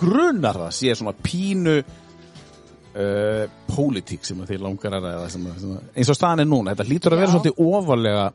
grunar 0.00 0.62
það 0.64 0.74
sé 0.78 0.96
svona 0.96 1.14
pínu 1.20 1.76
uh, 1.82 3.44
pólitík 3.68 4.24
sem 4.24 4.40
þið 4.48 4.64
langar 4.64 4.96
að 4.96 5.10
ræða 5.10 5.30
sem 5.36 5.46
sem 5.60 5.78
eins 5.92 6.12
og 6.12 6.18
staðan 6.18 6.46
er 6.46 6.52
núna, 6.54 6.72
þetta 6.72 6.90
lítur 6.94 7.16
að 7.16 7.24
vera 7.24 7.34
svolítið 7.36 7.64
ofalega 7.66 8.26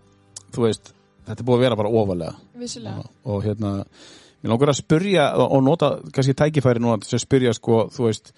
þú 0.51 0.67
veist, 0.67 0.91
þetta 1.27 1.37
er 1.39 1.47
búið 1.47 1.59
að 1.59 1.65
vera 1.65 1.79
bara 1.79 1.93
ofalega 2.01 2.33
Vissulega. 2.61 3.05
og 3.25 3.45
hérna 3.45 3.75
mér 4.41 4.53
langar 4.53 4.73
að 4.73 4.79
spyrja 4.81 5.27
og, 5.37 5.45
og 5.57 5.63
nota 5.65 5.91
kannski 6.13 6.35
tækifæri 6.37 6.81
núna 6.81 7.01
til 7.03 7.17
að 7.17 7.23
spyrja 7.25 7.53
sko, 7.57 7.85
þú 7.93 8.07
veist 8.07 8.33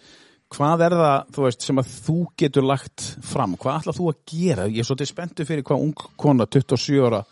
hvað 0.53 0.83
er 0.85 0.95
það, 0.99 1.31
þú 1.33 1.45
veist, 1.47 1.65
sem 1.65 1.81
að 1.81 1.93
þú 2.05 2.17
getur 2.37 2.67
lagt 2.67 3.05
fram, 3.25 3.55
hvað 3.57 3.79
ætlað 3.81 3.99
þú 3.99 4.09
að 4.11 4.19
gera 4.29 4.67
ég 4.69 4.83
er 4.83 4.87
svolítið 4.89 5.09
spenntu 5.09 5.47
fyrir 5.49 5.65
hvað 5.65 5.85
ung 5.87 6.05
kona 6.19 6.45
27 6.45 7.01
ára 7.07 7.23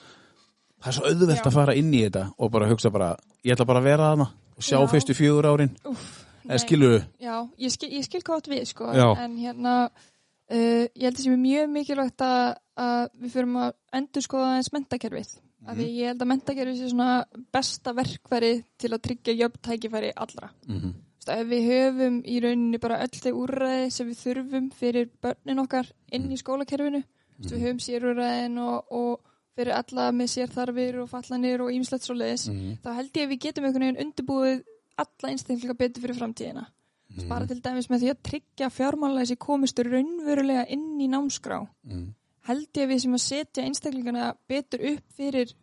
það 0.81 0.89
er 0.89 0.97
svo 0.97 1.11
auðvelt 1.11 1.41
Já. 1.43 1.47
að 1.47 1.57
fara 1.59 1.77
inn 1.77 1.93
í 1.93 2.03
þetta 2.07 2.25
og 2.37 2.53
bara 2.55 2.69
hugsa 2.71 2.91
bara, 2.93 3.11
ég 3.45 3.55
ætla 3.55 3.67
bara 3.69 3.83
að 3.83 3.89
vera 3.91 4.11
þarna 4.11 4.27
og 4.31 4.65
sjá 4.65 4.77
Já. 4.79 4.87
fyrstu 4.95 5.17
fjögur 5.17 5.49
árin 5.51 5.75
Úff, 5.91 6.07
eða 6.47 6.61
skilur 6.63 6.97
Já, 7.21 7.35
ég 7.61 7.75
skil, 7.75 7.91
ég 7.99 8.07
skil 8.07 8.23
átt 8.23 8.49
við, 8.49 8.63
sko, 8.71 8.89
Já. 8.95 9.07
en 9.21 9.37
hérna, 9.37 9.75
uh, 10.51 10.85
ég 10.95 11.05
held 11.07 11.17
að 11.17 11.23
sé 11.25 11.37
mjög 11.37 11.69
mikilvægt 11.75 12.21
að, 12.25 12.57
að 12.77 13.07
við 13.21 13.31
fyrum 13.35 13.55
að 13.61 13.71
endur 13.93 14.21
skoða 14.25 14.57
eins 14.57 14.71
mentakerfið. 14.75 15.31
Af 15.61 15.75
Mhm. 15.75 15.77
því 15.77 15.87
ég 15.93 16.07
held 16.09 16.21
að 16.21 16.31
mentakerfið 16.31 16.77
sé 16.81 16.89
svona 16.89 17.25
besta 17.53 17.93
verkfæri 17.93 18.63
til 18.81 18.89
að 18.91 19.01
tryggja 19.05 19.33
jöfn 19.37 19.61
tækifæri 19.61 20.11
allra. 20.15 20.49
mm 20.67 20.79
-hmm. 20.79 20.93
Ef 21.27 21.47
við 21.47 21.67
höfum 21.69 22.23
í 22.25 22.39
rauninni 22.41 22.79
bara 22.79 22.97
öll 23.03 23.19
þau 23.21 23.31
úrræði 23.45 23.91
sem 23.91 24.07
við 24.09 24.17
þurfum 24.25 24.71
fyrir 24.73 25.09
börnin 25.21 25.59
okkar 25.59 25.91
inn 26.11 26.23
Mhm. 26.23 26.31
í 26.33 26.37
skólakerfinu, 26.37 27.03
Þú 27.41 27.49
veist, 27.49 27.53
við 27.55 27.61
höfum 27.61 27.79
sérúrræðin 27.79 28.57
og, 28.59 28.85
og 28.91 29.19
fyrir 29.55 29.73
alla 29.73 30.11
með 30.11 30.27
sérþarfir 30.33 31.01
og 31.03 31.09
fallanir 31.09 31.61
og 31.61 31.69
ýmislegt 31.69 32.03
svo 32.05 32.15
leiðis, 32.15 32.47
Mhm. 32.49 32.77
þá 32.83 32.95
held 32.95 33.13
ég 33.13 33.27
að 33.27 33.29
við 33.31 33.39
getum 33.39 33.65
einhvern 33.65 33.81
veginn 33.93 34.01
undirbúið 34.05 34.63
alla 34.97 35.29
einstaklinga 35.31 35.73
betur 35.77 36.01
fyrir 36.01 36.15
framtíðina. 36.17 36.65
Mhm. 37.17 37.27
Bara 37.27 37.45
til 37.47 37.61
dæmis 37.61 37.89
með 37.91 38.03
því 38.03 38.09
að 38.13 38.21
tryggja 38.23 38.69
fjármálaðis 38.71 39.33
í 39.35 39.37
komistur 39.37 39.89
raunverulega 39.91 40.65
inn 40.69 40.99
í 41.01 41.09
námskrá. 41.11 41.67
Mhm. 41.83 42.13
Held 42.47 42.67
ég 42.73 42.87
að 42.87 42.91
við 42.93 43.01
sem 43.01 43.13
að 43.13 43.21
setja 43.25 43.63
einstaklingana 43.65 44.35
betur 44.49 44.79
upp 44.93 45.03
fyrir 45.17 45.53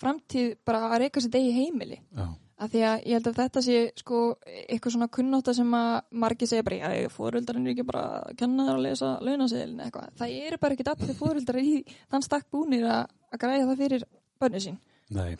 framtíð 0.00 0.56
bara 0.64 0.88
að 0.90 0.98
reyka 1.04 1.20
sér 1.20 1.30
degi 1.30 1.52
heimili. 1.52 2.00
Já. 2.16 2.28
Af 2.62 2.70
því 2.70 2.82
að 2.86 3.04
ég 3.06 3.12
held 3.16 3.26
að 3.26 3.38
þetta 3.40 3.62
sé 3.66 3.76
sko 3.98 4.18
eitthvað 4.46 4.92
svona 4.94 5.08
kunnóta 5.08 5.54
sem 5.54 5.70
að 5.74 6.02
margir 6.12 6.46
segja 6.46 6.62
bara, 6.62 6.76
já, 6.94 7.08
fóröldarinn 7.10 7.66
er 7.66 7.72
ekki 7.74 7.86
bara 7.88 8.02
að 8.22 8.36
kenna 8.38 8.66
þér 8.68 8.76
að 8.76 8.84
lesa 8.86 9.18
launaseðilin 9.20 9.80
eitthvað. 9.82 10.12
Það 10.20 10.36
eru 10.46 10.58
bara 10.62 10.76
ekki 10.76 10.86
allir 10.92 11.18
fóröldar 11.18 11.58
í 11.58 11.84
þann 12.12 12.22
stakk 12.22 12.46
búnir 12.54 12.86
að, 12.86 13.08
að 13.32 13.42
græða 13.42 13.66
það 13.66 13.82
fyrir 13.82 14.04
bönnu 14.38 14.60
sín. 14.62 14.78
Nei. 15.10 15.36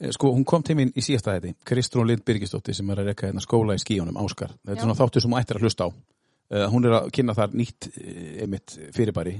Eh, 0.00 0.10
Sko, 0.16 0.30
hún 0.32 0.46
kom 0.48 0.62
til 0.64 0.76
mín 0.78 0.92
í 0.96 1.02
síðasta 1.04 1.34
hætti, 1.36 1.54
Kristrún 1.68 2.08
Lind 2.08 2.24
Birgisdóttir 2.24 2.74
sem 2.76 2.88
er 2.90 3.02
að 3.02 3.10
reyka 3.12 3.28
hérna 3.28 3.42
skóla 3.44 3.74
í 3.76 3.82
skíunum, 3.82 4.16
Áskar. 4.22 4.54
Þetta 4.64 4.78
er 4.78 4.84
svona 4.86 4.96
þáttur 4.98 5.24
sem 5.24 5.30
hún 5.34 5.40
ættir 5.42 5.58
að 5.60 5.66
hlusta 5.68 5.86
á. 5.86 5.90
Uh, 6.50 6.64
hún 6.72 6.82
er 6.88 6.96
að 6.96 7.10
kynna 7.14 7.34
þar 7.38 7.52
nýtt 7.54 7.86
uh, 7.92 8.14
einmitt 8.42 8.72
fyrirbæri 8.96 9.36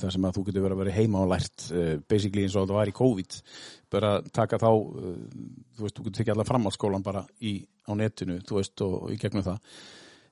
þar 0.00 0.14
sem 0.14 0.24
að 0.24 0.38
þú 0.38 0.44
getur 0.46 0.62
verið 0.64 0.78
að 0.78 0.80
vera 0.80 0.94
heima 0.96 1.20
og 1.20 1.28
lært 1.28 1.64
uh, 1.76 1.90
basically 2.08 2.46
eins 2.46 2.54
og 2.56 2.64
það 2.70 2.78
var 2.78 2.88
í 2.88 2.94
COVID 2.96 3.36
bara 3.92 4.12
taka 4.32 4.56
þá 4.62 4.68
uh, 4.72 5.10
þú 5.76 5.84
veist, 5.84 5.98
þú 5.98 6.06
getur 6.06 6.16
tekið 6.22 6.32
allar 6.32 6.48
framhaldsskólan 6.48 7.04
bara 7.04 7.26
í, 7.44 7.52
á 7.84 7.92
netinu, 8.00 8.38
þú 8.48 8.56
veist, 8.62 8.80
og, 8.86 9.10
í 9.12 9.18
gegnum 9.20 9.44
það 9.50 9.60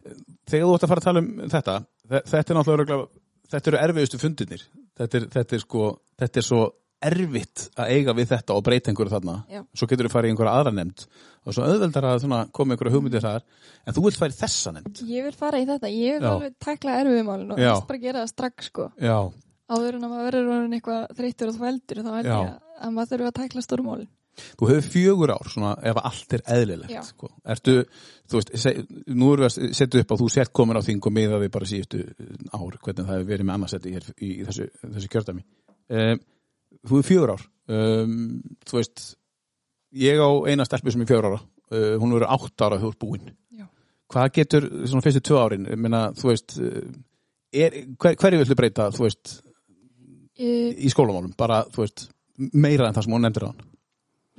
Eh, 0.00 0.14
þegar 0.48 0.64
þú 0.64 0.72
ert 0.78 0.84
að 0.86 0.88
fara 0.94 1.00
að 1.02 1.04
tala 1.10 1.20
um 1.20 1.26
þetta 1.52 1.72
þe- 2.08 2.20
þetta 2.30 2.52
er 2.54 2.56
náttúrulega 2.56 2.96
þetta 3.52 3.68
eru 3.74 3.80
erfiðustu 3.84 4.20
fundirnir 4.22 4.62
þetta 4.96 5.18
er, 5.18 5.26
þetta 5.34 5.56
er 5.58 5.60
sko, 5.66 5.82
þetta 6.22 6.40
er 6.40 6.46
svo 6.46 6.60
erfitt 7.02 7.66
að 7.80 7.90
eiga 7.94 8.14
við 8.16 8.28
þetta 8.34 8.54
og 8.56 8.64
breyta 8.66 8.90
einhverju 8.92 9.12
þarna 9.14 9.34
Já. 9.48 9.62
svo 9.74 9.88
getur 9.88 10.08
þú 10.08 10.12
farið 10.12 10.28
í 10.28 10.34
einhverja 10.34 10.54
aðra 10.60 10.72
nefnd 10.76 11.04
og 11.46 11.54
svo 11.56 11.64
auðveldar 11.64 12.06
að 12.10 12.18
svona, 12.26 12.40
koma 12.52 12.74
einhverja 12.76 12.94
hugmyndir 12.96 13.24
þar 13.24 13.42
en 13.86 13.96
þú 13.96 14.04
vilt 14.06 14.18
fara 14.20 14.34
í 14.34 14.38
þessa 14.40 14.72
nefnd 14.76 15.02
Ég 15.08 15.24
vil 15.28 15.36
fara 15.40 15.60
í 15.62 15.66
þetta, 15.70 15.88
ég 15.94 16.18
vil 16.18 16.26
Já. 16.28 16.32
alveg 16.34 16.54
takla 16.60 16.98
erfiðumálinu 17.00 17.56
og 17.56 17.62
helst 17.64 17.88
bara 17.88 18.02
gera 18.04 18.24
það 18.24 18.32
strax 18.34 18.70
sko. 18.72 18.90
Já, 19.00 19.18
Áður 19.70 19.96
en 20.00 20.02
að 20.04 20.10
maður 20.10 20.32
verður 20.34 20.72
eitthvað 20.76 21.12
þreyttur 21.20 21.50
og 21.52 21.58
þvældur 21.60 22.00
þá 22.02 22.08
held 22.16 22.26
Já. 22.26 22.38
ég 22.40 22.48
að- 22.50 22.80
að 22.80 22.94
maður 22.96 23.10
þurfa 23.14 23.28
að 23.30 23.36
takla 23.40 23.62
stórmálin. 23.62 24.08
þú 24.56 24.68
hefur 24.70 24.86
fjögur 24.94 25.30
ár 25.34 25.48
svona, 25.52 25.70
ef 25.84 25.96
allt 26.00 26.32
er 26.32 26.42
eðlilegt 26.54 27.04
sko. 27.04 27.28
Ertu, 27.44 27.74
þú 28.30 28.38
veist, 28.40 28.50
se, 28.62 28.72
nú 29.12 29.32
erum 29.34 29.44
við 29.44 29.48
að 29.50 29.74
setja 29.76 30.00
upp 30.00 30.12
að 30.14 30.20
þú 30.22 30.28
sért 30.32 30.52
komin 30.52 30.78
á 30.80 30.82
þing 30.86 31.00
og 31.06 31.12
miða 31.12 31.40
við 31.42 31.50
bara 31.50 31.66
síðustu 31.68 32.00
ár, 32.54 32.78
hvernig 32.80 33.04
það 33.04 33.14
hefur 33.18 33.28
verið 33.30 33.44
með 33.46 33.54
annarsætti 33.58 33.92
hér 33.94 34.06
í, 34.16 34.30
í 34.40 34.44
þessu, 34.48 34.68
þessu 34.86 35.10
kjördæmi 35.12 35.44
um, 35.90 36.20
Þú 36.86 36.96
hefur 36.96 37.08
fjögur 37.10 37.34
ár. 37.36 37.44
Um, 37.70 38.14
þú 38.66 38.78
veist 38.80 39.04
ég 40.00 40.18
á 40.22 40.28
eina 40.50 40.64
stelpu 40.66 40.92
sem 40.94 41.04
er 41.04 41.10
fjögur 41.10 41.30
ára. 41.30 41.42
Uh, 41.70 41.94
hún 42.02 42.14
verður 42.16 42.32
átt 42.34 42.64
ára 42.66 42.80
þú 42.82 42.90
ert 42.92 43.00
búin. 43.02 43.28
Já. 43.54 43.66
hvað 44.10 44.32
getur 44.40 44.66
svona 44.90 45.04
fyrstu 45.04 45.22
tvö 45.28 45.38
árin? 45.44 45.68
Meina, 45.78 46.08
þú 46.18 46.32
veist 46.32 46.56
uh, 46.58 46.80
er, 47.54 47.76
hver, 48.00 48.16
hverju 48.18 48.42
villu 48.42 48.56
breyta, 48.58 48.90
þú 48.94 49.06
veist 49.06 49.36
E, 50.40 50.70
í 50.72 50.88
skólamálum, 50.88 51.34
bara, 51.36 51.58
þú 51.68 51.82
veist 51.84 52.06
meira 52.56 52.86
en 52.88 52.94
það 52.96 53.04
sem 53.04 53.12
hún 53.12 53.26
nefndir 53.26 53.44
á 53.44 53.52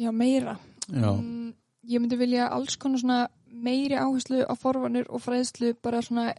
já, 0.01 0.09
meira. 0.09 0.55
Já, 0.89 1.11
Mm, 1.13 1.51
ég 1.87 2.01
myndi 2.01 2.17
vilja 2.17 2.47
alls 2.49 2.75
konar 2.81 2.99
svona 3.03 3.19
meiri 3.53 3.99
áherslu 4.01 4.41
á 4.41 4.53
forvarnir 4.57 5.05
og 5.13 5.21
fræðslu 5.21 5.75
bara 5.77 6.01
svona 6.01 6.31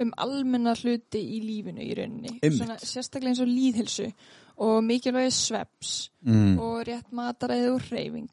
um 0.00 0.14
almenna 0.16 0.72
hluti 0.72 1.20
í 1.20 1.42
lífinu 1.44 1.84
í 1.84 1.92
rauninni. 1.98 2.38
Svona, 2.56 2.78
sérstaklega 2.80 3.34
eins 3.34 3.42
og 3.44 3.50
líðhilsu 3.52 4.08
og 4.60 4.80
mikilvægi 4.84 5.30
sveps 5.32 6.10
mm. 6.26 6.58
og 6.60 6.82
rétt 6.88 7.12
mataræði 7.16 7.70
og 7.74 7.80
hreyfing. 7.88 8.28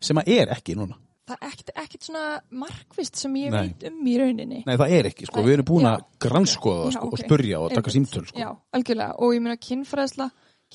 sem 0.00 0.16
að 0.20 0.28
er 0.40 0.52
ekki 0.54 0.76
núna 0.78 1.00
Það 1.24 1.38
er 1.40 1.48
ekkert, 1.54 1.70
ekkert 1.80 2.02
svona 2.04 2.24
markvist 2.52 3.16
sem 3.16 3.32
ég 3.40 3.50
Nei. 3.50 3.60
veit 3.64 3.84
um 3.88 4.08
í 4.12 4.16
rauninni. 4.20 4.58
Nei, 4.66 4.74
það 4.76 4.90
er 4.92 5.06
ekki, 5.08 5.24
sko, 5.24 5.38
Það- 5.40 5.46
við 5.48 5.54
erum 5.54 5.64
búin 5.70 5.86
að 5.88 5.94
já. 6.02 6.04
grannskoða 6.20 6.82
Já, 6.84 6.90
sko, 6.98 7.06
og 7.06 7.12
ok. 7.14 7.22
spurja 7.24 7.60
og 7.64 7.70
taka 7.72 7.90
símtöl, 7.94 8.26
sko. 8.28 8.38
Já, 8.42 8.50
algjörlega. 8.76 9.14
Og 9.24 9.32
ég 9.32 9.40
meina 9.40 9.56
kynfræðsla, 9.56 10.26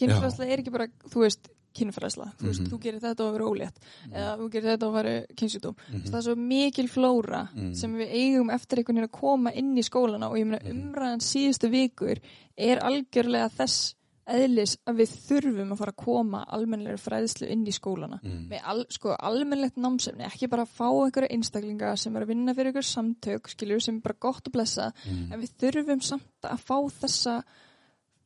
kynfræðsla 0.01 0.47
er 0.49 0.57
ekki 0.63 0.71
bara, 0.73 0.87
þú 1.05 1.21
veist, 1.21 1.49
kynfræðsla. 1.77 2.25
Þú 2.39 2.47
veist, 2.49 2.61
Mhm. 2.63 2.69
þú 2.73 2.79
gerir 2.81 2.99
þetta 2.99 3.21
og 3.27 3.35
verður 3.35 3.51
ólétt. 3.51 3.77
Eða 4.09 4.37
þú 4.39 4.49
gerir 4.49 4.69
þetta 4.73 4.87
og 4.89 4.93
verður 4.97 5.25
kynsjúdóm. 5.37 5.75
Mhm. 5.93 6.03
Það 6.09 6.17
er 6.17 6.21
svo 6.25 6.35
mikil 6.35 6.87
flóra 6.89 7.49
Mhm. 7.53 7.75
sem 7.75 7.93
við 7.93 8.09
eigum 8.11 8.49
eftir 8.49 8.77
einhvern 8.79 8.95
veginn 8.97 9.07
að 9.07 9.19
koma 9.21 9.51
inn 9.53 9.75
í 9.77 9.83
skólana 9.85 10.31
og 10.31 10.35
ég 10.37 10.45
meina 10.47 10.59
Mhm. 10.65 10.93
umræðan 10.93 11.21
síðustu 11.21 11.69
vikur 11.69 12.17
er 12.57 12.77
algjörlega 12.79 13.51
þess 13.53 13.93
eðlis 14.29 14.75
að 14.87 14.99
við 15.01 15.13
þurfum 15.27 15.71
að 15.73 15.77
fara 15.81 15.91
að 15.93 16.03
koma 16.05 16.41
almennlega 16.55 16.97
fræðslu 17.01 17.47
inn 17.49 17.65
í 17.67 17.71
skólana 17.75 18.19
Mm. 18.23 18.47
með 18.49 18.61
al, 18.63 18.85
sko, 18.89 19.15
almennlegt 19.19 19.77
námsefni 19.77 20.25
ekki 20.27 20.49
bara 20.49 20.63
að 20.65 20.73
fá 20.77 20.87
einhverja 20.89 21.31
einstaklinga 21.35 21.95
sem 21.97 22.15
er 22.15 22.23
að 22.25 22.27
vinna 22.33 22.53
fyrir 22.53 22.71
einhver 22.73 22.87
samtök 22.89 23.49
skiljur 23.49 23.81
sem 23.81 23.95
er 23.97 24.01
bara 24.01 24.15
gott 24.19 24.43
að 24.47 24.51
blessa 24.53 24.91
Mm. 25.05 25.33
en 25.33 25.41
við 25.41 25.51
þurfum 25.59 26.01
samt 26.03 26.43
að 26.43 26.59
fá 26.59 26.77
þessa 27.01 27.43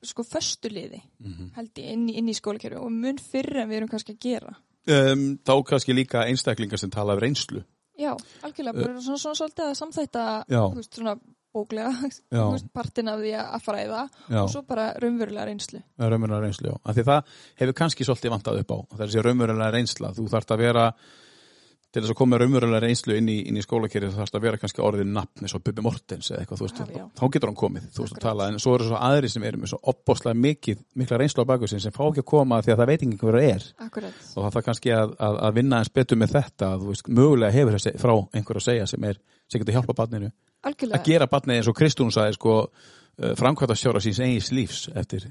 sko 0.03 0.23
föstuliði 0.23 1.01
Mhm. 1.23 1.51
held 1.55 1.73
ég 1.75 1.91
inn 1.93 2.09
í, 2.09 2.15
inn 2.17 2.27
í 2.27 2.33
skólakerfi 2.35 2.75
og 2.77 2.91
mun 2.91 3.17
fyrr 3.17 3.57
en 3.61 3.69
við 3.69 3.77
erum 3.77 3.89
kannski 3.89 4.13
að 4.15 4.19
gera 4.19 4.55
Um, 4.85 5.37
þá 5.45 5.63
kannski 5.63 5.93
líka 5.95 6.25
einstaklingar 6.27 6.77
sem 6.77 6.89
tala 6.89 7.13
af 7.13 7.19
reynslu. 7.21 7.63
já, 7.97 8.11
algjörlega, 8.43 8.73
bara 8.73 8.99
svona, 8.99 9.17
svona 9.17 9.35
svolítið 9.39 9.69
að 9.69 9.77
samþætta 9.79 10.45
veist, 10.75 10.93
svona 10.97 11.19
bóklega 11.53 11.91
veist, 12.03 12.69
partin 12.73 13.11
af 13.13 13.19
því 13.21 13.33
að 13.39 13.65
fræða 13.65 14.03
Já, 14.27 14.39
og 14.43 14.51
svo 14.51 14.63
bara 14.67 14.91
raunverulega 14.99 15.49
reynslu 15.51 15.83
raunverulega 16.01 16.45
reynslu, 16.47 16.71
já. 16.73 16.79
Af 16.83 16.97
því 16.97 17.07
það 17.09 17.35
hefur 17.61 17.75
kannski 17.81 18.07
svolítið 18.07 18.33
vantað 18.37 18.63
upp 18.63 18.73
á. 18.73 18.77
Þessi 19.03 19.25
raunverulega 19.27 19.73
reynsla. 19.75 20.13
Þú 20.17 20.25
þarft 20.33 20.53
að 20.55 20.63
vera, 20.63 20.85
til 21.93 22.01
þess 22.01 22.13
að 22.13 22.17
koma 22.17 22.39
raunverulega 22.41 22.81
reynslu 22.87 23.17
inn 23.19 23.29
í, 23.29 23.35
í 23.53 23.63
skólakerið, 23.63 24.13
þú 24.15 24.21
þarft 24.23 24.37
að 24.39 24.45
vera 24.47 24.59
kannski 24.61 24.81
orðin 24.83 25.11
nafn 25.13 25.45
eins 25.45 25.53
og 25.53 25.63
Bubi 25.65 25.83
Mortens 25.85 26.31
eða 26.31 26.41
eitthvað, 26.41 26.61
þú 26.61 26.67
veist, 26.67 26.79
Já, 26.97 27.03
þá 27.19 27.23
getur 27.35 27.51
hann 27.51 27.59
komið, 27.59 27.85
þú 27.93 28.05
veist, 28.05 28.17
að 28.17 28.25
tala. 28.25 28.47
En 28.49 28.57
svo 28.63 28.73
eru 28.77 28.87
svo 28.89 29.01
aðri 29.09 29.29
sem 29.29 29.45
eru 29.45 29.61
með 29.61 29.73
svo 29.73 29.79
opbóslega 29.93 30.39
mikið, 30.47 30.81
mikla 31.03 31.19
reynslu 31.21 31.45
á 31.45 31.51
baku 31.53 31.69
sin 31.69 31.83
sem 31.83 31.93
fá 31.93 32.01
ekki 32.07 32.23
að 32.23 32.29
koma 32.33 32.61
því 32.65 32.73
að 32.73 32.81
það 32.81 32.91
veit 32.93 33.03
ekki 33.05 33.19
hverju 33.21 33.43
er. 33.51 33.67
akkurat, 33.85 34.23
og 34.33 34.39
það 34.47 34.55
þarf 34.57 34.65
kannski 34.71 34.95
að, 34.97 35.13
að, 35.27 35.37
að 35.47 35.59
vinna 35.59 35.83
eins 35.83 35.93
betur 35.93 36.17
með 36.23 36.33
þetta 36.39 36.71
þú 36.81 36.89
veist, 36.89 37.13
mögulega 37.21 37.57
hefur 37.59 37.77
þessi 37.77 37.93
frá 38.01 38.15
einhver 38.33 38.59
að 38.59 38.67
segja 38.71 38.89
sem 38.89 39.07
er, 39.11 39.21
sem 39.51 39.61
getur 39.61 39.77
hjálpa 39.77 39.97
barninu 40.01 40.33
að 40.63 40.71
algjörlega 40.71 41.03
gera 41.05 41.27
barnið 41.27 41.57
eins 41.59 41.67
og 41.67 41.75
Kristún 41.77 42.11
sagði 42.15 42.33
sko, 42.39 42.57
framkvæmta 43.37 43.75
stjóra 43.77 43.99
síns 44.01 44.17
eigis 44.25 44.47
lífs 44.51 44.87
eftir, 44.97 45.27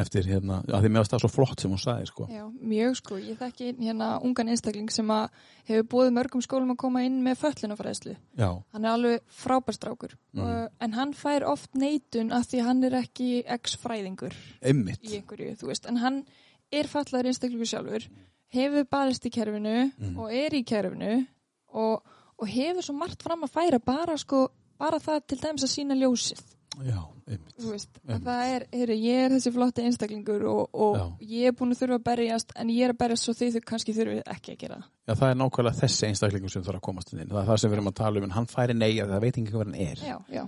eftir 0.00 0.24
hérna, 0.24 0.62
að 0.64 0.80
því 0.86 0.88
mér 0.94 1.02
varst 1.02 1.12
það 1.12 1.20
svo 1.26 1.28
flott 1.28 1.60
sem 1.60 1.70
hún 1.74 1.80
sagði 1.82 2.06
sko. 2.08 2.26
já, 2.32 2.44
mjög 2.64 2.94
sko 2.96 3.18
ég 3.20 3.36
þekki 3.36 3.66
hérna 3.84 4.06
ungan 4.24 4.48
einstakling 4.48 4.88
sem 4.90 5.10
að 5.12 5.28
hefur 5.68 5.84
búið 5.92 6.14
mörgum 6.16 6.40
skólum 6.46 6.72
að 6.72 6.78
koma 6.80 7.02
inn 7.04 7.18
með 7.26 7.36
föllunafræðslu 7.42 8.14
hann 8.38 8.84
er 8.84 8.90
alveg 8.94 9.20
frábærstrákur 9.28 10.14
Mm. 10.32 10.40
mm. 10.44 10.68
en 10.80 10.92
hann 10.92 11.12
fær 11.14 11.44
oft 11.44 11.74
neitun 11.74 12.32
af 12.32 12.46
því 12.48 12.60
að 12.60 12.64
hann 12.70 12.84
er 12.84 12.96
ekki 13.02 13.28
ex-fræðingur 13.46 14.32
í 14.64 15.18
einhverju, 15.18 15.56
þú 15.60 15.66
veist, 15.68 15.86
en 15.88 15.96
hann 16.00 16.24
er 16.72 16.84
fallaður 16.88 17.26
einstaklingur 17.28 17.66
sjálfur 17.68 18.08
hefur 18.54 18.84
barist 18.88 19.26
í 19.26 19.30
kerfinu 19.30 19.92
Mhm. 19.98 20.16
og 20.18 20.32
er 20.32 20.50
í 20.56 20.64
kerfinu 20.64 21.26
og, 21.74 22.02
og 22.38 22.48
hefur 22.48 22.82
svo 22.82 22.94
margt 22.96 23.22
fram 23.22 23.42
að 23.44 23.52
færa 23.52 23.78
bara 23.84 24.16
sko, 24.16 24.48
bara 24.78 24.98
það 25.02 25.24
til 25.32 25.38
dæmis 25.42 25.66
að 25.66 25.72
sína 25.74 25.96
ljósið 25.98 26.40
Já, 26.78 27.00
einmitt. 27.26 27.54
veist, 27.58 27.88
Einmitt. 28.06 28.22
það 28.28 28.50
er, 28.54 28.64
heyri, 28.70 28.96
ég 29.02 29.24
er 29.24 29.32
þessi 29.34 29.50
flotti 29.56 29.82
einstaklingur 29.88 30.44
og, 30.46 30.68
og 30.78 31.24
ég 31.26 31.48
er 31.50 31.56
búin 31.58 31.74
að 31.74 31.80
þurfa 31.80 31.96
að 31.98 32.04
berjast 32.06 32.52
en 32.54 32.70
ég 32.70 32.84
er 32.86 32.92
að 32.94 33.00
berjast 33.00 33.26
svo 33.26 33.34
þið 33.34 33.56
þau 33.56 33.64
kannski 33.72 33.94
þurfið 33.96 34.20
ekki 34.36 34.54
að 34.54 34.60
gera. 34.62 34.78
Já, 35.08 35.14
það 35.18 35.32
er 35.32 35.40
nákvæmlega 35.40 35.80
þessi 35.80 36.06
einstaklingur 36.12 36.54
sem 36.54 36.62
þarf 36.68 36.78
að 36.78 36.86
komast 36.86 37.10
inn. 37.16 37.24
Það 37.26 37.40
er 37.42 37.48
það 37.50 37.60
sem 37.64 37.72
við 37.72 37.78
erum 37.80 37.90
að 37.90 37.96
tala 37.98 38.22
um, 38.22 38.28
en 38.28 38.36
hann 38.36 38.46
færi 38.52 38.76
nei 38.78 38.92
að 39.02 39.10
það 39.16 39.24
veit 39.26 39.32
ekki 39.42 39.54
hvað 39.56 39.64
hann 39.66 39.74
er. 39.88 40.04
já, 40.06 40.16
já, 40.38 40.44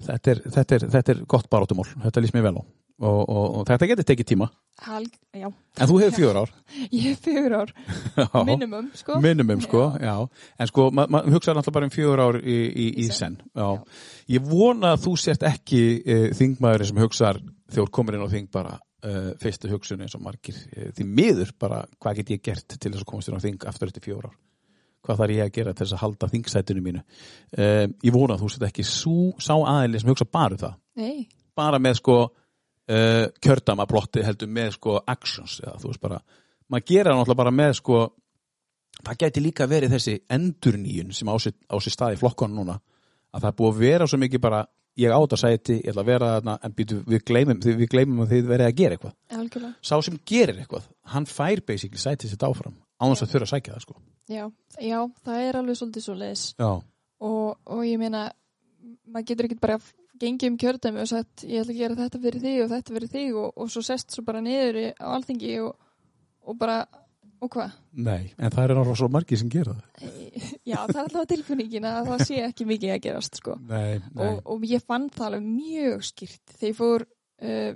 Þetta 0.00 0.30
er, 0.34 0.38
þetta 0.56 0.74
er, 0.80 0.84
þetta 0.96 1.12
er 1.14 1.18
gott 1.28 1.50
barátumál. 1.52 1.86
Þetta 2.02 2.20
lýst 2.24 2.34
mér 2.34 2.46
vel 2.48 2.56
á. 2.58 2.62
Og, 3.00 3.20
og, 3.32 3.44
og 3.56 3.62
þetta 3.64 3.86
getur 3.88 4.04
tekið 4.10 4.26
tíma. 4.28 4.46
Hal, 4.84 5.06
já 5.32 5.46
En 5.48 5.88
þú 5.88 5.94
hefur 6.02 6.16
fjör 6.18 6.38
ár. 6.42 6.50
ég 6.92 7.06
er 7.14 7.20
fjögur 7.24 7.54
ár, 7.56 7.70
Já. 8.16 8.42
minimum 8.44 8.90
sko. 8.96 9.16
Minimum, 9.24 9.60
sko, 9.64 9.80
já. 10.00 10.14
En 10.60 10.68
sko, 10.68 10.84
maður 10.92 11.14
ma 11.14 11.22
hugsaði 11.24 11.56
náttúrulega 11.56 11.76
bara 11.78 11.88
um 11.88 11.94
fjögur 11.94 12.22
ár 12.26 12.38
í, 12.44 12.56
í, 12.68 12.86
í, 13.00 13.06
senn. 13.16 13.38
Já. 13.56 13.62
Já. 13.64 14.02
Ég 14.34 14.44
vona 14.50 14.90
að 14.96 15.06
þú 15.06 15.14
sért 15.22 15.46
ekki 15.48 15.80
uh, 16.02 16.26
þingmaðurinn 16.36 16.90
sem 16.90 17.00
hugsar 17.00 17.40
þegar 17.40 17.88
þú 17.88 17.94
komir 17.98 18.18
inn 18.18 18.24
á 18.28 18.34
þing 18.34 18.50
bara 18.52 18.74
uh, 18.76 19.30
fyrstu 19.40 19.70
hugsun 19.72 20.04
eins 20.04 20.16
og 20.18 20.24
margir. 20.26 20.58
Uh, 20.76 20.90
því 20.96 21.06
miður 21.08 21.54
bara, 21.60 21.80
hvað 22.04 22.20
get 22.20 22.34
ég 22.36 22.42
gert 22.50 22.76
til 22.76 22.92
þess 22.92 23.04
að 23.06 23.08
komast 23.14 23.32
inn 23.32 23.40
á 23.40 23.44
þing 23.46 23.64
aftur 23.72 23.88
eftir 23.92 24.04
fjögur 24.10 24.28
ár? 24.28 24.36
Hvað 25.08 25.22
þarf 25.22 25.36
ég 25.38 25.46
að 25.48 25.54
gera 25.56 25.72
til 25.72 25.86
þess 25.86 25.96
að 25.96 26.02
halda 26.04 26.28
þingsætinu 26.34 26.82
mínu? 26.84 27.00
Ég 27.56 28.12
vona 28.12 28.34
að 28.36 28.42
þú 28.44 28.48
sért 28.52 28.66
ekki 28.68 28.84
sú, 28.84 29.14
sá 29.40 29.54
aðeins 29.56 30.02
sem 30.04 30.10
hugsa 30.12 30.26
bara 30.28 30.52
um 30.52 30.60
það. 30.60 30.74
nei, 31.00 31.22
Bara 31.56 31.80
með 31.80 31.96
sko 32.02 32.16
uh, 32.90 33.26
kjördamablotti 33.42 34.24
heldur 34.26 34.50
með 34.50 34.74
sko 34.78 34.96
actions 35.00 35.60
eða 35.62 35.78
þú 35.82 35.92
veist 35.92 36.02
bara, 36.02 36.18
maður 36.70 36.88
gera 36.90 37.14
náttúrulega 37.14 37.42
bara 37.42 37.54
með 37.54 37.76
sko 37.80 38.02
það 39.00 39.22
gæti 39.22 39.44
líka 39.44 39.68
verið 39.70 39.96
þessi 39.96 40.18
endurníun 40.36 41.14
sem 41.16 41.30
á 41.30 41.34
sér, 41.40 41.56
á 41.70 41.76
sér 41.80 41.96
stað 41.96 42.18
í 42.18 42.20
flokkonu 42.20 42.60
núna 42.60 42.76
að 43.30 43.40
það 43.44 43.50
er 43.52 43.58
búið 43.62 43.72
að 43.72 43.82
vera 43.86 44.10
svo 44.10 44.20
mikið 44.20 44.44
bara 44.44 44.64
ég 45.00 45.14
á 45.14 45.18
þetta 45.22 45.38
sæti, 45.38 45.76
ég 45.80 45.92
ætla 45.92 46.02
að 46.02 46.10
vera 46.10 46.30
þarna 46.34 46.54
en 46.66 46.72
býtu, 46.76 46.98
við 47.08 47.24
gleymum, 47.30 47.60
við 47.62 47.90
gleymum 47.92 48.24
að 48.24 48.32
þið 48.34 48.48
verið 48.50 48.66
að 48.66 48.76
gera 48.80 48.96
eitthvað. 48.96 49.14
Algjörlega. 49.38 49.72
Sá 49.86 49.94
sem 50.04 50.16
gerir 50.26 50.58
eitthvað, 50.60 50.88
hann 51.14 51.28
fær 51.30 51.62
basically 51.66 52.02
sætið 52.02 52.34
sitt 52.34 52.44
áfram, 52.44 52.74
án 53.00 53.14
þess 53.14 53.24
að 53.24 53.32
þurfa 53.34 53.46
að 53.46 53.52
sækja 53.54 53.76
það 53.76 53.84
sko. 53.86 53.96
já, 54.30 54.44
já, 54.78 54.98
það 55.24 55.46
er 55.46 55.58
alveg 55.60 55.78
svolítið 55.78 56.04
svo 56.04 56.16
leis 56.18 56.42
já, 56.58 56.70
og, 57.30 57.48
og 57.66 57.80
ég 57.86 57.98
meina 58.00 58.26
maður 59.10 59.26
getur 59.30 59.48
ekkert 59.48 59.62
bara 59.64 59.78
gengið 60.20 60.52
um 60.52 60.58
kjördæmi 60.60 61.02
og 61.02 61.10
sagt 61.10 61.44
ég 61.46 61.62
ætla 61.62 61.74
að 61.74 61.82
gera 61.82 61.98
þetta 62.00 62.22
fyrir 62.24 62.44
þig 62.44 62.62
og 62.64 62.72
þetta 62.74 62.96
fyrir 62.96 63.12
þig 63.14 63.36
og, 63.40 63.52
og 63.56 63.70
svo 63.72 63.84
sest 63.86 64.14
svo 64.14 64.24
bara 64.26 64.42
niður 64.44 64.80
á 65.00 65.06
alþingi 65.16 65.54
og, 65.64 65.76
og 66.46 66.58
bara 66.60 66.80
og 67.40 67.52
hvað? 67.54 67.76
nei, 67.96 68.30
en 68.36 68.52
það 68.52 68.62
er 68.62 68.74
náttúrulega 68.74 69.00
svo 69.00 69.08
margir 69.12 69.40
sem 69.40 69.52
gera 69.52 69.76
það 69.76 70.08
Já, 70.70 70.76
það 70.76 70.96
er 70.96 71.02
alltaf 71.02 71.28
tilfinningin 71.30 71.86
að 71.88 72.10
það 72.10 72.24
sé 72.28 72.40
ekki 72.46 72.66
mikið 72.68 72.94
að 72.94 73.02
gerast 73.06 73.38
sko. 73.40 73.56
nei, 73.68 74.00
nei, 74.12 74.26
og, 74.26 74.42
og 74.54 74.66
ég 74.68 74.84
fann 74.84 75.08
það 75.14 75.26
alveg 75.30 75.46
mjög 75.46 76.04
skýrt 76.10 76.54
þegar 76.56 76.70
ég 76.70 76.78
fór 76.80 77.06
uh, 77.06 77.70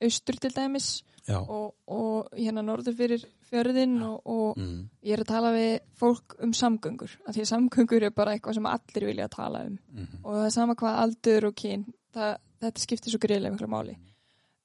austur 0.00 0.38
til 0.40 0.52
dæmis 0.56 0.90
og, 1.30 1.74
og 1.86 2.30
hérna 2.34 2.62
norður 2.64 2.96
fyrir 2.96 3.24
fjörðin 3.50 3.98
og, 4.02 4.20
og 4.26 4.58
mm. 4.58 4.78
ég 5.06 5.14
er 5.14 5.22
að 5.24 5.28
tala 5.30 5.50
við 5.54 5.72
fólk 6.00 6.36
um 6.42 6.52
samgöngur 6.56 7.12
af 7.26 7.34
því 7.34 7.44
að 7.44 7.50
samgöngur 7.52 8.06
er 8.08 8.14
bara 8.16 8.34
eitthvað 8.34 8.56
sem 8.58 8.66
allir 8.70 9.06
vilja 9.10 9.26
að 9.28 9.34
tala 9.36 9.64
um. 9.68 9.76
Mhm. 9.92 10.22
og 10.24 10.38
það 10.38 10.46
er 10.46 10.54
sama 10.56 10.74
hvað 10.80 11.00
aldur 11.04 11.48
og 11.50 11.58
kyn 11.60 11.84
það, 12.14 12.32
þetta 12.64 12.84
skiptir 12.86 13.14
svo 13.14 13.20
greiðlega 13.22 13.54
miklu 13.54 13.70
máli. 13.70 13.96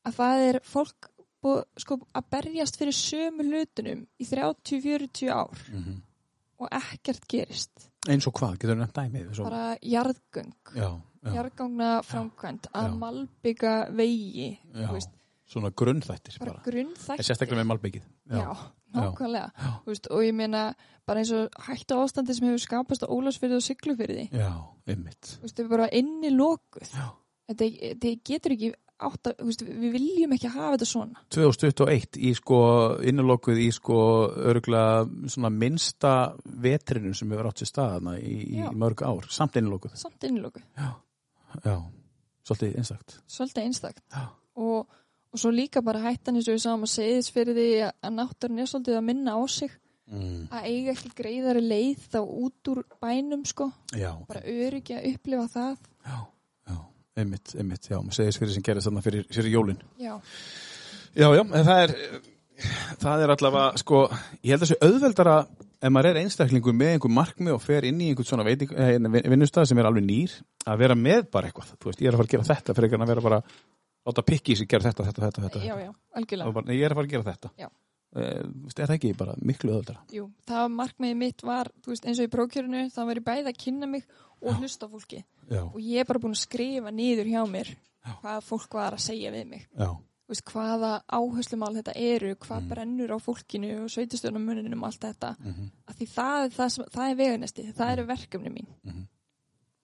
Að 0.06 0.18
það 0.20 0.46
er 0.50 0.60
fólk 0.66 1.10
búið, 1.46 1.64
sko, 1.82 2.00
að 2.18 2.30
berjast 2.34 2.78
fyrir 2.82 2.96
sömu 2.98 3.46
hlutunum 3.46 4.06
í 4.22 4.26
30-40 4.30 5.30
ár 5.34 5.66
Mhm. 5.74 6.00
og 6.60 6.70
ekkert 6.72 7.28
gerist. 7.28 7.90
Eins 8.08 8.26
og 8.28 8.34
hvað, 8.38 8.58
getur 8.60 8.76
þú 8.76 8.80
nefnt 8.80 8.98
dæmið 8.98 9.36
svo, 9.36 9.44
bara 9.50 9.78
jarðgöng. 9.82 10.54
Já, 10.78 10.90
jarðgangna 11.26 11.92
framkvæmt 12.06 12.68
að 12.74 12.98
malbygga 13.02 13.76
vegi 13.98 14.60
veist, 14.74 15.10
svona 15.50 15.70
grunnþættir 15.78 16.40
bara 16.42 16.56
bara, 16.56 16.64
grunnþætt 16.66 17.20
en 17.22 17.28
sérstaklega 17.28 17.62
með 17.62 17.70
malbyggið 17.74 18.06
já, 18.34 18.48
nákvæmlega. 18.96 19.68
Þú 19.84 19.92
veist, 19.92 20.08
og 20.12 20.24
ég 20.26 20.34
meina 20.38 20.64
bara 21.06 21.22
eins 21.22 21.34
og 21.36 21.60
hættu 21.68 22.00
ástandi 22.02 22.34
sem 22.38 22.48
hefur 22.48 22.64
skapast 22.64 23.06
á 23.06 23.08
Ólafsfyrði 23.14 23.60
og 23.60 23.66
Siglufyrði 23.66 24.30
já, 24.32 24.50
einmitt. 24.90 25.36
Þú 25.36 25.46
veist, 25.46 25.62
við 25.62 25.70
bara 25.76 25.92
inni 25.94 26.32
lokuð 26.34 26.90
Já. 26.96 27.06
þetta, 27.52 27.70
þetta 27.92 28.14
getur 28.32 28.56
ekki 28.56 28.72
átt 29.06 29.28
að, 29.28 29.34
þú 29.42 29.46
veist, 29.50 29.64
við 29.68 29.96
viljum 29.98 30.34
ekki 30.38 30.50
hafa 30.54 30.72
þetta 30.78 30.88
svona. 30.88 31.24
2021 31.36 32.20
í 32.24 32.32
sko 32.38 32.60
innilokuð 33.12 33.60
í 33.60 33.68
sko 33.76 33.98
örgulega 34.54 35.04
svona 35.34 35.52
minnsta 35.52 36.14
vetrinum 36.64 37.14
sem 37.18 37.34
hefur 37.36 37.50
átt 37.52 37.62
sér 37.62 37.72
staðana 37.74 38.16
í, 38.22 38.38
í 38.56 38.62
Já. 38.64 38.70
mörg 38.72 39.04
ár, 39.04 39.28
samt 39.36 39.60
innilokuð. 39.60 39.98
Samt 40.00 40.24
inni 40.30 40.40
lokuð, 40.42 40.64
já, 40.80 41.76
svolítið 42.48 42.80
einsagt 42.80 43.20
svolítið 43.28 43.68
einstakt. 43.68 44.02
Já. 44.16 44.30
og, 44.64 44.88
og 45.36 45.42
svo 45.42 45.52
líka 45.54 45.84
bara 45.86 46.04
hættan 46.06 46.40
eins 46.40 46.48
og 46.50 46.56
við 46.58 46.64
sáum 46.66 46.86
að 46.88 46.94
segðis 46.94 47.32
fyrir 47.36 47.58
því 47.58 47.70
að, 47.88 48.14
náttúrin 48.16 48.62
er 48.64 48.72
svolítið 48.72 49.00
að 49.00 49.10
minna 49.12 49.36
á 49.36 49.42
sig. 49.52 49.82
Mm. 50.06 50.52
að 50.54 50.66
eiga 50.70 50.92
ekki 50.92 51.10
greiðari 51.18 51.62
leið 51.66 52.04
þá 52.14 52.20
út 52.22 52.70
úr 52.70 52.84
bænum 53.02 53.42
sko. 53.50 53.72
Já, 53.98 54.12
bara 54.30 54.44
öryggi 54.46 54.94
að 54.94 55.08
upplifa 55.10 55.48
það. 55.50 55.88
Já, 56.06 56.18
já. 56.70 56.76
Einmitt, 57.18 57.56
einmitt, 57.58 57.90
já, 57.90 57.98
maður 57.98 58.20
segist 58.20 58.42
fyrir 58.44 58.54
sem 58.54 58.66
gerist 58.68 58.86
þarna 58.86 59.02
fyrir, 59.02 59.26
fyrir 59.34 59.56
jólin. 59.56 59.82
Já, 59.98 60.20
Já, 61.16 61.30
já, 61.32 61.42
en 61.48 61.64
það 61.64 61.82
er 61.82 61.94
það 63.00 63.22
er 63.24 63.32
allavega, 63.34 63.80
sko 63.80 64.02
ég 64.44 64.52
held 64.52 64.64
að 64.64 64.66
þessu 64.66 64.78
auðveldara 64.84 65.36
ef 65.86 65.94
maður 65.94 66.10
er 66.10 66.20
einstaklingur 66.24 66.76
með 66.76 66.96
einhver 66.96 67.14
markmi 67.16 67.54
og 67.54 67.62
fer 67.64 67.88
inn 67.88 68.02
í 68.04 68.10
einhvern 68.12 68.28
svona 68.28 68.46
eh, 68.52 68.98
vinnustæð 69.32 69.70
sem 69.70 69.80
er 69.80 69.88
alveg 69.88 70.04
nýr 70.08 70.34
að 70.66 70.82
vera 70.82 70.98
með 71.00 71.30
bara 71.32 71.50
eitthvað, 71.50 71.72
þú 71.80 71.92
veist, 71.92 72.04
ég 72.04 72.10
er 72.10 72.16
að 72.16 72.22
fara 72.22 72.30
að 72.30 72.34
gera 72.36 72.48
þetta 72.50 72.76
fyrir 72.80 72.98
að 72.98 73.12
vera 73.14 73.26
bara, 73.30 73.40
láta 74.06 74.22
pikki 74.26 74.56
sig 74.56 74.68
gera 74.70 74.84
þetta, 74.90 75.04
þetta, 75.10 75.22
þetta, 75.26 75.42
þetta, 75.48 75.64
já, 75.66 75.76
já, 75.86 75.92
algjörlega 76.16 76.54
bara, 76.54 76.74
ég 76.74 76.86
er 76.86 76.92
að 76.92 77.00
fara 77.02 77.08
að 77.08 77.12
gera 77.16 77.32
þetta 77.34 77.52
Já. 77.58 77.70
Eh, 78.16 78.44
er 78.80 78.88
það 78.88 78.94
ekki 78.96 79.14
bara 79.18 79.34
miklu 79.42 79.72
auðveldara 79.74 80.00
Jú, 80.16 80.30
það 80.48 80.70
markmiðið 80.72 81.18
mitt 81.20 81.42
var, 81.44 81.68
þú 81.84 81.92
veist, 81.92 82.06
eins 82.08 82.20
og 82.22 82.30
í 82.30 82.32
prókjörinu, 82.32 82.84
það 82.94 83.06
var 83.10 83.20
ég 83.20 83.26
bæði 83.28 83.52
að 83.52 83.58
kynna 83.66 83.88
mig 83.92 84.06
og 84.46 84.60
hlusta 84.62 84.88
fólki. 84.88 85.24
Já, 85.50 85.64
Og 85.66 85.80
ég 85.82 86.00
er 86.00 86.06
bara 86.06 86.20
búin 86.20 86.36
að 86.36 86.44
skrifa 86.46 86.92
niður 86.96 87.26
hjá 87.32 87.42
mér 87.50 87.72
hvað 88.22 88.44
fólk 88.46 88.74
var 88.78 88.94
að 88.94 89.02
segja 89.08 89.32
við 89.34 89.48
mig. 89.50 89.68
já, 89.76 89.90
Þú 90.26 90.34
veist, 90.34 90.46
hvaða 90.50 90.92
áherslumál 91.14 91.74
þetta 91.76 91.94
eru, 92.02 92.36
hvað 92.36 92.62
Mm. 92.62 92.70
brennur 92.70 93.12
á 93.14 93.18
fólkinu 93.22 93.84
og 93.84 93.90
sveitistöðunamuninum 93.94 94.82
og 94.82 94.88
allt 94.90 95.02
þetta. 95.06 95.36
mhm, 95.40 95.68
Af 95.88 95.96
því 96.00 96.08
það, 96.16 96.46
er 96.46 96.50
það, 96.50 96.70
sem, 96.72 96.86
það 96.86 97.10
er 97.12 97.16
veganesti, 97.16 97.74
það 97.78 97.92
eru 97.92 98.06
verkefni 98.06 98.50
mín. 98.50 98.68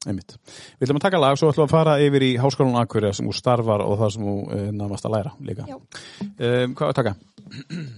Einmitt 0.08 0.36
Við 0.80 0.88
ætlum 0.88 1.00
að 1.02 1.06
taka 1.06 1.20
lag, 1.22 1.36
svo 1.38 1.52
ætlum 1.52 1.66
við 1.66 1.70
að 1.70 1.76
fara 1.76 1.96
yfir 2.02 2.26
í 2.26 2.32
Háskólan 2.42 2.80
Akureyri 2.82 3.14
sem 3.18 3.28
þú 3.30 3.36
starfar 3.38 3.84
og 3.86 3.98
það 4.02 4.14
sem 4.16 4.24
þú 4.30 4.36
uh, 4.46 4.64
námast 4.80 5.06
að 5.10 5.16
læra 5.18 5.34
líka 5.50 5.68
Já. 5.70 5.76
um, 5.78 6.74
Hvað 6.74 6.86
var 6.86 6.94
að 6.94 7.00
taka? 7.02 7.14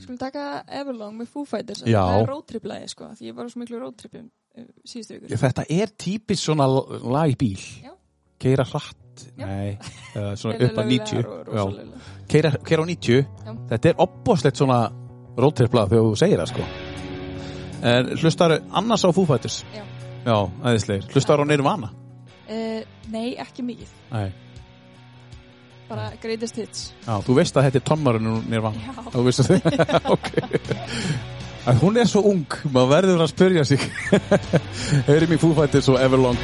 Skulum 0.01 0.17
taka 0.17 0.43
Everlong 0.81 1.13
með 1.19 1.27
Foo 1.29 1.43
Fighters. 1.45 1.83
Já. 1.85 1.99
Það 2.01 2.23
er 2.23 2.29
roadtrip-lagi, 2.31 2.87
sko, 2.89 3.09
því 3.19 3.27
ég 3.29 3.35
var 3.37 3.51
svo 3.53 3.61
miklu 3.61 3.79
roadtripum 3.83 4.23
uh, 4.57 4.65
síðustu 4.89 5.19
vikur. 5.19 5.37
Þetta 5.43 5.65
er 5.77 5.93
típist 6.05 6.47
svona 6.47 6.65
lag 6.67 7.29
í 7.31 7.37
bíl 7.37 7.59
Já. 7.85 7.93
Keira 8.41 8.65
hratt 8.65 9.27
Já. 9.37 9.45
Nei, 9.45 9.75
uh, 10.17 10.31
svona 10.41 10.57
upp 10.57 10.79
að 10.81 10.89
90 10.89 11.21
Já. 11.21 11.27
Rosalega. 11.51 12.01
keira, 12.33 12.51
keira 12.65 12.81
á 12.81 12.85
90 12.89 13.21
Já. 13.21 13.53
þetta 13.75 13.91
er 13.93 14.01
opbóðslegt 14.07 14.57
svona 14.63 14.79
roadtripla 15.37 15.85
þegar 15.91 16.07
þú 16.09 16.17
segir 16.23 16.41
það 16.41 16.51
sko 16.55 16.65
en 17.93 18.09
hlustar 18.17 18.55
annars 18.79 19.03
á 19.05 19.09
Foo 19.13 19.27
Fighters 19.29 19.61
Já. 19.75 19.83
Já, 20.25 20.37
aðeinslegir, 20.63 21.09
hlustar 21.13 21.43
á 21.43 21.45
Nirvana 21.47 21.91
Uh, 22.43 22.81
nei, 23.09 23.37
ekki 23.39 23.63
mikið. 23.63 23.91
Nei. 24.11 24.25
Bara 25.87 26.09
greatest 26.21 26.57
hits. 26.59 26.81
já, 27.05 27.15
þú 27.23 27.37
veist 27.37 27.55
að 27.57 27.69
þetta 27.69 27.79
er 27.79 27.85
tommarinn 27.87 28.27
úr 28.33 28.43
Nirvana 28.51 28.83
Já. 28.83 29.05
þú 29.15 29.23
veist 29.29 29.47
það, 29.47 29.63
ok 30.17 30.29
en 31.71 31.79
hún 31.79 31.97
er 32.03 32.11
svo 32.11 32.25
ung, 32.33 32.43
maður 32.75 32.91
verður 32.97 33.23
að 33.23 33.31
spyrja 33.31 33.63
sig 33.71 33.87
heyrim 35.09 35.31
í 35.37 35.39
Foo 35.39 35.55
Fighters 35.55 35.87
og 35.95 36.01
Everlong 36.03 36.39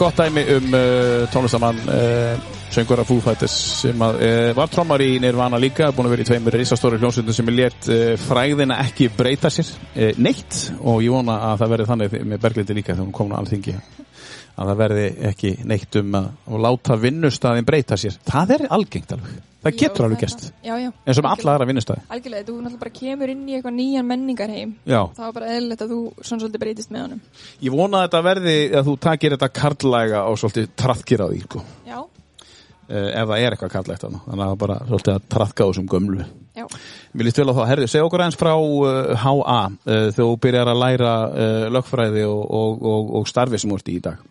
gott 0.00 0.16
dæmi 0.16 0.42
um 0.56 0.72
uh, 0.72 1.28
tónlistamann 1.28 1.76
uh, 1.84 2.38
söngur 2.72 3.02
af 3.02 3.08
Foo 3.08 3.20
Fighters 3.20 3.52
sem 3.82 4.00
að, 4.00 4.20
uh, 4.24 4.52
var 4.56 4.70
trommar 4.72 5.02
í 5.04 5.18
Nirvana 5.20 5.58
líka 5.60 5.90
búin 5.92 6.08
að 6.08 6.14
vera 6.14 6.24
í 6.24 6.28
tveimur 6.30 6.56
risastóri 6.56 7.00
hljómsveitum 7.02 7.36
sem 7.36 7.50
er 7.52 7.56
létt 7.58 7.88
uh, 7.92 8.14
fræðina 8.22 8.78
ekki 8.86 9.10
breyta 9.12 9.50
sér 9.52 9.68
uh, 9.68 10.14
neitt. 10.16 10.70
Og 10.80 11.02
ég 11.04 11.12
vona 11.12 11.36
að 11.50 11.60
það 11.60 11.74
verði 11.74 11.88
þannig 11.90 12.16
með 12.32 12.42
Berglindi 12.46 12.78
líka 12.78 12.94
þegar 12.94 13.04
hún 13.04 13.16
kom 13.18 13.36
á 13.36 13.40
alþingi 13.42 13.76
að 13.76 14.72
það 14.72 14.80
verði 14.84 15.06
ekki 15.30 15.52
neitt 15.68 16.00
um 16.00 16.18
að 16.20 16.58
láta 16.64 17.00
vinnustæðin 17.04 17.68
breyta 17.68 18.00
sér. 18.00 18.16
Það 18.24 18.56
er 18.56 18.66
algengt 18.78 19.16
alveg, 19.18 19.36
það 19.64 19.78
getur 19.80 20.06
alveg 20.06 20.22
það 20.22 20.28
er 20.28 20.34
það. 20.36 20.52
Já. 20.64 20.92
eins 21.06 21.20
og 21.20 21.26
með 21.26 21.32
alla 21.34 21.54
aðra 21.54 21.68
vinnustæði 21.70 22.04
Algjörlega, 22.16 22.46
þú 22.48 22.54
náttúrulega 22.60 22.82
bara 22.84 22.94
kemur 23.00 23.32
inn 23.34 23.42
í 23.48 23.56
eitthvað 23.56 23.76
nýjan 23.76 24.08
menningarheim. 24.10 24.72
Já, 24.84 25.00
Það 25.16 25.26
var 25.26 25.34
bara 25.36 25.50
eðlilegt 25.56 25.84
að 25.84 25.92
þú 25.94 26.00
svona 26.20 26.44
svolítið 26.44 26.64
breytist 26.64 26.94
með 26.94 27.04
honum. 27.06 27.20
ég 27.60 27.76
vona 27.76 28.00
að 28.00 28.06
þetta 28.08 28.22
verði 28.28 28.56
að 28.80 28.88
þú 28.88 28.96
takir 29.08 29.36
þetta 29.36 29.50
karlæga 29.60 30.24
og 30.30 30.40
svolítið 30.40 30.70
trafkir 30.80 31.24
á 31.24 31.26
því 31.28 31.42
sko. 31.44 31.64
Já, 31.88 31.98
uh, 32.00 33.10
ef 33.10 33.28
það 33.30 33.36
er 33.38 33.56
eitthvað 33.56 33.74
karlægt 33.76 34.06
þarna. 34.06 34.22
þannig 34.26 34.46
að 34.46 34.56
bara 34.64 34.78
svolítið 34.88 35.14
að 35.14 35.28
trafka 35.36 35.66
á 35.66 35.68
þessum 35.70 35.90
gömlu 35.90 36.24
já. 36.56 36.66
Mér 37.12 37.28
líst 37.28 37.40
vel 37.40 37.50
á 37.50 37.54
það, 37.54 37.68
herðu, 37.70 37.90
segja 37.90 38.08
okkur 38.08 38.24
eins 38.24 38.40
frá 38.40 38.52
uh, 38.56 39.14
HA 39.20 39.60
uh, 39.60 39.70
þegar 39.84 40.18
þú 40.18 40.34
byrjar 40.44 40.72
að 40.72 40.82
læra 40.84 41.14
uh, 41.28 41.68
lögfræði 41.76 42.26
og, 42.28 42.42
og, 42.48 42.84
og, 42.94 43.14
og 43.20 43.30
starfi 43.30 43.60
sem 43.60 43.70
þú 43.70 43.80
ert 43.80 43.90
í 43.92 43.96
í 44.00 44.04
dag. 44.08 44.26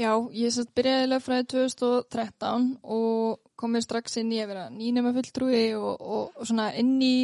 Já, 0.00 0.14
ég 0.32 0.54
byrjaði 0.78 1.08
lögfræði 1.10 1.46
2013 1.52 2.68
og 2.88 3.36
komið 3.60 3.86
strax 3.86 4.18
inn 4.22 4.32
í 4.34 4.40
að 4.42 4.52
vera 4.54 4.66
nýnema 4.74 5.14
fulltrúi 5.16 5.62
og, 5.78 5.92
og, 6.00 6.34
og 6.36 6.48
svona 6.48 6.70
inn 6.80 6.96
í 7.04 7.14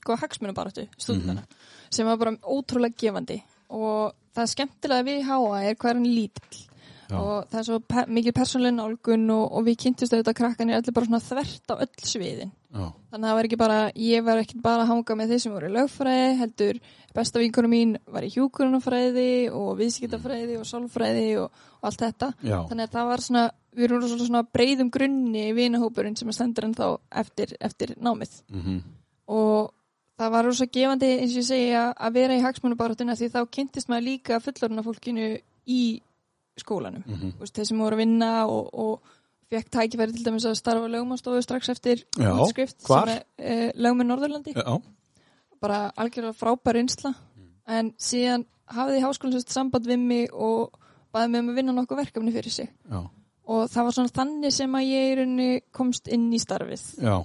sko 0.00 0.16
hagsmunabaratu 0.20 0.86
stúdana 0.96 1.44
sem 1.90 2.08
var 2.08 2.18
bara 2.20 2.36
ótrúlega 2.40 2.96
gefandi 3.04 3.40
og 3.70 4.16
það 4.36 4.52
skemmtilega 4.54 5.06
við 5.06 5.24
háa 5.28 5.62
er 5.62 5.76
hvað 5.78 5.90
er 5.90 6.00
hann 6.00 6.10
lítill 6.10 6.66
Já. 7.10 7.18
og 7.18 7.50
það 7.50 7.58
er 7.58 7.66
svo 7.66 7.78
pe 7.90 8.04
mikið 8.06 8.34
persónlega 8.36 8.76
nálgun 8.76 9.24
og, 9.34 9.44
og 9.58 9.64
við 9.66 9.78
kynntumst 9.84 10.14
auðvitað 10.14 10.36
krakkanir 10.38 10.78
allir 10.78 10.94
bara 10.94 11.08
svona 11.08 11.22
þvert 11.24 11.72
á 11.72 11.74
öll 11.82 12.06
sviðin 12.06 12.52
Já. 12.70 12.84
þannig 13.10 13.24
að 13.24 13.26
það 13.26 13.38
var 13.38 13.48
ekki 13.48 13.58
bara, 13.58 13.78
ég 13.98 14.26
var 14.26 14.42
ekki 14.44 14.60
bara 14.62 14.84
að 14.84 14.92
hanga 14.92 15.16
með 15.18 15.32
þeir 15.32 15.42
sem 15.42 15.54
voru 15.56 15.70
í 15.70 15.74
lögfræði, 15.74 16.28
heldur 16.38 16.80
besta 17.16 17.42
vinkunum 17.42 17.74
mín 17.74 17.96
var 18.06 18.26
í 18.26 18.30
hjúkurunafræði 18.30 19.32
og 19.50 19.72
viðskiptafræði 19.80 20.60
og 20.60 20.68
sálfræði 20.70 21.26
og, 21.42 21.64
og 21.80 21.90
allt 21.90 22.04
þetta 22.06 22.30
Já. 22.46 22.60
þannig 22.70 22.86
að 22.86 22.94
það 22.94 23.10
var 23.10 23.24
svona, 23.26 23.44
við 23.76 23.84
erum 23.86 24.02
svona, 24.02 24.26
svona 24.26 24.42
breyðum 24.52 24.90
grunni 24.90 25.48
í 25.50 25.54
vinahópurinn 25.56 26.16
sem 26.18 26.28
að 26.28 26.38
stendur 26.38 26.64
en 26.66 26.74
þá 26.74 26.86
eftir, 27.22 27.56
eftir 27.60 27.94
námið 27.98 28.40
Mm 28.50 28.80
og 29.30 29.70
það 30.18 30.30
var 30.34 30.44
rosa 30.44 30.66
gefandi 30.66 31.06
eins 31.20 31.32
og 31.32 31.38
ég 31.38 31.46
segi 31.46 31.68
að 31.78 32.12
vera 32.12 32.34
í 32.36 32.42
hagsmunabaratuna 32.42 33.14
því 33.14 33.28
þá 33.30 33.40
kynntist 33.56 33.88
maður 33.88 34.02
líka 34.08 34.40
fullorðna 34.42 34.82
fólkinu 34.82 35.28
í 35.66 36.02
skólanum 36.58 37.04
Mhm. 37.06 37.30
Þú 37.38 37.40
veist, 37.40 37.54
þeir 37.54 37.66
sem 37.66 37.78
voru 37.78 37.94
að 37.94 38.02
vinna 38.02 38.46
og, 38.46 38.74
og 38.74 39.00
fekk 39.50 39.70
tækifæri 39.70 40.12
til 40.12 40.24
dæmis 40.24 40.44
að 40.44 40.58
starfa 40.58 40.88
lögmanstofu 40.90 41.42
strax 41.42 41.68
eftir 41.68 42.04
hvar? 42.86 43.06
sem 43.06 43.16
er 43.16 43.24
e, 43.38 43.72
lögmenn 43.76 44.10
Norðurlandi 44.10 44.52
Já. 44.54 44.82
bara 45.60 45.92
algjörlega 45.96 46.34
frábær 46.34 46.76
einsla 46.82 47.14
en 47.68 47.92
síðan 47.98 48.44
hafði 48.66 49.00
háskólinn 49.02 49.38
sérst 49.38 49.50
samband 49.54 49.86
við 49.86 49.98
mig 49.98 50.28
og 50.34 50.70
baði 51.14 51.30
mig 51.30 51.40
um 51.40 51.48
að 51.50 51.54
vinna 51.54 51.72
nokkuð 51.72 51.96
verkefni 52.04 52.32
fyrir 52.32 52.50
sig 52.50 52.68
Já. 52.90 53.08
Og 53.50 53.66
það 53.72 53.86
var 53.88 53.96
svona 53.98 54.14
þannig 54.20 54.54
sem 54.54 54.78
að 54.78 54.88
ég 54.92 55.10
í 55.10 55.14
rauninni 55.20 55.50
komst 55.74 56.10
inn 56.14 56.28
í 56.36 56.40
starfið 56.42 56.84
Já. 57.02 57.16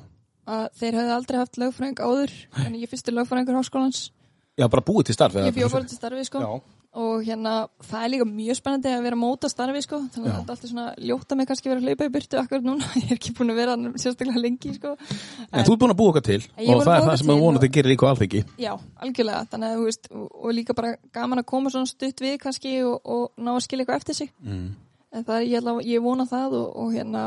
að 0.50 0.68
þeir 0.80 1.00
hefði 1.02 1.18
aldrei 1.20 1.42
haft 1.44 1.60
lögfræðing 1.62 2.00
áður 2.06 2.38
en 2.66 2.80
ég 2.82 2.90
fyrstu 2.92 3.14
lögfræðingur 3.16 3.60
háskólans 3.62 4.08
Já, 4.56 4.70
bara 4.72 4.86
búið 4.88 5.10
til 5.10 5.18
starf. 5.18 5.36
eða? 5.36 5.50
ég 5.52 5.58
bjóð 5.60 5.74
bara 5.76 5.90
til 5.92 5.98
starfið 6.00 6.28
sko 6.30 6.40
Já. 6.46 6.50
og 6.96 7.26
hérna 7.28 7.54
það 7.84 8.04
er 8.06 8.12
líka 8.14 8.26
mjög 8.30 8.56
spennandi 8.62 8.92
að 8.96 9.02
vera 9.04 9.18
að 9.18 9.20
móta 9.26 9.50
starfið 9.52 9.84
sko 9.84 9.98
þannig 10.14 10.30
að 10.30 10.38
þetta 10.38 10.46
er 10.46 10.54
alltaf 10.56 10.70
svona 10.72 10.86
ljóta 11.10 11.36
mig 11.36 11.50
kannski 11.50 11.68
að 11.68 11.74
vera 11.74 11.82
að 11.82 11.90
hlaupa 11.90 12.08
í 12.08 12.14
burtu 12.16 12.40
akkur 12.40 12.64
núna, 12.64 12.88
ég 13.04 13.10
er 13.12 13.18
ekki 13.20 13.34
búin 13.36 13.52
að 13.52 13.60
vera 13.60 13.76
sérstaklega 14.00 14.44
lengi 14.46 14.72
sko 14.78 14.94
En 14.96 15.68
þú 15.68 15.76
ert 15.76 15.82
búin 15.84 15.92
að 15.92 16.00
búa 16.00 16.14
okkar 16.14 16.26
til 16.30 16.40
er 16.40 16.72
og 16.72 16.80
að 16.80 16.88
það 16.88 16.96
er 16.96 17.04
það 17.10 17.20
sem 17.20 17.28
til 17.34 17.42
vonandi 17.44 17.68
og- 17.70 17.76
gerir 17.76 17.92
líka 17.92 18.08
á 18.08 18.12
alþengi. 18.16 18.42
Já, 18.64 18.72
algjörlega, 19.04 19.44
þannig 19.52 19.68
að 19.68 19.76
þú 19.76 19.86
veist 19.92 20.10
og 20.16 20.50
líka 20.56 20.78
bara 20.80 20.96
gaman 21.20 21.44
að 21.44 21.50
koma 21.52 21.74
svona 21.76 21.92
stutt 21.92 22.24
við 22.24 22.40
kannski 22.48 22.74
og, 22.88 22.96
og 23.04 23.32
ná 23.44 23.52
að 23.58 23.64
skilja 23.68 23.84
eitthvað 23.84 24.00
eftir 24.02 24.20
sig 24.24 24.32
Mm. 24.40 24.72
En 25.16 25.24
það 25.28 25.38
er, 25.40 25.48
ég, 25.48 25.58
allavega, 25.62 25.88
ég 25.94 26.04
vona 26.06 26.26
það 26.30 26.56
og, 26.60 26.68
og 26.84 26.94
hérna 26.96 27.24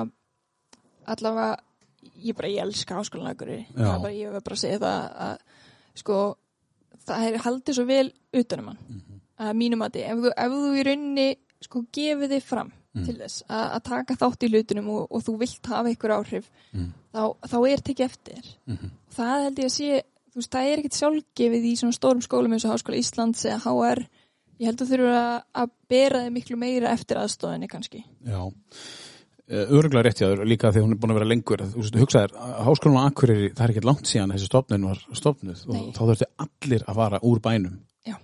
allavega, 1.09 1.59
ég 2.23 2.37
bara, 2.37 2.51
ég 2.53 2.63
elska 2.65 2.97
bara, 4.03 4.13
ég 4.15 4.33
vil 4.35 4.45
bara 4.49 4.57
segja 4.61 4.81
það 4.83 5.07
að 5.29 5.37
sko, 6.03 6.19
það 7.09 7.29
er 7.31 7.39
haldið 7.47 7.79
svo 7.79 7.87
vel 7.89 8.09
utanum 8.37 8.67
hann 8.73 8.79
Mhm. 8.89 9.21
að 9.39 9.55
mínum 9.57 9.85
að 9.87 9.93
ef 10.13 10.19
þú, 10.25 10.33
ef 10.37 10.53
þú 10.53 10.73
í 10.81 10.85
rauninni 10.89 11.29
sko 11.63 11.85
gefið 11.93 12.31
þig 12.37 12.43
fram 12.43 12.73
Mm. 12.97 13.05
til 13.05 13.15
þess 13.19 13.43
að, 13.53 13.65
að 13.77 13.83
taka 13.85 14.15
þátt 14.17 14.43
í 14.43 14.49
hlutunum 14.49 14.89
og, 14.91 15.09
og 15.13 15.23
þú 15.23 15.39
vilt 15.39 15.67
hafa 15.67 15.91
ykkur 15.93 16.11
áhrif 16.11 16.47
Mm. 16.75 16.93
þá, 17.13 17.37
þá 17.47 17.57
er 17.69 17.77
tekið 17.85 18.05
eftir 18.05 18.45
Mhm. 18.67 18.91
það 19.15 19.43
held 19.45 19.59
ég 19.59 19.65
að 19.65 19.77
sé 19.77 20.03
þú 20.33 20.35
veist, 20.41 20.51
það 20.51 20.67
er 20.73 20.79
ekkit 20.79 20.97
sjálfgefið 20.99 21.65
í 21.69 21.73
svona 21.77 21.93
stórum 21.99 22.23
skólum 22.23 22.53
eins 22.53 22.65
og 22.65 22.73
Háskóla 22.73 22.99
Íslands 22.99 23.45
eða 23.45 23.61
HR 23.61 24.09
ég 24.59 24.71
held 24.71 24.83
að 24.85 24.93
þurfa 24.95 25.21
að, 25.63 25.75
bera 25.89 26.23
þig 26.25 26.33
miklu 26.35 26.59
meira 26.61 26.95
eftir 26.95 27.21
aðstofinni 27.21 27.71
kannski 27.71 28.03
Já. 28.27 28.41
Öruglega 29.49 30.05
rétt 30.05 30.19
hjá 30.21 30.27
þér, 30.29 30.43
líka 30.45 30.71
því 30.75 30.81
hún 30.85 30.91
er 30.93 30.99
búin 31.01 31.13
að 31.15 31.19
vera 31.23 31.29
lengur. 31.31 31.63
Þú 31.73 31.81
veist, 31.81 31.95
hugsaðir, 31.97 32.35
háskólanum 32.67 33.01
á 33.01 33.09
Akureyri, 33.09 33.47
það 33.57 33.63
er 33.65 33.73
ekkert 33.73 33.87
langt 33.89 34.11
síðan 34.11 34.35
þessi 34.35 34.49
stofnun 34.51 34.85
var 34.91 35.01
stofnuð 35.17 35.63
og 35.65 35.73
Nei. 35.73 35.87
þá 35.97 36.01
þurfti 36.03 36.29
allir 36.45 36.85
að 36.85 36.99
fara 37.01 37.21
úr 37.25 37.41
bænum 37.47 37.79
Já. 38.05 38.19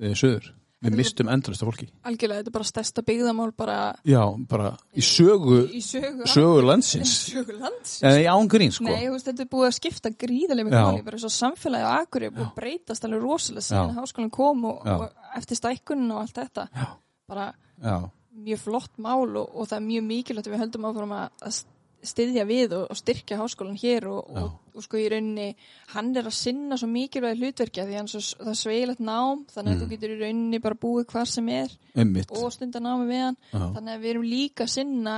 e, 0.00 0.10
söður. 0.18 0.48
Við 0.84 0.96
mistum 1.00 1.28
endurist 1.32 1.62
af 1.64 1.68
fólki. 1.70 1.86
algjörlega, 2.04 2.42
þetta 2.42 2.50
er 2.52 2.56
bara 2.58 2.68
stærsta 2.68 3.02
byggðamál 3.08 3.52
bara 3.56 3.76
Já, 4.04 4.20
bara 4.50 4.70
í 4.94 5.04
sögu, 5.04 5.58
í 5.72 5.80
sögu 5.84 6.26
sögu 6.28 6.62
landsins. 6.66 7.14
sögu 7.32 7.56
lands 7.58 7.94
Eða 8.04 8.20
í 8.20 8.26
ángrín, 8.28 8.72
sko. 8.76 8.84
Nei, 8.88 9.08
veist, 9.08 9.26
þetta 9.30 9.46
er 9.46 9.50
búið 9.54 9.68
að 9.70 9.76
skipta 9.78 10.12
gríðarlega 10.24 10.68
miklu 10.68 10.82
máli, 10.90 11.04
bara 11.06 11.22
svo 11.24 11.32
samfélagi 11.32 11.88
á 11.88 11.92
Akureyri 12.02 12.30
er 12.30 12.36
búið 12.36 12.48
að 12.50 12.58
breytast 12.60 13.04
alveg 13.08 13.22
rosalega 13.24 13.64
Já. 13.64 13.80
að 13.88 13.96
háskólan 14.02 14.30
kom 14.34 14.64
og, 14.70 14.84
og 14.84 15.08
eftir 15.40 15.56
stækkunum 15.62 16.12
og 16.14 16.20
allt 16.26 16.36
þetta 16.42 16.68
Já. 16.74 16.86
bara 17.32 17.46
Já, 17.82 17.96
mjög 18.44 18.58
flott 18.66 18.98
mál 18.98 19.30
og, 19.40 19.46
og 19.56 19.68
það 19.70 19.78
er 19.80 19.86
mjög 19.88 20.04
mikilvægt 20.12 20.48
að 20.50 20.54
við 20.56 20.62
höldum 20.66 20.88
áfram 20.90 21.16
að 21.16 21.62
styðja 22.10 22.44
við 22.48 22.72
og, 22.78 22.84
og 22.90 22.96
styrkja 23.00 23.38
háskólan 23.40 23.76
hér 23.80 24.06
og, 24.10 24.30
og, 24.36 24.50
og 24.74 24.82
sko 24.84 24.98
í 25.00 25.06
rauninni 25.12 25.48
hann 25.94 26.10
er 26.16 26.26
að 26.28 26.36
sinna 26.38 26.76
svo 26.80 26.88
mikilvægi 26.92 27.40
hlutverkja 27.42 27.86
því 27.88 27.96
hann 28.00 28.10
svo, 28.12 28.20
það 28.40 28.50
er 28.54 28.60
sveigilegt 28.60 29.00
nám 29.04 29.44
þannig 29.54 29.70
að 29.72 29.74
Mm. 29.74 29.84
þú 29.84 29.88
getur 29.94 30.12
í 30.16 30.18
rauninni 30.20 30.60
bara 30.64 30.74
búið 30.84 31.06
hvar 31.14 31.26
sem 31.30 31.48
er 31.48 31.72
einmitt. 31.96 32.30
og 32.34 32.52
stunda 32.52 32.80
námi 32.80 33.06
við 33.10 33.22
hann 33.24 33.36
Já. 33.52 33.64
þannig 33.78 33.94
að 33.96 34.00
við 34.04 34.10
erum 34.14 34.28
líka 34.28 34.64
að 34.64 34.74
sinna 34.78 35.16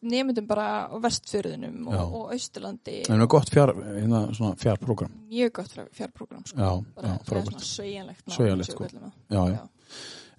nefndum 0.00 0.46
bara 0.48 0.88
á 0.88 0.96
vestfjörðunum 0.96 1.88
og, 1.92 2.14
og 2.16 2.30
austurlandi 2.32 3.02
Það 3.04 3.20
er 3.20 3.26
gott 3.34 3.50
fjár, 3.52 3.72
hérna, 3.76 4.20
svona 4.32 4.56
fjárprogram. 4.56 5.10
mjög 5.28 5.50
gott 5.58 5.74
fjárprogram 5.92 6.46
sko. 6.48 6.84
Bara, 6.96 7.18
svona 7.28 7.60
sveigjanlegt 7.60 8.70
sko. 8.72 8.86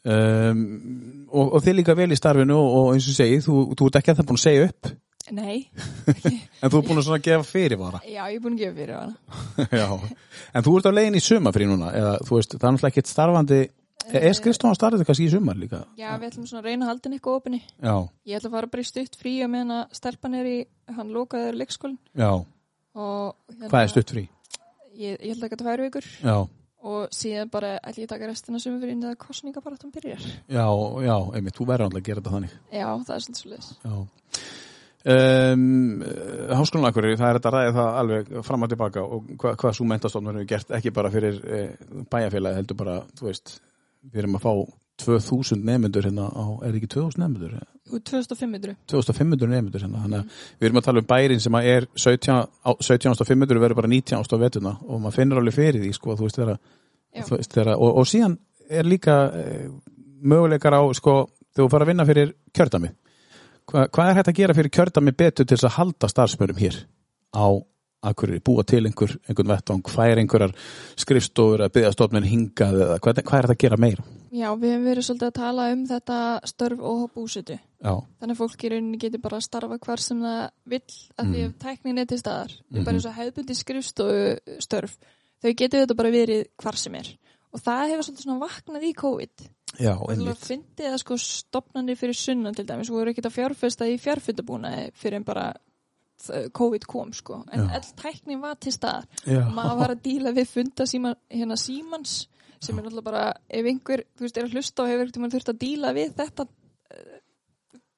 Um, 0.06 1.26
og, 1.34 1.56
og 1.58 1.64
þið 1.66 1.76
líka 1.80 1.96
vel 1.98 2.12
í 2.14 2.18
starfinu 2.20 2.54
og, 2.60 2.74
og 2.78 2.90
eins 2.94 3.08
og 3.10 3.16
segi, 3.18 3.40
þú, 3.42 3.56
þú 3.74 3.88
ert 3.90 3.96
ekki 4.02 4.12
að 4.14 4.20
það 4.20 4.28
búin 4.30 4.38
að 4.38 4.44
segja 4.44 4.66
upp 4.70 4.90
Nei, 5.34 5.72
en 6.62 6.70
þú 6.70 6.78
ert 6.82 6.90
búin 6.90 7.00
að 7.02 7.24
gefa 7.26 7.46
fyrirvara? 7.50 8.02
Já, 8.06 8.22
ég 8.30 8.36
er 8.38 8.44
búin 8.44 8.58
að 8.58 8.62
gefa 8.62 8.76
fyrir 8.78 8.98
hana 9.00 9.16
Já, 9.82 9.88
en 10.54 10.66
þú 10.68 10.76
ert 10.78 10.90
á 10.90 10.92
leiðin 10.94 11.18
í 11.18 11.24
sumafrí 11.26 11.66
núna 11.70 11.90
eða 11.98 12.12
þú 12.28 12.38
veist, 12.38 12.54
það 12.54 12.68
er 12.68 12.76
náttúrulega 12.76 12.94
ekkert 12.94 13.10
starfandi 13.10 13.60
er 14.14 14.36
skrifstofan 14.38 14.78
starfandi 14.78 15.08
kannski 15.08 15.26
í 15.26 15.32
sumar 15.34 15.58
líka? 15.58 15.80
Já, 15.98 16.12
við 16.22 16.28
ætlum 16.30 16.46
svona 16.50 16.62
að 16.62 16.68
reyna 16.70 16.86
að 16.86 16.92
halda 16.92 17.08
henni 17.08 17.18
eitthvað 17.18 17.40
opinni. 17.40 17.62
Já, 17.82 17.96
Ég 18.30 18.38
ætla 18.38 18.52
að 18.52 18.58
fara 18.58 18.70
bara 18.76 18.84
í 18.84 18.90
stutt 18.92 19.18
frí 19.18 19.34
að 19.42 19.50
meðan 19.56 19.74
að 19.80 19.96
stelpan 19.98 20.38
er 20.38 20.50
í, 20.50 20.58
hann 20.98 21.16
lokaður 21.16 21.58
leikskólinn. 21.62 21.98
Já, 22.14 22.30
og 22.36 23.56
hérna, 23.56 23.72
hvað 23.72 23.82
er 23.88 23.94
stutt 23.96 24.14
frí? 24.14 24.24
Ég, 24.94 25.18
ég 25.18 25.34
ætla 25.34 25.48
að 25.50 25.56
geta 25.56 25.64
tvær 25.64 25.84
vikur. 25.88 26.10
Já, 26.22 26.36
og 26.86 27.16
síðan 27.18 27.50
bara 27.50 27.72
ætla 27.80 28.04
ég 28.04 28.06
að 28.06 28.14
taka 28.14 28.30
restina 28.30 28.62
sumum 28.62 28.78
fyrir 28.84 28.94
inn 28.94 29.08
að 29.10 29.18
kostningabarátum 29.26 29.96
byrjar. 29.96 30.22
já, 30.54 30.68
já, 31.08 31.16
einmitt, 31.34 31.58
þú 31.58 31.66
verður 31.72 31.90
náttúrulega 31.90 32.04
að 32.04 32.12
gera 32.12 32.22
þetta 32.22 32.36
þannig. 32.36 32.56
Já, 32.70 32.88
það 33.10 33.16
er 33.16 33.26
svolítið 33.26 33.42
svo 33.42 33.56
leiðis. 33.56 33.74
Já 33.82 33.96
Um, 35.06 36.02
Háskólan 36.50 36.90
Akureyri, 36.90 37.18
það 37.20 37.28
er 37.30 37.38
þetta 37.38 37.50
ræða 37.54 37.74
það 37.76 37.98
alveg 38.00 38.30
fram 38.48 38.66
og 38.66 38.72
tilbaka 38.72 39.04
og 39.06 39.28
hva, 39.38 39.52
hvað 39.62 39.76
svo 39.78 39.86
mentastofnur 39.86 40.40
hefur 40.40 40.48
gert 40.50 40.74
ekki 40.80 40.94
bara 40.96 41.12
fyrir 41.14 41.38
e, 41.46 41.60
bæjarfélagi 42.10 42.58
heldur 42.58 42.80
bara, 42.80 42.96
þú 43.20 43.28
veist 43.28 43.54
við 44.10 44.24
erum 44.24 44.40
að 44.40 44.48
fá 44.48 44.54
2000 45.06 45.62
nefnendur 45.68 46.08
hérna 46.08 46.26
á, 46.26 46.46
er 46.66 46.80
ekki 46.80 46.90
2000 46.96 47.22
nefnendur? 47.22 47.54
Jú, 47.86 48.02
2500. 48.02 48.76
2500 48.96 49.52
nefnendur 49.54 49.86
hérna, 49.86 50.02
þannig 50.08 50.24
að 50.24 50.42
við 50.58 50.70
erum 50.72 50.82
að 50.82 50.90
tala 50.90 51.06
um 51.06 51.10
bærin 51.14 51.46
sem 51.46 51.60
er 51.62 51.90
17 51.94 52.42
á- 52.66 52.78
17.500 52.90 53.62
verður 53.62 53.82
bara 53.84 53.94
19 53.94 54.18
ást 54.24 54.34
á 54.34 54.38
vetuna 54.42 54.76
og 54.90 55.06
maður 55.06 55.20
finnur 55.20 55.44
alveg 55.44 55.60
fyrir 55.62 55.86
því, 55.86 55.94
sko, 56.00 56.18
þú 56.18 56.32
veist, 56.32 56.42
þeirra, 56.42 56.60
þú 57.22 57.38
veist, 57.38 57.54
þeirra 57.54 57.78
og, 57.78 57.98
og 58.02 58.10
síðan 58.10 58.40
er 58.74 58.90
líka 58.90 59.22
e, 59.38 59.48
möguleikar 60.26 60.74
á, 60.74 60.82
sko, 60.98 61.20
þegar 61.54 61.68
þú 61.68 61.74
fara 61.78 61.86
að 61.86 61.94
vinna 61.94 62.10
fyrir 62.10 62.38
kjördami 62.56 62.96
Hva, 63.66 63.88
hvað 63.90 64.10
er 64.12 64.20
hægt 64.20 64.28
að 64.30 64.38
gera 64.42 64.54
fyrir 64.58 64.70
kjördami 64.78 65.12
betur 65.18 65.46
til 65.46 65.58
þess 65.58 65.70
að 65.70 65.78
halda 65.80 66.08
starfsmörum 66.12 66.60
hér 66.62 66.82
á 67.34 67.48
Akureyri, 68.06 68.38
búa 68.46 68.62
til 68.62 68.84
einhver, 68.86 69.16
einhvern 69.26 69.50
vettvang, 69.50 69.82
færa 69.90 70.22
einhverjar 70.22 70.52
skrifstofur 71.02 71.64
að 71.66 71.72
byggja 71.74 71.92
stofnun 71.96 72.28
hingað 72.30 72.76
eða 72.86 72.98
hvað, 73.02 73.22
hvað 73.26 73.40
er 73.40 73.48
þetta 73.48 73.56
að 73.56 73.62
gera 73.64 73.80
meira? 73.82 74.04
Já, 74.36 74.50
við 74.62 74.74
hefum 74.76 74.86
verið 74.86 75.06
svolítið 75.08 75.30
að 75.32 75.38
tala 75.40 75.66
um 75.74 75.82
þetta 75.90 76.18
störf 76.52 76.84
og 76.92 77.02
búsetu. 77.16 77.58
Já, 77.82 77.94
Þannig 78.20 78.36
að 78.36 78.42
fólk 78.44 78.66
í 78.68 78.72
rauninni 78.76 79.00
getur 79.02 79.24
bara 79.24 79.40
að 79.40 79.46
starfa 79.48 79.80
hvar 79.88 80.04
sem 80.06 80.22
það 80.22 80.44
vill 80.76 80.82
að 81.18 81.26
því 81.32 81.42
Mhm. 81.42 81.50
að 81.50 81.58
tæknin 81.66 82.00
er 82.00 82.06
til 82.06 82.18
staðar. 82.22 82.52
Mm 82.70 82.78
Mhm. 82.78 82.86
Bara 82.86 82.96
eins 82.96 83.06
og 83.10 83.14
hefðbundi 83.18 83.56
skrifstofu 83.56 84.40
störf. 84.62 84.98
Þau 85.42 85.54
getur 85.56 85.82
þetta 85.88 85.96
bara 85.96 86.12
verið 86.12 86.46
hvar 86.62 86.76
sem 86.78 86.96
er. 86.96 87.08
Og 87.54 87.60
það 87.62 87.90
hefur 87.90 88.04
svolítið 88.06 88.26
svona 88.26 88.46
vaknað 88.46 88.84
í 88.84 88.94
COVID. 88.94 89.50
Það 89.80 90.04
einmitt. 90.14 90.44
fyndi 90.46 90.90
að 90.90 90.98
sko 91.02 91.18
stopnarnir 91.22 92.00
fyrir 92.00 92.18
sunnan 92.18 92.56
til 92.58 92.66
dæmis 92.68 92.92
voru 92.94 93.12
ekkert 93.12 93.30
að 93.30 93.38
fjárfesta 93.38 93.88
í 93.90 93.98
fjárfundabúnaði 94.02 94.90
fyrir 94.96 95.20
en 95.20 95.28
bara 95.28 95.48
COVID 96.56 96.86
kom 96.88 97.12
sko. 97.14 97.42
En 97.52 97.68
all 97.76 97.90
tæknin 98.00 98.40
var 98.42 98.56
til 98.64 98.72
og 99.28 99.52
maður 99.54 99.82
var 99.82 99.94
að 99.96 100.04
díla 100.06 100.32
við 100.36 100.48
funda 100.48 100.88
síma, 100.88 101.12
hérna 101.30 101.58
símans 101.60 102.26
sem 102.64 102.78
er 102.78 102.86
náttúrulega 102.86 103.06
bara 103.06 103.26
ef 103.52 103.68
einhver, 103.68 104.06
þú 104.16 104.26
veist, 104.26 104.38
er 104.40 104.48
að 104.48 104.56
hlusta 104.56 104.84
og 104.86 104.90
hefur 104.90 105.10
ekkert 105.10 105.34
þurft 105.36 105.52
að 105.52 105.60
díla 105.62 105.92
við 105.94 106.14
þetta 106.18 106.48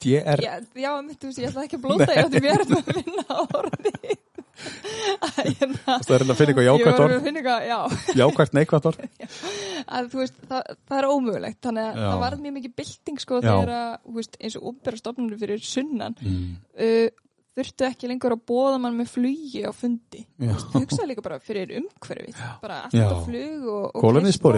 ég 0.06 0.28
er 0.34 0.42
já, 0.44 0.54
já 0.78 0.92
mitt, 1.02 1.20
þú 1.22 1.30
veist, 1.30 1.42
ég 1.42 1.52
ætla 1.52 1.66
ekki 1.68 1.78
að 1.80 1.84
blóta 1.86 2.10
ég 2.14 2.26
átti 2.26 2.42
mér 2.44 2.64
að 2.66 2.74
vinna 2.98 3.26
á 3.30 3.40
orði 3.60 4.18
Það 4.58 6.14
er 6.16 6.24
að 6.24 6.40
finna 6.40 6.54
eitthvað 6.54 6.68
jákvæmt 6.68 7.02
orð? 7.04 7.28
eitthvað, 7.30 7.68
já. 7.68 7.78
Jákvæmt 8.18 8.58
neikvæmt 8.58 8.90
orð? 8.92 9.06
Að 9.98 10.10
veist, 10.18 10.40
það, 10.50 10.74
það 10.90 10.98
er 10.98 11.08
ómögulegt. 11.12 11.60
Þannig 11.64 11.86
að 11.86 12.02
Já. 12.02 12.08
það 12.08 12.24
varð 12.24 12.42
mjög 12.44 12.56
mikið 12.58 12.74
bylting 12.82 13.22
sko 13.24 13.40
þegar 13.46 13.72
að, 13.78 13.94
veist, 14.18 14.36
eins 14.42 14.58
og 14.60 14.68
umbera 14.72 15.00
stofnunum 15.00 15.40
fyrir 15.40 15.64
sunnan 15.64 16.18
mm. 16.20 16.50
uh, 16.84 17.28
þurftu 17.58 17.88
ekki 17.88 18.10
lengur 18.12 18.36
að 18.36 18.44
bóða 18.52 18.80
mann 18.82 18.98
með 19.00 19.12
flugi 19.16 19.64
á 19.66 19.72
fundi. 19.74 20.24
Já. 20.42 20.54
hugsaði 20.76 21.12
líka 21.12 21.26
bara 21.26 21.40
fyrir 21.44 21.74
umhverfið. 21.80 22.42
Bara 22.64 22.82
allt 22.86 22.98
Já. 22.98 23.08
á 23.10 23.16
flug 23.26 23.70
og, 23.74 24.02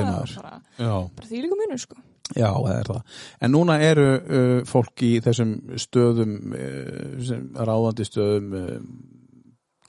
maður. 0.09 0.33
bara, 0.41 0.55
Já, 0.79 0.95
bara 1.19 1.29
því 1.29 1.43
líka 1.45 1.59
munur 1.59 1.83
sko. 1.83 1.99
Já, 2.37 2.49
það 2.53 2.73
er 2.75 2.89
það. 2.91 3.21
En 3.41 3.53
núna 3.55 3.77
eru 3.81 4.09
uh, 4.17 4.57
fólk 4.69 5.05
í 5.05 5.13
þessum 5.25 5.55
stöðum 5.81 6.35
uh, 6.53 7.15
sem 7.25 7.47
ráðandi 7.55 8.05
stöðum 8.05 8.51
uh, 8.59 8.75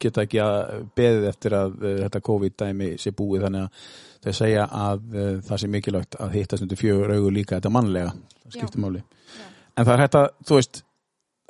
geta 0.02 0.24
ekki 0.26 0.40
að 0.44 0.84
beðið 0.98 1.26
eftir 1.30 1.56
að 1.58 1.74
uh, 1.80 1.96
þetta 2.04 2.22
COVID-dæmi 2.28 2.92
sé 3.00 3.12
búið. 3.16 3.46
Þannig 3.46 3.66
að 3.66 3.88
þeir 4.24 4.38
segja 4.40 4.66
að 4.80 5.02
uh, 5.14 5.32
það 5.48 5.62
sé 5.62 5.70
mikilvægt 5.76 6.20
að 6.20 6.36
hittast 6.38 6.66
undir 6.66 6.80
fjögur 6.80 7.14
augu 7.16 7.32
líka. 7.34 7.58
Þetta 7.58 7.74
mannlega, 7.74 8.14
það 8.44 8.56
skiptir 8.56 8.84
máli. 8.84 9.02
En 9.76 9.86
það 9.86 9.94
er 9.96 10.18
að, 10.20 10.28
þú 10.48 10.58
veist 10.60 10.82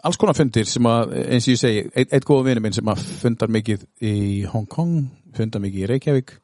alls 0.06 0.20
konar 0.20 0.38
fundir 0.38 0.68
sem 0.68 0.86
að, 0.88 1.16
eins 1.26 1.48
og 1.48 1.54
ég 1.54 1.60
segi 1.60 1.82
eitt, 1.88 2.12
eitt 2.12 2.28
góða 2.28 2.46
vinur 2.48 2.64
minn 2.64 2.76
sem 2.76 2.88
að 2.88 3.02
fundar 3.20 3.50
mikið 3.52 3.84
í 4.06 4.14
Hong 4.52 4.68
Kong, 4.70 5.10
fundar 5.36 5.62
mikið 5.64 5.84
í 5.84 5.90
Reykjavík. 5.90 6.34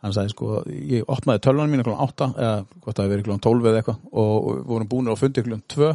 Hann 0.00 0.14
sagði 0.16 0.32
sko, 0.32 0.60
ég 0.68 1.08
opnaði 1.12 1.42
tölvanum 1.44 1.74
mín 1.74 1.84
klokkan 1.84 2.06
8 2.06 2.28
eða 2.40 2.52
hvort 2.64 2.94
það 2.94 3.02
hefði 3.02 3.14
verið 3.14 3.26
klokkan 3.26 3.42
12 3.46 3.66
eða 3.68 3.80
eitthvað 3.80 4.22
og 4.22 4.46
vorum 4.70 4.88
búin 4.88 5.10
á 5.12 5.20
fundi 5.20 5.44
klokkan 5.44 5.66
2 5.74 5.90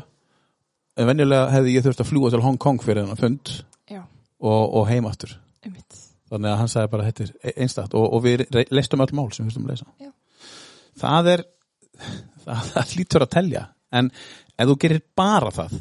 en 0.95 1.09
venjulega 1.09 1.47
hefði 1.51 1.73
ég 1.73 1.85
þurft 1.85 2.03
að 2.03 2.11
fljúa 2.11 2.31
til 2.33 2.43
Hong 2.45 2.59
Kong 2.61 2.83
fyrir 2.83 3.03
þennan 3.03 3.19
fund 3.19 3.55
og, 3.95 4.61
og 4.77 4.85
heim 4.91 5.09
aftur 5.09 5.33
þannig 6.31 6.51
að 6.51 6.59
hann 6.61 6.71
sagði 6.71 6.91
bara 6.93 7.07
þetta 7.09 7.25
er 7.25 7.57
einstakt. 7.63 7.97
Og, 7.97 8.05
og 8.17 8.23
við 8.25 8.45
leistum 8.73 9.03
öll 9.05 9.11
mál 9.17 9.27
sem 9.31 9.45
við 9.45 9.55
þurftum 9.55 9.67
að 9.67 9.73
leysa 9.73 9.87
Já. 10.05 10.11
það 11.03 11.31
er 11.33 11.45
það, 12.45 12.71
það 12.71 12.95
lítur 12.99 13.25
að 13.25 13.33
telja. 13.37 13.65
En 13.95 14.09
ef 14.55 14.71
þú 14.71 14.77
gerir 14.81 15.05
bara 15.17 15.53
það 15.55 15.77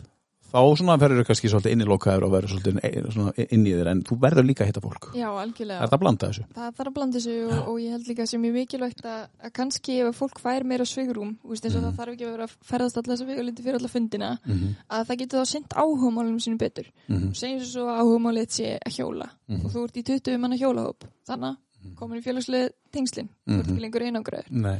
þá 0.55 0.61
svona 0.79 0.95
verður 1.03 1.25
kannski 1.27 1.51
svolítið 1.51 1.73
innilokaður 1.75 2.25
og 2.29 2.33
verður 2.37 2.53
svolítið 2.55 3.53
inn 3.57 3.65
í 3.67 3.73
þér 3.75 3.89
en 3.91 4.03
þú 4.07 4.19
verður 4.23 4.47
líka 4.47 4.63
að 4.65 4.69
hitta 4.71 4.83
fólk 4.85 5.09
já, 5.19 5.27
algjörlega 5.43 5.81
er 5.83 5.89
það 5.91 5.97
að 5.99 6.03
blanda 6.05 6.29
þessu? 6.31 6.45
það 6.55 6.77
þarf 6.79 6.91
að 6.91 6.95
blanda 6.95 7.19
þessu 7.19 7.35
og, 7.49 7.69
og 7.73 7.81
ég 7.83 7.91
held 7.97 8.07
líka 8.13 8.27
sem 8.31 8.45
er 8.45 8.53
mikilvægt 8.55 9.03
að, 9.05 9.25
að 9.45 9.53
kannski 9.59 9.97
ef 10.05 10.17
fólk 10.23 10.39
fær 10.45 10.65
meira 10.65 10.85
veist, 10.87 11.65
eins 11.67 11.75
og 11.75 11.83
Mhm. 11.83 11.91
það 11.91 11.99
þarf 11.99 12.13
ekki 12.15 12.25
að 12.29 12.33
vera 12.37 12.45
að 12.47 12.55
ferðast 12.71 12.97
alla 13.03 13.15
þessa 13.17 13.27
vikulindi 13.29 13.63
fyrir 13.67 13.79
alla 13.81 13.89
fundina 13.89 14.31
Mm 14.47 14.55
-hmm. 14.55 14.75
að 14.91 15.07
það 15.09 15.19
getur 15.19 15.41
þá 15.41 15.47
sendt 15.51 15.75
áhugamálunum 15.75 16.41
sínum 16.41 16.59
betur 16.59 16.87
Mm 17.09 17.35
segjum 17.35 17.65
svo 17.65 17.85
að 17.91 17.99
áhugamálið 18.01 18.49
sé 18.51 18.79
að 18.87 18.93
hjóla 18.97 19.29
Mhm. 19.49 19.65
og 19.67 19.71
þú 19.73 19.85
ert 19.85 19.97
í 19.97 20.03
20 20.05 20.39
manna 20.39 20.57
hjólahóp 20.57 21.05
þannig 21.27 21.57
komin 21.97 22.21
í 22.21 22.25
félagslega 22.25 22.69
tengslin 22.93 23.29
þú 23.47 23.59
ert 23.59 23.67
Mhm. 23.67 23.73
ekki 23.77 23.81
lengur 23.81 24.03
einangraður 24.03 24.51
Nei, 24.51 24.79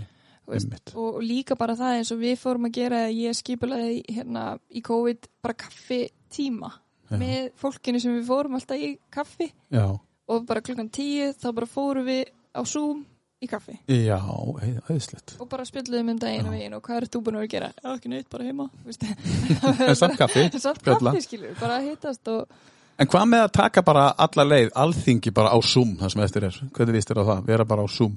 veist. 0.51 0.93
og, 0.95 1.21
líka 1.25 1.57
bara 1.59 1.77
það 1.79 2.01
eins 2.01 2.13
og 2.15 2.21
við 2.23 2.37
fórum 2.41 2.69
að 2.69 2.77
gera 2.79 3.05
ég 3.13 3.37
skipulaði 3.39 4.03
hérna 4.17 4.45
í 4.71 4.83
COVID 4.85 5.31
bara 5.45 5.57
kaffi 5.65 6.03
tíma 6.35 6.73
Já. 7.11 7.17
með 7.21 7.51
fólkinu 7.61 8.01
sem 8.03 8.15
við 8.17 8.29
fórum 8.29 8.59
alltaf 8.59 8.81
í 8.81 8.95
kaffi 9.13 9.51
Já, 9.73 9.87
og 9.95 10.47
bara 10.49 10.65
klukkan 10.65 10.93
tíu 10.93 11.33
þá 11.37 11.51
bara 11.53 11.71
fórum 11.71 12.09
við 12.09 12.25
á 12.55 12.63
Zoom 12.65 13.05
í 13.45 13.49
kaffi 13.51 13.75
já, 13.91 14.19
auðvitslegt 14.21 15.35
og 15.39 15.49
bara 15.51 15.67
spilluðum 15.69 16.15
um 16.15 16.21
daginn 16.23 16.49
og 16.49 16.55
veginn 16.57 16.77
og 16.79 16.85
hvað 16.85 17.01
er 17.01 17.09
þú 17.13 17.25
búin 17.25 17.41
að 17.41 17.45
vera 17.45 17.51
að 17.51 17.57
gera? 17.57 17.73
Já, 17.81 17.89
ekki 17.97 18.13
neitt, 18.13 18.31
bara 18.33 18.47
heima 18.47 19.95
samt 20.01 20.21
kaffi, 20.21 20.47
Samt 20.57 20.87
kaffi 20.87 21.27
skilur, 21.27 21.59
bara 21.61 21.81
að 21.81 21.91
hittast 21.91 22.33
og 22.33 22.73
En 22.95 23.09
hvað 23.11 23.25
með 23.27 23.41
að 23.43 23.53
taka 23.57 23.83
bara 23.83 24.05
alla 24.23 24.45
leið, 24.47 24.69
alþingi 24.79 25.33
bara 25.35 25.51
á 25.51 25.59
Zoom, 25.67 25.97
það 25.99 26.13
sem 26.13 26.21
eftir 26.23 26.45
er? 26.47 26.59
Hvernig 26.77 26.95
víst 26.95 27.11
þér 27.11 27.21
á 27.27 27.31
það? 27.33 27.41
Vera 27.49 27.65
bara 27.67 27.83
á 27.83 27.89
Zoom? 27.91 28.13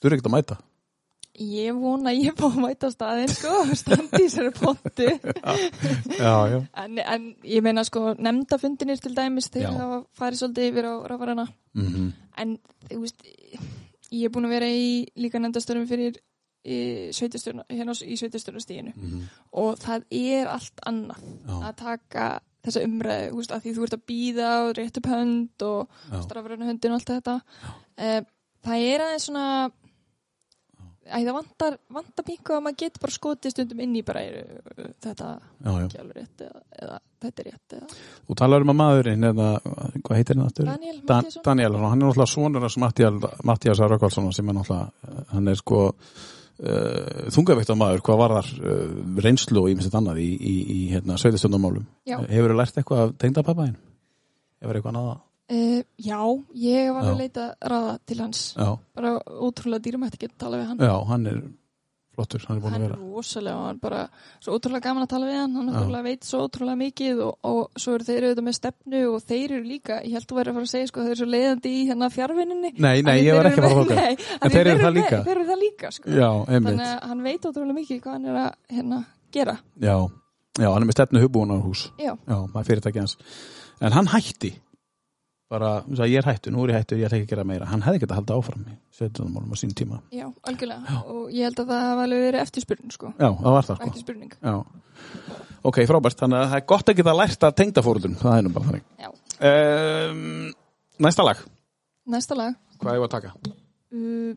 Þú 0.00 0.08
eru 0.08 0.16
ekkert 0.16 0.26
að 0.26 0.34
mæta? 0.34 0.56
Ég 1.40 1.72
vona 1.80 2.10
að 2.12 2.18
ég 2.26 2.34
fá 2.36 2.44
að 2.50 2.58
mæta 2.60 2.88
á 2.88 2.90
staðinn 2.92 3.30
sko, 3.32 3.52
standi 3.78 4.26
sér 4.28 4.50
pontu 4.52 5.06
Já, 6.18 6.34
já. 6.52 6.58
en, 6.84 6.98
en 6.98 7.28
ég 7.44 7.62
meina 7.64 7.84
sko 7.88 8.12
nefndafundinir 8.18 9.00
til 9.00 9.14
dæmis 9.16 9.48
Já. 9.54 9.70
hafa 9.72 10.02
farið 10.18 10.42
svolítið 10.42 10.68
yfir 10.72 10.88
á 10.90 10.94
rafarana 11.12 11.46
Mm 11.74 12.12
en 12.36 12.58
þú 12.88 13.00
veist 13.00 13.24
ég 14.12 14.24
er 14.24 14.30
búin 14.32 14.44
að 14.48 14.52
vera 14.58 14.68
í 14.68 15.06
líka 15.20 15.40
nefndastörum 15.40 15.86
fyrir 15.88 16.16
hérna 16.64 17.92
í 18.06 18.16
sveitarstjórnastíðinu 18.20 18.92
Mhm. 18.96 19.22
og 19.52 19.78
það 19.82 20.04
er 20.10 20.46
allt 20.48 20.80
annað 20.86 21.20
Já. 21.48 21.56
að 21.68 21.76
taka 21.76 22.26
þessa 22.64 22.84
umræðu 22.86 23.30
þú 23.32 23.36
veist, 23.40 23.52
að 23.52 23.62
því 23.64 23.74
þú 23.76 23.82
ert 23.82 23.96
að 23.96 24.06
býða 24.06 24.50
og 24.68 24.76
rétt 24.78 24.96
upp 25.00 25.06
hönd 25.10 25.62
og 25.62 25.88
Já. 26.12 26.20
strafræna 26.22 26.68
höndin 26.70 26.92
og 26.92 27.00
allt 27.00 27.10
þetta 27.10 27.34
uh, 27.98 28.20
það 28.64 28.84
er 28.92 29.00
aðeins 29.00 29.26
svona 29.26 29.70
Æ, 31.02 31.16
það 31.26 31.32
vantar, 31.34 31.76
vantar 31.90 32.24
pingu 32.26 32.54
að 32.54 32.60
maður 32.62 32.78
getur 32.84 33.02
bara 33.02 33.14
skotið 33.16 33.52
stundum 33.54 33.80
inn 33.82 33.96
í 33.98 34.02
bara 34.06 34.20
þetta 35.02 35.30
Já, 35.34 35.72
já. 35.82 36.04
rétt 36.14 36.44
eða, 36.46 36.60
eða 36.78 36.98
þetta 37.24 37.42
er 37.42 37.48
rétt 37.48 37.74
eða. 37.78 37.88
Þú 38.28 38.36
talar 38.38 38.66
um 38.66 38.70
að 38.72 38.78
maðurinn, 38.78 39.26
eða, 39.32 39.48
hvað 39.98 40.20
heitir 40.20 40.38
hann 40.38 40.46
aftur? 40.46 40.70
Daniel 40.70 41.00
Dan, 41.00 41.08
Matthíasson? 41.08 41.44
Daniel, 41.48 41.72
hann 41.82 41.96
er 41.96 42.06
náttúrulega 42.06 42.30
sonur 42.30 42.66
hans 42.68 42.78
Mattias 43.50 43.82
Rökkvaldsson 43.82 44.30
sem 44.36 44.52
er 44.52 44.58
náttúrulega, 44.60 45.16
hann 45.32 45.50
er 45.50 45.58
sko 45.58 45.82
uh, 45.90 47.26
þungavíktar 47.34 47.80
maður, 47.82 48.04
hvað 48.06 48.22
var 48.22 48.36
þar 48.38 48.52
uh, 48.62 48.94
reynslu 49.26 49.64
og 49.64 49.74
ímestið 49.74 49.98
annað 49.98 50.22
í, 50.22 50.30
í, 50.38 50.54
í 50.76 50.80
hérna, 50.94 51.18
sveitistöndumálum. 51.18 51.90
Já. 52.06 52.20
Hefur 52.30 52.54
þú 52.54 52.60
lært 52.62 52.78
eitthvað 52.78 53.04
af 53.08 53.14
tengdapappaðin? 53.26 53.76
Hefur 54.62 54.78
eitthvað 54.78 54.94
annað? 54.94 55.20
Uh, 55.52 55.80
já, 56.00 56.18
ég 56.56 56.92
var 56.96 57.02
Já. 57.04 57.10
að 57.12 57.18
leita 57.20 57.42
ráða 57.60 57.96
til 58.08 58.20
hans 58.22 58.44
Já, 58.56 58.68
bara 58.96 59.10
ótrúlega 59.20 59.82
dýrumætt 59.84 60.14
að 60.16 60.22
geta 60.26 60.38
tala 60.46 60.60
við 60.62 60.70
hann 60.70 60.78
já, 60.80 60.94
hann 61.10 61.26
er 61.28 61.40
flottur, 62.12 62.42
hann 62.48 62.56
er 62.58 62.62
búin 62.62 62.72
hann 62.72 62.82
að 62.82 62.86
er 62.86 62.92
vera. 62.94 63.10
rosalega 63.16 63.56
og 63.58 63.66
hann 63.68 63.80
bara 63.82 64.00
svo 64.44 64.54
ótrúlega 64.56 64.84
gaman 64.86 65.04
að 65.06 65.10
tala 65.12 65.28
við 65.28 65.36
hann 65.42 65.54
hann 65.58 65.92
Já. 65.92 66.00
veit 66.06 66.24
svo 66.28 66.40
ótrúlega 66.46 66.78
mikið 66.82 67.20
og, 67.26 67.34
og 67.50 67.80
svo 67.84 67.94
eru 67.98 68.06
þeir 68.08 68.26
auðvitað 68.28 68.46
með 68.48 68.56
stefnu 68.58 69.02
og 69.10 69.22
þeir 69.28 69.54
eru 69.58 69.68
líka, 69.68 69.98
ég 70.06 70.16
held 70.16 70.28
þú 70.30 70.38
verið 70.38 70.52
að 70.52 70.58
fara 70.58 70.68
að 70.68 70.72
segja 70.72 70.90
sko 70.92 71.04
þeir 71.04 71.12
eru 71.12 71.20
svo 71.22 71.28
leiðandi 71.34 71.72
í 71.72 71.84
hérna 71.90 72.10
fjárvinninni 72.16 72.72
Nei, 72.86 72.96
nei, 73.08 73.14
ég 73.26 73.36
var 73.38 73.50
ekki 73.50 73.60
að 73.60 73.68
fara 73.68 73.76
að 73.76 73.92
þóka. 73.92 74.26
En 74.46 74.56
þeir 74.56 74.72
eru 74.72 74.82
það 74.86 74.96
líka. 74.98 75.22
þeir 75.28 75.36
eru 75.36 75.46
það 75.52 75.62
líka 75.66 75.92
sko. 75.96 76.10
Já, 76.16 76.28
þannig 76.48 76.84
að 76.88 77.06
hann 77.12 77.22
veit 77.28 77.46
ótrúlega 77.52 77.78
mikið 77.80 78.02
hvað 78.04 78.16
hann 78.18 78.28
er 78.32 78.40
að 78.46 78.76
hérna, 78.76 79.00
gera 79.36 79.56
Já, 79.88 79.96
já, 80.60 80.68
hann 80.68 80.82
er 80.82 80.88
með 80.92 80.96
stefnu 81.00 81.24
hugbúinarhús. 81.26 81.86
já, 82.00 82.12
Já, 82.16 82.36
það 82.52 82.60
er 82.64 82.68
fyrirtæki 82.72 83.02
hans. 83.04 83.16
En 83.82 83.92
hann 83.96 84.12
hætti. 84.12 84.52
Bara, 85.52 85.70
sagði, 85.84 86.14
ég 86.14 86.22
er 86.22 86.28
hættu, 86.30 86.50
nú 86.54 86.62
er 86.64 86.70
ég 86.72 86.78
hættu, 86.80 86.96
ég 86.96 87.04
ætla 87.10 87.18
ekki 87.18 87.26
að 87.28 87.32
gera 87.34 87.42
meira. 87.44 87.66
Hann 87.68 87.82
hefði 87.84 87.98
getað 88.00 88.14
að 88.14 88.20
halda 88.22 88.36
áfram 88.40 88.62
í 88.72 88.76
sveitunumálum 88.96 89.52
á 89.52 89.56
sín 89.60 89.74
tíma. 89.76 89.98
já, 90.08 90.24
algjörlega 90.48 91.00
og 91.12 91.26
ég 91.28 91.44
held 91.44 91.60
að 91.60 91.72
það 91.72 91.82
hafa 91.88 92.06
alveg 92.06 92.22
verið 92.24 92.44
eftirspurning 92.46 92.94
sko. 92.94 93.10
Já, 93.18 93.28
það 93.42 93.56
var 93.58 93.68
það, 93.68 93.82
sko. 93.82 94.30
Já. 94.48 94.54
Ok, 95.68 95.80
frábært. 95.90 96.18
Þannig 96.22 96.38
að 96.40 96.48
það 96.54 96.56
er 96.62 96.66
gott 96.72 96.88
að 96.88 96.96
geta 97.02 97.14
lært 97.18 97.44
að 97.46 97.56
tengda 97.60 97.84
fóröldum. 97.84 98.14
Það 98.22 98.38
er 98.38 98.46
nú 98.46 98.54
bara 98.56 98.70
þannig. 98.70 98.86
já. 99.04 99.10
Um, 99.42 100.54
næsta 101.02 101.24
lag. 101.26 101.44
næsta 102.06 102.34
lag 102.38 102.56
Hvað 102.80 102.94
er 102.96 103.04
að 103.04 103.12
taka? 103.12 103.30
uh, 103.92 104.32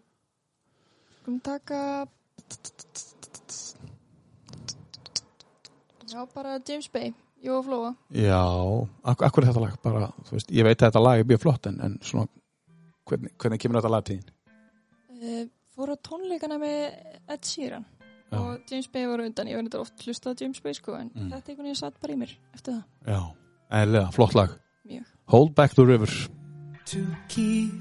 skulum 1.21 1.39
taka 1.45 1.79
já, 6.11 6.25
bara 6.35 6.59
James 6.67 6.87
Bay 6.91 7.13
Jó 7.43 7.61
Flóa 7.63 7.95
Já, 8.15 8.41
ak 9.03 9.21
akkur 9.21 9.43
er 9.43 9.51
þetta 9.51 9.61
lag? 9.65 9.75
Bara, 9.83 10.07
þú 10.25 10.31
veist, 10.37 10.51
ég 10.51 10.63
veit 10.63 10.77
að 10.81 10.87
þetta 10.89 11.01
lag 11.03 11.19
er 11.19 11.27
mjög 11.29 11.41
flott, 11.43 11.65
en, 11.67 11.79
en 11.81 11.97
svona, 12.01 12.27
hvernig, 13.09 13.31
hvernig 13.37 13.59
kemur 13.61 13.81
þetta 13.81 13.91
lag 13.91 14.05
til 14.07 14.17
þín? 14.19 14.31
uh, 15.15 15.43
fóru 15.75 15.93
á 15.93 15.97
tónleikana 16.07 16.57
með 16.61 16.79
Ed 17.29 17.45
Sheeran 17.45 17.85
Já. 18.31 18.37
og 18.39 18.59
James 18.71 18.87
Bay 18.91 19.05
var 19.07 19.19
undan, 19.21 19.47
ég 19.47 19.55
var 19.59 19.63
þetta 19.67 19.79
oft 19.83 20.05
hlustað 20.07 20.33
á 20.33 20.39
James 20.41 20.59
Bay 20.61 20.73
sko, 20.73 20.95
en 20.97 21.11
Mm. 21.15 21.29
þetta 21.31 21.51
einhvern 21.51 21.67
veginn 21.69 21.75
satt 21.83 21.99
bara 22.01 22.13
í 22.13 22.17
mér 22.17 22.31
eftir 22.53 22.73
það, 22.73 22.83
Já, 23.07 23.21
eðlilega, 23.71 24.11
flott 24.15 24.35
lag. 24.35 24.49
mjög 24.87 25.05
Hold 25.27 25.55
Back 25.55 25.73
the 25.75 25.85
River. 25.85 26.09
to 26.85 26.99
keep 27.27 27.73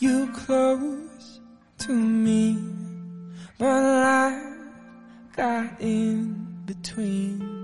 you 0.00 0.26
close 0.46 1.40
to 1.78 1.92
me. 1.92 2.56
But 3.58 3.82
life 3.82 4.42
got 5.36 5.80
in 5.80 6.62
between. 6.66 7.61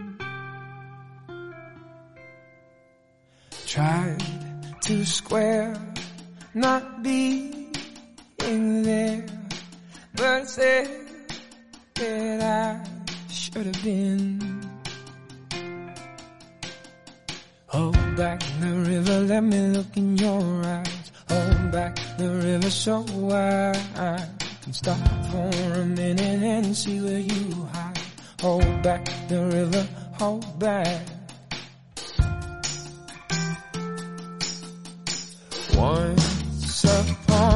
Tried 3.69 4.25
to 4.81 5.05
square 5.05 5.77
not 6.55 7.03
being 7.03 7.71
there, 8.39 9.27
but 10.15 10.49
said 10.49 10.89
that 11.95 12.41
I 12.41 13.31
should 13.31 13.67
have 13.67 13.85
been. 13.85 14.63
Hold 17.67 18.17
back 18.17 18.41
the 18.59 18.73
river, 18.89 19.21
let 19.21 19.45
me 19.45 19.61
look 19.69 19.95
in 19.99 20.17
your 20.17 20.65
eyes. 20.65 21.13
Hold 21.29 21.71
back 21.71 21.99
the 22.17 22.31
river 22.37 22.71
so 22.71 23.05
I 23.31 24.27
can 24.63 24.73
stop 24.73 24.97
for 25.31 25.81
a 25.81 25.85
minute 25.85 26.43
and 26.43 26.75
see 26.75 27.03
where 27.03 27.19
you 27.19 27.69
hide. 27.75 28.01
Hold 28.41 28.83
back 28.83 29.05
the 29.29 29.45
river, 29.45 29.87
hold 30.15 30.59
back. 30.59 31.18
Upon 36.85 37.48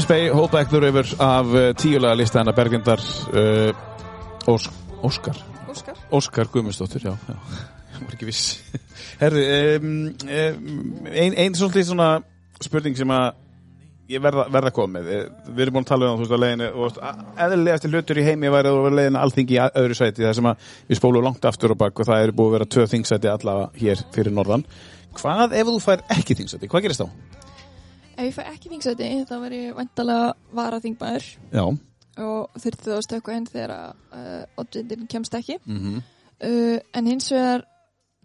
James 0.00 0.08
Bay, 0.08 0.28
Hold 0.28 0.50
Back 0.50 0.68
the 0.70 0.80
River 0.80 1.04
af 1.20 1.46
uh, 1.46 1.74
tíulega 1.76 2.14
lista 2.14 2.38
hennar 2.38 2.54
Berglindar 2.56 3.00
uh, 3.36 4.48
Ós 4.48 4.70
Óskar? 5.02 5.36
Óskar. 5.68 5.96
Óskar 6.10 6.46
Guðmundsdóttir, 6.48 7.02
já, 7.04 7.10
já. 7.28 7.34
Ég 7.92 8.06
var 8.06 8.14
ekki 8.14 8.28
viss. 8.30 8.62
Herði, 9.20 9.42
um, 9.76 9.90
um, 10.24 11.04
ein, 11.12 11.36
ein 11.36 11.54
svona 11.54 12.06
spurning 12.64 12.96
sem 12.96 13.12
að 13.12 13.26
ég 14.08 14.24
verða, 14.24 14.46
verða 14.48 14.86
með 14.88 15.10
Eh, 15.12 15.26
við 15.50 15.66
erum 15.66 15.76
búin 15.76 15.84
að 15.84 15.90
tala 15.92 16.08
um 16.08 16.16
það, 16.16 16.16
þú 16.16 16.24
veist, 16.24 16.32
að 16.32 16.44
leiðinu 16.46 16.70
og 16.72 17.44
eðlilegasti 17.44 17.90
hlutur 17.92 18.22
í 18.22 18.24
heimi 18.24 18.54
væri 18.56 18.72
að 18.72 18.80
vera 18.86 19.00
leiðinu 19.02 19.20
alþingi 19.20 19.58
í 19.58 19.60
öðru 19.82 19.98
sæti, 20.00 20.24
það 20.24 20.34
sem 20.40 20.48
að 20.54 20.70
við 20.88 21.02
spólum 21.02 21.28
langt 21.28 21.44
aftur 21.44 21.76
og 21.76 21.82
bak 21.84 22.00
og 22.00 22.08
það 22.08 22.24
er 22.24 22.32
búið 22.40 22.48
að 22.48 22.56
vera 22.56 22.70
tvö 22.72 22.88
þingsæti 22.94 23.34
allavega 23.34 23.84
hér 23.84 24.06
fyrir 24.16 24.32
norðan. 24.32 24.64
Hvað 25.20 25.58
ef 25.60 25.68
þú 25.74 25.78
fær 25.84 26.08
ekki 26.16 26.40
þingsæti, 26.40 26.72
hvað 26.72 26.88
gerist 26.88 27.04
þá? 27.04 27.39
Ef 28.16 28.26
ég 28.26 28.36
fæ 28.36 28.42
ekki 28.50 28.72
þingsæti 28.72 29.10
þá 29.28 29.36
verð 29.40 29.58
ég 29.58 29.76
vantalega 29.78 30.32
varaþingmaður. 30.56 31.28
Já, 31.54 31.64
og 32.20 32.62
þurfti 32.62 32.88
þá 32.88 32.96
að 32.96 33.04
stökka 33.06 33.36
henn 33.36 33.50
þegar 33.50 33.76
uh, 33.80 34.40
oddvindin 34.60 35.10
kemst 35.10 35.36
ekki. 35.38 35.60
Mm 35.66 36.00
uh, 36.40 36.78
en 36.96 37.10
hins 37.10 37.30
vegar 37.32 37.66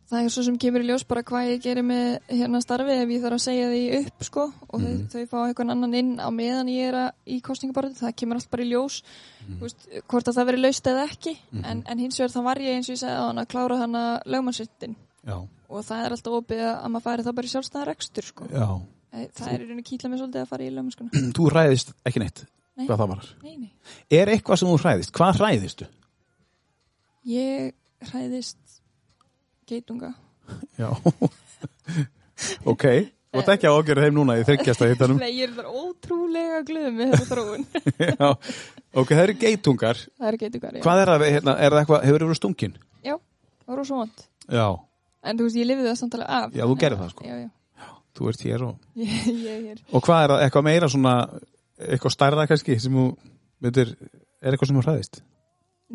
það 0.06 0.22
er 0.22 0.34
svo 0.34 0.44
sem 0.46 0.58
kemur 0.62 0.84
í 0.84 0.88
ljós 0.90 1.04
bara 1.10 1.24
hvað 1.26 1.48
ég 1.50 1.64
gerir 1.64 1.86
með 1.86 2.20
hérna 2.30 2.60
starfi 2.62 2.94
ef 2.94 3.10
ég 3.10 3.24
þarf 3.24 3.40
að 3.40 3.46
segja 3.46 3.70
því 3.72 3.82
upp 4.00 4.28
sko. 4.28 4.44
Og 4.70 4.84
þau, 4.84 4.92
þau 5.14 5.24
fá 5.32 5.38
einhvern 5.42 5.74
annan 5.74 5.98
inn 5.98 6.12
á 6.22 6.30
meðan 6.34 6.70
ég 6.70 6.92
er 6.92 7.00
að, 7.00 7.16
í 7.26 7.40
kostningabarðu 7.46 7.98
það 7.98 8.14
kemur 8.22 8.40
allt 8.40 8.52
bara 8.52 8.66
í 8.66 8.70
ljós. 8.70 9.00
Mm. 9.48 9.58
veist, 9.64 9.88
hvort 10.06 10.30
að 10.30 10.38
það 10.38 10.50
veri 10.52 10.62
laust 10.62 10.92
eða 10.92 11.08
ekki. 11.10 11.34
En, 11.64 11.82
en 11.90 12.04
hins 12.04 12.20
vegar 12.22 12.36
þá 12.36 12.42
var 12.52 12.62
ég 12.62 12.78
eins 12.78 12.90
og 12.92 12.96
ég 12.96 13.02
segði 13.02 13.18
á 13.18 13.26
hann 13.26 13.42
að 13.42 13.50
klára 13.56 13.80
hann 13.82 14.00
að 14.02 14.12
lögmannsittin 14.36 14.96
og 15.26 15.82
það 15.88 16.04
er 16.06 16.14
alltaf 16.14 16.38
opið 16.38 16.60
að 16.70 16.92
maður 16.94 17.06
færi 17.08 17.26
það 17.26 17.38
bara 17.40 17.50
í 17.50 17.54
sjálfstæðar 17.56 17.90
rekstur 17.90 18.28
sko. 18.30 18.50
Það 19.36 19.50
er 19.52 19.56
í 19.56 19.66
rauninni 19.66 19.86
kýtla 19.88 20.10
mig 20.12 20.20
svolítið 20.22 20.42
að 20.44 20.50
fara 20.52 20.66
í 20.68 20.72
lögmannskuna 20.76 21.24
Þú 21.38 21.50
ræðist 21.56 21.94
ekki 22.10 22.22
neitt, 22.24 22.44
Nei. 22.76 22.86
hvað 22.90 23.02
það 23.04 23.12
var. 23.14 23.28
Nei, 23.46 23.56
nei. 23.64 23.72
Er 24.20 24.32
eitthvað 24.36 24.62
sem 24.62 24.72
þú 24.72 24.78
hræðist? 24.84 25.14
Hvað 25.16 25.42
hræðistu? 25.42 25.88
ég 27.26 27.72
hræðist 28.12 28.80
geitunga. 29.70 30.12
Já. 30.78 30.92
Ok, 32.68 32.84
þú 33.32 33.40
ert 33.40 33.50
ekki 33.54 33.68
að 33.70 33.78
ágjöra 33.80 34.04
þeim 34.06 34.16
núna 34.18 34.34
í 34.36 34.44
þryggjasta 34.48 34.88
hittanum 34.90 35.20
nei, 35.24 35.30
ég 35.38 35.48
er 35.48 35.54
þar 35.56 35.70
ótrúlega 35.72 36.58
glöð 36.68 36.88
með 36.98 37.14
þetta 37.14 37.28
þróun. 37.30 37.64
Já, 38.10 38.28
ok, 39.00 39.14
það 39.14 39.22
eru 39.24 39.36
geitungar. 39.46 40.02
Það 40.20 40.28
er 40.34 40.38
geitungar, 40.44 40.76
já, 40.76 40.84
Hvað 40.84 41.02
er 41.06 41.12
það, 41.14 41.24
hérna, 41.38 41.56
er 41.56 41.76
það 41.76 41.82
eitthvað, 41.86 42.04
hefur 42.10 42.26
þú 42.26 42.28
verið 42.30 42.40
stungin? 42.42 42.76
já 43.06 43.14
það 43.16 43.72
var 43.72 43.80
rosa 43.82 44.00
vond 44.02 44.26
Já, 44.60 44.66
en 45.32 45.40
þú 45.40 45.48
veist, 45.48 45.60
ég 45.62 45.70
lifið 45.72 45.88
það 45.90 45.98
samtalið 46.04 46.30
af. 46.42 46.60
Já, 46.60 46.64
þú 46.68 46.76
gerðir 46.84 47.02
það, 47.06 47.14
sko. 47.16 47.26
já, 47.32 47.36
já, 47.46 47.50
þú 48.16 48.32
ert 48.32 48.44
hér 48.48 48.66
og 48.70 48.90
ég, 49.06 49.30
er 49.46 49.62
hér. 49.70 49.86
Og 49.92 50.04
hvað 50.06 50.24
er 50.26 50.34
það, 50.34 50.44
eitthvað 50.48 50.68
meira 50.70 50.92
svona 50.92 51.16
eitthvað 51.76 52.16
stærða 52.16 52.50
kannski 52.50 52.78
sem 52.80 52.96
þú 52.96 53.08
myndir, 53.64 53.96
er 54.42 54.54
eitthvað 54.56 54.72
sem 54.72 54.80
þú 54.80 54.86
hræðist? 54.88 55.24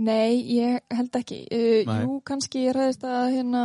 nei, 0.00 0.36
ég 0.54 0.84
held 0.94 1.16
ekki. 1.18 1.40
Uh, 1.50 1.88
jú, 2.04 2.20
kannski 2.24 2.60
ég 2.68 2.76
hræðist 2.76 3.02
að 3.04 3.32
hérna 3.34 3.62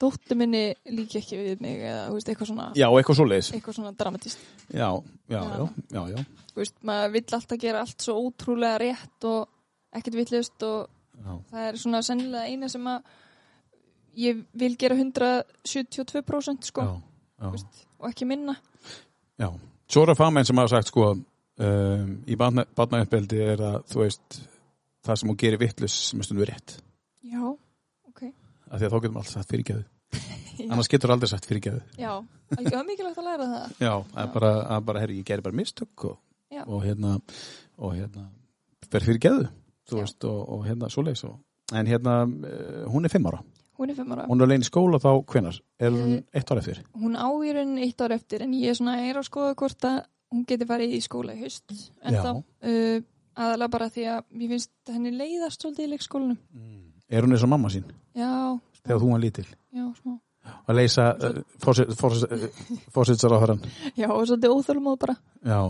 dóttu 0.00 0.36
minni 0.38 0.74
líki 0.92 1.20
ekki 1.20 1.38
við 1.38 1.62
mig 1.64 1.80
eða, 1.80 2.04
veist, 2.12 2.28
eitthvað 2.28 2.50
svona 2.50 2.66
Já, 2.78 2.86
eitthvað 2.88 3.18
svoleiðis. 3.18 3.50
eitthvað 3.56 3.76
svona 3.78 3.92
dramatist 3.98 4.42
Já, 4.72 4.88
já, 5.32 5.40
já, 5.40 5.64
já, 5.92 6.02
já, 6.12 6.22
veist, 6.58 6.76
maður 6.86 7.14
vill 7.16 7.24
alltaf 7.38 7.60
gera 7.60 7.82
allt 7.84 8.04
svo 8.04 8.16
ótrúlega 8.20 8.80
rétt 8.82 9.28
og 9.28 9.96
ekkert 9.96 10.18
villust 10.20 10.66
og 10.68 10.78
já. 11.16 11.32
það 11.52 11.66
er 11.68 11.80
svona 11.84 12.02
sennilega 12.06 12.52
eina 12.52 12.70
sem 12.72 12.88
að 12.92 13.12
ég 14.22 14.44
vil 14.60 14.72
gera 14.80 14.96
172% 15.00 16.68
sko, 16.68 16.86
já, 16.88 17.52
veist, 17.52 17.84
og 18.02 18.10
ekki 18.10 18.28
minna. 18.28 18.56
Já, 19.40 19.48
svo 19.90 20.04
það 20.10 20.18
fagmenn 20.18 20.48
sem 20.48 20.60
hafa 20.60 20.74
sagt 20.74 20.90
sko 20.90 21.08
um, 21.14 22.10
í 22.26 22.38
barnauppeldi 22.38 23.40
er 23.46 23.62
að 23.70 23.78
þú 23.92 24.02
veist 24.02 24.40
það 25.06 25.20
sem 25.20 25.32
hún 25.32 25.40
gerir 25.40 25.62
vittlus 25.62 25.96
sem 26.10 26.20
er 26.20 26.28
stundum 26.28 26.48
rétt. 26.50 26.76
Já, 27.26 27.42
ok. 28.10 28.22
Af 28.68 28.76
því 28.76 28.88
að 28.88 28.92
þá 28.92 28.98
getum 28.98 29.22
alltaf 29.22 29.34
sagt 29.36 29.54
fyrirgjöðu 29.54 29.88
annars 30.72 30.90
getur 30.92 31.14
aldrei 31.14 31.30
sagt 31.30 31.48
fyrirgjöðu 31.48 31.80
já, 31.98 32.12
alveg 32.58 32.84
mikilvægt 32.90 33.22
að 33.22 33.28
læra 33.30 33.48
það. 33.54 33.80
Já, 33.80 33.94
er 34.22 34.30
bara, 34.34 34.52
að 34.76 34.86
bara 34.90 35.02
herri, 35.02 35.18
ég 35.22 35.28
gerir 35.28 35.46
bara 35.46 35.58
mistök 35.58 36.06
og, 36.10 36.20
og 36.66 36.84
hérna 36.84 37.16
og 37.78 37.96
hérna 37.96 38.28
Já. 39.90 39.96
veist 39.98 40.24
og, 40.28 40.40
og 40.54 40.66
hérna 40.66 40.90
svoleiðis 40.92 41.24
og, 41.28 41.38
en 41.74 41.88
hérna 41.88 42.22
uh, 42.26 42.84
hún 42.92 43.06
er 43.06 43.12
fimm 43.12 43.26
ára 43.30 43.42
hún 43.78 43.90
er 43.90 43.96
fimm 43.98 44.12
ára, 44.12 44.26
hún 44.28 44.40
er 44.40 44.46
alveg 44.48 44.64
í 44.64 44.68
skóla 44.68 44.98
þá 45.02 45.10
hvenar 45.32 45.60
er 45.80 45.90
hún 45.90 46.12
Eh, 46.18 46.22
eitt 46.38 46.50
ára 46.52 46.60
eftir? 46.62 46.82
hún 46.94 47.16
á 47.16 47.28
í 47.30 47.52
rauninni 47.56 47.82
eitt 47.86 48.00
ár 48.04 48.12
eftir 48.16 48.42
en 48.42 48.52
ég 48.54 48.70
er 48.70 48.74
svona 48.78 48.98
er 49.02 49.16
að 49.20 49.28
skoða 49.30 49.54
hvort 49.56 49.84
að 49.88 50.02
hún 50.32 50.44
geti 50.48 50.64
farið 50.68 50.94
í 50.96 51.00
skóla 51.04 51.34
í 51.36 51.42
haust. 51.42 51.72
En 52.02 52.14
Já. 52.14 52.22
þá 52.22 52.30
uh, 52.32 53.02
aðalega 53.36 53.70
bara 53.72 53.88
því 53.92 54.04
að 54.12 54.20
mér 54.32 54.48
finnst 54.54 54.70
henni 54.88 55.10
leiðast 55.12 55.60
svolítið 55.64 55.84
í 55.86 55.90
leikskólanum. 55.92 56.38
Er 57.12 57.22
hún 57.26 57.32
eins 57.36 57.42
og 57.44 57.50
mamma 57.52 57.68
sín? 57.72 57.84
Já, 58.16 58.28
smá, 58.72 58.84
þegar 58.86 59.00
þú 59.02 59.10
var 59.12 59.20
lítil? 59.20 59.46
Já, 59.72 59.84
smá. 60.00 60.18
Að 60.68 60.74
leysa 60.80 61.04
uh, 61.16 61.42
fórsetsar 62.92 63.32
á 63.36 63.38
hörðan 63.42 63.60
já, 63.96 64.08
og 64.10 64.24
svolítið 64.26 64.54
óþölmóð 64.56 64.96
bara. 65.04 65.14
Já, 65.44 65.60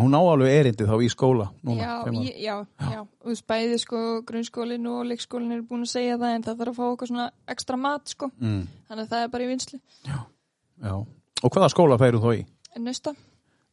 hún 0.00 0.16
á 0.16 0.20
alveg 0.20 0.54
erindi 0.60 0.86
þá 0.88 0.94
í 1.04 1.08
skóla 1.12 1.46
núna, 1.66 1.78
já, 1.82 1.94
ég, 2.24 2.36
já, 2.42 2.54
já, 2.92 3.00
og 3.04 3.24
þú 3.24 3.32
veist, 3.32 3.46
bæði 3.50 3.78
sko 3.82 4.02
grunnskólinn 4.28 4.86
og 4.90 5.00
leikskólinn 5.10 5.56
er 5.56 5.64
búin 5.68 5.86
að 5.86 5.92
segja 5.94 6.18
það 6.20 6.34
en 6.36 6.46
það 6.48 6.60
þarf 6.62 6.72
að 6.74 6.78
fá 6.78 6.84
eitthvað 6.90 7.12
svona 7.12 7.30
ekstra 7.54 7.80
mat 7.80 8.14
sko, 8.14 8.30
mm, 8.38 8.60
þannig 8.90 9.04
að 9.06 9.10
það 9.14 9.24
er 9.26 9.32
bara 9.34 9.46
í 9.46 9.50
vinslu 9.52 9.80
Já, 10.08 10.94
og 10.94 11.50
hvaða 11.56 11.72
skóla 11.74 11.98
færu 12.00 12.22
þú 12.22 12.36
í? 12.38 12.46
en 12.76 12.86
nausta, 12.88 13.14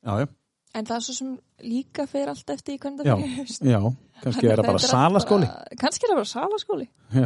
Já, 0.06 0.12
já, 0.24 0.28
en 0.76 0.86
það 0.90 0.98
er 0.98 1.06
svo 1.08 1.16
sem 1.20 1.32
líka 1.66 2.06
fer 2.12 2.30
allt 2.34 2.50
eftir 2.56 2.76
í 2.76 2.82
hvernig 2.84 3.06
já, 3.08 3.16
það 3.16 3.24
fyrir 3.24 3.40
haust 3.40 3.66
já. 3.72 3.80
Kannski 4.24 4.48
er 4.48 4.60
það 4.62 4.68
bara 4.70 4.80
salaskóli. 4.80 5.48
kannski 5.80 6.06
er 6.06 6.12
það 6.14 6.20
bara 6.22 6.30
salaskóli. 6.32 6.86
Já, 7.12 7.26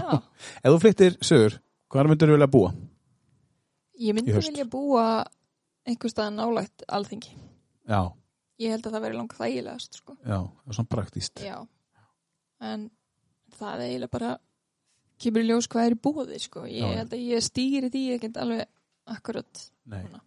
já, 0.00 0.20
ef 0.64 0.70
þú 0.72 0.78
flyttir 0.84 1.18
sögur 1.20 1.58
hvað 1.92 2.08
myndir 2.10 2.30
þú 2.30 2.36
vilja 2.38 2.48
búa? 2.54 2.70
ég 4.00 4.16
myndi 4.16 4.32
vilja 4.32 4.64
búa 4.64 5.04
einhver 5.88 6.12
stað 6.12 6.30
nálægt 6.36 6.84
alþingi. 6.88 7.34
Já, 7.90 8.00
ég 8.60 8.74
held 8.74 8.86
að 8.86 8.94
það 8.96 9.04
veri 9.06 9.18
langt 9.18 9.36
þægilegast 9.38 9.98
sko. 10.02 10.16
já, 10.20 10.38
það 10.40 10.70
er 10.72 10.78
svona 10.78 10.92
praktíst 10.94 11.42
já, 11.44 11.56
en 12.70 12.88
það 13.60 13.84
eiginlega 13.86 14.12
bara 14.16 14.32
kemur 15.20 15.44
í 15.44 15.48
ljós 15.50 15.68
hvað 15.72 15.86
er 15.90 15.96
í 15.96 16.00
búði 16.06 16.40
sko. 16.40 16.64
ég 16.68 16.80
Já, 16.80 16.90
já. 16.90 16.98
held 17.02 17.14
að 17.16 17.24
ég 17.28 17.44
stýri 17.46 17.90
því 17.92 18.02
ekkert 18.16 18.38
alveg 18.44 18.66
akkurat 19.10 19.64
Nei. 19.90 20.02
Svona. 20.04 20.20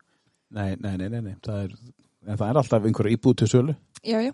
Nei, 0.54 0.76
nei, 0.82 0.96
nei, 1.02 1.08
nei, 1.10 1.22
nei. 1.30 1.36
Það, 1.42 1.62
er, 1.68 1.78
en 2.28 2.38
það 2.38 2.50
er 2.50 2.60
alltaf 2.62 2.84
einhverju 2.90 3.16
íbúð 3.18 3.38
til 3.42 3.48
sölu 3.54 3.76
já, 4.04 4.20
já, 4.28 4.34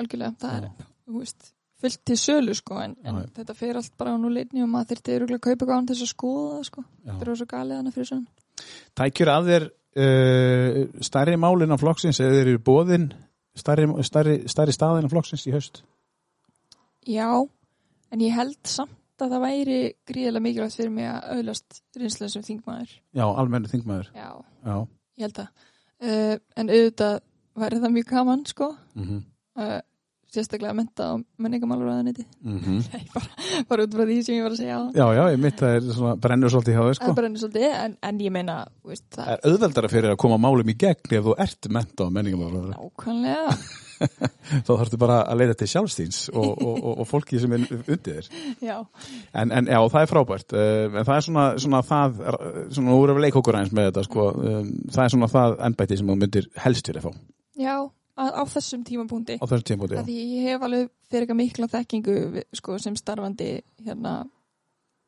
algjörlega 0.00 0.34
það 0.42 0.56
er, 0.62 0.88
þú 1.06 1.20
veist, 1.20 1.50
fullt 1.82 2.00
til 2.08 2.16
sölu 2.18 2.54
sko, 2.56 2.78
en, 2.82 2.96
en 3.04 3.18
Já, 3.20 3.26
já. 3.26 3.32
þetta 3.40 3.54
fer 3.58 3.78
allt 3.82 3.92
bara 4.00 4.14
á 4.14 4.18
núleitni 4.18 4.62
og 4.64 4.70
maður 4.72 4.94
þurfti 4.94 5.16
örugglega 5.18 5.42
að 5.42 5.46
kaupa 5.60 5.76
án 5.76 5.86
til 5.90 5.94
þess 5.98 6.06
að 6.08 6.12
skoða 6.14 6.48
það 6.56 6.64
sko. 6.70 6.84
Já. 7.04 7.12
það 7.12 7.26
er 7.28 7.38
svo 7.42 7.48
galið 7.52 7.80
hana 7.82 7.94
fyrir 7.94 8.10
svona 8.10 8.26
Tækjur 8.96 9.30
að 9.34 9.50
þér 9.52 9.66
uh, 9.96 10.80
stærri 11.04 11.36
málin 11.40 11.74
af 11.74 11.82
flokksins 11.82 12.20
eða 12.24 12.42
eru 12.42 12.58
bóðin 12.62 13.10
stærri, 13.56 13.88
stærri, 14.04 14.36
stærri 14.50 14.74
staðin 14.76 15.08
af 15.08 15.14
flokksins 15.14 15.46
í 15.48 15.54
haust 15.54 15.82
Já, 17.06 17.30
en 18.10 18.24
ég 18.24 18.34
held 18.34 18.58
samt 18.66 19.22
að 19.22 19.36
það 19.36 19.44
væri 19.46 19.78
gríðilega 20.08 20.44
mikilvægt 20.44 20.76
fyrir 20.76 20.92
mig 20.92 21.06
að 21.08 21.36
auðlast 21.36 21.78
reynslega 21.96 22.32
sem 22.32 22.42
þingmaður. 22.44 22.90
Já, 23.16 23.24
almennu 23.24 23.70
þingmaður 23.70 24.10
Já, 24.10 24.26
Já, 24.66 24.74
ég 25.16 25.28
held 25.28 25.38
það. 25.38 25.70
Uh, 26.02 26.34
en 26.58 26.72
auðvitað 26.74 27.14
væri 27.56 27.78
það 27.84 27.94
mjög 27.94 28.10
gaman, 28.10 28.44
sko. 28.50 28.68
mhm 28.98 29.24
Uh, 29.56 29.80
sérstaklega 30.34 30.72
að 30.72 30.78
menta 30.80 31.08
á 31.08 31.14
menningamáluröðaniti. 31.42 32.26
Mm 32.44 32.82
Nei, 32.92 33.06
bara, 33.14 33.30
bara 33.70 33.86
út 33.86 33.96
frá 33.96 34.04
því 34.04 34.18
sem 34.26 34.38
ég 34.38 34.46
var 34.46 34.56
að 34.56 34.60
segja 34.60 34.76
það. 34.82 35.00
Já, 35.00 35.06
já, 35.18 35.22
ég 35.32 35.42
mitt 35.46 35.62
það 35.62 35.78
er 35.78 35.88
svona 35.96 36.16
brennur 36.26 36.54
svolítið 36.54 36.76
hjá 36.76 36.82
þau 36.82 36.90
Það 36.90 37.00
sko. 37.00 37.16
bara 37.20 37.30
ennig 37.30 37.42
svolítið, 37.44 37.66
en, 37.86 37.96
en 38.10 38.20
ég 38.26 38.36
meina, 38.36 38.58
veist, 38.86 39.06
það 39.14 39.24
Það 39.24 39.34
er 39.38 39.50
auðveldara 39.52 39.92
fyrir 39.96 40.14
að 40.14 40.20
koma 40.26 40.38
málum 40.46 40.70
í 40.72 40.78
gegn 40.84 41.18
ef 41.20 41.26
þú 41.30 41.36
ert 41.46 41.70
menta 41.78 42.06
á 42.06 42.08
menningamálum 42.18 42.70
nákvæmlega. 42.74 43.58
þá 44.66 44.70
þarfstu 44.70 44.98
bara 45.00 45.18
að 45.24 45.40
leita 45.40 45.56
til 45.60 45.68
sjálfstíns 45.70 46.18
og, 46.32 46.48
og, 46.52 46.74
og, 46.76 46.98
og 47.02 47.08
fólki 47.08 47.40
sem 47.40 47.54
er 47.56 47.64
undir 47.78 48.18
þér 48.18 48.28
Já, 48.64 48.76
en, 49.32 49.52
en 49.56 49.70
já, 49.72 49.78
það 49.92 50.00
er 50.02 50.10
frábært 50.10 50.56
uh, 50.56 50.98
en 51.00 51.06
það 51.08 51.14
er 51.14 51.26
svona, 51.28 51.44
svona 51.64 51.82
það 51.86 52.18
svona, 52.76 52.98
erum 52.98 53.16
við 53.20 53.26
leikókur 53.26 53.58
eins 53.60 53.72
með 53.76 53.90
þetta 53.90 54.04
sko. 54.08 54.26
um, 54.36 54.68
það 54.92 55.04
er 55.06 55.14
svona 55.14 55.30
það 55.32 55.56
ennbæti 55.70 56.00
sem 56.00 56.12
þú 56.12 56.18
myndir 56.22 56.50
helst 56.66 56.90
vilja 56.92 57.04
fá 57.06 57.10
já, 57.56 57.76
á, 58.16 58.24
á 58.32 58.42
þessum 58.48 58.84
tímapunkti. 58.84 59.36
á 59.40 59.44
þessum 59.46 59.66
tímpúti 59.70 60.00
Því 60.06 60.16
ég 60.36 60.48
hef 60.50 60.62
alveg 60.62 60.90
fyrir 61.10 61.26
eitthvað 61.26 61.40
mikla 61.42 61.68
þekkingu 61.68 62.44
sko, 62.56 62.78
sem 62.78 62.96
starfandi 62.96 63.50
hérna 63.84 64.14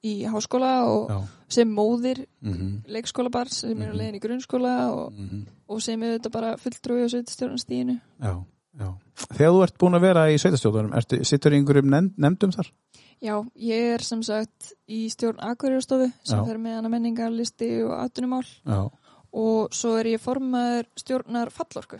í 0.04 0.12
háskóla 0.30 0.72
og 0.86 1.08
Já, 1.10 1.18
sem 1.48 1.68
móðir 1.74 2.20
mhm, 2.40 2.84
leikskólabars 2.86 3.56
sem 3.64 3.72
eru 3.82 3.92
Mhm. 3.92 3.98
leiðin 3.98 4.14
í 4.14 4.20
grunnskóla 4.22 4.74
og, 4.94 5.12
mhm, 5.12 5.46
og 5.68 5.80
sem 5.82 6.02
er 6.02 6.18
þetta 6.18 6.30
bara 6.32 6.56
fulltrúi 6.56 7.02
og 7.04 7.10
sveitastjórnastíðinu. 7.10 8.00
já, 8.22 8.44
já 8.78 8.94
Þegar 9.18 9.50
þú 9.52 9.62
ert 9.64 9.78
búin 9.78 9.94
að 9.98 10.00
vera 10.00 10.26
í 10.30 10.38
sveitastjóðunum 10.38 11.24
sittur 11.26 11.52
einhverjum 11.52 11.90
nefnd, 11.90 12.14
nefndum 12.16 12.52
þar? 12.54 12.70
Já, 13.20 13.34
ég 13.58 13.94
er 13.94 13.98
sem 14.06 14.22
sagt 14.22 14.74
í 14.88 15.08
stjórn 15.10 15.40
Akureyrastofu 15.42 16.12
sem 16.22 16.38
Já. 16.38 16.44
fer 16.46 16.56
með 16.58 16.76
hana 16.76 16.88
menningarlisti 16.88 17.82
og 17.82 17.98
atvinnumál 17.98 18.46
Já, 18.64 18.88
og 19.32 19.70
svo 19.74 19.96
er 19.98 20.04
ég 20.14 20.20
formaður 20.22 20.86
stjórnar 20.96 21.50
fallorku 21.50 21.98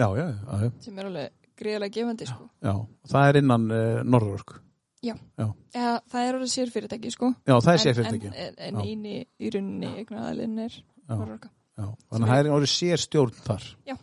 já, 0.00 0.08
já, 0.16 0.26
já, 0.26 0.58
já, 0.64 0.72
sem 0.86 0.98
er 0.98 1.10
alveg 1.10 1.52
greiðlega 1.60 1.96
gefandi 1.98 2.28
sko. 2.30 2.48
já. 2.64 2.74
Það 3.12 3.30
er 3.30 3.40
innan 3.44 3.70
uh, 3.70 4.02
Norðurork 4.08 4.58
Eða, 5.00 5.94
það 6.12 6.26
er 6.26 6.36
alveg 6.36 6.50
sér 6.52 6.70
fyrirtæki 6.74 7.10
sko. 7.14 7.30
Já, 7.48 7.54
það 7.56 7.72
er 7.72 7.82
sérfyrirtæki 7.86 8.28
En, 8.28 8.34
en, 8.36 8.56
en 8.66 8.74
Já. 8.76 8.82
eini 8.84 9.14
í 9.40 9.52
rauninni 9.54 9.92
eignaðalinn 10.02 10.58
er 10.66 10.74
Já. 10.76 10.84
Norðurorka. 11.14 11.50
Já, 11.80 11.86
þannig 12.12 12.26
að 12.26 12.32
það 12.32 12.40
er 12.42 12.50
orðið 12.56 12.72
sér 12.74 13.02
stjórn 13.06 13.38
þar. 13.46 13.68
Já. 13.88 13.96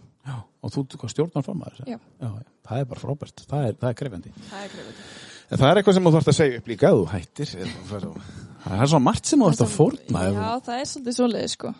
Og 0.65 0.73
þú 0.73 0.83
hvað 0.97 1.11
stjórnar 1.13 1.45
fram 1.45 1.61
að 1.63 1.75
þessu? 1.77 1.93
Já. 1.93 2.31
það 2.67 2.81
er 2.81 2.87
bara 2.89 3.03
frábært. 3.03 3.43
Það 3.47 3.67
er, 3.67 3.75
það 3.79 3.89
er 3.91 3.97
krefendi. 4.01 4.31
Það 4.49 4.63
er 4.63 4.73
greiðlega. 4.73 5.05
En 5.47 5.61
það 5.61 5.69
er 5.69 5.79
eitthvað 5.79 5.95
sem 5.97 6.07
þú 6.07 6.13
þarfst 6.15 6.31
að 6.31 6.37
segja 6.37 6.61
upp 6.61 6.71
líka 6.71 6.89
ef 6.89 6.97
þú 6.97 7.05
hættir. 7.13 7.51
Það 8.65 8.81
er 8.81 8.91
svo 8.91 8.99
margt 9.05 9.29
sem 9.29 9.39
þú 9.43 9.47
þarfst 9.51 9.63
að 9.63 9.75
fórna. 9.77 10.23
Já, 10.27 10.49
það 10.65 10.81
er 10.81 10.89
svolítið 10.91 11.17
svoleiði 11.21 11.51
sko. 11.53 11.73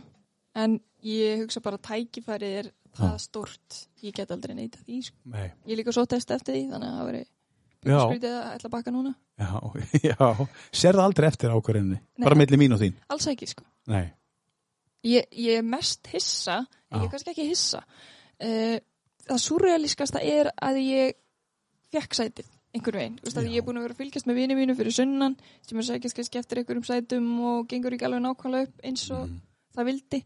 En 0.63 0.77
ég 1.07 1.41
hugsa 1.41 1.63
bara 1.65 1.81
að 1.81 1.89
tækifæri 1.89 2.53
er 2.61 2.69
það 2.97 3.13
Já. 3.15 3.23
stórt. 3.23 3.79
Ég 4.03 4.13
get 4.17 4.31
aldrei 4.35 4.55
neita 4.57 4.79
því 4.83 4.99
sko. 5.07 5.17
Nei. 5.33 5.47
Ég 5.65 5.73
er 5.75 5.79
líka 5.81 5.93
svo 5.95 6.05
test 6.09 6.31
eftir 6.35 6.55
því 6.57 6.63
þannig 6.73 6.89
að 6.91 6.97
það 6.99 7.09
veri 7.11 7.25
skrítið 7.87 8.33
að 8.35 8.47
ætla 8.57 8.67
að 8.67 8.73
baka 8.73 8.91
núna. 8.91 9.13
Já, 9.37 9.49
já. 10.09 10.47
Sér 10.75 10.97
það 10.97 11.05
aldrei 11.05 11.27
eftir 11.29 11.53
ákvarðinni. 11.55 11.99
Bara 12.25 12.35
milli 12.41 12.57
mín 12.59 12.73
og 12.75 12.81
þín. 12.81 12.95
Alls 13.13 13.27
ekki 13.31 13.47
sko. 13.53 13.63
Ég, 15.07 15.27
ég 15.31 15.59
er 15.61 15.63
mest 15.63 16.07
hissa, 16.11 16.57
ég 16.91 17.05
er 17.05 17.11
kannski 17.13 17.31
ekki 17.31 17.45
hissa. 17.51 17.83
Uh, 18.43 18.77
það 19.29 19.41
surrealískasta 19.43 20.21
er 20.25 20.49
að 20.57 20.79
ég 20.83 21.15
fekk 21.93 22.17
sætið 22.17 22.49
einhvern 22.75 22.99
veginn. 22.99 23.15
Þú 23.21 23.27
veist 23.29 23.39
að 23.39 23.47
Já. 23.47 23.51
ég 23.53 23.61
er 23.61 23.65
búin 23.69 23.79
að 23.79 23.85
vera 23.87 23.95
að 23.95 24.01
fylgjast 24.01 24.27
með 24.27 24.39
vini 24.41 24.57
mínu 24.57 24.75
fyrir 24.77 24.93
sunnan 24.97 25.37
sem 25.65 25.79
er 25.79 25.87
sækjast 25.87 26.17
kannski 26.17 26.41
eftir 26.41 26.59
einhverjum 26.61 26.85
sætum 26.89 27.29
og 27.53 27.69
gengur 27.71 27.95
ekki 27.95 28.05
alveg 28.09 28.25
nákvæmlega 28.25 28.67
upp 28.67 28.83
eins 28.89 29.05
og 29.15 29.23
Mhm. 29.29 29.37
það 29.77 29.87
vildi. 29.91 30.19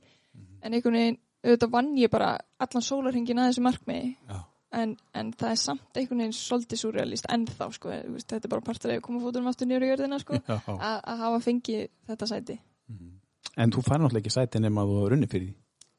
En 0.63 0.73
einhvern 0.73 0.97
veginn, 0.97 1.19
auðvitað 1.45 1.73
vann 1.73 1.91
ég 1.99 2.11
bara 2.13 2.31
allan 2.61 2.85
sólarhingin 2.85 3.41
að 3.41 3.51
þessu 3.51 3.63
markmiði. 3.65 4.13
Já. 4.29 4.39
En, 4.81 4.93
en 5.19 5.31
það 5.35 5.49
er 5.51 5.59
samt 5.59 5.97
einhvern 5.99 6.21
veginn 6.23 6.35
svolítið 6.37 6.79
surrealist 6.79 7.25
ennþá 7.27 7.67
sko. 7.75 7.89
Þú 7.91 8.13
Veist, 8.15 8.29
þetta 8.31 8.47
er 8.47 8.53
bara 8.53 8.63
partur 8.69 8.93
af 8.93 9.01
að 9.01 9.03
koma 9.07 9.23
fótunum 9.23 9.49
aftur 9.51 9.67
nýra 9.67 9.87
í 9.87 9.89
jörðina 9.91 10.21
sko. 10.21 10.39
Að 10.47 11.01
að 11.01 11.25
hafa 11.25 11.41
fengið 11.43 11.81
þetta 12.07 12.29
sæti. 12.31 12.55
En 13.59 13.73
þú 13.75 13.83
fær 13.83 13.99
náttúrulega 13.99 14.23
ekki 14.23 14.31
sæti 14.37 14.61
nema 14.63 14.85
að 14.85 14.93
þú 14.93 15.01
hefur 15.01 15.13
runni 15.15 15.27
fyrir 15.31 15.49
því. 15.49 15.57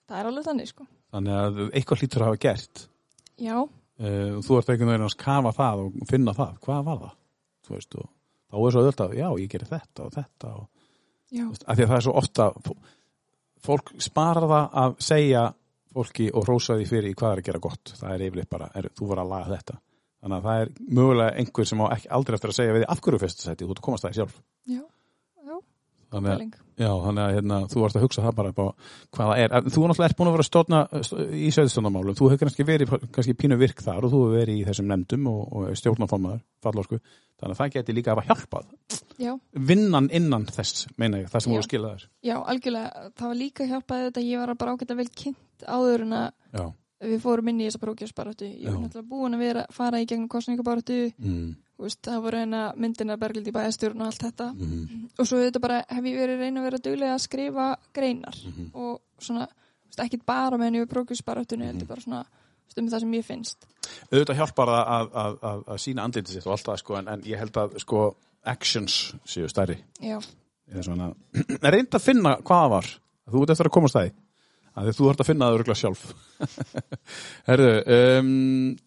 Það 0.08 0.22
er 0.22 0.30
alveg 0.30 0.46
þannig 0.48 0.70
sko. 0.70 0.88
Þannig 1.12 1.38
að 1.42 1.60
eitthvað 1.68 2.02
hlýtur 2.02 2.24
að 2.24 2.30
hafa 2.30 2.42
gert. 2.46 2.86
Já, 3.42 3.56
Uh, 4.02 4.40
þú 4.42 4.56
ert 4.56 4.70
einhvern 4.72 4.88
veginn 4.88 5.04
að 5.04 5.14
kafa 5.20 5.50
það 5.54 5.80
og 5.84 6.06
finna 6.08 6.32
það. 6.34 6.54
Hvað 6.64 6.86
var 6.86 7.00
það? 7.02 7.10
Þú 7.62 7.74
veist, 7.76 7.96
og 8.00 8.06
þá 8.08 8.56
er 8.56 8.72
svo 8.74 8.80
öðvöld 8.80 9.02
að, 9.04 9.12
já, 9.20 9.26
ég 9.42 9.50
gerir 9.52 9.68
þetta 9.68 10.06
og 10.06 10.14
þetta 10.16 10.52
og 10.56 10.64
já. 11.28 11.42
Þú 11.42 11.50
veist, 11.52 11.66
af 11.66 11.76
því 11.76 11.84
að 11.84 11.90
það 11.92 11.98
er 11.98 12.06
svo 12.06 12.14
ofta 12.22 12.46
fólk 13.66 13.94
sparar 14.02 14.48
það 14.50 14.78
að 14.82 14.96
segja 15.08 15.46
fólki 15.92 16.28
og 16.32 16.46
rósa 16.48 16.76
því 16.78 16.88
fyrir 16.88 17.10
í 17.10 17.16
hvað 17.18 17.34
er 17.34 17.42
að 17.42 17.48
gera 17.48 17.62
gott. 17.62 17.94
Það 17.98 18.14
er 18.14 18.26
yfirleitt 18.26 18.52
bara, 18.52 18.68
er, 18.78 18.88
þú 18.96 19.10
var 19.10 19.22
að 19.22 19.32
laga 19.34 19.50
þetta. 19.56 19.78
Þannig 20.22 20.38
að 20.38 20.46
það 20.46 20.62
er 20.62 20.72
mögulega 20.98 21.36
einhver 21.42 21.68
sem 21.68 21.82
á 21.82 21.86
ekki 21.96 22.10
aldrei 22.18 22.36
eftir 22.38 22.52
að 22.52 22.58
segja 22.58 22.74
við 22.76 22.84
því 22.84 22.90
af 22.94 23.02
hverju 23.02 23.22
fyrst 23.22 23.44
sæti, 23.44 23.66
þú 23.66 23.76
komast 23.82 24.06
það 24.06 24.18
sjálf. 24.18 24.36
Já, 24.70 24.78
já, 24.78 24.82
þannig 27.06 27.22
að, 27.22 27.34
hérna, 27.36 27.58
þú 27.70 27.82
varst 27.82 27.98
að 27.98 28.04
hugsa 28.06 28.24
það 28.24 28.36
bara 28.38 28.52
upp 28.52 28.60
á 28.62 28.66
hvað 29.16 29.30
það 29.30 29.42
er, 29.42 29.54
En 29.58 29.68
þú 29.68 29.84
náttúrulega 29.86 30.08
ert 30.08 30.18
búin 30.18 30.30
að 30.30 30.36
vera 30.36 30.46
stofna 30.48 30.80
í 31.32 31.50
sveðstofnamálum, 31.54 32.16
þú 32.18 32.30
hefur 32.32 32.42
kannski 32.42 32.66
verið 32.68 32.94
kannski 33.14 33.36
pínu 33.38 33.58
virk 33.60 33.84
þar 33.84 34.06
og 34.06 34.12
þú 34.12 34.22
hefur 34.24 34.36
verið 34.40 34.60
í 34.60 34.66
þessum 34.68 34.90
nefndum 34.90 35.30
og, 35.30 35.40
og 35.52 35.78
stjórnaformaður, 35.78 36.42
fallósku 36.64 36.98
þannig 36.98 37.54
að 37.54 37.60
það 37.62 37.72
geti 37.76 37.96
líka 37.96 38.14
að 38.16 38.26
hjálpað. 38.30 38.68
Já, 39.20 39.32
vinnan 39.70 40.08
innan 40.14 40.46
þess, 40.48 40.86
meina 40.98 41.22
ég, 41.22 41.30
það 41.30 41.44
sem 41.44 41.54
voru 41.54 41.66
skilaðar 41.66 42.06
já, 42.24 42.36
algjörlega. 42.40 43.08
Það 43.18 43.28
var 43.28 43.38
líka 43.38 43.66
hjálpaði 43.68 44.06
þetta. 44.08 44.24
Ég 44.26 44.42
var 44.42 44.54
bara 44.58 44.76
ágætt 44.76 44.94
að 44.94 45.02
vel 45.02 45.10
kynnt 45.22 45.66
áður 45.66 46.06
en 46.06 46.16
að 46.18 46.28
já, 46.56 46.64
við 47.02 47.20
fórum 47.22 47.50
inn 47.52 47.60
í 47.60 47.66
þessa 47.68 47.82
prókjásbaráttu. 47.82 48.48
Ég 48.48 48.70
var 48.70 48.80
náttúrulega 48.80 49.10
búin 49.10 49.36
að 49.36 49.44
vera 49.46 49.66
fara 49.74 50.00
í 50.02 50.08
gegnum 50.08 50.30
kostningabaráttu. 50.32 50.98
mm, 51.18 51.50
veist, 51.86 52.00
það 52.06 52.20
voru 52.24 52.38
eina 52.42 52.60
myndina 52.76 53.16
Berglind 53.20 53.48
í 53.48 53.52
bæðastjórn 53.54 54.00
og 54.00 54.06
allt 54.06 54.22
þetta. 54.26 54.46
mm, 54.54 55.08
Og 55.18 55.26
svo 55.28 55.38
þetta 55.42 55.60
bara 55.60 55.84
hef 55.88 56.04
ég 56.04 56.16
verið 56.18 56.38
reyna 56.40 56.60
að 56.60 56.64
vera 56.70 56.78
duglega 56.78 57.14
að 57.16 57.24
skrifa 57.26 57.66
greinar 57.94 58.36
Mhm. 58.46 58.70
og 58.74 59.00
svona, 59.20 59.46
ekkit 59.98 60.24
bara 60.26 60.56
með 60.56 60.64
henni 60.70 60.84
við 60.84 60.92
prókjásbaráttunni, 60.94 61.64
Mhm. 61.66 61.72
heldur 61.72 61.88
bara 61.88 62.00
svona 62.00 62.24
um 62.78 62.88
það 62.88 63.00
sem 63.00 63.12
ég 63.12 63.24
finnst. 63.24 63.56
auðvitað 64.10 64.36
hjálpar 64.36 64.68
það 64.68 64.86
að, 64.88 65.10
að, 65.12 65.38
að, 65.42 65.64
að 65.66 65.78
sína 65.78 66.02
andlitið 66.06 66.28
sitt 66.32 66.46
og 66.46 66.52
allt 66.52 66.64
það 66.64 66.78
sko, 66.78 66.94
en, 66.96 67.08
en 67.08 67.20
ég 67.22 67.38
held 67.38 67.52
að 67.52 67.78
sko 67.80 68.16
actions 68.46 69.14
séu 69.26 69.48
stærri 69.48 69.76
Já, 70.00 70.18
eða 70.72 70.82
svona, 70.86 71.14
reynd 71.72 71.90
að 71.90 72.00
finna 72.00 72.36
hvað 72.40 72.62
það 72.64 72.70
var 72.70 72.86
þú 73.30 73.42
ert 73.42 73.50
eftir 73.50 73.66
að 73.68 73.70
koma 73.76 73.86
á 73.86 73.92
stæði 73.92 74.12
því 74.72 74.92
þú 74.96 75.08
ert 75.10 75.20
að 75.22 75.28
finna 75.28 75.48
það 75.48 75.56
örgulega 75.58 75.80
sjálf 75.82 76.02
Herðu, 77.48 77.70
um, 77.96 78.30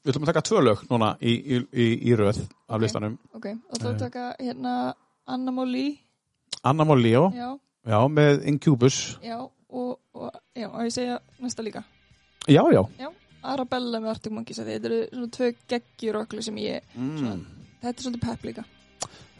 við 0.01 0.11
ætlum 0.11 0.25
að 0.25 0.31
taka 0.31 0.43
tvö 0.49 0.61
lög 0.65 0.83
núna 0.89 1.11
í, 1.21 1.33
í, 1.35 1.59
í, 1.71 1.87
í 2.09 2.15
röð 2.17 2.39
af 2.41 2.77
Ok. 2.77 2.81
listanum 2.85 3.17
ok. 3.37 3.47
Og 3.69 3.81
þú 3.83 3.93
taka 4.01 4.25
hérna 4.39 4.73
Anna 5.25 5.51
Molly, 5.53 5.87
Anna 6.65 6.85
Mól 6.85 7.01
Líó, 7.01 7.27
já, 7.33 7.49
já, 7.85 7.99
með 8.09 8.43
Incubus 8.49 8.97
já, 9.25 9.37
og, 9.41 9.99
og 10.13 10.29
já, 10.57 10.67
og 10.69 10.81
ég 10.85 10.93
segja 10.93 11.19
næsta 11.41 11.65
líka. 11.65 11.83
já, 12.47 12.61
já 12.73 12.81
Já, 12.99 13.09
Arabella 13.45 13.99
með 14.01 14.09
Arctic 14.15 14.33
Monkeys 14.33 14.59
þetta 14.61 14.89
eru 14.89 15.01
svona 15.11 15.31
tvö 15.37 15.51
geggjuroklu 15.69 16.41
sem 16.45 16.57
ég, 16.65 16.81
mm. 16.97 17.41
þetta 17.81 17.97
er 17.99 18.05
svolítið 18.07 18.25
pepp 18.25 18.45
líka. 18.49 18.65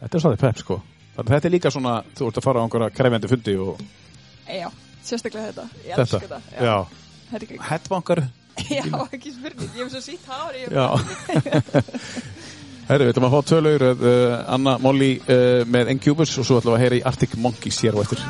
þetta 0.00 0.14
er 0.18 0.26
svolítið 0.26 0.46
pepp 0.46 0.62
sko 0.62 0.82
Þannig, 1.16 1.30
að 1.30 1.32
þetta 1.32 1.48
er 1.48 1.52
líka 1.54 1.70
svona, 1.72 1.92
þú 2.12 2.26
ert 2.28 2.38
að 2.38 2.44
fara 2.44 2.60
á 2.60 2.64
einhverja 2.66 2.92
krefjandi 2.92 3.28
fundi 3.30 3.54
og 3.56 3.78
Já, 4.46 4.66
sérstaklega 5.10 5.52
þetta. 5.52 5.66
Ég 5.84 5.92
Þetta, 5.92 6.02
elska 6.02 6.20
þetta. 6.24 6.40
já, 6.66 6.76
Þetta 7.30 7.40
er 7.42 7.46
geggjur. 7.50 7.64
headbankar 7.70 8.22
Já, 8.56 8.84
ekki 9.12 9.30
spurning. 9.34 9.70
Ég 9.76 9.82
hef 9.84 9.90
svo 9.92 10.00
sítt 10.00 10.24
hári. 10.30 10.62
Ég 10.64 10.72
Já 10.72 10.86
Herru, 12.86 13.02
við 13.08 13.10
ætlum 13.16 13.24
að 13.26 13.32
fá 13.34 13.40
tvö 13.50 13.58
lögur 13.66 13.84
uh, 14.06 14.34
Anna 14.54 14.76
Molly 14.78 15.10
uh, 15.26 15.64
með 15.66 15.90
Incubus 15.96 16.36
og 16.38 16.46
svo 16.46 16.60
ætlum 16.60 16.76
við 16.76 16.78
að 16.78 16.84
heyra 16.84 17.00
í 17.00 17.04
Arctic 17.10 17.34
Monkeys 17.42 17.80
hér 17.82 17.98
og 17.98 18.04
eftir 18.06 18.22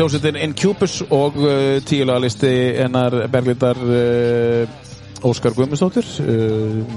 hljómsveitin 0.00 0.36
Incubus 0.40 1.02
og 1.12 1.34
uh, 1.36 1.76
tíulega 1.84 2.20
listi 2.22 2.50
hennar 2.78 3.12
Berglindar 3.28 3.76
uh, 3.84 5.24
Óskar 5.28 5.52
Guðmundsdóttir 5.52 6.06
uh, 6.24 6.94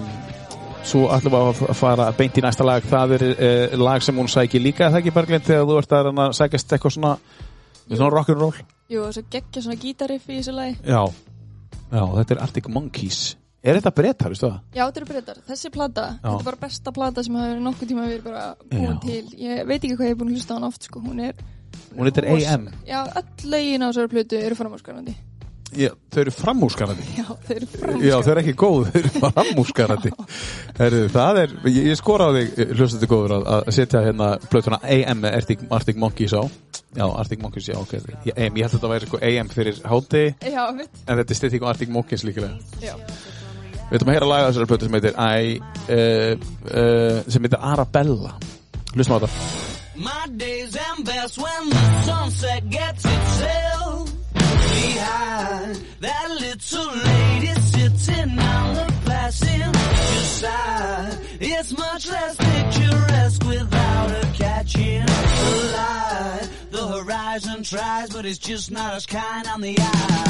Svo 0.88 1.10
ætlum 1.12 1.34
við 1.36 1.50
að 1.50 1.74
fara 1.76 2.06
beint 2.16 2.38
í 2.40 2.44
næsta 2.46 2.64
lag 2.64 2.86
Það 2.88 3.16
er 3.18 3.26
uh, 3.34 3.76
lag 3.82 4.06
sem 4.06 4.16
hún 4.16 4.32
sækir 4.32 4.64
líka 4.64 4.88
Það 4.88 5.02
ekki 5.02 5.16
Berglind 5.18 5.44
þegar 5.50 5.68
þú 5.68 5.76
ert 5.82 5.96
að 5.98 6.10
að 6.14 6.36
sækjast 6.40 6.76
eitthvað 6.78 6.96
svona 6.96 7.12
Svona 7.90 8.12
rock'n'roll 8.14 8.64
Jú, 8.94 9.02
og 9.04 9.12
svo 9.18 9.26
geggja 9.36 9.66
svona 9.66 9.80
gítariff 9.82 10.30
í 10.30 10.38
þessu 10.38 10.54
lagi. 10.56 10.78
Já, 10.88 11.02
já, 11.92 12.04
þetta 12.22 12.36
er 12.36 12.42
Arctic 12.46 12.70
Monkeys 12.72 13.20
Er 13.64 13.80
þetta 13.80 13.94
brettar, 13.96 14.32
veistu 14.32 14.48
það? 14.48 14.62
Já, 14.76 14.82
þetta 14.86 15.02
eru 15.02 15.10
breytar. 15.10 15.44
Þessi 15.48 15.70
plata, 15.72 16.08
Já. 16.18 16.24
þetta 16.24 16.40
er 16.40 16.48
bara 16.50 16.62
besta 16.64 16.92
plata 16.96 17.24
sem 17.24 17.36
hafa 17.40 17.52
verið 17.52 17.68
nokkuð 17.68 17.92
tíma 17.92 18.08
verið 18.10 18.26
bara 18.26 18.42
búin 18.60 18.90
Já. 18.90 18.96
til. 19.06 19.22
Ég 19.40 19.62
veit 19.70 19.78
ekki 19.78 19.96
hvað 19.96 20.10
ég 20.10 20.16
er 20.18 20.20
búin 20.20 20.34
að 20.34 20.40
hlusta 20.42 20.52
á 20.52 20.56
hann 20.58 20.68
oft, 20.68 20.88
sko. 20.90 21.04
Hún 21.04 21.22
er... 21.24 21.46
Hún 21.94 22.10
heitir 22.10 22.26
AM 22.32 22.68
Já, 22.88 23.04
öll 23.20 23.52
lögin 23.54 23.84
á 23.86 23.88
þessari 23.92 24.12
plötu 24.16 24.40
eru 24.42 24.56
framúrskarandi. 24.58 25.14
Já, 25.74 25.90
þau 26.14 26.20
eru 26.22 26.32
framúskarandi 26.38 27.04
Já, 27.18 27.24
þeir 27.48 27.56
eru 27.58 27.66
Já, 27.66 27.78
framúrskarandi. 27.82 28.10
þau 28.14 28.32
eru 28.34 28.42
ekki 28.44 28.54
góð, 28.62 28.84
þau 28.92 29.00
eru 29.00 29.12
framúskarandi 29.24 30.12
Herðu, 30.78 31.00
það 31.16 31.40
er, 31.44 31.56
ég, 31.74 31.80
ég 31.90 31.98
skora 31.98 32.28
á 32.30 32.32
þig 32.36 32.74
hlustandi 32.78 33.10
góður 33.10 33.34
að, 33.40 33.48
að 33.56 33.72
setja 33.80 34.04
hérna 34.06 34.28
plötuna 34.52 34.80
AM 34.86 35.24
með 35.24 35.38
Arctic, 35.40 35.64
Arctic 35.74 35.98
Monkeys 36.04 36.36
á. 36.38 36.44
Já, 36.94 37.06
Arctic 37.10 37.42
Monkeys, 37.42 37.72
já, 37.74 37.78
ok 37.82 37.96
ég, 37.98 38.36
AM, 38.38 38.54
ég 38.62 38.68
held 38.68 38.70
að 38.70 38.76
þetta 38.78 38.94
væri 38.94 39.10
sko 39.10 39.22
AM 39.32 39.50
fyrir 39.50 39.82
háti 39.90 40.24
Já, 40.54 40.64
mitt. 40.78 41.02
en 41.08 41.18
þetta 41.24 41.34
er 41.34 41.42
stytting 41.42 41.66
á 41.66 41.70
Arctic 41.74 41.94
Monkeys 41.98 42.26
líkilega 42.30 42.54
Já. 42.84 42.94
Við 43.90 43.98
ætlum 43.98 44.10
að 44.14 44.16
heyra 44.20 44.30
laga 44.30 44.48
þessari 44.52 44.70
plötu 44.70 44.88
sem 44.88 44.96
heitir 44.98 45.18
I, 45.18 45.58
uh, 45.90 46.48
uh, 46.70 47.18
sem 47.30 47.44
heitir 47.46 47.60
Arabella. 47.74 48.38
Hlustum 48.94 49.18
á 49.18 49.26
þetta 49.26 49.73
My 49.96 50.28
days 50.36 50.76
am 50.76 51.04
best 51.04 51.38
when 51.38 51.70
the 51.70 52.02
sunset 52.02 52.68
gets 52.70 53.06
itself 53.06 54.12
behind 54.34 55.86
that 56.00 56.30
little 56.32 56.96
lady 56.96 57.62
sitting 57.62 58.40
on 58.40 58.74
the 58.74 58.94
passenger 59.06 60.20
side. 60.20 61.20
It's 61.40 61.78
much 61.78 62.10
less 62.10 62.36
picturesque 62.38 63.46
without 63.46 64.10
her 64.10 64.34
catching 64.34 65.06
the 65.06 65.74
light. 65.78 66.50
The 66.72 66.88
horizon 66.88 67.62
tries, 67.64 68.10
but 68.10 68.26
it's 68.26 68.40
just 68.40 68.72
not 68.72 68.96
as 68.96 69.06
kind 69.06 69.48
on 69.48 69.62
the 69.62 69.78
eye. 69.80 70.24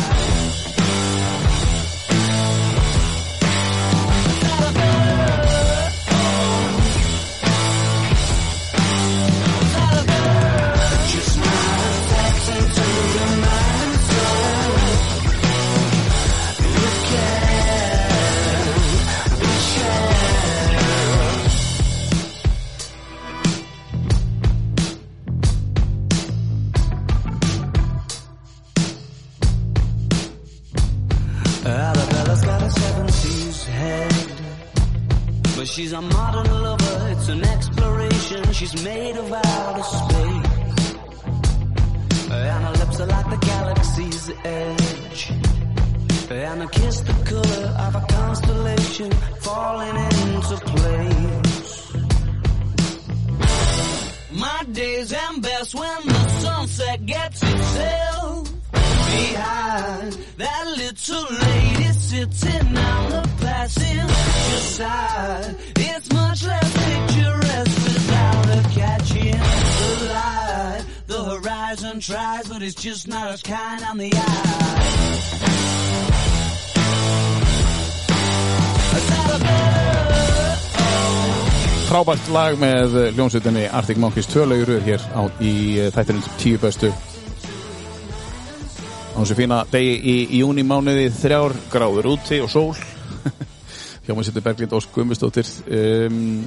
She's 35.74 35.91
a 35.91 36.02
modern 36.02 36.52
lover, 36.61 37.07
it's 37.11 37.30
an 37.30 37.44
exploration. 37.44 38.53
She's 38.53 38.84
made 38.84 39.18
of 39.18 39.32
outer 39.34 39.84
space. 39.84 40.52
And 42.34 42.65
her 42.65 42.72
lips 42.72 42.99
are 42.99 43.05
like 43.07 43.30
the 43.30 43.38
galaxy's 43.45 44.31
edge. 44.43 45.31
And 46.31 46.61
her 46.61 46.68
kiss 46.68 46.99
the 47.01 47.14
color 47.31 47.68
of 47.85 47.95
a 47.95 48.05
constellation 48.10 49.11
falling 49.41 49.95
into 49.95 50.57
place. 50.73 51.93
My 54.31 54.64
days 54.72 55.14
am 55.14 55.41
best 55.41 55.76
when 55.76 56.07
the 56.07 56.30
sunset 56.41 57.05
gets 57.05 57.43
itself 57.43 58.49
behind 58.72 60.14
that 60.38 60.64
little 60.77 61.27
lady 61.45 61.93
sitting 61.93 62.77
on 62.77 63.10
the 63.11 63.30
passenger 63.41 64.57
side. 64.77 65.55
It's 65.77 66.11
much 66.11 66.43
less 66.45 66.73
picturesque 66.73 67.84
without 67.88 68.45
her 68.45 68.64
catching 68.73 69.31
the 69.31 70.14
light. 70.14 70.23
The 71.24 71.40
horizon 71.40 72.02
tries, 72.02 72.50
but 72.50 72.62
it's 72.62 72.76
just 72.76 73.08
not 73.08 73.32
as 73.32 73.41
kind 73.41 73.82
on 73.90 73.98
the 73.98 74.12
eye. 74.12 74.20
Frábært 81.88 82.28
lag 82.28 82.60
með 82.60 83.16
hljómsveitinni 83.16 83.72
Arctic 83.72 83.95
Monkeys 84.04 84.28
tvölegur 84.34 84.84
hér 84.84 85.00
á, 85.16 85.32
í 85.40 85.80
uh, 85.80 85.88
þættinum 85.95 86.28
tíu 86.41 86.60
bestu 86.60 86.91
á 86.91 86.95
þessu 89.22 89.36
fína 89.40 89.64
degi 89.72 89.95
í, 89.95 90.28
í 90.28 90.38
júni 90.41 90.68
mánuði 90.68 91.08
þrjár 91.22 91.56
gráður 91.72 92.12
úti 92.18 92.41
og 92.44 92.52
sól 92.52 92.76
hjá 94.04 94.12
maður 94.12 94.28
setur 94.28 94.44
Berglind 94.50 94.76
Ósk 94.76 94.91
Guðmustóttir 94.98 95.48
um, 95.72 96.44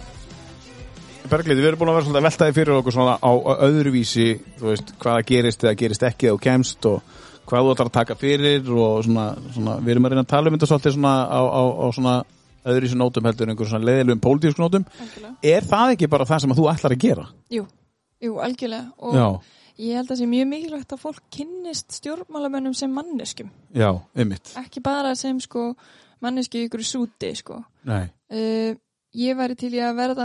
Berglind, 1.30 1.60
við 1.60 1.68
erum 1.70 1.80
búin 1.80 1.90
að 1.92 1.96
vera 1.98 2.06
svolítið 2.06 2.20
að 2.22 2.26
veltaði 2.28 2.54
fyrir 2.56 2.76
okkur 2.80 2.94
svona 2.96 3.14
á, 3.20 3.30
öðruvísi 3.66 4.26
þú 4.60 4.68
veist, 4.70 4.92
hvaða 5.02 5.24
gerist 5.30 5.64
eða 5.66 5.74
gerist 5.82 6.06
ekki 6.08 6.30
þú 6.32 6.38
kemst 6.46 6.88
og 6.90 7.16
hvað 7.46 7.66
þú 7.66 7.74
ætlar 7.74 7.90
að 7.90 7.96
taka 7.98 8.16
fyrir 8.18 8.70
og 8.74 9.04
svona, 9.06 9.26
svona 9.54 9.76
við 9.82 9.94
erum 9.94 10.08
að 10.08 10.14
reyna 10.16 10.24
að 10.26 10.32
tala 10.32 10.50
um 10.50 10.56
þetta 10.56 10.68
svolítið 10.72 10.96
svona 10.96 11.14
á, 11.30 11.40
á, 11.46 11.62
á 11.66 11.86
svona 11.94 12.14
öðruvísi 12.66 12.98
nótum 12.98 13.28
heldur 13.28 13.46
en 13.46 13.54
einhver 13.54 13.70
svona 13.70 13.86
leiðilegum 13.86 14.22
pólitísku 14.24 14.62
nótum 14.64 14.86
er 15.42 15.68
það 15.68 15.92
ekki 15.96 16.08
bara 16.10 16.26
það 16.26 16.42
sem 16.44 16.56
þú 16.58 16.64
ætlar 16.72 16.96
að 16.96 17.04
gera? 17.04 17.26
Jú, 17.54 17.66
jú, 18.26 18.32
algjörlega. 18.42 18.88
Og 18.98 19.14
Já, 19.14 19.26
ég 19.86 20.00
held 20.00 20.08
að 20.08 20.10
það 20.14 20.18
sé 20.22 20.26
mjög 20.32 20.48
mikilvægt 20.50 20.96
að 20.96 21.04
fólk 21.04 21.22
kynnist 21.36 21.94
stjórnmálamönnum 22.00 22.74
sem 22.74 22.90
manneskjum. 22.90 23.52
já, 23.76 23.90
ymmit 24.18 24.54
Ekki 24.58 24.82
bara 24.82 25.14
sem, 25.14 25.38
sko, 25.44 25.68
manneski 26.24 26.64
ykkur 26.66 26.82
súti, 26.86 27.34
sko. 27.38 27.62
Nei, 27.86 28.06
Uh, 28.26 28.74
ég 29.14 29.36
væri 29.38 29.54
til 29.54 29.68
í 29.70 29.78
að 29.78 29.92
verða 30.00 30.24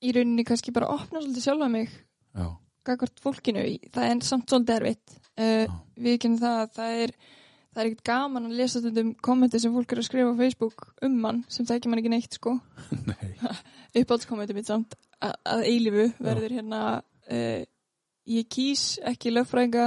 í 0.00 0.14
rauninni 0.16 0.46
kannski 0.48 0.74
bara 0.74 0.90
opna 0.94 1.20
svolítið 1.20 1.44
sjálfa 1.44 1.68
mig 1.72 1.90
já, 1.90 2.46
gagvart 2.88 3.20
fólkinu, 3.22 3.66
það 3.92 4.06
er 4.06 4.24
samt 4.24 4.48
svolítið 4.50 4.78
erfitt. 4.78 5.18
Uh, 5.40 5.66
Já. 5.66 5.76
við 6.06 6.16
kynum 6.24 6.40
það 6.40 6.62
að 6.62 6.72
það 6.76 7.02
er 7.04 7.12
það 7.70 7.80
er 7.82 7.88
ekkert 7.88 8.06
gaman 8.10 8.48
að 8.48 8.56
lesa 8.58 8.80
stundum 8.82 9.12
kommenti 9.22 9.60
sem 9.62 9.74
fólk 9.74 9.92
er 9.94 10.00
að 10.02 10.06
skrifa 10.08 10.32
á 10.34 10.40
Facebook 10.40 10.86
um 11.06 11.18
mann 11.22 11.42
sem 11.48 11.66
það 11.68 11.78
ekki 11.78 11.92
mann 11.92 12.02
ekki 12.02 12.12
neitt 12.12 12.38
sko. 12.38 12.56
Nei. 13.10 13.30
Uppáhaldskommenti 14.00 14.56
mitt 14.56 14.70
samt 14.70 14.96
að, 15.22 15.36
að 15.54 15.64
eilifu 15.70 16.06
verður 16.18 16.56
hérna 16.58 16.82
uh, 17.00 17.62
ég 18.30 18.48
kýs 18.52 18.84
ekki 19.06 19.32
lögfræðinga 19.34 19.86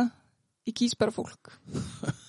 ég 0.70 0.78
kýs 0.80 0.96
bara 1.00 1.14
fólk 1.16 1.54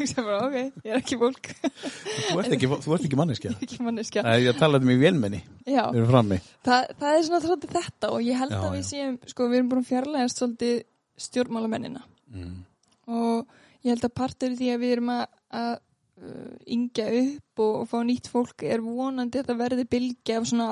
ég 0.00 0.08
sem 0.10 0.24
bara 0.24 0.46
ok, 0.46 0.56
ég 0.84 0.90
er 0.92 0.98
ekki 1.00 1.18
fólk. 1.20 1.50
Þú 1.66 2.38
ert 2.42 2.54
ekki, 2.56 2.68
þú 2.84 2.94
ert 2.96 3.06
ekki 3.08 3.18
manneskja. 3.18 3.52
Ég 3.52 3.56
er 3.60 3.66
ekki 3.68 3.86
manneskja. 3.86 4.24
Nei, 4.26 4.36
ég 4.46 4.58
talaði 4.60 4.88
um 4.88 4.92
í 4.94 4.98
vélmenni. 5.00 5.40
Já, 5.68 5.84
frammi. 6.10 6.38
Það, 6.66 6.92
það 7.00 7.16
er 7.18 7.24
svona 7.28 7.42
svolítið 7.44 7.74
þetta 7.76 8.12
og 8.16 8.26
ég 8.26 8.40
held 8.42 8.54
Já, 8.56 8.60
að 8.60 8.76
við 8.76 8.82
já. 8.82 8.88
séum, 8.90 9.16
sko 9.32 9.48
við 9.50 9.60
erum 9.60 9.72
búin 9.72 9.82
að 9.82 9.90
fjarlægast 9.90 10.42
svolítið 10.42 10.76
stjórnmálamennina. 11.26 12.04
Mm. 12.26 12.54
og 13.06 13.58
ég 13.86 13.92
held 13.92 14.04
að 14.08 14.16
partur 14.18 14.50
í 14.50 14.56
því 14.58 14.68
að 14.72 14.80
við 14.82 14.92
erum 14.96 15.10
að, 15.14 15.20
að 15.54 15.68
uh, 15.70 16.54
yngja 16.74 17.04
upp 17.20 17.62
og, 17.62 17.74
og 17.84 17.88
fá 17.92 17.96
nýtt 18.02 18.30
fólk 18.32 18.64
er 18.66 18.82
vonandi 18.82 19.38
að 19.38 19.44
þetta 19.44 19.58
verði 19.60 19.84
bylgja 19.94 20.40
af 20.40 20.48
svona 20.50 20.66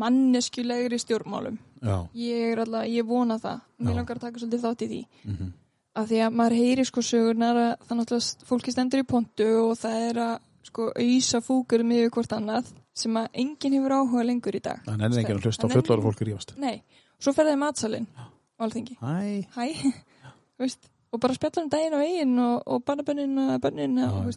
manneskjulegri 0.00 0.98
stjórnmálum. 1.02 1.56
Já, 1.80 1.96
ég 2.18 2.52
er 2.52 2.62
alltaf, 2.64 2.90
ég 2.90 3.06
vona 3.06 3.38
það. 3.42 3.62
Mér 3.80 3.94
Já. 3.94 3.96
langar 4.00 4.18
að 4.18 4.26
taka 4.26 4.42
svolítið 4.42 4.66
þátt 4.66 4.84
í 4.86 4.90
því. 4.90 5.02
Mhm 5.30 5.50
af 5.98 6.06
því 6.10 6.20
að 6.26 6.36
maður 6.38 6.56
heyri 6.60 6.84
sko 6.86 7.02
sögurnar 7.04 7.58
að 7.58 7.72
það 7.88 7.98
náttúrulega 8.00 8.48
fólki 8.50 8.74
stendur 8.74 9.02
í 9.02 9.08
pontu 9.08 9.48
og 9.64 9.72
það 9.80 10.04
er 10.10 10.20
að 10.26 10.36
sko 10.70 10.86
auðsa 10.92 11.40
fúkur 11.42 11.84
með 11.86 12.04
yfir 12.04 12.14
hvort 12.14 12.36
annað 12.36 12.70
sem 13.00 13.16
að 13.18 13.40
enginn 13.42 13.76
hefur 13.78 13.96
áhuga 13.96 14.24
lengur 14.28 14.58
í 14.58 14.62
dag. 14.62 14.82
Það 14.86 15.00
nefnir 15.00 15.22
enginn 15.22 15.40
að 15.40 15.48
hlusta 15.48 15.60
á 15.60 15.64
Það 15.64 15.72
nennir 15.72 15.88
fullara 15.88 16.06
fólk 16.06 16.22
rífast. 16.28 16.54
Nei, 16.60 16.76
svo 17.18 17.34
fer 17.34 17.48
það 17.48 17.56
í 17.56 17.60
matsalinn 17.64 18.08
á 18.14 18.24
alþingi 18.60 18.96
Hæ? 19.00 19.12
Hæ, 19.56 19.66
Þú 20.60 20.66
veist, 20.66 20.90
og 21.10 21.22
bara 21.22 21.36
spjalla 21.36 21.64
um 21.64 21.70
daginn 21.72 21.96
og 21.96 22.02
eigin 22.04 22.40
og, 22.44 22.56
og 22.66 22.82
barnabönnin 22.86 23.38
og 23.46 23.62
bönnin 23.64 24.00
og, 24.04 24.34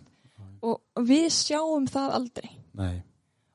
og 0.72 1.04
við 1.10 1.28
sjáum 1.36 1.90
það 1.92 2.16
aldrei. 2.18 2.54
Nei. 2.80 2.96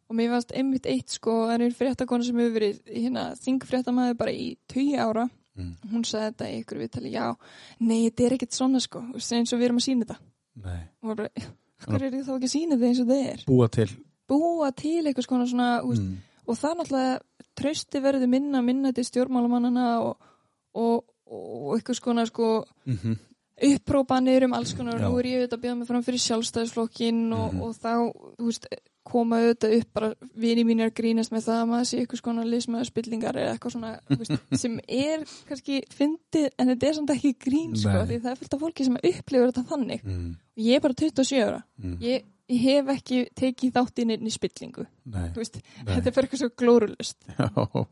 Og 0.09 0.17
mér 0.17 0.31
varst 0.33 0.53
einmitt 0.57 0.87
eitt 0.89 1.13
sko 1.13 1.43
það 1.49 1.65
er 1.67 1.77
fréttakona 1.77 2.25
sem 2.25 2.39
hefur 2.41 2.55
verið 2.55 2.79
hérna, 2.89 3.25
þingfréttamaður 3.41 4.21
bara 4.21 4.33
í 4.37 4.51
tugi 4.71 4.97
ára 5.01 5.27
Mm. 5.59 5.73
hún 5.93 6.05
sagði 6.07 6.27
þetta 6.31 6.49
í 6.49 6.59
ykkur 6.63 6.83
viðtali 6.85 7.11
já, 7.13 7.25
nei, 7.81 8.01
þetta 8.09 8.27
er 8.27 8.37
ekkert 8.37 8.55
svona 8.55 8.81
sko 8.81 9.01
eins 9.13 9.53
og 9.53 9.59
við 9.59 9.65
erum 9.69 9.81
að 9.81 9.89
sína 9.89 10.07
þetta 10.07 10.19
Nei 10.65 10.81
og 11.03 11.17
bara, 11.17 11.29
hvað 11.85 12.05
er 12.09 12.15
þá 12.23 12.33
ekki 12.37 12.49
að 12.49 12.53
sína 12.55 12.77
þetta 12.77 12.89
eins 12.93 13.03
og 13.03 13.11
það 13.11 13.25
er 13.33 13.45
Búa 13.49 13.69
til 13.75 13.89
búa 14.29 14.71
til 14.77 15.07
eitthvað 15.07 15.27
svona, 15.27 15.47
svona 15.51 15.69
mm. 15.83 16.03
mm. 16.03 16.43
og 16.47 16.59
það 16.61 16.77
náttúrulega 16.79 17.19
trausti 17.59 18.03
verður 18.05 18.31
minna 18.31 18.63
minna 18.63 18.93
til 18.95 19.07
stjórnmálamannana 19.09 19.87
og, 20.05 20.29
og, 20.79 21.09
og 21.27 21.73
eitthvað 21.77 21.99
skona 22.01 22.27
sko 22.29 22.53
Mhm. 22.87 23.17
upprópanir 23.59 24.45
um 24.45 24.53
alls 24.55 24.73
konar. 24.73 25.01
Mhm. 25.01 25.03
nú 25.11 25.19
er 25.19 25.27
ég 25.27 25.41
auðvitað 25.41 25.59
að 25.59 25.63
bjóða 25.65 25.79
mig 25.79 25.89
fram 25.89 26.03
fyrir 26.07 26.21
sjálfstæðisflokkin 26.23 27.33
og, 27.35 27.57
og 27.63 27.73
þá, 27.75 27.95
þú 28.39 28.45
veist, 28.47 28.69
koma 29.09 29.39
auðvitað 29.43 29.75
upp 29.79 29.89
bara 29.99 30.09
vini 30.45 30.65
mínir 30.69 30.89
að 30.91 30.95
grínast 31.01 31.33
með 31.35 31.45
það 31.49 31.59
að 31.63 31.69
maður 31.73 31.89
sé 31.91 31.99
eitthvað 32.03 32.21
skona 32.23 32.45
lismæðu 32.49 32.89
spillingar 32.91 33.39
eða 33.43 33.53
eitthvað 33.57 33.75
svona, 33.75 33.93
veist, 34.13 34.35
sem 34.63 34.75
er 34.89 35.25
kannski 35.49 35.79
fyndið, 35.95 36.49
en 36.59 36.73
þetta 36.73 36.89
er 36.91 36.97
samt 36.99 37.13
ekki 37.17 37.33
grín 37.47 37.77
sko, 37.79 37.95
Nei. 37.95 38.07
því 38.13 38.19
það 38.25 38.33
er 38.35 38.41
fullt 38.43 38.57
af 38.59 38.65
fólki 38.67 38.87
sem 38.89 38.99
upplifur 39.03 39.53
þetta 39.53 39.67
þannig 39.73 40.05
Mm. 40.09 40.35
og 40.59 40.65
ég 40.69 40.77
er 40.79 40.85
bara 40.89 40.99
27 41.03 41.41
ára 41.47 41.63
Mm. 41.83 41.97
ég, 42.05 42.25
ég 42.49 42.61
hef 42.65 42.93
ekki 42.97 43.23
tekið 43.37 43.73
þátt 43.77 43.99
inn 44.05 44.15
í 44.19 44.33
spillingu 44.33 44.87
veist, 45.37 45.59
þetta 45.85 46.07
er 46.07 46.15
bara 46.17 46.27
eitthvað 46.27 46.43
svo 46.45 46.51
glórulust 46.57 47.17
Já. 47.39 47.87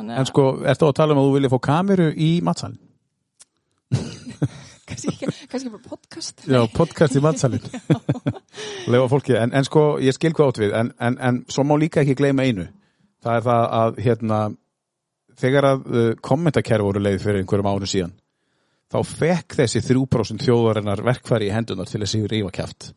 En 0.00 0.26
sko, 0.30 0.44
ertu 0.70 0.86
að 0.86 0.94
tala 1.00 1.16
um 1.16 1.18
að 1.18 1.26
þú 1.26 1.32
vilja 1.34 1.50
fá 1.50 1.58
kameru 1.66 2.04
í 2.14 2.28
matsalinn? 2.46 2.78
kannski, 4.86 5.26
kannski 5.50 5.70
bara 5.72 5.82
podcast 5.90 6.44
Já, 6.46 6.60
podcast 6.74 7.16
í 7.18 7.22
matsalinn. 7.24 7.66
Lefa 8.90 9.10
fólki, 9.12 9.36
en, 9.38 9.52
en 9.54 9.66
sko, 9.66 9.84
ég 10.02 10.16
skil 10.16 10.32
hvað 10.36 10.52
átt 10.52 10.62
við, 10.62 10.74
en, 10.78 10.92
en, 10.98 11.18
en 11.28 11.42
svo 11.50 11.64
má 11.66 11.76
líka 11.78 12.02
ekki 12.02 12.18
gleyma 12.18 12.46
einu. 12.48 12.66
Það 13.20 13.36
er 13.36 13.46
það 13.46 13.66
að, 13.80 14.00
hérna, 14.06 14.40
þegar 15.40 15.68
að 15.68 15.86
uh, 15.90 16.10
kommentakerfi 16.24 16.86
voru 16.86 17.04
leið 17.04 17.22
fyrir 17.22 17.42
einhverjum 17.42 17.70
árum 17.70 17.92
síðan, 17.92 18.16
þá 18.90 18.98
fekk 19.06 19.58
þessi 19.60 19.84
3% 19.86 20.46
þjóðarinnar 20.46 21.04
verkfæri 21.06 21.50
í 21.50 21.54
hendunar 21.54 21.90
til 21.90 22.02
þessi 22.02 22.24
rífa 22.26 22.52
kjaft. 22.56 22.90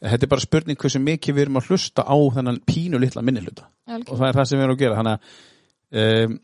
Þetta 0.00 0.24
er 0.24 0.32
bara 0.32 0.42
spurning 0.42 0.80
hversu 0.80 1.00
mikið 1.04 1.36
við 1.36 1.44
erum 1.44 1.58
að 1.60 1.70
hlusta 1.70 2.06
á 2.08 2.16
þennan 2.34 2.62
pínu 2.64 2.98
litla 3.02 3.22
minnihluta. 3.22 3.68
og 4.08 4.14
það 4.16 4.28
er 4.28 4.38
það 4.38 4.46
sem 4.48 4.58
við 4.58 4.64
erum 4.64 4.76
að 4.78 4.80
gera 4.80 4.96
þannig 4.96 5.12
að 5.12 6.22
um, 6.30 6.38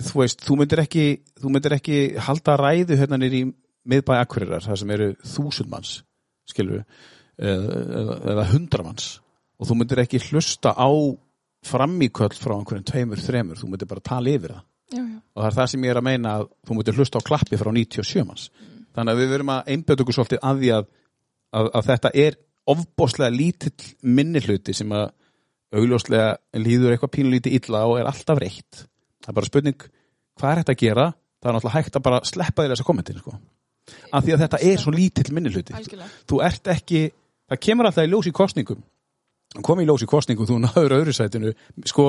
þú 0.00 0.20
veist, 0.22 0.44
þú 0.46 0.56
myndir 0.60 0.82
ekki 0.84 1.06
þú 1.40 1.52
myndir 1.54 1.76
ekki 1.76 1.98
halda 2.28 2.56
ræðu 2.60 2.98
hérna 3.00 3.18
nýri 3.20 3.42
í 3.42 3.48
miðbæ 3.90 4.12
Akureyrar, 4.20 4.64
það 4.64 4.78
sem 4.82 4.92
eru 4.94 5.08
þúsund 5.24 5.70
manns, 5.72 5.94
skilur 6.48 6.80
eða, 6.80 7.00
eða, 7.40 8.18
eða 8.34 8.46
hundra 8.52 8.86
manns. 8.86 9.10
Og 9.60 9.68
þú 9.68 9.76
myndir 9.80 10.02
ekki 10.04 10.22
hlusta 10.30 10.72
á 10.76 10.90
framíköll 11.66 12.32
frá 12.40 12.54
einhverjum 12.56 12.86
tveimur, 12.88 13.20
þremur, 13.20 13.60
þú 13.60 13.70
myndir 13.70 13.90
bara 13.90 14.04
tala 14.04 14.32
yfir 14.32 14.54
það. 14.56 14.66
Já, 14.90 15.00
já, 15.00 15.18
og 15.20 15.42
það 15.42 15.48
er 15.50 15.56
það 15.58 15.70
sem 15.72 15.84
ég 15.84 15.92
er 15.92 16.00
að 16.00 16.06
meina 16.08 16.34
að 16.38 16.46
þú 16.66 16.76
myndir 16.76 16.96
hlusta 16.98 17.20
á 17.20 17.28
klappi 17.28 17.60
frá 17.60 17.70
97 17.76 18.24
manns. 18.26 18.48
Þannig 18.96 19.12
að 19.12 19.20
við 19.20 19.34
verum 19.34 19.52
að 19.54 19.72
einbjöta 19.74 20.04
okkur 20.04 20.16
svolítið 20.16 20.40
að 20.50 20.62
því 20.62 20.70
að, 20.74 20.88
að, 21.60 21.68
að 21.78 21.90
þetta 21.90 22.12
er 22.24 22.38
ofbóðslega 22.70 23.34
lítill 23.34 23.90
minnihluti 24.02 24.74
sem 24.76 24.94
að 24.96 25.06
augljóslega 25.70 26.32
líður 26.58 26.94
eitthvað 26.94 27.14
pínulítið 27.14 27.56
illa 27.60 27.84
og 27.86 28.00
er 28.00 28.10
alltaf 28.10 28.40
reitt. 28.42 28.84
Það 29.20 29.32
er 29.32 29.38
bara 29.38 29.50
spurning 29.50 29.86
hvað 30.40 30.50
er 30.50 30.62
þetta 30.62 30.74
að 30.74 30.82
gera? 30.82 31.06
Það 31.40 31.50
er 31.50 31.56
náttúrulega 31.56 31.78
hægt 31.78 31.96
að 31.96 32.06
bara 32.08 32.20
sleppa 32.28 32.64
þér 32.64 32.74
þessa 32.74 32.88
kommentin 32.88 33.20
sko. 33.20 33.38
af 34.12 34.24
því 34.24 34.34
að 34.34 34.42
þetta 34.44 34.60
er 34.70 34.82
svo 34.82 34.92
lítill 34.94 35.32
minnihluti 35.34 35.74
algjörlega. 35.74 36.10
Þú 36.28 36.40
ert 36.46 36.70
ekki, 36.74 37.00
það 37.50 37.62
kemur 37.66 37.90
alltaf 37.90 38.06
í 38.06 38.10
ljós 38.12 38.30
í 38.30 38.34
kostningum 38.36 38.82
kom 39.66 39.82
í 39.82 39.86
ljós 39.88 40.04
í 40.06 40.10
kostningum 40.10 40.48
þú 40.48 40.58
náður 40.64 40.96
öðru 41.00 41.14
sætinu 41.16 41.54
sko, 41.88 42.06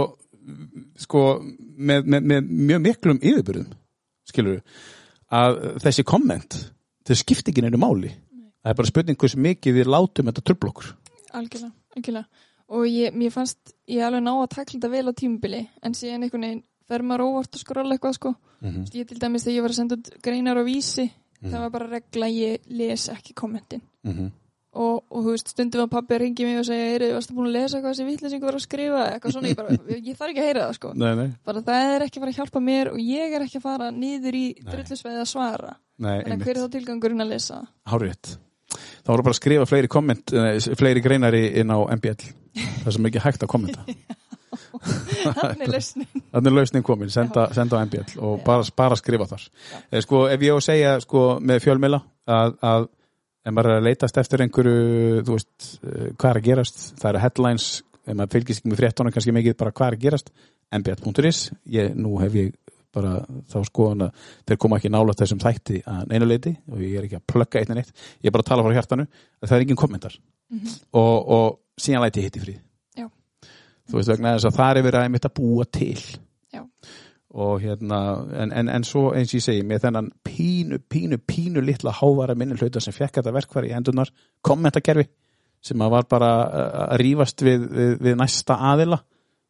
sko 1.02 1.24
með, 1.42 2.06
með, 2.06 2.28
með 2.34 2.52
mjög 2.72 2.84
miklum 2.86 3.22
yfirbyrðum 3.22 3.72
skilur 4.30 4.62
að 5.32 5.60
þessi 5.84 6.06
komment 6.08 6.60
þau 7.08 7.18
skipti 7.18 7.52
ekki 7.52 7.64
neinu 7.66 7.80
máli. 7.82 8.12
Það 8.62 8.72
er 8.72 8.78
bara 8.78 8.90
spurning 8.92 9.18
hversu 9.18 9.40
mikið 9.42 9.78
við 9.80 9.88
látum 9.90 10.28
þetta 10.30 10.44
tröfl 10.46 10.70
okkur. 10.70 10.90
Algjörlega, 11.40 11.72
algjörlega. 11.98 12.44
Og 12.72 12.84
ég, 12.88 13.16
mér 13.18 13.34
fannst 13.34 13.74
ég 13.90 14.04
alveg 14.06 14.22
ná 14.24 14.32
að 14.36 14.52
takla 14.54 14.78
þetta 14.78 14.92
vel 14.94 15.10
á 15.10 15.14
tímubili 15.18 15.62
en 15.82 15.96
síðan 15.98 16.28
einhvern 16.28 16.46
veginn 16.46 16.62
fer 16.92 17.04
maður 17.08 17.26
óvart 17.26 17.58
að 17.58 17.64
skrolla 17.64 17.98
eitthvað 17.98 18.18
sko. 18.20 18.36
Mhm. 18.62 18.86
ég 18.94 19.08
til 19.10 19.18
dæmis 19.18 19.44
þegar 19.44 19.56
ég 19.56 19.64
var 19.66 19.74
að 19.74 19.80
senda 19.80 19.98
greinar 20.22 20.60
á 20.62 20.64
vísi 20.64 21.08
það 21.42 21.60
var 21.64 21.72
bara 21.74 21.88
regla 21.90 22.28
ég 22.30 22.68
les 22.70 23.08
ekki 23.10 23.34
kommentin 23.34 23.82
og, 24.72 25.02
og 25.12 25.26
þú 25.26 25.34
veist, 25.34 25.52
stundum 25.52 25.84
að 25.84 25.90
pabbi 25.96 26.20
ringi 26.22 26.46
mig 26.48 26.60
og 26.62 26.68
segja, 26.68 26.92
eru, 26.96 27.10
varstu 27.18 27.36
búin 27.36 27.50
að 27.50 27.58
lesa 27.58 27.82
hvað 27.82 27.96
þessi 27.96 28.06
vitleysingur 28.08 28.48
var 28.52 28.60
að 28.60 28.64
skrifa, 28.66 29.02
eitthvað 29.16 29.36
svona, 29.36 29.52
ég 29.52 29.58
bara 29.60 29.76
ég 30.10 30.20
þarf 30.20 30.32
ekki 30.32 30.44
að 30.44 30.48
heyra 30.48 30.68
það, 30.68 30.78
sko, 30.80 30.94
nei, 31.02 31.10
nei, 31.20 31.26
bara 31.50 31.64
það 31.68 31.90
er 31.96 32.06
ekki 32.06 32.22
að 32.22 32.24
fara 32.26 32.34
að 32.36 32.40
hjálpa 32.40 32.64
mér 32.68 32.92
og 32.94 33.02
ég 33.04 33.36
er 33.36 33.46
ekki 33.48 33.60
að 33.60 33.66
fara 33.66 33.90
niður 33.96 34.40
í 34.40 34.46
drullusveið 34.70 35.20
að 35.26 35.28
svara, 35.34 35.76
nei 36.00 36.16
þannig 36.22 36.38
að 36.38 36.48
hver 36.48 36.56
er 36.56 36.64
þá 36.64 36.76
tilgangurinn 36.78 37.26
að 37.26 37.36
lesa? 37.36 37.60
Hárétt. 37.92 38.34
Það 38.72 39.12
voru 39.12 39.26
bara 39.28 39.36
að 39.36 39.42
skrifa 39.42 39.68
fleiri 39.68 39.92
komment, 39.92 40.32
eh, 40.32 40.56
fleiri 40.80 41.04
greinari 41.04 41.44
inn 41.60 41.74
á 41.76 41.80
MBL. 41.98 42.32
Það 42.86 42.94
sem 42.96 43.08
ekki 43.10 43.24
hægt 43.26 43.44
að 43.44 43.52
kommenta. 43.52 43.84
Þannig 45.42 45.66
er 45.66 45.74
lausnin. 45.74 46.08
Þannig 46.32 46.50
er 46.52 46.56
lausnin 46.56 46.86
komin, 46.86 47.12
senda, 47.12 47.48
senda 47.56 47.80
á 47.80 47.84
MBL 47.84 48.20
og 48.24 48.42
bara, 48.46 48.64
bara 48.76 48.98
skrifa 49.00 49.28
þar. 49.30 49.44
Eh, 49.92 50.02
Sko, 50.04 50.24
ef 53.42 53.50
ég 53.50 53.56
maður 53.56 53.72
er 53.72 53.82
að 53.82 53.88
leitast 53.90 54.20
eftir 54.22 54.44
einhverju, 54.46 55.22
þú 55.28 55.38
veist, 55.38 55.70
eh, 55.84 56.10
hvað 56.16 56.30
er 56.30 56.40
að 56.42 56.48
gerast, 56.50 56.82
það 57.02 57.10
eru 57.12 57.24
headlines, 57.26 57.70
ef 58.06 58.16
maður 58.18 58.36
fylgist 58.38 58.62
ekki 58.62 58.72
með 58.72 58.82
fréttónu 58.82 59.14
kannski 59.16 59.36
mikið, 59.38 59.58
bara 59.58 59.72
hvað 59.72 59.88
er 59.88 59.98
að 59.98 60.06
gerast, 60.06 60.32
mbl.is, 60.72 61.42
ég, 61.74 61.96
nú 61.98 62.18
hef 62.22 62.38
ég 62.38 62.54
bara 62.92 63.22
þá 63.52 63.58
skoðan 63.68 64.08
að 64.08 64.26
þeir 64.50 64.60
koma 64.62 64.80
ekki 64.80 64.92
nála 64.92 65.16
þessum 65.16 65.40
þætti 65.42 65.80
að 65.88 66.12
einu 66.12 66.28
leiti 66.28 66.52
og 66.72 66.82
ég 66.84 66.98
er 67.00 67.08
ekki 67.08 67.20
að 67.20 67.28
plugga 67.32 67.62
eitt 67.62 67.72
en 67.72 67.80
eitt, 67.82 67.94
ég 68.20 68.30
er 68.30 68.36
bara 68.36 68.46
að 68.46 68.52
tala 68.52 68.66
frá 68.66 68.76
hjartanu 68.76 69.06
að 69.08 69.48
það 69.48 69.56
er 69.58 69.66
engin 69.66 69.80
kommentar. 69.80 70.18
Og, 71.00 71.16
og 71.32 71.46
síðan 71.80 72.04
læti 72.04 72.26
ég 72.26 72.28
hitt 72.28 72.42
í 72.42 72.58
Já. 73.00 73.08
þú 73.88 74.00
veist 74.00 74.12
vegna 74.12 74.36
þess 74.36 74.50
að 74.50 74.58
það 74.60 74.78
er 74.78 74.86
verið 74.90 75.00
að 75.00 75.08
einmitt 75.08 75.30
að 75.30 75.36
búa 75.40 75.68
til. 75.72 76.04
Og 77.32 77.62
hérna 77.64 77.98
en, 78.44 78.52
en, 78.52 78.70
en 78.70 78.84
svo 78.84 79.12
eins 79.16 79.32
og 79.32 79.40
ég 79.40 79.46
segi 79.46 79.64
með 79.68 79.86
þennan 79.86 80.10
pínu, 80.28 80.82
pínu, 80.92 81.20
pínu 81.28 81.64
litla 81.64 81.94
hávara 81.96 82.36
minni 82.36 82.58
hluta 82.60 82.82
sem 82.84 82.96
fekk 82.96 83.20
þetta 83.20 83.36
verkvar 83.36 83.68
í 83.68 83.72
hendunar 83.72 84.12
kommentakerfi 84.44 85.08
sem 85.64 85.82
að 85.84 85.94
var 85.94 86.08
bara 86.10 86.30
uh, 86.44 86.84
að 86.90 87.02
rífast 87.04 87.44
við, 87.46 87.66
við, 87.70 87.96
við 88.02 88.20
næsta 88.20 88.58
aðila. 88.72 89.02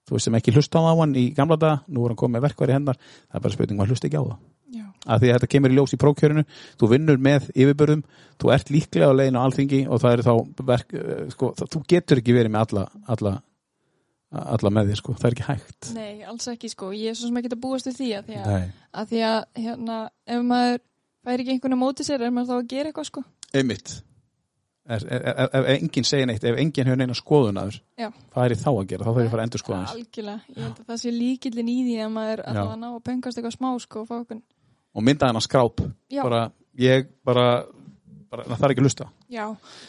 Þú 0.08 0.18
veist 0.18 0.28
sem 0.28 0.38
ekki 0.38 0.54
hlusta 0.56 0.82
á 0.82 0.92
hann 0.92 1.14
í 1.18 1.30
gamla 1.38 1.58
daga 1.58 1.82
nú 1.88 2.04
er 2.04 2.14
hann 2.14 2.20
komið 2.20 2.46
verkvar 2.50 2.72
í 2.74 2.76
hennar 2.76 2.98
það 3.00 3.38
er 3.38 3.46
bara 3.46 3.56
spurning 3.56 3.80
maður 3.80 3.96
hlusta 3.96 4.10
ekki 4.10 4.22
á 4.22 4.26
það. 4.26 4.40
Já, 4.72 4.86
að 5.06 5.22
því 5.22 5.30
að 5.30 5.38
þetta 5.38 5.52
kemur 5.52 5.72
í 5.72 5.78
ljós 5.78 5.94
í 5.96 6.00
prókjörinu 6.02 6.44
þú 6.80 6.90
vinnur 6.92 7.22
með 7.22 7.48
yfirbörðum 7.54 8.04
þú 8.42 8.52
ert 8.56 8.74
líklega 8.74 9.10
á 9.10 9.18
leiðinu 9.18 9.42
á 9.42 9.46
alþingi 9.46 9.82
og 9.88 10.04
það 10.04 10.18
eru 10.18 10.26
þá 10.28 10.66
verk, 10.72 10.94
eh, 10.96 11.24
sko, 11.34 11.52
það, 11.58 11.72
þú 11.74 11.82
getur 11.94 12.22
ekki 12.22 12.36
verið 12.36 12.54
með 12.54 12.66
alla, 12.66 12.86
alla, 13.16 13.34
alla 14.32 14.72
með 14.72 14.92
þér 14.92 15.00
sko, 15.02 15.16
það 15.20 15.28
er 15.28 15.36
ekki 15.36 15.48
hægt. 15.50 15.90
Nei, 15.96 16.22
alls 16.28 16.48
ekki, 16.48 16.70
sko, 16.72 16.92
ég 16.96 17.12
er 17.12 17.18
svo 17.20 17.28
sem 17.28 17.42
ekki 17.42 17.52
að 17.52 17.60
búast 17.66 17.90
við 17.90 17.98
því 17.98 18.12
að 18.16 18.30
því 18.30 18.38
að, 18.40 18.70
að, 18.94 19.10
því 19.10 19.20
að 19.28 19.42
hérna, 19.66 19.98
ef 20.28 20.46
maður 20.48 20.80
fær 21.26 21.44
ekki 21.44 21.56
einhvern 21.56 21.76
að 21.76 21.82
móti 21.82 22.06
sér, 22.08 22.24
er 22.24 22.32
maður 22.36 22.52
þá 22.52 22.56
að 22.62 22.72
gera 22.72 22.92
eitthvað, 22.92 23.10
sko? 23.12 23.24
einmitt. 23.52 23.92
Ef, 24.92 25.04
ef, 25.06 25.52
ef, 25.54 25.68
enginn 25.76 26.08
segir 26.08 26.26
neitt, 26.26 26.44
ef 26.48 26.58
enginn 26.58 26.88
hefur 26.90 26.98
neina 26.98 27.16
skoðunaður 27.16 27.76
Já. 28.02 28.08
hvað 28.34 28.48
er 28.48 28.56
ég 28.56 28.62
þá 28.64 28.70
að 28.72 28.88
gera, 28.90 29.04
þá 29.06 29.10
þarf 29.12 29.20
ég 29.22 29.28
að 29.28 29.36
fara 29.36 29.44
að 29.44 29.48
endur 29.48 29.62
skoðans 29.62 29.92
Algjörlega, 29.94 30.42
ég 30.50 30.64
held 30.66 30.80
að 30.82 30.88
það 30.90 30.98
sé 31.04 31.12
líkillin 31.14 31.70
í 31.70 31.76
því 31.86 31.98
að 32.02 32.10
maður 32.16 32.42
að 32.50 32.72
ná 32.82 32.88
að 32.90 32.98
pengast 33.06 33.38
eitthvað 33.38 33.54
smá, 33.54 33.70
sko, 33.84 34.02
og 34.02 34.10
fá 34.10 34.16
okkur. 34.18 34.40
og 34.98 35.06
mynda 35.06 35.30
hennar 35.30 35.46
skráp. 35.46 35.84
Já. 36.10 36.24
bara, 36.26 36.42
ég 36.82 37.06
bara, 37.24 37.46
bara 38.34 38.48
það 38.50 38.64
þarf 38.64 38.74
ekki 38.74 38.84
að 38.84 38.90
lusta 38.90 39.08
Já, 39.32 39.46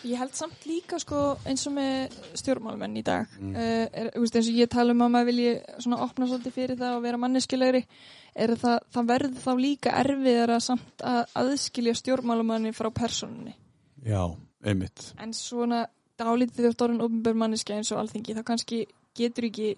ég 0.06 0.20
held 0.20 0.34
samt 0.38 0.66
líka 0.70 1.00
sko 1.02 1.20
eins 1.50 1.64
og 1.66 1.74
með 1.74 2.16
stjórnmálmenn 2.38 2.98
í 3.00 3.02
dag 3.06 3.26
Mm. 3.40 3.54
uh, 3.56 3.86
er, 3.90 4.10
veist, 4.14 4.36
eins 4.38 4.48
og 4.52 4.58
ég 4.60 4.70
tala 4.70 4.94
um 4.94 5.02
að 5.02 5.14
maður 5.16 5.30
vilji 5.32 5.54
svona 5.82 6.02
opna 6.04 6.28
svolítið 6.30 6.54
fyrir 6.54 6.78
það 6.78 6.96
og 6.96 7.02
vera 7.02 7.18
manneskilegri 7.18 7.82
er 8.34 8.54
það, 8.56 8.78
það 8.94 9.08
verður 9.10 9.42
þá 9.42 9.52
líka 9.58 9.94
erfiðara 9.98 10.60
samt 10.62 11.04
að 11.04 11.22
aðskilja 11.42 11.94
stjórnmálumanni 11.98 12.72
frá 12.76 12.90
personinni 12.94 13.56
já, 14.06 14.22
einmitt 14.64 15.12
en 15.18 15.34
svona 15.36 15.86
dálítið 16.20 16.60
þegar 16.60 16.76
stórin 16.76 17.02
ofnbjörn 17.04 17.42
manneski 17.42 17.74
eins 17.74 17.90
og 17.92 18.02
alþingi 18.02 18.36
þá 18.38 18.44
kannski 18.46 18.84
getur 19.18 19.48
ekki 19.50 19.72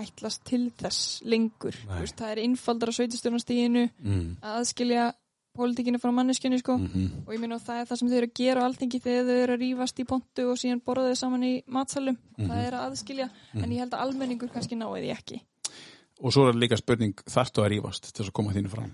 ætlast 0.00 0.44
til 0.46 0.68
þess 0.78 1.20
lengur 1.26 1.74
veist, 1.98 2.16
það 2.16 2.36
er 2.36 2.42
innfaldar 2.44 2.92
á 2.94 2.98
sveitistjórnastíginu 3.00 3.88
mm. 3.98 4.28
að 4.40 4.60
aðskilja 4.60 5.10
pólitíkinu 5.56 6.00
frá 6.02 6.12
manneskinu 6.14 6.58
sko. 6.60 6.76
Mm 6.78 7.26
og 7.26 7.34
ég 7.34 7.40
meina 7.42 7.56
og 7.56 7.62
það 7.64 7.80
er 7.82 7.86
það 7.90 8.00
sem 8.00 8.08
þau 8.10 8.16
eru 8.20 8.28
að 8.30 8.34
gera 8.40 8.62
á 8.62 8.66
alþingi 8.68 9.00
þegar 9.04 9.28
þau 9.28 9.38
eru 9.42 9.54
að 9.54 9.62
rífast 9.64 10.00
í 10.00 10.06
pontu 10.08 10.46
og 10.50 10.58
síðan 10.60 10.82
borða 10.84 11.10
þau 11.10 11.20
saman 11.20 11.46
í 11.46 11.52
matsalum 11.66 12.18
það 12.38 12.64
er 12.66 12.76
að 12.78 12.86
aðskilja, 12.90 13.28
en 13.54 13.72
ég 13.72 13.80
held 13.84 13.94
að 13.94 14.04
almenningur 14.06 14.52
kannski 14.52 14.78
náði 14.78 15.02
því 15.04 15.12
ekki. 15.16 15.40
Og 16.20 16.32
svo 16.34 16.48
er 16.50 16.58
líka 16.58 16.76
spurning, 16.76 17.14
þarftu 17.32 17.62
að 17.64 17.70
rífast 17.72 18.10
til 18.10 18.18
þess 18.20 18.30
að 18.32 18.36
koma 18.36 18.52
þínu 18.52 18.70
fram? 18.72 18.90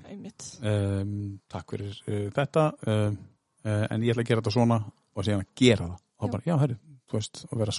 Um, 0.63 1.41
takk 1.51 1.73
fyrir 1.75 1.97
uh, 2.07 2.29
þetta. 2.37 2.67
Um, 2.87 3.17
uh, 3.67 3.87
en 3.91 4.05
ég 4.07 4.15
ætla 4.15 4.23
að 4.23 4.29
gera 4.31 4.45
þetta 4.45 4.55
svona 4.55 4.79
og 4.87 5.27
síðan 5.27 5.43
að 5.43 5.55
gera 5.59 5.89
það. 5.89 6.05
Og 6.23 6.31
bara, 6.33 6.47
já, 6.47 6.55
herri, 6.63 6.77
þú 7.11 7.19
veist, 7.19 7.41
að 7.51 7.59
vera 7.65 7.75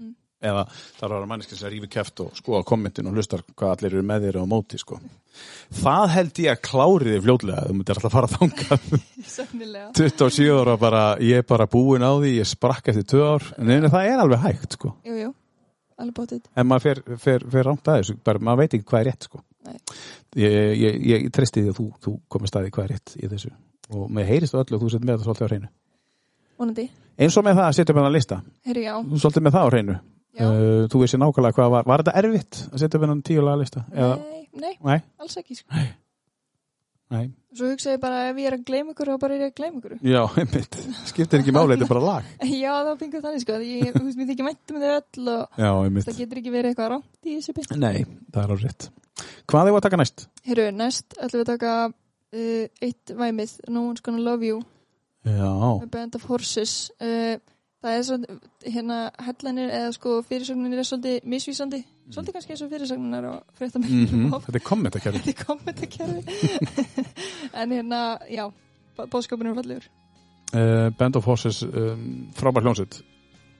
Mm. 0.00 0.14
Eða 0.46 0.64
það 0.70 1.06
að 1.06 1.14
vera 1.14 1.28
manneskja 1.30 1.58
sem 1.60 1.72
rífi 1.72 1.88
keft 1.92 2.22
og 2.24 2.34
skoða 2.38 2.64
kommentin 2.68 3.08
og 3.10 3.16
hlustar 3.16 3.44
hvað 3.52 3.72
allir 3.74 3.96
eru 3.96 4.04
með 4.06 4.26
þér 4.26 4.38
og 4.42 4.50
móti 4.50 4.80
sko. 4.80 4.98
það 5.82 6.06
held 6.14 6.40
ég 6.44 6.52
að 6.52 6.62
klári 6.68 7.14
þig 7.14 7.24
fljótlega 7.26 7.64
þú 7.66 7.76
myndir 7.78 8.00
alltaf 8.00 8.14
fara 8.16 8.30
þangað. 8.34 8.86
Sennilega. 9.36 9.88
27 9.98 10.60
ára 10.60 10.76
bara, 10.80 11.02
ég 11.20 11.42
er 11.42 11.48
bara 11.48 11.68
búin 11.70 12.06
á 12.06 12.12
því 12.14 12.36
ég 12.38 12.48
sprakk 12.48 12.92
eftir 12.92 13.08
2 13.16 13.26
ár. 13.26 13.50
En 13.58 13.90
það 13.90 14.12
er 14.12 14.22
alveg 14.24 14.46
hægt 14.46 14.78
sko. 14.78 14.94
jú, 15.06 15.18
jú, 15.20 15.32
alveg 16.00 16.16
bótið. 16.20 16.44
En 16.56 16.70
maður 16.70 16.86
fer, 16.88 17.02
fer, 17.26 17.46
fer 17.52 17.68
rámt 17.70 17.90
að 17.90 18.00
þessu 18.02 18.18
bara, 18.24 18.42
maður 18.42 18.64
veit 18.64 18.78
ekki 18.78 18.88
hvað 18.92 19.02
er 19.02 19.10
rétt 19.12 19.28
sko. 19.30 19.42
Ég, 20.36 20.76
ég, 20.78 21.00
ég 21.10 21.30
treysti 21.34 21.64
því 21.64 21.72
að 21.72 21.78
þú, 21.80 21.86
þú 22.04 22.12
komið 22.32 22.50
staði 22.52 22.72
hvað 22.74 22.84
er 22.86 22.94
rétt 22.94 23.16
í 23.18 23.30
þessu. 23.30 23.50
Og 23.96 24.08
með 24.12 24.28
heyrist 24.30 24.54
á 24.54 24.60
öllu 24.60 24.78
og 24.78 24.82
þú 24.82 24.90
setur 24.92 25.06
með 25.06 25.16
það 25.16 25.26
svolítið 25.26 25.46
á 25.46 25.50
hreinu. 25.50 25.70
Vonandi, 26.56 26.84
eins 27.20 27.36
og 27.36 27.44
með 27.46 27.58
það 27.58 27.66
að 27.68 27.74
setja 27.78 27.96
með 27.96 28.06
það 28.06 28.14
lista. 28.16 28.38
Herri 28.66 28.84
já, 28.86 28.92
þú 29.06 29.20
svolítið 29.22 29.44
með 29.46 29.56
það 29.56 29.66
á 29.66 29.70
hreinu. 29.72 29.96
Uh, 30.40 30.86
þú 30.92 31.02
veist 31.02 31.18
nákvæmlega 31.20 31.56
hvað 31.56 31.70
var 31.74 31.86
var 31.88 32.02
þetta 32.02 32.18
erfitt 32.22 32.58
að 32.70 32.82
setja 32.82 33.00
með 33.02 33.12
hann 33.12 33.22
tíu 33.26 33.44
laga 33.44 33.60
lista? 33.62 33.84
Eða, 33.94 34.16
nei, 34.20 34.42
nei, 34.60 34.74
nei, 34.84 34.98
alls 35.22 35.38
ekki 35.40 35.58
sko. 35.58 35.84
nei. 37.14 37.26
Svo 37.56 37.70
hugsa 37.70 37.94
ég 37.94 38.00
bara 38.02 38.26
ef 38.28 38.36
ég 38.42 38.50
er 38.50 38.58
að 38.58 38.66
gleyma 38.68 38.92
ykkur 38.92 39.08
þá 39.12 39.20
bara 39.22 39.36
er 39.36 39.46
ég 39.46 39.52
að 39.52 39.58
gleyma 39.60 39.80
ykkur. 39.80 39.96
Já, 40.04 40.20
einmitt, 40.42 40.78
skiptir 41.08 41.40
ekki 41.40 41.54
máli 41.56 41.72
þetta 41.72 41.86
er 41.86 41.92
bara 41.94 42.04
lag. 42.04 42.30
Já, 42.64 42.70
það 42.74 42.90
var 42.90 43.00
pingur 43.00 43.24
þannig 43.24 43.44
sko, 43.46 43.58
ég, 43.64 43.96
mér 43.96 44.30
þykir 44.32 44.48
mæntum 44.50 44.76
með 44.76 44.86
þau 44.86 44.96
öll 44.98 45.32
og 45.32 45.60
já, 45.62 45.70
það 46.08 46.20
getur 46.20 46.42
ekki 46.42 46.52
verið 46.52 46.72
eitthvað 46.72 46.92
rátt 46.92 47.30
í 47.30 47.36
þessu 47.38 47.56
byrj 47.56 47.78
nei, 47.80 47.98
það 48.34 48.42
er 48.42 48.52
á 48.52 48.56
rétt. 48.60 48.88
Hvað 49.48 49.70
er 49.70 49.78
að 49.78 49.86
taka 49.86 50.00
næst? 50.02 50.26
Herru, 50.44 50.66
næst 50.76 51.16
ætlum 51.16 51.40
við 51.40 51.44
að 51.46 51.52
taka 51.54 51.74
uh, 51.86 52.64
eitt 52.84 53.14
væmið, 53.16 53.54
No 53.72 53.86
One's 53.88 54.04
Gonna 54.04 54.20
Love 54.26 54.50
You. 54.50 54.60
Já, 55.26 55.48
með 57.86 57.94
það 57.94 57.98
er 58.02 58.06
svona, 58.10 58.38
hérna 58.76 58.98
hellanir 59.28 59.72
eða 59.78 59.90
sko 59.96 60.14
fyrirsögninir 60.28 60.82
er 60.82 60.88
svolítið 60.90 61.28
misvísandi, 61.32 61.80
svolítið 62.10 62.36
kannski 62.36 62.54
eins 62.56 62.64
og 62.66 62.72
fyrirsögninar 62.74 63.28
og 63.30 63.58
fréttamennir 63.58 64.12
mm 64.12 64.32
og 64.36 64.46
þetta 64.46 64.60
er 64.60 64.66
kommentakerfi. 64.66 65.22
Þetta 65.22 65.34
er 65.34 65.44
kommentakerfi. 65.46 66.20
En 67.62 67.72
hérna, 67.72 68.00
já 68.28 68.44
bóðskapin 68.96 69.50
er 69.52 69.56
fallegur. 69.56 69.86
Uh, 70.54 70.88
Band 70.98 71.16
of 71.18 71.26
Horses 71.26 71.62
um, 71.66 72.26
frábær 72.36 72.62
hljónsut 72.66 73.00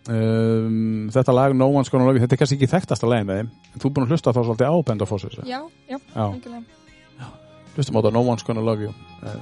um, 0.09 1.09
þetta 1.13 1.35
lag 1.35 1.55
No 1.57 1.67
One's 1.75 1.91
Gonna 1.91 2.07
Love 2.07 2.21
You 2.21 2.23
þetta 2.27 2.37
er 2.37 2.41
kannski 2.45 2.59
ekki 2.61 2.69
þekktasta 2.71 3.09
lagin 3.11 3.27
með 3.27 3.41
þeim 3.41 3.49
en 3.75 3.83
þú 3.83 3.89
er 3.89 3.95
búin 3.97 4.07
að 4.07 4.13
hlusta 4.15 4.35
þá 4.37 4.41
svolítið 4.47 4.71
á 4.71 4.75
Band 4.87 5.03
of 5.03 5.11
Horses 5.15 5.35
já, 5.43 5.59
já, 5.91 5.99
Já. 6.15 7.27
hlustum 7.75 7.99
á 7.99 8.01
þetta 8.01 8.15
No 8.15 8.23
One's 8.31 8.47
Gonna 8.47 8.63
Love 8.65 8.87
You. 8.87 8.95
Uh, 9.23 9.41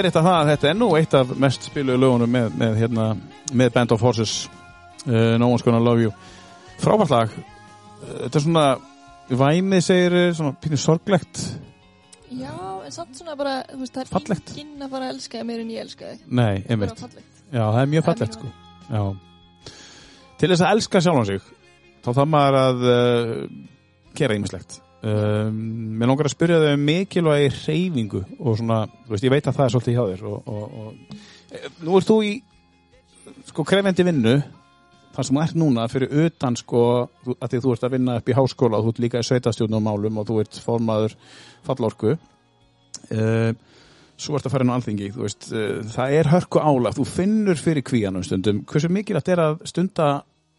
leiðrétta 0.00 0.22
það 0.24 0.36
að 0.38 0.50
þetta 0.50 0.68
er 0.70 0.76
nú 0.78 0.86
eitt 0.96 1.14
af 1.18 1.32
mest 1.42 1.66
spiluðu 1.68 2.00
lögunum 2.00 2.30
með, 2.32 2.54
með, 2.60 2.76
hérna, 2.80 3.06
með 3.60 3.72
Band 3.74 3.92
of 3.92 4.04
Horses. 4.04 4.34
Uh, 5.04 5.36
No 5.40 5.50
One's 5.52 5.64
Gonna 5.64 5.80
Love 5.82 6.06
You. 6.06 6.12
Frábært 6.80 7.12
lag. 7.12 7.34
Uh, 7.34 8.14
þetta 8.24 8.40
er 8.40 8.44
svona 8.46 8.64
væmið 9.42 9.84
segir 9.84 10.16
svona 10.38 10.54
pínir 10.62 10.80
sorglegt. 10.80 11.42
Já, 12.30 12.52
en 12.86 12.94
samt 12.94 13.18
svona 13.18 13.36
bara, 13.36 13.58
veist, 13.76 13.92
það 13.92 14.02
er 14.06 14.12
Fallegt. 14.14 14.52
enginn 14.56 14.86
að 14.86 14.94
fara 14.96 15.08
að 15.08 15.16
elska 15.16 15.44
meir 15.46 15.64
en 15.64 15.72
ég 15.74 15.84
elska 15.84 16.12
þig. 16.12 16.26
Nei, 16.40 16.62
einmitt, 16.70 17.06
já 17.50 17.64
það 17.64 17.80
er 17.82 17.90
mjög 17.94 18.06
fallegt 18.08 18.38
sko. 18.38 18.52
Til 20.40 20.48
þess 20.54 20.62
að 20.64 20.76
elska 20.76 21.02
sjálfan 21.04 21.28
sig 21.28 21.42
þá 22.00 22.12
þarf 22.14 22.30
maður 22.32 22.60
að 22.60 22.86
uh, 22.86 23.34
gera 24.16 24.38
ýmislegt 24.38 24.78
um, 25.02 25.58
mér 26.00 26.10
langar 26.10 26.28
að 26.28 26.34
spyrja 26.34 26.60
þau 26.62 26.70
um 26.74 26.86
mikilvægi 26.90 27.50
reyfingu 27.56 28.22
og 28.38 28.60
svona, 28.60 28.84
þú 29.06 29.14
veist, 29.14 29.26
ég 29.26 29.34
veit 29.34 29.46
að 29.48 29.58
það 29.58 29.66
er 29.66 29.74
svolítið 29.74 29.98
hjá 29.98 30.04
þér 30.12 30.24
og, 30.30 30.54
og, 30.54 30.80
og 30.80 31.52
e, 31.56 31.62
nú 31.86 31.98
ert 31.98 32.10
þú 32.10 32.18
í 32.26 32.32
sko 33.50 33.66
krefendi 33.66 34.06
vinnu 34.06 34.36
þar 35.14 35.26
sem 35.26 35.36
þú 35.36 35.42
ert 35.44 35.56
núna 35.58 35.86
fyrir 35.90 36.12
utan 36.26 36.56
sko, 36.58 36.82
að 37.36 37.48
því 37.54 37.62
þú 37.64 37.72
ert 37.74 37.86
að 37.86 37.96
vinna 37.96 38.18
upp 38.20 38.30
í 38.30 38.36
háskóla 38.36 38.78
og 38.78 38.86
þú 38.86 38.92
ert 38.94 39.02
líka 39.04 39.22
í 39.22 39.26
sveitastjórnum 39.26 39.84
málum 39.84 40.20
og 40.20 40.28
þú 40.28 40.38
ert 40.44 40.60
formaður 40.62 41.16
fallorku. 41.66 42.14
Uh, 43.10 43.50
svo 44.20 44.36
ert 44.36 44.46
að 44.46 44.54
fara 44.54 44.66
inn 44.66 44.70
á 44.70 44.76
alþingi 44.76 45.10
þú 45.14 45.24
veist, 45.24 45.48
uh, 45.50 45.80
það 45.96 46.16
er 46.20 46.30
hörku 46.30 46.62
álag 46.62 46.98
þú 46.98 47.06
finnur 47.08 47.58
fyrir 47.58 47.86
kvíanum 47.86 48.24
stundum. 48.26 48.62
Hversu 48.70 48.90
mikilvægt 48.92 49.32
er 49.34 49.42
að 49.48 49.64
stunda 49.70 50.10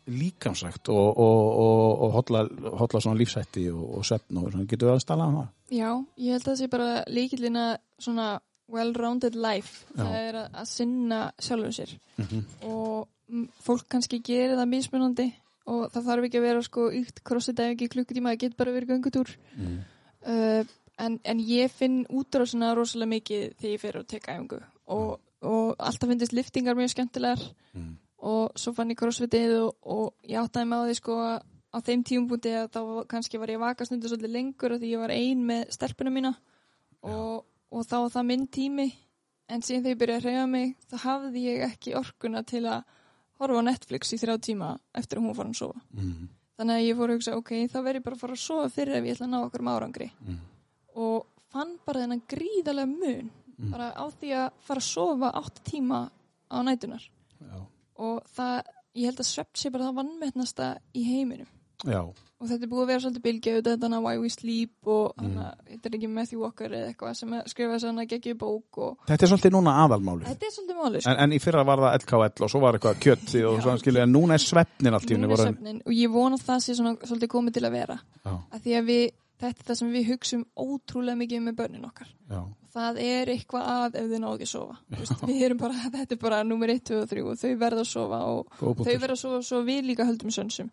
líkamsækt 0.07 0.89
og, 0.89 1.17
og, 1.17 1.41
og, 1.63 2.01
og 2.05 2.11
hotla, 2.15 2.45
hotla 2.79 3.01
svona 3.03 3.19
lífsætti 3.19 3.67
og, 3.71 3.83
og 3.97 4.05
svefn 4.07 4.37
og 4.41 4.51
svona, 4.51 4.65
getur 4.69 4.89
við 4.89 4.95
að 4.95 5.03
stala 5.05 5.27
um 5.29 5.35
það? 5.41 5.49
Já, 5.77 5.89
ég 6.17 6.31
held 6.35 6.41
að 6.41 6.49
það 6.51 6.59
sé 6.61 6.69
bara 6.73 6.89
líkillina 7.07 7.65
svona 8.01 8.27
well-rounded 8.71 9.35
life 9.35 9.85
Já. 9.91 10.01
það 10.03 10.17
er 10.21 10.39
að, 10.41 10.49
að 10.61 10.67
sinna 10.71 11.21
sjálfum 11.39 11.73
sér 11.75 11.95
Mhm. 12.21 12.43
og 12.67 13.07
mm, 13.29 13.47
fólk 13.65 13.87
kannski 13.89 14.19
gerir 14.23 14.55
það 14.57 14.69
mismunandi 14.73 15.29
og 15.71 15.89
það 15.93 16.05
þarf 16.09 16.27
ekki 16.27 16.39
að 16.41 16.45
vera 16.47 16.61
sko 16.65 16.85
ykt 16.91 17.23
krossið 17.23 17.59
ekki 17.69 17.87
klukkutíma, 17.93 18.31
það 18.33 18.39
getur 18.45 18.57
bara 18.63 18.71
verið 18.77 18.93
göngutúr 18.95 19.35
Mm. 19.57 19.79
uh, 20.27 20.63
en, 20.99 21.19
en 21.25 21.39
ég 21.39 21.71
finn 21.71 22.05
útrásina 22.09 22.73
rosalega 22.75 23.09
mikið 23.15 23.53
þegar 23.59 23.73
ég 23.75 23.79
fer 23.81 23.97
að 23.99 24.07
teka 24.07 24.35
æfingu 24.37 24.59
og, 24.87 25.19
og 25.41 25.75
alltaf 25.79 26.09
finnist 26.09 26.33
liftingar 26.33 26.75
mjög 26.75 26.89
skemmtilegar 26.95 27.39
Mm. 27.73 27.95
Og 28.21 28.57
svo 28.59 28.73
fann 28.77 28.93
ég 28.93 28.99
crossfitið 28.99 29.55
og, 29.63 29.75
og 29.81 30.29
ég 30.29 30.41
áttaði 30.41 30.69
mig 30.69 30.81
á 30.81 30.85
því 30.87 30.97
sko 30.99 31.17
að 31.25 31.37
á 31.71 31.77
þeim 31.87 32.01
tíumbúti 32.07 32.51
að 32.53 32.67
þá 32.75 32.81
kannski 33.11 33.39
var 33.39 33.53
ég 33.53 33.59
að 33.61 33.63
vaka 33.63 33.87
stundu 33.87 34.09
svolítið 34.11 34.33
lengur 34.35 34.75
af 34.75 34.81
því 34.81 34.89
ég 34.91 35.01
var 35.01 35.13
ein 35.15 35.45
með 35.47 35.71
stelpunum 35.71 36.17
mína. 36.19 36.33
Og, 37.07 37.45
og 37.71 37.85
þá 37.87 37.95
var 37.95 38.11
það 38.17 38.27
minn 38.27 38.43
tími. 38.51 38.87
En 39.51 39.63
síðan 39.63 39.85
þegar 39.85 39.95
ég 39.95 40.01
byrjaði 40.01 40.19
að 40.19 40.27
hreyfa 40.27 40.49
mig 40.51 40.73
þá 40.91 40.95
hafði 41.05 41.45
ég 41.47 41.63
ekki 41.69 41.95
orkuna 41.99 42.43
til 42.47 42.65
að 42.67 42.83
horfa 43.41 43.63
á 43.63 43.67
Netflix 43.71 44.13
í 44.13 44.19
þrjá 44.21 44.35
tíma 44.43 44.69
eftir 44.99 45.19
að 45.19 45.25
hún 45.25 45.37
fór 45.37 45.49
að 45.49 45.57
sofa. 45.63 45.81
Mm. 45.97 46.29
þannig 46.61 46.77
að 46.77 46.85
ég 46.85 46.97
fór 46.99 47.09
að 47.09 47.17
hugsa 47.17 47.35
ok, 47.39 47.51
þá 47.71 47.77
verð 47.81 47.97
ég 47.97 48.03
bara 48.05 48.17
að 48.17 48.21
fara 48.21 48.35
að 48.37 48.41
sofa 48.43 48.69
fyrir 48.69 48.97
ef 48.99 49.07
ég 49.07 49.15
ætla 49.15 49.25
að 49.25 49.31
ná 49.31 49.37
okkur 49.39 49.63
um 49.63 49.69
árangri. 49.71 50.07
Mm. 50.21 50.41
og 51.01 51.25
fann 51.51 51.71
bara 51.87 52.03
þennan 52.03 52.21
gríðarlega 52.29 52.91
mun 52.91 53.31
bara 53.71 53.91
á 53.93 54.05
því 54.09 54.31
að 54.37 54.47
fara 54.67 54.81
að 54.81 54.87
sofa 54.87 55.31
8 55.41 55.63
tíma 55.67 55.99
á 56.49 56.57
nætunar 56.65 57.03
Já. 57.41 57.57
Og 58.01 58.21
það, 58.35 58.59
ég 58.97 59.09
held 59.11 59.23
að 59.23 59.29
svept 59.31 59.61
sé 59.61 59.71
bara 59.73 59.87
það 59.91 59.99
vannmettnasta 60.01 60.73
í 60.97 61.05
heiminum. 61.07 61.49
Já. 61.81 62.01
og 62.41 62.45
þetta 62.49 62.65
er 62.65 62.69
búið 62.69 62.81
að 62.83 62.89
vera 62.91 63.01
svolítið 63.01 63.23
auðvitað 63.25 63.63
þetta 63.73 63.87
hana 63.87 63.99
Why 64.05 64.19
We 64.21 64.29
Sleep 64.29 64.87
og 64.89 65.15
Mm. 65.17 65.31
hana, 65.33 65.45
þetta 65.69 65.89
er 65.89 65.95
ekki 65.97 66.09
Matthew 66.13 66.39
Walker 66.43 66.69
eða 66.77 66.89
eitthvað 66.91 67.15
sem 67.17 67.31
skrifa 67.49 67.73
þess 67.73 67.85
að 67.87 67.89
hana 67.91 68.05
geggju 68.11 68.35
bók 68.37 68.77
og 68.85 68.97
Þetta 69.09 69.25
er 69.25 69.31
svolítið 69.31 69.53
núna 69.55 69.73
aðalmáli 69.87 70.25
þetta 70.29 70.45
er 70.45 70.53
svolítið 70.53 70.77
máli 70.81 71.01
sko. 71.01 71.09
en, 71.09 71.17
en 71.25 71.31
í 71.33 71.39
fyrra 71.41 71.63
var 71.65 71.81
það 71.81 71.97
LKL 72.03 72.45
og 72.45 72.51
svo 72.53 72.61
var 72.61 72.77
eitthvað 72.77 73.01
kjött 73.01 73.33
og 73.49 73.61
svona 73.65 73.81
skilja, 73.81 74.03
en 74.05 74.13
núna 74.13 74.37
er 74.37 74.45
svefnin 74.45 74.93
allt 74.93 75.09
í 75.09 75.15
henni 75.17 75.25
Núna 75.27 75.37
er 75.39 75.45
svefnin 75.47 75.81
og 75.85 75.93
ég 75.97 76.13
vona 76.13 76.37
að 76.37 76.45
það 76.51 76.61
sé 76.67 76.77
svona, 76.77 76.93
svolítið 77.01 77.33
komið 77.33 77.53
til 77.57 77.65
að 77.65 77.75
vera. 77.79 77.97
Að 78.29 78.59
því 78.61 78.77
að 78.77 78.85
við 78.93 79.03
þetta 79.41 79.59
er 79.65 79.69
það 79.71 79.79
sem 79.81 79.91
við 79.97 80.09
hugsum 80.13 80.45
ótrúlega 80.57 81.17
mikið 81.17 81.37
um 81.41 81.49
með 81.49 81.55
börnin 81.63 81.85
okkar. 81.89 82.13
Já, 82.29 82.41
það 82.73 82.99
er 83.05 83.31
eitthvað 83.35 83.69
að 83.75 83.95
ef 84.01 84.09
þau 84.11 84.19
ná 84.23 84.27
ekki 84.33 84.47
að 84.47 84.51
sofa. 84.53 84.75
Þú 84.91 84.99
veist, 85.01 85.23
við 85.29 85.41
erum 85.47 85.59
bara, 85.61 85.73
þetta 85.97 86.15
er 86.17 86.21
bara 86.21 86.43
nummer 86.47 86.71
1, 86.73 86.83
2 86.91 87.01
og 87.01 87.09
3 87.11 87.23
og 87.31 87.39
þau 87.41 87.51
verða 87.65 87.83
að 87.85 87.89
sofa 87.91 88.21
og 88.31 88.55
þau 88.61 88.95
verða 88.95 89.15
að 89.17 89.21
sofa 89.25 89.41
svo 89.49 89.61
við 89.67 89.83
líka 89.91 90.07
höldum 90.09 90.31
sönsum. 90.35 90.71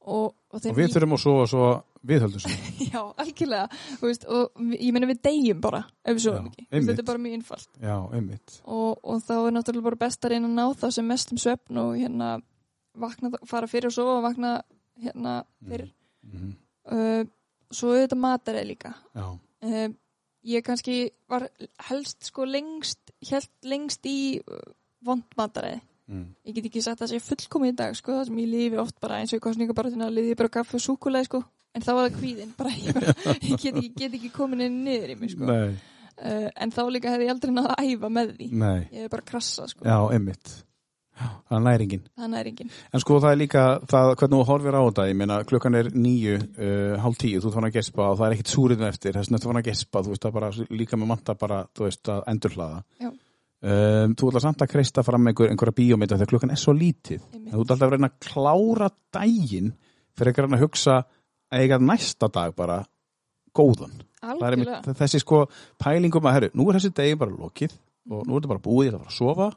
Og, 0.00 0.32
og, 0.50 0.64
Og 0.64 0.76
við 0.78 0.94
þurfum 0.94 1.12
að 1.18 1.20
sofa 1.22 1.46
svo 1.52 1.64
við 2.08 2.22
höldum 2.24 2.40
sem. 2.40 2.54
já, 2.94 3.00
algjörlega. 3.20 3.66
Þú 4.00 4.08
veist, 4.08 4.22
og 4.32 4.62
ég 4.72 4.94
meina 4.96 5.08
við 5.10 5.18
deyjum 5.28 5.60
bara 5.60 5.82
ef 6.00 6.16
við 6.16 6.22
sofum 6.24 6.46
ekki, 6.48 6.64
einmitt. 6.70 6.88
þetta 6.88 7.02
er 7.04 7.08
bara 7.10 7.20
mjög 7.26 7.34
einfalt. 7.36 7.68
Já, 7.84 7.96
einmitt. 8.16 8.54
og, 8.64 9.02
og 9.04 9.20
þá 9.26 9.34
er 9.36 9.54
náttúrulega 9.58 9.88
bara 9.90 10.00
best 10.06 10.24
að 10.24 10.32
reyna 10.34 10.48
að 10.48 10.56
ná 10.56 10.64
það 10.80 10.94
sem 10.96 11.10
mest 11.12 11.34
um 11.36 11.42
svefn 11.44 11.82
og 11.84 11.90
hérna 12.00 12.30
vakna, 13.04 13.30
fara 13.52 13.68
fyrir 13.70 13.90
að 13.92 13.96
sofa 14.00 14.16
og 14.18 14.24
vakna 14.30 14.54
hérna 15.04 15.36
fyrir 15.68 15.92
Mhm. 16.20 16.50
uh, 16.92 17.22
svo 17.72 17.92
auðvitað 17.94 18.18
matarið 18.20 18.66
líka. 18.68 18.90
Já, 19.16 19.24
uh, 19.30 19.86
ég 20.46 20.64
kannski 20.64 20.96
var 21.30 21.48
helst 21.90 22.30
sko 22.30 22.46
lengst 22.48 23.14
held 23.28 23.50
lengst 23.68 24.06
í 24.08 24.40
uh, 24.40 24.60
vond 25.04 25.24
matarið 25.38 25.80
mm. 26.10 26.26
ég 26.48 26.56
get 26.56 26.68
ekki 26.70 26.82
sagt 26.84 27.00
að 27.00 27.06
það 27.06 27.14
sé 27.14 27.28
fullkomið 27.28 27.72
í 27.72 27.78
dag 27.80 27.96
sko, 27.98 28.16
það 28.18 28.28
sem 28.30 28.42
ég 28.42 28.52
lifi 28.54 28.80
oft 28.82 28.98
bara 29.02 29.20
eins 29.20 29.34
og 29.34 29.40
í 29.40 29.44
kostningabarðina 29.44 30.10
liði 30.12 30.34
ég 30.34 30.40
bara 30.40 30.52
kaffi 30.58 30.78
og 30.78 30.84
súkulega 30.84 31.28
sko 31.28 31.42
en 31.76 31.84
þá 31.84 31.92
var 31.92 32.08
það 32.08 32.18
kvíðin, 32.18 32.54
bara 32.58 32.74
ég, 32.86 32.96
bara, 32.96 33.14
ég 33.36 33.62
get, 33.62 33.76
ekki, 33.76 33.92
get 33.96 34.18
ekki 34.18 34.32
komin 34.34 34.64
inn 34.66 34.80
niður 34.86 35.14
í 35.14 35.20
mig 35.20 35.34
sko 35.34 35.50
nei, 35.50 35.76
uh, 36.24 36.48
en 36.50 36.74
þá 36.74 36.82
líka 36.94 37.14
hefði 37.14 37.28
ég 37.28 37.36
aldrei 37.36 37.54
náða 37.54 37.76
að 37.76 37.92
æfa 37.92 38.12
með 38.16 38.34
því 38.38 38.50
nei. 38.64 38.80
ég 38.80 38.98
hefði 38.98 39.14
bara 39.16 39.28
krassa 39.32 39.68
sko, 39.70 39.86
Já, 39.86 39.98
einmitt. 40.16 40.56
Það 41.20 41.56
er 41.56 41.64
næringin. 41.66 42.04
það 42.16 42.36
er 42.40 42.50
engin 42.50 42.70
En 42.92 43.02
sko 43.04 43.18
það 43.20 43.34
er 43.34 43.40
líka, 43.40 43.64
það, 43.90 44.12
hvernig 44.20 44.36
þú 44.38 44.44
horfir 44.50 44.78
á 44.78 44.82
þetta, 44.82 45.06
ég 45.10 45.18
meina 45.20 45.38
klukkan 45.48 45.78
er 45.80 45.90
nýju, 45.94 46.36
uh, 46.40 46.94
hálf 47.04 47.18
tíu, 47.20 47.40
þú 47.44 47.52
fann 47.54 47.68
að 47.68 47.76
gespa 47.78 48.06
og 48.08 48.20
það 48.20 48.26
er 48.26 48.36
ekkit 48.36 48.52
súrið 48.54 48.84
eftir, 48.88 49.18
þess 49.18 49.34
að 49.34 49.42
þú 49.42 49.50
fann 49.50 49.60
að 49.60 49.68
gespa, 49.70 50.04
þú 50.04 50.14
veist 50.14 50.26
það 50.26 50.36
bara 50.38 50.52
líka 50.80 51.00
með 51.00 51.10
manta 51.12 51.36
bara, 51.40 51.60
þú 51.76 51.86
veist 51.88 52.12
að 52.14 52.22
endurhlaða. 52.34 52.80
Já. 53.00 53.10
Um, 53.60 54.14
þú 54.16 54.30
ætla 54.30 54.40
samt 54.40 54.62
að 54.64 54.70
kreista 54.72 55.02
fram 55.04 55.26
einhver, 55.28 55.50
einhverja 55.52 55.76
bíómynda 55.76 56.16
þegar 56.16 56.30
klukkan 56.30 56.54
er 56.54 56.60
svo 56.60 56.72
lítið. 56.72 57.26
Þú 57.50 57.58
ert 57.60 57.74
alltaf 57.74 57.82
að 57.84 57.92
reyna 57.92 58.08
að 58.08 58.20
klára 58.24 58.88
daginn 59.12 59.74
fyrir 60.16 60.32
ekki 60.32 60.46
að 60.46 60.62
hugsa 60.62 60.94
eiga 61.52 61.76
næsta 61.82 62.30
dag 62.32 62.54
bara 62.56 62.78
góðan. 63.56 63.98
Algjörlega, 64.20 64.94
þessi 64.96 65.20
sko 65.20 65.42
pælingum 65.80 66.28
að, 66.28 66.36
herru, 66.36 66.50
nú 66.56 66.68
er 66.68 66.78
þessi 66.78 66.92
degi 66.96 67.18
bara 67.20 67.36
lokið 67.36 67.76
og 68.10 68.24
nú 68.24 68.36
er 68.36 68.40
þetta 68.40 68.52
bara 68.54 68.64
búið, 68.64 68.86
ég 68.86 68.94
ætla 68.94 69.00
að 69.00 69.04
fara 69.04 69.12
að 69.12 69.18
sofa 69.18 69.50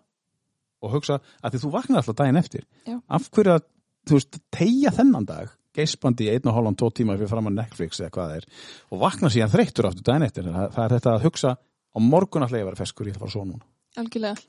og 0.83 0.93
hugsa 0.97 1.17
að 1.41 1.55
því 1.55 1.61
þú 1.63 1.71
vaknar 1.73 2.01
alltaf 2.03 2.17
daginn 2.19 2.39
eftir. 2.41 2.65
Já. 2.89 2.97
Af 3.17 3.29
hverju 3.33 3.53
að, 3.55 3.67
þú 4.09 4.17
veist, 4.19 4.39
tegja 4.53 4.91
þennan 4.99 5.25
dag, 5.29 5.51
geispandi 5.73 6.27
í 6.27 6.31
einn 6.35 6.49
og 6.51 6.57
hálfan, 6.57 6.75
tvo 6.77 6.89
tíma 6.93 7.15
fyrir 7.17 7.31
fram 7.31 7.47
að 7.49 7.55
Netflix 7.61 8.01
eða 8.03 8.11
hvað 8.13 8.31
það 8.33 8.39
er 8.41 8.47
og 8.93 8.99
vakna 9.07 9.31
síðan 9.33 9.53
þreyttur 9.55 9.87
aftur 9.89 10.05
daginn 10.11 10.27
eftir. 10.27 10.49
Það, 10.53 10.67
það 10.75 10.83
er 10.89 10.95
þetta 10.97 11.13
að 11.17 11.25
hugsa 11.29 11.53
á 11.57 11.97
morgun 12.03 12.45
alltaf 12.45 12.59
ég 12.61 12.67
vera 12.69 12.81
feskur, 12.83 13.07
ég 13.09 13.15
ætla 13.15 13.23
að 13.23 13.25
fara 13.27 13.35
sofa 13.37 13.49
núna. 13.49 13.65
algjörlega 14.03 14.43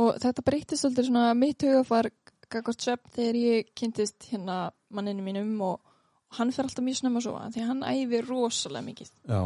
og 0.00 0.18
þetta 0.22 0.44
breytist 0.46 0.86
alltaf 0.86 1.06
svona 1.10 1.26
mitt 1.34 1.64
hugafar 1.66 2.08
gagvart 2.50 2.82
svefn 2.86 3.12
þegar 3.16 3.38
ég 3.40 3.68
kynntist 3.78 4.28
hérna 4.30 4.56
manninu 4.94 5.22
mínum 5.26 5.52
og, 5.66 5.80
hann 6.38 6.52
fer 6.54 6.62
alltaf 6.68 6.84
mjög 6.86 7.00
snemma 7.00 7.18
að 7.18 7.24
sofa 7.26 7.48
því 7.54 7.64
hann 7.66 7.80
æfir 7.90 8.28
rosalega 8.30 8.86
mikið 8.86 9.08
Já. 9.32 9.40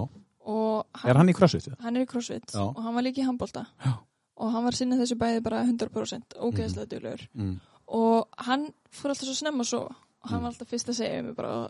og 0.45 1.05
Er 1.09 1.16
hann 1.16 1.31
í 1.33 1.35
crossfit? 1.37 1.71
hann 1.81 1.97
er 1.97 2.05
í 2.05 2.09
crossfit 2.11 2.53
Já. 2.53 2.61
og 2.66 2.81
hann 2.85 2.95
var 2.99 3.07
líka 3.07 3.23
í 3.23 3.25
handbólta 3.25 3.62
Já. 3.81 3.95
Og 4.36 4.52
hann 4.52 4.65
var 4.65 4.73
sinnið 4.78 5.05
þessu 5.05 5.19
bæði 5.20 5.43
bara 5.47 5.65
100% 5.65 6.39
ógeðslega 6.40 6.89
duglegur 6.94 7.28
Mm. 7.35 7.61
og 7.89 8.27
hann 8.48 8.70
fór 8.90 9.12
alltaf 9.12 9.28
svo 9.28 9.35
snemma 9.39 9.62
að 9.62 9.70
sofa 9.77 9.94
og 10.24 10.31
hann 10.31 10.40
Mm. 10.40 10.44
var 10.44 10.51
alltaf 10.55 10.69
fyrst 10.73 10.89
að 10.89 10.94
segja 10.97 11.23
mér 11.23 11.35
bara, 11.36 11.69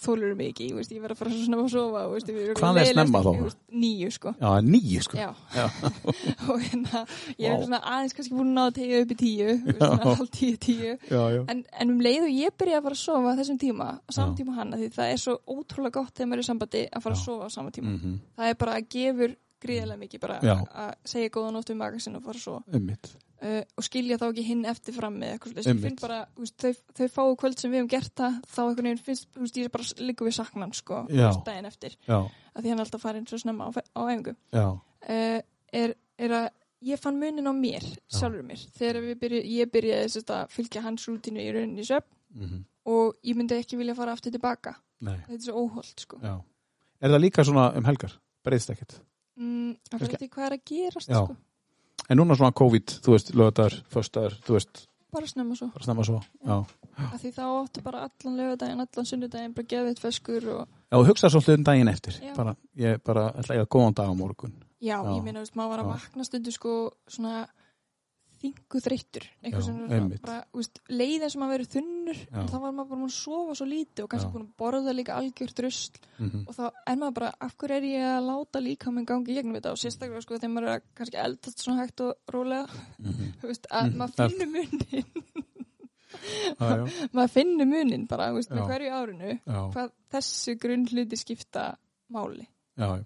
þólur 0.00 0.34
mig 0.34 0.54
ekki, 0.54 0.70
veist, 0.72 0.90
ég 0.90 1.02
verð 1.02 1.12
að 1.12 1.18
fara 1.20 1.30
svo 1.34 1.44
snemma 1.44 1.64
að 1.66 1.74
sofa 1.74 2.04
veist, 2.08 2.30
Hvað 2.56 2.78
er 2.80 2.86
snemma 2.94 3.20
þá? 3.20 3.54
Níu, 3.76 4.08
sko 4.10 4.32
Já, 4.40 4.50
nýju 4.64 5.02
sko. 5.04 5.16
Já, 5.20 5.34
Já. 5.52 5.66
og 6.48 6.60
hérna, 6.64 7.02
ég 7.38 7.50
er 7.52 7.60
svona 7.66 7.80
aðeins 7.84 8.14
kannski 8.16 8.32
búin 8.38 8.48
að 8.48 8.56
ná 8.56 8.64
að 8.70 8.74
tegja 8.80 9.02
upp 9.04 9.12
í 9.12 9.18
tíu, 9.20 9.50
hálf 10.16 10.30
tíu, 10.32 10.56
tíu 10.56 10.96
en, 11.46 11.60
en 11.78 11.90
um 11.92 12.00
leið 12.00 12.22
og 12.24 12.32
ég 12.40 12.56
byrja 12.56 12.80
að 12.80 12.88
fara 12.88 12.96
að 12.96 13.04
sofa 13.04 13.36
þessum 13.42 13.60
tíma, 13.60 13.90
á 14.00 14.10
saman 14.10 14.32
Já. 14.34 14.38
tíma 14.40 14.54
hann, 14.56 14.72
því 14.80 14.88
það 14.96 15.12
er 15.12 15.20
svo 15.26 15.36
ótrúlega 15.46 15.92
gott 16.00 16.14
þegar 16.16 16.32
maður 16.32 16.38
er 16.46 16.48
sambandi 16.48 16.82
að 16.88 17.02
fara 17.04 17.14
að 17.20 17.24
sofa 17.28 17.44
á 17.44 17.50
sama 17.52 17.70
tíma 17.70 17.92
Mm 18.00 18.18
það 18.40 18.48
er 18.48 18.54
bara 18.64 18.78
að 18.80 18.88
gefur 18.96 19.36
gríðarlega 19.62 20.00
mikið 20.04 20.22
bara 20.22 20.38
Já. 20.44 20.54
að 20.84 20.92
segja 21.12 21.32
góða 21.34 21.50
nótt 21.56 21.72
um 21.72 21.80
magasinn 21.80 22.18
og 22.18 22.24
fara 22.26 22.54
Einmitt. 22.74 23.10
uh, 23.42 23.62
og 23.76 23.86
skilja 23.86 24.18
þá 24.20 24.26
ekki 24.28 24.44
hinn 24.46 24.62
eftir 24.70 24.96
fram 24.96 25.18
með 25.20 25.34
eitthvað 25.36 25.82
finn 25.84 25.98
bara, 26.00 26.20
veist, 26.38 26.56
þau, 26.60 26.72
þau 26.98 27.08
fáu 27.16 27.34
kvöld 27.42 27.60
sem 27.60 27.72
við 27.72 27.82
hefum 27.82 27.90
gert 27.94 28.14
það, 28.22 28.38
þá 28.46 28.62
einhvern 28.66 28.90
veginn 28.90 29.02
finnst, 29.08 29.28
þú 29.34 29.44
veist, 29.44 29.60
ég 29.60 29.68
er 29.68 29.74
bara 29.74 30.06
líka 30.10 30.28
við 30.28 30.38
saknan, 30.38 30.72
sko, 30.76 31.02
daginn 31.10 31.68
eftir. 31.70 31.98
Já, 32.08 32.18
að 32.54 32.64
því 32.64 32.74
hann 32.74 32.84
alltaf 32.86 33.04
farin 33.04 33.28
svo 33.28 33.40
snemma 33.42 33.68
á, 33.68 33.70
á 33.76 34.00
æfingu. 34.08 34.36
Uh, 34.56 35.38
er, 35.76 35.94
er 36.20 36.36
að 36.40 36.48
ég 36.90 37.00
fann 37.00 37.20
munin 37.20 37.48
á 37.48 37.54
mér, 37.54 37.84
sjálfur 38.08 38.44
mér 38.46 38.62
þegar 38.78 39.02
við 39.04 39.20
byrju, 39.20 39.44
ég 39.58 39.72
byrjaði 39.72 40.12
sérst, 40.14 40.32
að 40.32 40.52
fylgja 40.54 40.84
hans 40.84 41.04
rútinu 41.08 41.42
í 41.44 41.52
rauninni 41.52 41.84
söp 41.86 42.08
mm 42.32 42.66
og 42.90 43.18
ég 43.26 43.36
myndi 43.36 43.58
ekki 43.60 43.78
vilja 43.80 43.94
fara 43.94 44.14
aftur 44.16 44.32
tilbaka 44.34 44.74
nei, 45.04 45.18
þetta 45.26 45.36
er 45.36 45.44
svo 45.44 45.64
óholt, 45.64 46.00
sko. 46.00 46.18
Já. 46.24 46.34
Er 47.00 47.12
það 47.14 47.22
líka 47.24 47.44
svona 47.46 47.66
um 47.76 47.86
helgar? 47.88 48.16
Breyðst 48.44 48.72
ekkert? 48.74 48.96
Mm, 49.40 49.72
það 49.90 49.98
Kannski- 49.98 50.20
því 50.20 50.28
hvað 50.34 50.46
er 50.50 50.56
að 50.58 50.64
gerast, 50.70 51.08
Já. 51.10 51.24
sko 51.24 51.36
En 52.10 52.18
núna 52.18 52.34
svona 52.34 52.52
COVID, 52.56 52.86
þú 53.04 53.12
veist, 53.14 53.28
lögadagur, 53.38 53.74
föstaður, 53.92 54.34
þú 54.46 54.54
veist, 54.56 54.86
bara 55.12 55.26
snemma 55.26 55.54
svo 55.58 55.68
bara 55.74 55.84
snemma 55.84 56.04
svo. 56.06 56.20
Já. 56.46 56.56
að 57.12 57.20
því 57.22 57.30
þá 57.36 57.42
áttu 57.60 57.82
bara 57.84 58.00
allan 58.08 58.36
lögadaginn, 58.40 58.80
allan 58.82 59.06
sunnudaginn 59.06 59.54
bara 59.54 59.66
geðið 59.66 59.98
feskur 60.00 60.48
og 60.54 60.68
Já, 60.90 60.96
þú 60.98 61.06
hugsaði 61.06 61.30
svolítið 61.34 61.58
um 61.58 61.64
daginn 61.68 61.88
eftir. 61.92 62.16
Já. 62.22 62.34
Bara, 62.34 62.56
ég 62.76 62.98
bara 63.04 63.28
ætla 63.30 63.54
að 63.54 63.58
eiga 63.60 63.66
góðan 63.70 63.94
dag 63.94 64.08
á 64.10 64.14
morgun. 64.16 64.52
já, 64.80 64.96
Já. 64.98 65.14
ég 65.14 65.22
meina, 65.22 65.38
veist, 65.44 65.54
maður 65.54 65.68
var 65.70 65.78
að 65.78 65.86
Já. 65.86 65.92
vakna 65.94 66.24
stundu 66.24 66.50
sko 66.52 66.72
svona 67.06 67.46
þingu 68.40 68.80
þreyttur 68.84 69.24
leið 70.90 71.24
eins 71.24 71.34
og 71.36 71.40
maður 71.42 71.54
verið 71.56 71.70
þunnur 71.74 72.20
þá 72.30 72.54
var 72.62 72.72
maður 72.72 72.88
bara 72.90 73.00
búin 73.00 73.10
að 73.10 73.14
sofa 73.16 73.54
svo 73.58 73.66
lítið 73.68 74.04
og 74.04 74.10
kannski 74.14 74.30
búin 74.34 74.46
að 74.46 74.54
borða 74.62 74.94
líka 74.96 75.16
algjört 75.20 75.62
rusl. 75.66 75.98
Mm 76.18 76.46
og 76.48 76.54
þá 76.56 76.62
er 76.86 76.96
maður 77.00 77.14
bara, 77.18 77.30
af 77.40 77.56
hverju 77.60 77.76
er 77.76 77.86
ég 77.90 78.06
að 78.10 78.26
láta 78.30 78.62
líka 78.64 78.92
minn 78.94 79.06
gangi 79.08 79.34
gegnum 79.36 79.56
þetta? 79.58 79.72
Og 79.74 79.80
sérstaklega 79.82 80.22
sko 80.24 80.38
þegar 80.38 80.54
maður 80.54 80.72
er 80.74 80.82
kannski 80.98 81.20
eldast 81.24 81.58
svona 81.64 81.84
hægt 81.84 82.00
og 82.06 82.32
rólega 82.32 82.64
þú 83.40 83.50
veist, 83.50 83.66
að 83.70 83.90
Mhm. 83.90 83.96
maður 84.00 84.14
Það- 84.16 84.30
finnur 84.30 84.50
munin 84.56 85.04
maður 87.14 87.30
finnur 87.32 87.68
munin 87.70 88.06
bara, 88.10 88.30
veist, 88.34 88.50
með 88.50 88.66
hverju 88.68 88.90
árinu 88.96 89.30
já, 89.38 89.60
hvað 89.74 89.92
þessu 90.12 90.56
grunnhluti 90.60 91.16
skipta 91.20 91.68
máli. 92.12 92.46
Já, 92.76 92.88
já. 92.98 93.04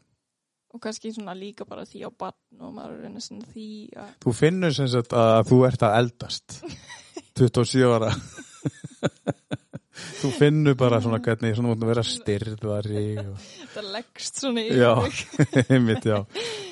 Og 0.74 0.82
kannski 0.82 1.12
svona 1.14 1.36
líka 1.38 1.66
bara 1.68 1.86
því 1.86 2.04
á 2.06 2.10
barn 2.10 2.64
og 2.66 2.74
maður 2.74 3.04
er 3.06 3.12
að 3.14 3.26
sinna 3.28 3.46
því 3.54 3.68
að 4.02 4.08
Þú 4.24 4.34
finnur 4.40 4.74
sem 4.74 4.90
sagt 4.90 5.14
að 5.14 5.36
þú 5.52 5.60
ert 5.68 5.86
að 5.86 5.98
eldast. 6.02 6.58
27 7.38 7.94
ára. 7.94 8.10
Þú 9.94 10.28
finnur 10.34 10.74
bara 10.78 10.98
svona 11.02 11.20
hvernig 11.22 11.54
svona 11.54 11.70
mútið 11.70 11.84
að 11.84 11.90
vera 11.92 12.02
styrðari 12.08 13.02
og... 13.22 13.44
þetta 13.44 13.82
leggst 13.94 14.40
svona 14.42 14.64
í 14.64 14.78
Já, 14.80 14.90
einmitt, 15.74 16.08
já. 16.08 16.16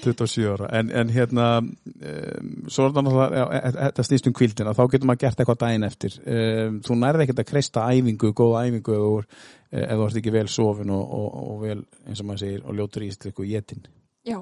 27 0.02 0.48
ára, 0.50 0.70
en, 0.80 0.90
en 0.98 1.12
hérna 1.14 1.46
um, 1.60 2.50
svo 2.66 2.88
er 2.88 2.96
það 2.96 3.06
náttúrulega 3.06 3.44
e- 3.44 3.60
e- 3.60 3.72
þetta 3.76 4.06
snýst 4.08 4.26
um 4.30 4.34
kvildina, 4.38 4.74
þá 4.74 4.82
getur 4.94 5.10
maður 5.10 5.22
gert 5.22 5.42
eitthvað 5.44 5.60
daginn 5.62 5.86
eftir. 5.86 6.18
Um, 6.26 6.80
þú 6.82 6.98
nærði 6.98 7.26
ekkert 7.28 7.44
að 7.44 7.50
kreista 7.52 7.86
æfingu, 7.92 8.32
góða 8.42 8.64
æfingu 8.66 8.98
er- 8.98 9.28
ef 9.72 9.96
þú 9.96 10.06
ert 10.06 10.20
ekki 10.20 10.32
vel 10.34 10.48
sofin 10.52 10.90
og, 10.92 11.02
og, 11.16 11.34
og 11.42 11.60
vel, 11.64 11.80
eins 12.06 12.20
og 12.20 12.26
maður 12.28 12.42
segir, 12.44 12.62
og 12.68 12.76
ljótur 12.78 13.02
í 13.06 13.10
íslikku 13.12 13.46
jetin 13.48 13.84
Já, 14.28 14.38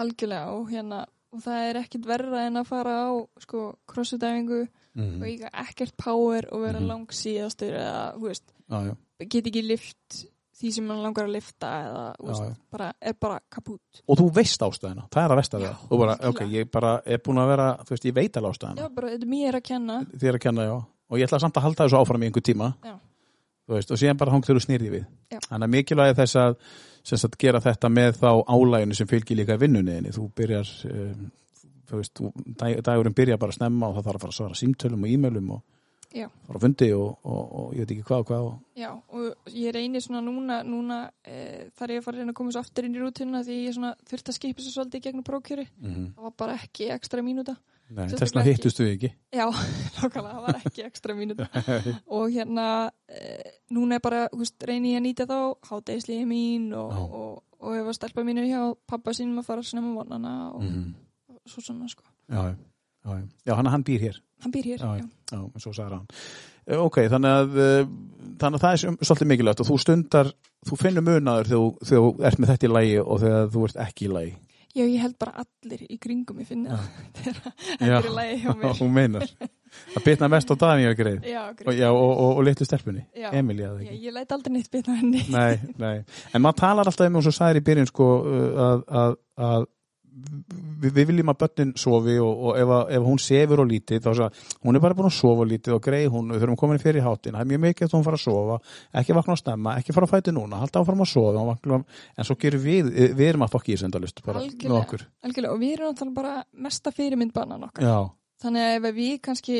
algjörlega 0.00 0.56
og 0.56 0.70
hérna 0.72 1.04
og 1.30 1.42
það 1.44 1.68
er 1.68 1.78
ekkert 1.84 2.06
verra 2.10 2.40
en 2.48 2.56
að 2.58 2.66
fara 2.66 2.94
á 3.06 3.10
sko 3.44 3.60
crossfit-æfingu 3.92 4.64
og 5.00 5.22
eiga 5.28 5.50
ekkert 5.62 5.94
power 6.00 6.48
og 6.50 6.64
vera 6.64 6.80
Mhm. 6.80 6.88
langsíðastur 6.90 7.76
eða, 7.78 8.14
þú 8.16 8.26
veist, 8.26 8.52
Já, 8.70 8.78
já, 8.88 8.96
get 9.30 9.46
ekki 9.46 9.62
lift 9.66 10.24
því 10.60 10.72
sem 10.74 10.88
hann 10.90 11.02
langar 11.02 11.24
að 11.28 11.32
lifta 11.36 11.68
eða, 11.86 12.02
þú 12.18 12.24
Já, 12.26 12.30
veist, 12.32 12.42
já. 12.42 12.56
bara, 12.70 12.88
er 13.00 13.14
bara 13.20 13.38
kaput 13.50 14.02
og 14.08 14.18
þú 14.18 14.26
veist 14.34 14.60
ástæðina, 14.66 15.06
það 15.10 15.22
er 15.24 15.30
að 15.30 15.38
versta 15.40 15.60
Já, 15.60 15.66
það. 15.70 15.86
Og 15.90 15.98
bara, 16.02 16.16
ok, 16.28 16.40
ég 16.50 16.70
bara 16.70 16.90
er 17.06 17.18
búin 17.18 17.38
að 17.38 17.48
vera 17.52 17.68
þú 17.84 17.94
veist, 17.94 18.04
ég 18.10 18.14
veit 18.18 18.36
alveg 18.36 18.50
Já, 18.50 18.56
ástæðina 18.58 18.94
bara, 18.94 19.08
þetta 19.14 19.22
er 19.22 19.30
mér 19.36 19.54
að 19.60 19.62
kenna. 19.70 20.00
Þér 20.18 20.34
að 20.34 20.42
kenna, 20.48 20.62
já, 20.66 20.74
og 21.10 21.18
ég 21.18 21.26
ætla 21.30 21.40
samt 21.40 21.54
að 21.56 21.62
halda 21.68 21.84
þessu 21.86 22.00
áfram 22.02 22.22
í 22.22 22.26
einhver 22.30 22.42
tíma. 22.50 22.74
Já. 22.84 22.94
Veist, 23.78 23.90
og 23.90 24.00
síðan 24.00 24.20
bara 24.20 24.34
hang 24.34 24.46
þegar 24.46 24.60
þú 24.60 24.64
snýrði 24.66 24.94
við. 24.94 25.04
Já. 25.30 25.38
þannig 25.48 25.66
að 25.66 25.74
mikilvægi 25.74 26.16
þess 26.20 26.40
að 26.42 26.56
sagt, 27.10 27.36
gera 27.40 27.60
þetta 27.64 27.90
með 27.92 28.16
þá 28.20 28.30
álæginu 28.50 28.96
sem 28.98 29.10
fylgir 29.10 29.40
líka 29.40 29.58
vinnunniðinni, 29.60 30.14
þú 30.14 30.28
byrjar 30.36 30.72
um, 30.90 31.28
þú 31.90 32.00
veist, 32.00 32.14
þú, 32.16 32.30
dag, 32.60 32.80
dagurinn 32.86 33.16
byrjar 33.16 33.40
bara 33.40 33.56
snemma 33.56 33.90
og 33.90 33.98
það 33.98 34.08
þarf 34.08 34.18
að 34.18 34.24
fara 34.24 34.34
að 34.34 34.40
svara 34.40 34.58
símtölum 34.60 35.06
og 35.06 35.12
e-mailum 35.14 35.52
og 35.56 35.62
Já. 36.10 36.26
fara 36.26 36.58
að 36.58 36.64
fundi 36.64 36.88
og, 36.96 37.10
og, 37.22 37.42
og 37.60 37.74
ég 37.76 37.84
veit 37.84 37.92
ekki 37.94 38.06
hvað 38.08 38.22
og 38.22 38.30
hvað 38.30 38.46
og, 38.48 38.54
Já, 38.80 38.88
og 39.14 39.52
ég 39.54 39.74
reynir 39.76 40.02
svona 40.02 40.22
núna, 40.26 40.60
núna 40.66 41.00
e, 41.22 41.70
þar 41.78 41.94
ég 41.94 42.02
að 42.02 42.06
fara 42.06 42.16
að 42.16 42.22
reyna 42.24 42.34
að 42.34 42.38
koma 42.40 42.54
svo 42.54 42.62
aftur 42.64 42.88
inn 42.88 42.96
í 42.96 43.02
rútuna 43.02 43.42
því 43.46 43.58
ég 43.60 43.76
svona 43.76 43.92
þurfti 44.10 44.32
að 44.32 44.38
skipa 44.38 44.64
svo 44.64 44.74
svolítið 44.74 45.04
gegnum 45.06 45.26
prókjöri 45.26 45.66
mm 45.70 46.08
það 46.16 46.26
var 46.26 46.34
bara 46.44 46.56
ekki 46.58 46.90
ekstra 46.94 47.22
mínúta 47.26 47.54
Nei, 47.90 48.06
þessna 48.14 48.42
ekki. 48.44 48.52
hittustu 48.54 48.84
við 48.86 48.92
ekki. 48.94 49.08
Já, 49.34 49.46
nákvæmlega, 49.50 50.32
það 50.36 50.44
var 50.46 50.58
ekki 50.60 50.84
ekstra 50.86 51.14
mínúta 51.18 51.48
og 52.16 52.30
hérna 52.30 52.66
e, 53.10 53.36
núna 53.74 53.98
er 53.98 54.04
bara, 54.04 54.20
hú 54.32 54.38
veist, 54.44 54.56
reyni 54.68 54.92
ég 54.94 55.00
að 55.00 55.06
nýta 55.08 55.26
þá 55.26 55.38
hátegisliði 55.72 56.26
mín 56.30 56.68
og, 56.78 56.92
Já. 56.94 57.00
og, 57.20 57.42
og 57.60 57.78
ef 57.80 57.90
að 57.90 57.96
stelpa 57.98 58.24
mínu 58.26 58.44
hjá 58.46 58.60
pappa 58.86 59.14
sínum 59.16 59.40
að 59.42 59.48
fara 59.50 59.62
snemma 59.66 59.94
vonana 59.98 60.34
og 60.54 60.62
Mhm. 60.62 60.94
svo 61.50 61.62
svona 61.66 61.88
sko. 61.90 62.04
Já, 62.30 62.44
já, 62.52 62.56
já, 63.04 63.22
já. 63.46 63.54
hann, 63.56 63.66
hann 63.66 63.84
býr 63.84 64.00
hér. 64.06 64.20
Hann 64.40 64.52
býr 64.52 64.64
hér, 64.70 64.78
Já, 64.78 64.96
já. 65.00 65.08
já, 65.32 65.40
svo 65.60 65.72
sagði 65.72 65.96
hann. 65.98 66.06
Eh, 66.70 66.76
Ok, 66.78 66.96
þannig 67.10 67.32
að, 67.40 67.58
eh, 67.58 67.86
þannig 68.38 68.60
að 68.60 68.62
það 68.62 68.72
er 68.72 69.04
svolítið 69.04 69.28
mikilvægt 69.32 69.60
og 69.60 69.66
þú 69.66 69.78
stundar, 69.82 70.30
þú 70.68 70.76
finnur 70.78 71.02
munaður 71.02 71.48
þegar, 71.50 71.74
þú- 71.90 72.24
ert 72.28 72.38
með 72.38 72.50
þetta 72.52 72.68
í 72.68 72.72
lagi 72.72 72.98
og 73.02 73.20
þegar 73.20 73.48
þú 73.50 73.64
ert 73.66 73.76
ekki 73.88 74.06
í 74.06 74.12
lagi. 74.14 74.34
Já, 74.70 74.84
ég 74.86 75.00
held 75.02 75.16
bara 75.18 75.42
allir 75.42 75.80
í 75.90 75.96
kringum 75.98 76.38
ég 76.42 76.46
finna 76.46 76.76
þetta 77.18 77.52
Já. 77.82 77.96
er 77.98 78.06
í 78.06 78.12
lagi 78.14 78.36
hjá 78.44 78.52
mér. 78.54 78.76
Hún 78.78 78.92
meinar. 78.94 79.24
Það 79.94 80.04
bitna 80.06 80.28
mest 80.30 80.50
á 80.50 80.54
Daníu 80.62 80.92
greið. 80.98 81.26
Já, 81.30 81.42
Og, 81.66 81.72
já, 81.74 81.88
og, 81.90 82.10
og, 82.10 82.30
og 82.38 82.44
litlu 82.46 82.66
stelpunni. 82.66 83.02
Já. 83.18 83.28
Emilía, 83.38 83.72
það 83.74 83.82
Já, 83.82 83.90
ekki. 83.90 84.06
ég 84.06 84.14
læt 84.14 84.32
aldrei 84.36 84.54
neitt 84.54 84.70
bitna 84.70 84.96
henni. 85.00 85.24
Nei, 85.30 85.58
nei. 85.82 85.96
En 86.34 86.42
maður 86.44 86.60
talar 86.62 86.90
alltaf 86.90 87.10
um 87.10 87.18
og 87.20 87.26
svo 87.26 87.34
sagðir 87.34 87.60
í 87.62 87.66
byrjun 87.70 87.90
sko 87.90 88.08
uh, 88.20 88.62
að, 88.68 88.84
að, 89.02 89.18
að 89.50 89.66
við, 90.10 90.92
við 90.96 91.06
viljum 91.10 91.30
að 91.32 91.38
börnin 91.42 91.72
sofi 91.78 92.16
og, 92.22 92.44
og 92.50 92.58
ef, 92.60 92.72
að, 92.76 92.92
ef 92.96 93.06
hún 93.06 93.20
sefur 93.22 93.62
og 93.62 93.68
lítið 93.70 94.02
þá 94.04 94.10
sagði, 94.18 94.44
hún 94.66 94.78
er 94.78 94.82
bara 94.84 94.96
búin 94.98 95.08
að 95.10 95.16
sofa 95.16 95.46
lítið 95.50 95.76
og 95.76 95.82
greið 95.86 96.06
hún, 96.14 96.30
við 96.34 96.42
þurfum 96.44 96.60
komin 96.60 96.82
fyrir 96.82 97.04
hátin, 97.06 97.36
það 97.36 97.44
er 97.44 97.50
mjög 97.52 97.62
mikið 97.66 97.86
að 97.88 97.96
hún 97.98 98.06
fara 98.08 98.20
að 98.20 98.24
sofa, 98.24 98.56
ekki 99.02 99.16
vakna 99.18 99.36
að 99.36 99.42
stemma, 99.42 99.74
ekki 99.80 99.96
fara 99.96 100.08
að 100.08 100.14
fæti 100.14 100.34
núna, 100.36 100.62
halda 100.62 100.82
áfram 100.82 101.04
að 101.04 101.12
sofa, 101.12 101.44
vakna, 101.50 101.80
en 102.16 102.28
svo 102.30 102.38
gerum 102.40 102.64
við, 102.64 102.90
við 103.18 103.26
erum 103.28 103.46
að 103.46 103.52
fokki 103.56 103.76
í 103.76 103.80
sendalist 103.80 104.22
bara 104.24 104.40
með 104.40 104.48
Algjörlega. 104.48 104.80
okkur. 104.80 105.06
Algjörlega, 105.28 105.52
og 105.54 105.62
við 105.62 105.76
erum 105.76 105.92
náttúrulega 105.92 106.18
bara 106.22 106.34
mesta 106.68 106.94
fyrirmynd 106.96 107.36
bannan 107.36 107.68
okkar. 107.68 107.86
Já. 107.86 107.98
Þannig 108.40 108.66
að 108.66 108.88
ef 108.88 108.96
við 108.96 109.14
kannski, 109.20 109.56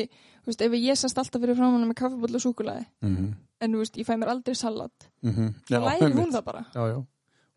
veist, 0.47 0.61
ef 0.65 0.73
ég 0.73 0.97
sest 0.97 1.21
alltaf 1.21 1.41
fyrir 1.43 1.57
framann 1.59 1.85
með 1.85 1.99
kaffibóll 2.01 2.35
og 2.39 2.41
súkulaði, 2.41 2.85
Mm 3.05 3.15
-hmm. 3.15 3.33
en 3.61 3.77
veist, 3.77 3.97
ég 3.97 4.07
fæ 4.07 4.15
mér 4.17 4.31
aldrei 4.33 4.55
salat, 4.55 5.09
Mm 5.21 5.53
þá 5.69 5.79
læri 5.85 6.13
hún 6.13 6.31
það 6.33 6.43
bara. 6.43 6.65
Já, 6.73 6.81
já. 6.89 7.05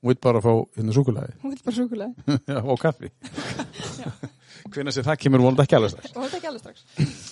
Hún 0.05 0.13
vil 0.13 0.19
bara 0.21 0.41
fá 0.45 0.51
hérna 0.77 0.93
súkulæði 0.93 1.35
Hún 1.41 1.55
vil 1.55 1.61
bara 1.65 1.77
súkulaði. 1.79 2.15
Já, 2.53 2.59
og 2.61 2.77
kaffi. 2.83 3.09
Hvenær 4.75 4.95
sem 4.97 5.05
það 5.07 5.19
kemur 5.23 5.43
vonandi 5.45 5.65
ekki 5.65 5.77
alveg 5.79 5.93
strax. 5.95 6.13
Þetta 6.15 6.39
ekki 6.39 6.49
alveg 6.51 6.63
strax. 6.63 6.85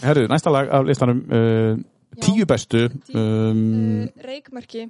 Herru, 0.05 0.23
næsta 0.31 0.53
lag 0.53 0.70
af 0.78 0.86
listanum 0.89 1.20
uh, 1.28 1.82
Já. 2.12 2.20
Tíu 2.27 2.44
bestu 2.49 2.82
um, 3.16 3.61
Uh, 4.03 4.24
reikmerki. 4.27 4.82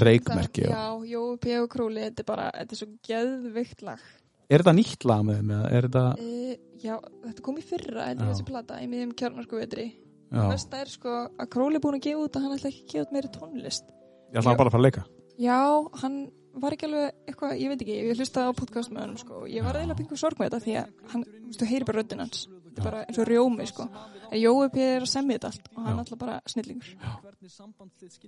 Reykmerki, 0.00 0.62
já. 0.64 0.72
Já, 0.72 0.84
Jói 1.10 1.36
P. 1.42 1.56
og 1.60 1.68
Króli, 1.72 2.04
þetta 2.06 2.22
er 2.22 2.28
bara, 2.28 2.46
þetta 2.54 2.76
er 2.76 2.80
svo 2.80 2.88
geðvikt 3.08 3.82
lag. 3.84 4.04
Er 4.52 4.62
þetta 4.62 4.74
nýtt 4.78 5.04
lag 5.08 5.24
með 5.26 5.40
þeim? 5.40 5.50
Er 5.72 5.88
þetta 5.88 6.04
Uh, 6.22 6.54
já, 6.84 6.94
þetta 7.26 7.44
kom 7.48 7.58
í 7.60 7.64
fyrra, 7.66 8.06
þetta 8.12 8.22
Já. 8.22 8.28
er 8.28 8.32
þessi 8.32 8.46
plata, 8.48 8.78
í 8.84 8.88
miðjum 8.92 9.12
kjarnarku 9.20 9.60
vetri. 9.60 9.88
Já, 10.32 10.44
Besta 10.48 10.80
er 10.80 10.88
sko 10.94 11.16
að 11.28 11.50
Króli 11.52 11.76
er 11.76 11.84
búin 11.84 11.98
að 11.98 12.06
gefa 12.06 12.24
út 12.24 12.36
að 12.38 12.46
hann 12.46 12.56
ætla 12.56 12.70
ekki 12.72 12.84
að 12.86 12.92
gefa 12.94 13.04
út 13.08 13.12
meiri 13.18 13.32
tónlist. 13.36 13.90
ég 14.32 14.40
ætla 14.40 14.54
bara 14.56 14.70
að 14.70 14.76
fara 14.76 14.80
að 14.80 14.86
leika 14.86 15.02
Já, 15.42 15.58
hann 16.00 16.16
var 16.60 16.74
ekki 16.76 16.86
alveg 16.88 17.14
eitthvað, 17.30 17.52
ég 17.62 17.68
veit 17.72 17.82
ekki, 17.84 17.94
ég 18.10 18.18
hlustaði 18.20 18.50
á 18.52 18.58
podcast 18.58 18.90
með 18.92 19.00
hann 19.06 19.16
sko, 19.20 19.38
og 19.44 19.48
ég 19.52 19.64
var 19.64 19.78
eiginlega 19.78 19.98
pingu 20.02 20.16
sorg 20.20 20.36
með 20.40 20.50
þetta 20.50 20.60
því 20.66 20.74
að 20.82 20.90
hann, 21.12 21.24
þú 21.24 21.46
veist, 21.48 21.60
þú 21.62 21.68
heyri 21.72 21.88
bara 21.88 22.02
röddinn 22.02 22.22
hans. 22.24 22.42
Þetta 22.72 22.80
er 22.82 22.86
bara 22.88 23.00
eins 23.06 23.18
og 23.22 23.26
rjómi 23.28 23.66
sko. 23.68 23.86
En 24.32 24.38
Jói 24.40 24.68
P. 24.72 24.76
er 24.96 25.02
að 25.04 25.10
semja 25.12 25.36
þetta 25.38 25.50
allt 25.52 25.66
og 25.76 25.80
hann 25.84 25.92
er 25.92 26.02
alltaf 26.04 26.18
bara 26.22 26.36
snillingur. 26.48 26.92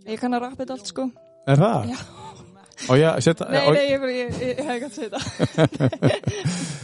Ég 0.05 0.21
kann 0.21 0.35
að 0.37 0.43
rappa 0.45 0.61
þetta 0.65 0.77
allt 0.79 0.91
sko. 0.93 1.07
Er 1.49 1.61
það? 1.61 1.93
Já. 1.93 1.99
Ég 2.99 3.21
setja 3.23 3.47
nei, 3.49 3.61
nei, 3.71 3.85
ég, 3.93 4.01
bara- 4.03 4.13
ég, 4.13 4.35
ég, 4.35 4.59
ég 4.59 4.65
hef 4.67 4.75
ekki 4.75 4.89
að 4.89 4.97
segja 4.99 5.11
þetta 5.55 6.84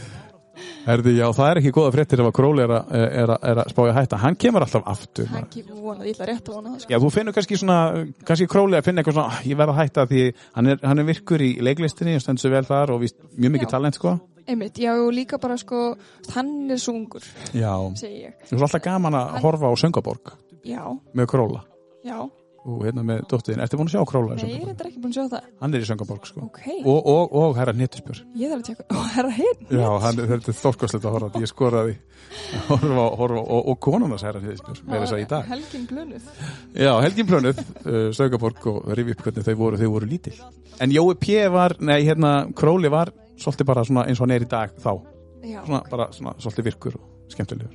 Herðu, 0.81 1.11
já, 1.13 1.27
það 1.37 1.49
er 1.51 1.59
ekki 1.61 1.71
góða 1.75 1.91
fréttir 1.93 2.21
ef 2.23 2.27
að 2.29 2.33
Króli 2.37 2.63
er, 2.63 2.71
að- 2.73 2.91
er, 3.21 3.31
að- 3.35 3.59
að 3.61 3.69
spája 3.73 3.93
hætta. 3.93 4.17
Hann 4.17 4.35
kemur 4.35 4.61
alltaf 4.65 4.83
aftur 4.89 5.27
hann 5.29 5.45
kemur 5.53 5.77
vonað, 5.83 6.07
ég 6.09 6.15
ætla 6.15 6.27
rétt 6.31 6.49
að 6.49 6.55
vona 6.57 6.69
það 6.73 6.79
sko 6.81 6.89
Já, 6.93 6.97
þú 7.03 7.11
finnur 7.13 7.33
kannski 7.37 7.57
svona, 7.61 7.77
kannski 8.25 8.47
Króli 8.49 8.77
að 8.79 8.83
finna 8.87 9.01
eitthvað 9.03 9.13
svona, 9.19 9.27
"Ah, 9.29 9.41
ég 9.45 9.57
verð 9.57 9.73
að 9.75 9.79
hætta 9.81 10.05
því 10.09 10.33
hann 10.55 10.67
er, 10.67 10.79
hann 10.83 10.99
er 10.99 11.03
virkur 11.05 11.39
í 11.41 11.51
leiklistinni 11.61 12.15
og 12.15 12.21
stendur 12.21 12.39
sig 12.41 12.51
vel 12.51 12.63
þar 12.65 12.89
og 12.95 13.01
víst 13.01 13.15
mjög 13.37 13.51
mikið 13.51 13.67
Já. 13.67 13.71
talent, 13.71 13.95
sko. 13.95 14.19
Einmitt, 14.47 14.73
já, 14.79 14.91
og 14.97 15.13
líka 15.13 15.37
bara 15.39 15.55
sko 15.57 15.95
hann 16.33 16.71
er 16.71 16.75
svo 16.77 16.93
ungur, 16.97 17.21
Já, 17.53 17.77
þú 17.77 18.57
er 18.57 18.61
alltaf 18.61 18.81
gaman 18.81 19.13
að 19.13 19.29
Hann- 19.31 19.41
horfa 19.41 19.69
á 19.69 19.73
Söngaborg 19.77 20.33
já, 20.65 20.81
með 21.13 21.25
Króla. 21.27 21.61
Já, 22.03 22.27
og 22.61 22.83
hérna 22.85 23.01
með 23.05 23.23
dóttiðin, 23.31 23.61
ertu 23.63 23.77
búin 23.79 23.87
að 23.89 23.95
sjá 23.95 24.01
Króla 24.11 24.35
nei, 24.37 24.51
ég 24.51 24.67
er 24.69 24.87
ekki 24.89 24.99
búin 25.01 25.11
að 25.11 25.17
sjá 25.17 25.23
það. 25.31 25.45
Hann 25.63 25.73
er 25.77 25.81
í 25.81 25.87
Söngaborg, 25.89 26.27
sko. 26.29 26.43
Ok, 26.45 26.59
og, 26.85 27.07
og, 27.09 27.31
og 27.41 27.55
herra 27.57 27.73
Hnittusbjör 27.73 28.19
ég 28.37 28.51
þarf 28.51 28.61
að 28.61 28.67
tjekka 28.67 28.85
ó, 28.93 28.99
herra 29.15 29.31
hinn 29.33 29.63
Já, 29.79 29.87
hann, 30.05 30.19
þetta 30.29 30.51
er 30.53 30.57
stórkostlegt 30.59 31.07
að 31.09 31.15
horfa 31.17 31.41
ég 31.41 31.49
skoraði 31.49 31.95
horfa, 32.67 33.05
horfa, 33.21 33.41
og, 33.41 33.71
og 33.73 33.79
konunars 33.81 34.25
herra 34.27 34.43
Hnittusbjör 34.43 34.83
með 34.91 35.05
þess 35.05 35.15
að 35.17 35.23
í 35.23 35.27
dag. 35.33 35.49
Helgin 35.55 35.87
blönuð 35.89 36.29
Já, 36.85 36.91
Helgin 37.07 37.29
Plönuð, 37.31 37.63
uh, 37.81 37.97
Söngaborg 38.19 38.67
og 38.71 38.91
rifi 38.99 39.15
upp 39.17 39.25
hvernig 39.25 39.47
þau 39.49 39.55
voru, 39.63 39.81
þau 39.81 39.89
voru 39.95 40.11
lítil. 40.11 40.35
En 40.81 40.93
Jói 40.93 41.15
P. 41.21 41.41
var, 41.53 41.75
nei, 41.81 41.97
hérna 42.05 42.35
Króli 42.57 42.91
var 42.93 43.09
svolítið 43.41 43.71
bara 43.73 43.83
svona 43.87 44.05
eins 44.05 44.21
og 44.21 44.27
hann 44.27 44.35
er 44.37 44.45
í 44.45 44.49
dag 44.51 44.73
þá, 44.77 44.91
já, 45.41 45.59
svona, 45.65 45.81
bara 45.89 46.07
svona 46.13 46.35
svolítið 46.37 46.69
virkur 46.69 46.99
og 47.01 47.33
skemmtilegur. 47.33 47.73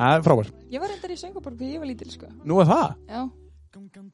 Það 0.00 0.14
er 0.16 0.22
frábær, 0.24 0.50
Ég 0.70 0.80
var 0.80 0.88
reyndar 0.92 1.12
í 1.12 1.16
Söngaborg 1.18 1.56
þegar 1.58 1.72
ég 1.74 1.80
var 1.82 1.88
lítil, 1.90 2.10
sko. 2.14 2.28
nú 2.46 2.60
er 2.62 2.68
það? 2.70 2.92
Já, 3.10 3.22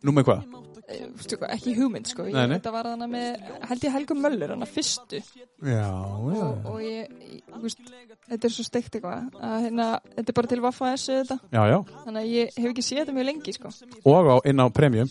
Nú 0.05 0.13
með 0.13 0.27
hvað? 0.29 0.43
e, 0.87 0.97
stu, 1.25 1.37
ekki 1.49 1.73
hugmynd, 1.79 2.07
sko. 2.11 2.27
Ég, 2.29 2.35
Nei, 2.37 2.47
nei. 2.51 2.59
Þetta 2.59 2.73
var 2.75 2.89
hana 2.91 3.07
með, 3.09 3.47
held 3.71 3.87
ég 3.87 3.95
Helgum 3.97 4.21
Möller, 4.21 4.53
hana 4.53 4.67
fyrstu. 4.69 5.23
Já, 5.65 5.87
Og, 5.97 6.67
og 6.69 6.77
ég, 6.85 7.09
ég, 7.25 7.41
þú 7.55 7.63
veist, 7.65 7.81
þetta 8.29 8.51
er 8.51 8.55
svo 8.57 8.67
steikt 8.69 8.99
eitthvað. 8.99 9.31
Að 9.41 9.57
hérna, 9.67 9.89
þetta 10.19 10.29
er 10.35 10.39
bara 10.41 10.53
til 10.53 10.61
Vaffa 10.67 10.93
S 10.99 11.09
þetta. 11.09 11.39
já, 11.57 11.63
já 11.73 11.79
Þannig 12.05 12.21
að 12.23 12.31
ég 12.37 12.61
hef 12.61 12.71
ekki 12.75 12.85
séð 12.91 13.03
þetta 13.05 13.17
mjög 13.17 13.29
lengi, 13.31 13.57
sko. 13.57 13.73
og 14.05 14.31
á, 14.31 14.37
inn 14.53 14.61
á 14.61 14.67
premium 14.71 15.11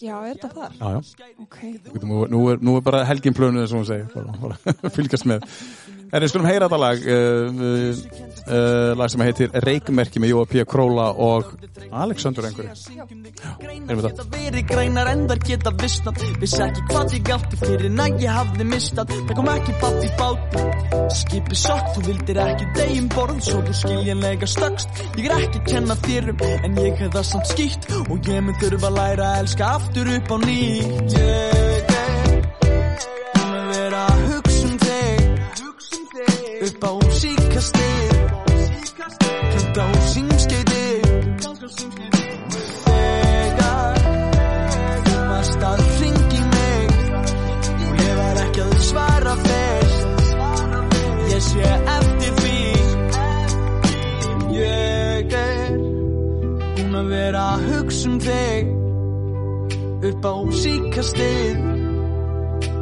Já, 0.00 0.14
er 0.24 0.38
þetta 0.40 0.48
þar? 0.56 0.72
Já, 0.80 0.88
já 0.88 1.26
Ok. 1.42 1.56
Þú 1.60 1.92
getur- 1.92 2.06
Nú, 2.08 2.20
nú, 2.32 2.38
er, 2.52 2.56
nú 2.64 2.76
er 2.78 2.80
bara 2.86 3.02
helgin 3.04 3.34
plönuð 3.36 3.66
sem 3.68 3.78
hún 3.78 3.84
segir 3.84 4.08
bara, 4.14 4.32
bara 4.40 4.88
fylgjast 4.96 5.26
með 5.28 5.44
En 6.12 6.20
við 6.20 6.28
skulum 6.28 6.44
heyra 6.44 6.68
þetta 6.68 6.78
lag 6.82 7.04
uh, 7.08 7.62
uh, 7.66 8.00
uh, 8.44 8.90
lag 9.00 9.08
sem 9.12 9.22
heitir 9.24 9.54
Reykmerki 9.64 10.20
með 10.20 10.34
Jóa 10.34 10.48
P. 10.50 10.64
Króla 10.68 11.06
og 11.24 11.54
Alexander 11.88 12.48
einhverju 12.48 13.00
Erum 13.62 14.02
við 14.02 14.08
það. 14.10 14.20
Verið 14.34 14.66
grænar 14.68 15.10
en 15.14 15.24
þar 15.30 15.40
geta 15.48 15.72
vistnað 15.80 16.20
Vissi 16.42 16.60
ekki 16.66 16.84
hvað 16.90 17.16
ég 17.16 17.32
átti 17.36 17.60
fyrir 17.62 17.88
en 17.88 18.20
ég 18.20 18.36
hafði 18.36 18.68
mistað. 18.68 19.16
Það 19.16 19.34
kom 19.38 19.50
ekki 19.54 19.74
babb 19.80 19.98
í 20.02 20.12
bát. 20.20 20.60
Skipi 21.22 21.58
sökk, 21.62 21.90
þú 21.96 22.04
vildir 22.10 22.40
ekki 22.44 22.68
degin 22.76 23.10
borð. 23.16 23.42
Svo 23.48 23.64
þú 23.66 23.76
skiljanlega 23.80 24.52
stökkst. 24.52 25.02
Ég 25.16 25.28
er 25.28 25.36
ekki 25.38 25.64
kenna 25.70 25.98
þér 26.04 26.32
um 26.34 26.46
En 26.52 26.80
ég 26.84 27.00
hef 27.00 27.12
það 27.16 27.28
samt 27.32 27.52
skýtt. 27.54 27.90
Og 28.04 28.32
ég 28.32 28.44
mun 28.44 28.60
þurfa 28.60 28.92
að 28.92 28.98
læra 29.00 29.32
að 29.32 29.44
elska 29.46 29.74
aftur 29.80 30.16
upp 30.16 30.34
á 30.34 30.36
nýtt. 30.44 31.16
Ég 31.16 31.71
Upp 36.82 36.88
á 36.90 37.14
síkastig 37.14 38.10
Kanta 39.54 39.82
á 39.86 39.88
símskeiti 40.12 40.86
Þegar 42.82 43.98
þú 45.06 45.18
varst 45.28 45.62
að 45.62 45.82
hringi 45.98 46.40
mig. 46.50 46.86
Og 47.86 47.92
ég 48.02 48.14
var 48.18 48.40
ekki 48.42 48.60
að 48.64 48.72
svara 48.88 49.34
fyrst. 49.44 50.32
Ég 51.30 51.42
sé 51.46 51.68
eftir 51.96 52.32
því. 52.40 52.62
Ég 54.56 55.36
er 55.38 55.76
búin 56.80 56.98
að 56.98 57.12
vera 57.14 57.44
að 57.52 57.68
hugsa 57.68 58.10
um 58.10 58.16
þig. 58.26 58.74
Upp 60.10 60.22
á 60.26 60.34
síkastið 60.64 61.62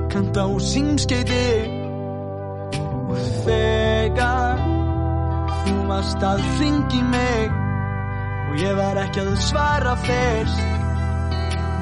kanta 0.09 0.41
á 0.49 0.51
símskeiti 0.57 1.45
og 1.69 1.80
þegar 3.45 4.61
þú 5.63 5.77
varst 5.91 6.27
að 6.27 6.45
hringi 6.57 7.03
mig 7.13 7.57
og 8.51 8.61
ég 8.61 8.77
var 8.79 9.01
ekki 9.05 9.25
að 9.25 9.35
svara 9.47 9.97
fyrst 10.05 10.63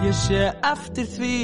ég 0.07 0.15
sé 0.15 0.43
eftir 0.73 1.09
því 1.17 1.39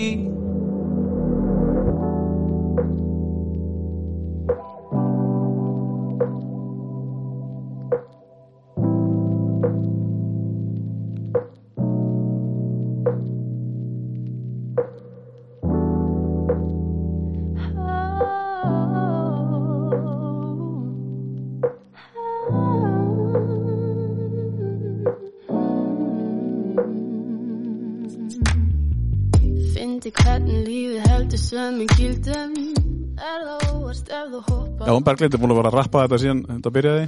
Já, 34.24 34.90
hún 34.92 35.04
Berglind 35.06 35.34
er 35.36 35.40
búin 35.42 35.52
að 35.54 35.58
vera 35.60 35.70
að 35.72 35.78
rappa 35.78 36.04
þetta 36.04 36.18
síðan 36.22 36.42
þetta 36.48 36.72
byrjaði 36.74 37.06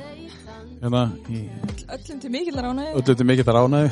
hérna 0.82 1.02
í 1.32 1.42
Öllum 1.96 2.18
til 2.22 2.30
mikill 2.34 2.56
ránaði. 2.60 2.90
öllu 3.00 3.16
til 3.16 3.26
mikill 3.30 3.46
að 3.48 3.56
ránaði 3.56 3.90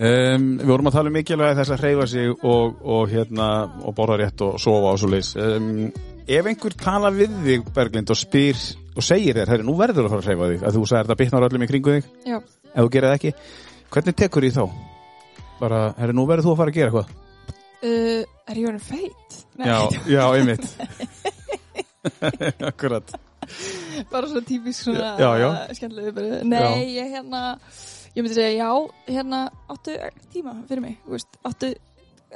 um, 0.00 0.46
Við 0.60 0.70
vorum 0.72 0.90
að 0.90 0.96
tala 0.96 1.12
um 1.12 1.16
mikilvægi 1.18 1.58
þess 1.60 1.74
að 1.74 1.82
hreyfa 1.84 2.06
sig 2.14 2.30
og, 2.52 2.78
og 2.96 3.12
hérna 3.12 3.48
og 3.84 3.96
borða 3.98 4.20
rétt 4.22 4.44
og 4.46 4.56
sofa 4.62 4.94
og 4.94 5.00
svo 5.02 5.10
leis 5.12 5.32
um, 5.36 5.88
Ef 6.30 6.46
einhver 6.46 6.76
tala 6.78 7.10
við 7.14 7.32
þig 7.44 7.70
Berglind 7.74 8.12
og 8.14 8.18
spyr 8.18 8.60
og 8.96 9.04
segir 9.06 9.36
þér, 9.38 9.50
herri, 9.54 9.66
nú 9.66 9.74
verður 9.78 10.06
að 10.06 10.12
fara 10.14 10.22
að 10.24 10.28
hreyfa 10.30 10.50
þig 10.52 10.64
að 10.68 10.76
þú 10.76 10.84
sagðir 10.90 11.08
þetta 11.08 11.20
bitnar 11.22 11.46
öllum 11.48 11.64
í 11.64 11.70
kringu 11.70 11.96
þig 11.96 12.10
Já. 12.28 12.36
ef 12.38 12.78
þú 12.84 12.92
gerir 12.94 13.10
það 13.10 13.18
ekki, 13.18 13.32
hvernig 13.94 14.16
tekur 14.20 14.46
því 14.46 14.52
þá? 14.56 14.64
Bara, 15.60 15.80
herri, 15.98 16.16
nú 16.16 16.24
verður 16.28 16.48
þú 16.48 16.52
að 16.54 16.60
fara 16.62 16.72
að 16.72 16.78
gera 16.80 16.92
eitthvað 16.92 17.18
Uh, 17.80 18.26
er 18.44 18.58
ég 18.60 18.66
verið 18.68 18.82
feit? 18.84 19.36
Já, 19.56 19.78
já, 20.04 20.20
einmitt 20.36 20.66
Akkurat. 22.70 23.12
Bara 24.10 24.28
svona 24.30 24.44
típisk 24.46 24.84
svona 24.86 25.14
Já, 25.20 25.30
já. 25.40 25.50
skemmtilegu 25.76 26.12
bara. 26.16 26.40
Nei, 26.44 26.94
ég 26.96 27.12
hérna 27.14 27.42
ég 28.14 28.22
myndi 28.24 28.34
segja 28.36 28.52
já, 28.64 28.70
hérna 29.08 29.44
áttu 29.70 29.94
tíma 30.32 30.56
fyrir 30.68 30.82
mig, 30.84 30.98
veist, 31.08 31.28
áttu 31.46 31.72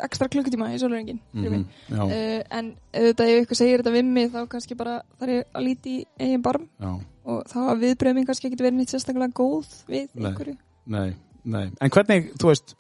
ekstra 0.04 0.26
klukkutíma 0.28 0.72
í 0.74 0.78
sólurengin 0.82 1.20
fyrir 1.32 1.50
mig. 1.54 1.64
Mhm, 1.88 1.94
Já, 1.94 2.02
uh, 2.02 2.42
en 2.58 2.70
auðvitað 2.94 3.32
ef 3.34 3.42
ykkur 3.44 3.60
segir 3.60 3.82
þetta 3.82 3.94
við 3.94 4.08
mig 4.16 4.30
þá 4.34 4.40
kannski 4.50 4.76
bara 4.78 4.96
þarf 5.20 5.36
ég 5.36 5.44
að 5.54 5.66
líti 5.68 5.96
í 6.00 6.04
eigin 6.18 6.42
barm. 6.42 6.68
Já, 6.82 6.92
og 7.24 7.42
þá 7.52 7.58
að 7.70 7.84
viðbröðum 7.84 8.26
kannski 8.28 8.50
ekki 8.50 8.58
verið 8.62 8.78
nýtt 8.80 8.94
sérstaklega 8.94 9.32
góð 9.38 9.70
við 9.88 10.08
Nei. 10.14 10.28
einhverju. 10.30 10.56
Nei, 10.86 11.14
nei. 11.44 11.66
En 11.80 11.90
hvernig, 11.94 12.32
þú 12.40 12.50
veist 12.50 12.74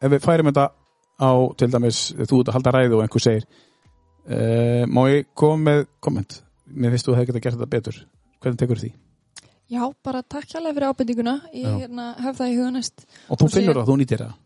ef 0.00 0.10
við 0.14 0.24
færum 0.24 0.48
þetta 0.50 0.66
á 1.18 1.30
til 1.58 1.68
dæmis, 1.74 2.00
þú 2.16 2.40
ert 2.40 2.48
að 2.50 2.56
halda 2.58 2.72
ræðu 2.78 2.96
og 2.98 3.04
einhver 3.04 3.22
segir 3.28 3.46
uh, 4.28 4.84
má 4.86 5.02
ég 5.12 5.32
koma 5.34 5.64
með 5.70 5.86
komment 6.04 6.42
mér 6.74 6.94
finnst 6.94 7.08
þú 7.08 7.14
hefði 7.16 7.30
getað 7.30 7.44
gert 7.44 7.58
þetta 7.58 7.70
betur. 7.72 8.00
Hvernig 8.42 8.60
tekur 8.60 8.82
því? 8.82 8.90
Já, 9.68 9.82
bara 10.04 10.24
takk 10.24 10.52
hérlega 10.54 10.76
fyrir 10.76 10.92
ábendinguna. 10.92 11.34
Ég 11.52 11.80
hérna, 11.84 12.10
hef 12.24 12.36
það 12.38 12.52
í 12.52 12.58
huga 12.58 12.74
næst. 12.76 13.08
Og 13.28 13.40
þú 13.40 13.48
finnur 13.52 13.80
það, 13.80 13.88
þú 13.90 13.96
nýtir 14.00 14.22
það? 14.24 14.36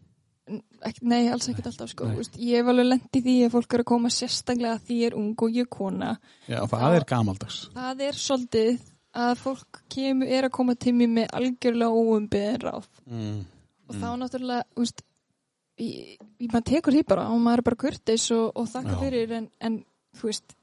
Nei, 1.07 1.21
alls 1.31 1.47
ekkert 1.49 1.69
alltaf 1.71 1.93
sko. 1.93 2.09
Vist, 2.17 2.35
Ég 2.43 2.59
hef 2.59 2.71
alveg 2.73 2.89
lent 2.89 3.19
í 3.19 3.23
því 3.23 3.37
að 3.47 3.53
fólk 3.55 3.77
er 3.77 3.85
að 3.85 3.89
koma 3.93 4.11
sérstaklega 4.11 4.75
að 4.75 4.89
því 4.89 4.97
ég 4.99 5.13
er 5.13 5.19
ung 5.21 5.45
og 5.47 5.55
ég 5.55 5.69
er 5.69 5.71
kona. 5.71 6.09
Já, 6.51 6.59
það 6.73 6.97
er 6.97 7.07
gamaldags. 7.13 7.61
Það 7.77 8.03
er 8.09 8.19
svolítið 8.19 8.83
að 9.23 9.33
fólk 9.45 9.81
kemur, 9.93 10.35
er 10.35 10.49
að 10.49 10.55
koma 10.59 10.75
til 10.83 10.97
mér 10.99 11.15
með 11.15 11.33
algjörlega 11.39 12.03
óumbyðin 12.03 12.63
ráð. 12.67 12.91
Mm. 13.07 13.41
og 13.93 13.97
þá 14.01 14.09
náttúrulega 14.19 14.81
úst, 14.81 15.03
í, 15.81 15.89
í, 16.19 16.49
maður 16.53 16.67
tekur 16.73 16.97
því 16.97 17.03
bara 17.09 17.29
og 17.33 17.41
maður 17.43 17.63
er 17.63 17.67
bara 17.71 17.81
kurteis 17.85 18.27
og, 18.35 18.51
og 18.59 18.69
þakka 18.73 18.99
fyrir 19.01 19.33
en, 19.39 19.49
en 19.61 19.79
þú 20.19 20.29
veist 20.31 20.57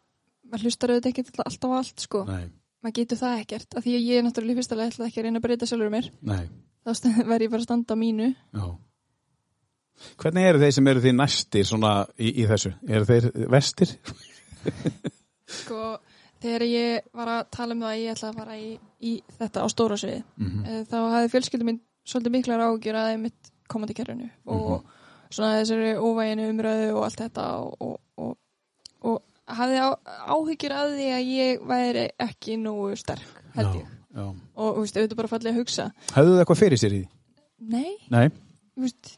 maður 0.49 0.65
hlustar 0.67 0.93
auðvitað 0.93 1.11
ekki 1.13 1.43
alltaf 1.45 1.69
á 1.73 1.77
allt 1.79 2.03
sko. 2.05 2.23
Nei, 2.29 2.45
maður 2.83 2.97
getur 2.99 3.21
það 3.21 3.39
ekkert 3.43 3.77
af 3.79 3.85
því 3.85 3.95
að 3.97 4.05
ég 4.09 4.19
er 4.21 4.27
náttúrulega 4.27 4.77
leið 4.79 4.93
ætla 4.93 5.07
ekki 5.09 5.21
að 5.21 5.27
reyna 5.29 5.41
að 5.41 5.47
breyta 5.47 5.69
sjálfur 5.69 5.93
mér. 5.93 6.11
Nei, 6.21 6.43
þá 6.85 6.93
st- 6.93 7.17
verð 7.31 7.45
ég 7.47 7.51
bara 7.55 7.61
að 7.63 7.67
standa 7.69 7.97
á 7.97 8.01
mínu. 8.03 8.29
Já. 8.53 8.67
Hvernig 10.19 10.45
eru 10.47 10.61
þeir 10.61 10.71
sem 10.77 10.87
eru 10.87 11.01
því 11.03 11.11
næstir 11.17 11.65
svona 11.67 11.93
í, 12.15 12.29
í 12.39 12.45
þessu? 12.47 12.71
Eru 12.87 13.07
þeir 13.09 13.25
vestir? 13.51 13.91
sko 15.59 15.97
þegar 16.39 16.63
ég 16.69 17.09
var 17.15 17.31
að 17.33 17.41
tala 17.55 17.75
um 17.75 17.81
það 17.83 17.91
að 17.93 17.99
ég 18.03 18.13
ætla 18.13 18.29
að 18.29 18.37
fara 18.39 18.55
í, 18.59 18.69
í 19.03 19.11
þetta 19.39 19.63
á 19.63 19.67
stóra 19.71 19.97
sviði 19.99 20.21
Mm 20.39 20.63
Eh, 20.69 20.81
þá 20.87 20.95
hafði 21.15 21.31
fjölskyldum 21.33 21.69
minn 21.71 21.81
svolítið 22.07 22.35
miklar 22.37 22.63
ágjur 22.63 22.99
að 22.99 23.09
þeim 23.11 23.25
mitt 23.27 23.51
komandi 23.69 23.95
kerfinu 23.97 24.29
og 24.49 24.87
svona 25.29 25.59
þessari 25.59 25.91
óvæginu 25.99 26.47
umröðu 26.53 26.89
og 26.95 27.03
allt 27.07 27.21
þetta 27.23 27.45
og, 27.61 27.75
og, 27.79 27.95
og, 28.17 28.33
og 29.05 29.21
hafði 29.59 29.79
á, 29.85 29.89
áhyggjur 30.35 30.75
að 30.79 30.95
því 30.97 31.07
að 31.15 31.31
ég 31.35 31.63
væri 31.69 32.05
ekki 32.25 32.57
nógu 32.61 32.95
sterk 32.99 33.39
held 33.55 33.75
ég 33.81 33.87
Já. 34.09 34.25
og 34.25 34.75
þú 34.75 34.83
veist, 34.83 34.97
auðvitað 34.97 35.19
bara 35.21 35.29
fallið 35.35 35.51
að 35.53 35.59
hugsa 35.61 35.87
Höfðu 36.15 36.31
þið 36.33 36.39
eitthvað 36.43 36.61
fyrir 36.63 36.81
sér 36.81 36.93
í 36.97 37.01
því? 37.03 37.09
nei, 37.69 37.91
Nei 38.09 38.27
veist 38.79 39.11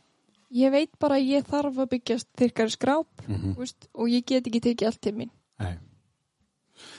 ég 0.51 0.73
veit 0.73 0.91
bara 0.99 1.15
að 1.15 1.29
ég 1.31 1.45
þarf 1.47 1.77
að 1.79 1.91
byggjast 1.95 2.27
þyrkari 2.41 2.73
skráp 2.75 3.07
Mhm. 3.27 3.53
þú 3.55 3.63
veist, 3.63 3.87
og 3.95 4.09
ég 4.11 4.25
get 4.27 4.47
ekki 4.51 4.59
tekið 4.67 4.87
allt 4.91 5.01
til 5.01 5.13
mín 5.15 5.31
Nei. 5.61 5.77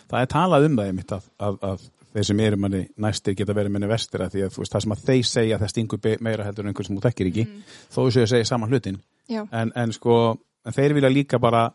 Það 0.08 0.20
er 0.22 0.30
talað 0.30 0.66
um 0.68 0.76
það 0.78 0.88
einmitt 0.92 1.12
að, 1.16 1.24
að, 1.42 1.56
að 1.66 1.84
þeir 2.12 2.26
sem 2.28 2.40
eru 2.44 2.58
manni 2.60 2.82
næstir 3.00 3.36
geta 3.38 3.54
verið 3.56 3.74
manni 3.76 3.90
vestir 3.90 4.24
að 4.24 4.36
því 4.36 4.44
að 4.46 4.54
þú 4.54 4.62
veist 4.62 4.74
það 4.74 4.84
sem 4.84 4.94
að 4.94 5.04
þeir 5.08 5.28
segja 5.30 5.58
það 5.62 5.72
stingur 5.72 6.02
meira 6.20 6.46
heldur 6.46 6.66
en 6.66 6.72
einhver 6.72 6.88
sem 6.88 6.98
þú 6.98 7.04
þekkir 7.06 7.30
ekki. 7.30 7.44
Þó 7.92 8.00
þessu 8.02 8.24
að 8.24 8.30
segja 8.34 8.48
saman 8.50 8.72
hlutin 8.72 9.00
en, 9.32 9.72
en 9.74 9.94
sko 9.96 10.18
en 10.66 10.76
þeir 10.76 10.96
vilja 10.98 11.12
líka 11.12 11.40
bara 11.42 11.66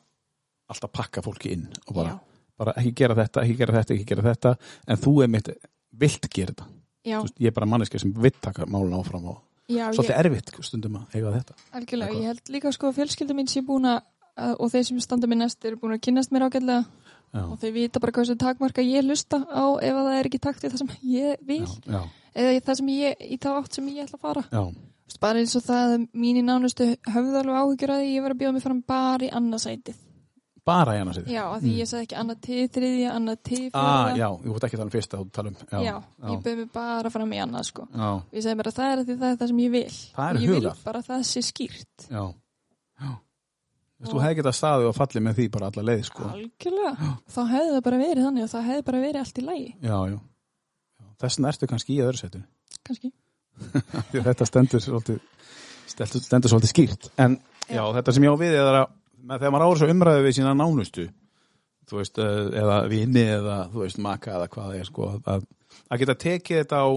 alltaf 0.67 0.93
pakka 0.93 1.23
fólki 1.25 1.53
inn 1.55 1.67
og 1.87 1.95
bara, 1.95 2.17
bara 2.59 2.75
ekki 2.81 2.93
gera 3.01 3.17
þetta, 3.17 3.43
ekki 3.43 3.57
gera 3.61 3.77
þetta, 3.79 3.95
ekki 3.97 4.09
gera 4.11 4.25
þetta. 4.27 4.53
En 4.87 5.01
þú 5.01 5.13
einmitt 5.25 5.51
vilt 5.97 6.29
gera 6.33 6.53
þetta. 6.53 6.71
Veist, 7.07 7.37
ég 7.39 7.51
er 7.51 7.55
bara 7.55 7.69
manneska 7.69 7.99
sem 8.01 8.11
vill 8.11 8.35
taka 8.43 8.67
málun 8.67 8.97
áfram 8.97 9.29
og 9.31 9.43
já 9.71 9.87
svolítið 9.95 10.13
ég, 10.13 10.25
erfitt 10.25 10.53
stundum 10.63 10.99
að 10.99 11.15
eiga 11.15 11.33
þetta. 11.37 11.57
Algjörlega, 11.71 12.11
Eitthvað. 12.11 12.21
ég 12.21 12.31
held 12.33 12.53
líka 12.55 12.71
sko 12.75 12.91
fjölskyldum 12.95 13.39
mín 13.39 13.49
sé 13.51 13.63
búin 13.63 13.87
að 13.87 14.03
og 14.37 14.71
þeir 14.71 14.85
sem 14.89 14.99
standa 15.01 15.29
mér 15.29 15.41
næst 15.41 15.65
eru 15.65 15.79
búin 15.81 15.95
að 15.95 16.03
kynnast 16.07 16.33
mér 16.33 16.47
ágætlega 16.47 16.83
Já, 17.33 17.41
og 17.43 17.57
þeir 17.59 17.73
vita 17.75 17.99
bara 17.99 18.11
hvað 18.15 18.25
þessu 18.25 18.37
takmarka 18.39 18.81
ég 18.87 19.03
hlusta 19.05 19.37
á 19.43 19.65
ef 19.83 19.93
að 19.99 20.05
það 20.07 20.17
er 20.19 20.29
ekki 20.29 20.39
takt 20.47 20.63
í 20.63 20.69
það 20.71 20.77
sem 20.83 20.91
ég 21.11 21.41
vil 21.45 21.59
já, 21.65 21.75
já, 21.91 22.01
eða 22.33 22.61
það 22.69 22.77
sem 22.79 22.91
ég, 22.95 23.23
í 23.27 23.37
þá 23.43 23.47
átt 23.59 23.73
sem 23.77 23.87
ég 23.91 24.03
ætla 24.07 24.17
að 24.17 24.25
fara. 24.27 24.43
Bara 25.21 25.39
eins 25.41 25.55
og 25.57 25.63
það 25.65 25.93
að 25.97 26.07
mín 26.13 26.37
í 26.39 26.43
nánustu 26.45 26.87
höfðu 27.07 27.39
alveg 27.41 27.55
áhyggjur 27.61 27.93
að 27.97 28.03
ég 28.07 28.21
var 28.25 28.33
að 28.35 28.39
bjóða 28.41 28.53
mig 28.57 28.63
fram 28.63 28.81
bara 28.87 29.25
í 29.27 29.29
annarsætið 29.33 30.03
bara 30.67 30.97
í 30.97 30.99
annars 30.99 31.21
já, 31.31 31.43
af 31.47 31.61
því 31.63 31.73
ég 31.79 31.87
sagði 31.87 32.03
ekki 32.09 32.17
annað 32.19 32.39
til 32.43 32.63
þriðja 32.75 33.11
annað 33.15 33.37
til 33.47 33.61
Mm. 33.67 33.77
ah, 33.79 34.09
Já, 34.17 34.27
ég 34.43 34.51
veit 34.51 34.65
ekki 34.67 34.75
að 34.75 34.81
tala 34.81 34.87
um 34.87 34.91
fyrsta 34.97 35.19
tala 35.31 35.47
um 35.53 35.55
já, 35.85 35.93
ég 36.27 36.41
bauð 36.43 36.57
mig 36.57 36.71
bara 36.73 37.09
fram 37.09 37.31
í 37.31 37.39
annað 37.39 37.63
sko. 37.69 37.87
Já, 37.95 38.09
ég 38.35 38.43
segi 38.43 38.57
bara 38.59 38.71
það 38.75 38.91
er 38.91 39.03
því 39.07 39.15
það 39.21 39.29
er 39.31 39.37
það 39.39 39.47
sem 39.53 39.61
ég 39.63 39.71
vil. 39.71 39.95
Og 40.17 40.41
ég 40.43 40.49
vil 40.51 40.71
bara 40.83 40.99
að 40.99 41.07
það 41.07 41.23
sé 41.31 41.43
skýrt. 41.47 42.07
Já, 42.11 42.23
já. 42.99 43.09
Þú 43.97 44.19
hefði 44.21 44.37
getað 44.37 44.53
staðið 44.57 44.87
og 44.91 44.95
fallið 44.97 45.23
með 45.25 45.39
því 45.39 45.45
bara 45.55 45.69
alla 45.71 45.83
leið 45.87 46.03
sko. 46.05 46.27
algjörlega, 46.29 47.07
þá 47.33 47.39
hefði 47.49 47.71
það 47.71 47.83
bara 47.87 48.01
verið 48.01 48.27
þannig 48.27 48.43
og 48.43 48.51
það 48.51 48.67
hefði 48.67 48.83
bara 48.89 48.99
verið 49.01 49.21
allt 49.23 49.39
í 49.41 49.45
lagi. 49.47 49.69
Já, 49.81 49.95
já, 49.97 50.17
já. 51.01 51.07
Þessin 51.23 51.47
ertu 51.49 51.69
kannski 51.71 51.95
í 51.95 52.01
öðru 52.05 52.21
setinu 52.21 52.45
kannski. 52.85 53.09
Þetta 54.27 54.45
stendur 54.45 54.83
svolítið 54.83 55.17
stendur, 55.87 56.51
svolítið 56.51 56.69
skýrt. 56.69 57.09
En 57.17 57.39
já, 57.65 57.81
þetta 57.95 58.13
sem 58.13 58.25
ég 58.27 58.35
á 58.35 58.37
við 58.37 58.53
er 58.59 58.67
að 58.83 58.85
þegar 59.33 59.53
maður 59.55 59.65
ára 59.65 59.79
svo 59.81 59.87
umræðu 59.91 60.25
við 60.27 60.35
sína 60.37 60.53
nánustu 60.53 61.07
þú 61.87 62.01
veist, 62.01 62.17
eh, 62.19 62.59
eða 62.61 62.77
vini 62.91 63.23
eða 63.23 63.57
þú 63.71 63.83
veist, 63.85 63.99
maka 64.03 64.35
eða 64.35 64.49
hvað 64.51 64.65
það 64.67 64.79
er 64.79 64.89
sko, 64.89 65.09
að, 65.25 65.45
að 65.89 65.99
geta 66.03 66.15
tekið 66.23 66.61
þetta 66.61 66.77
á 66.83 66.87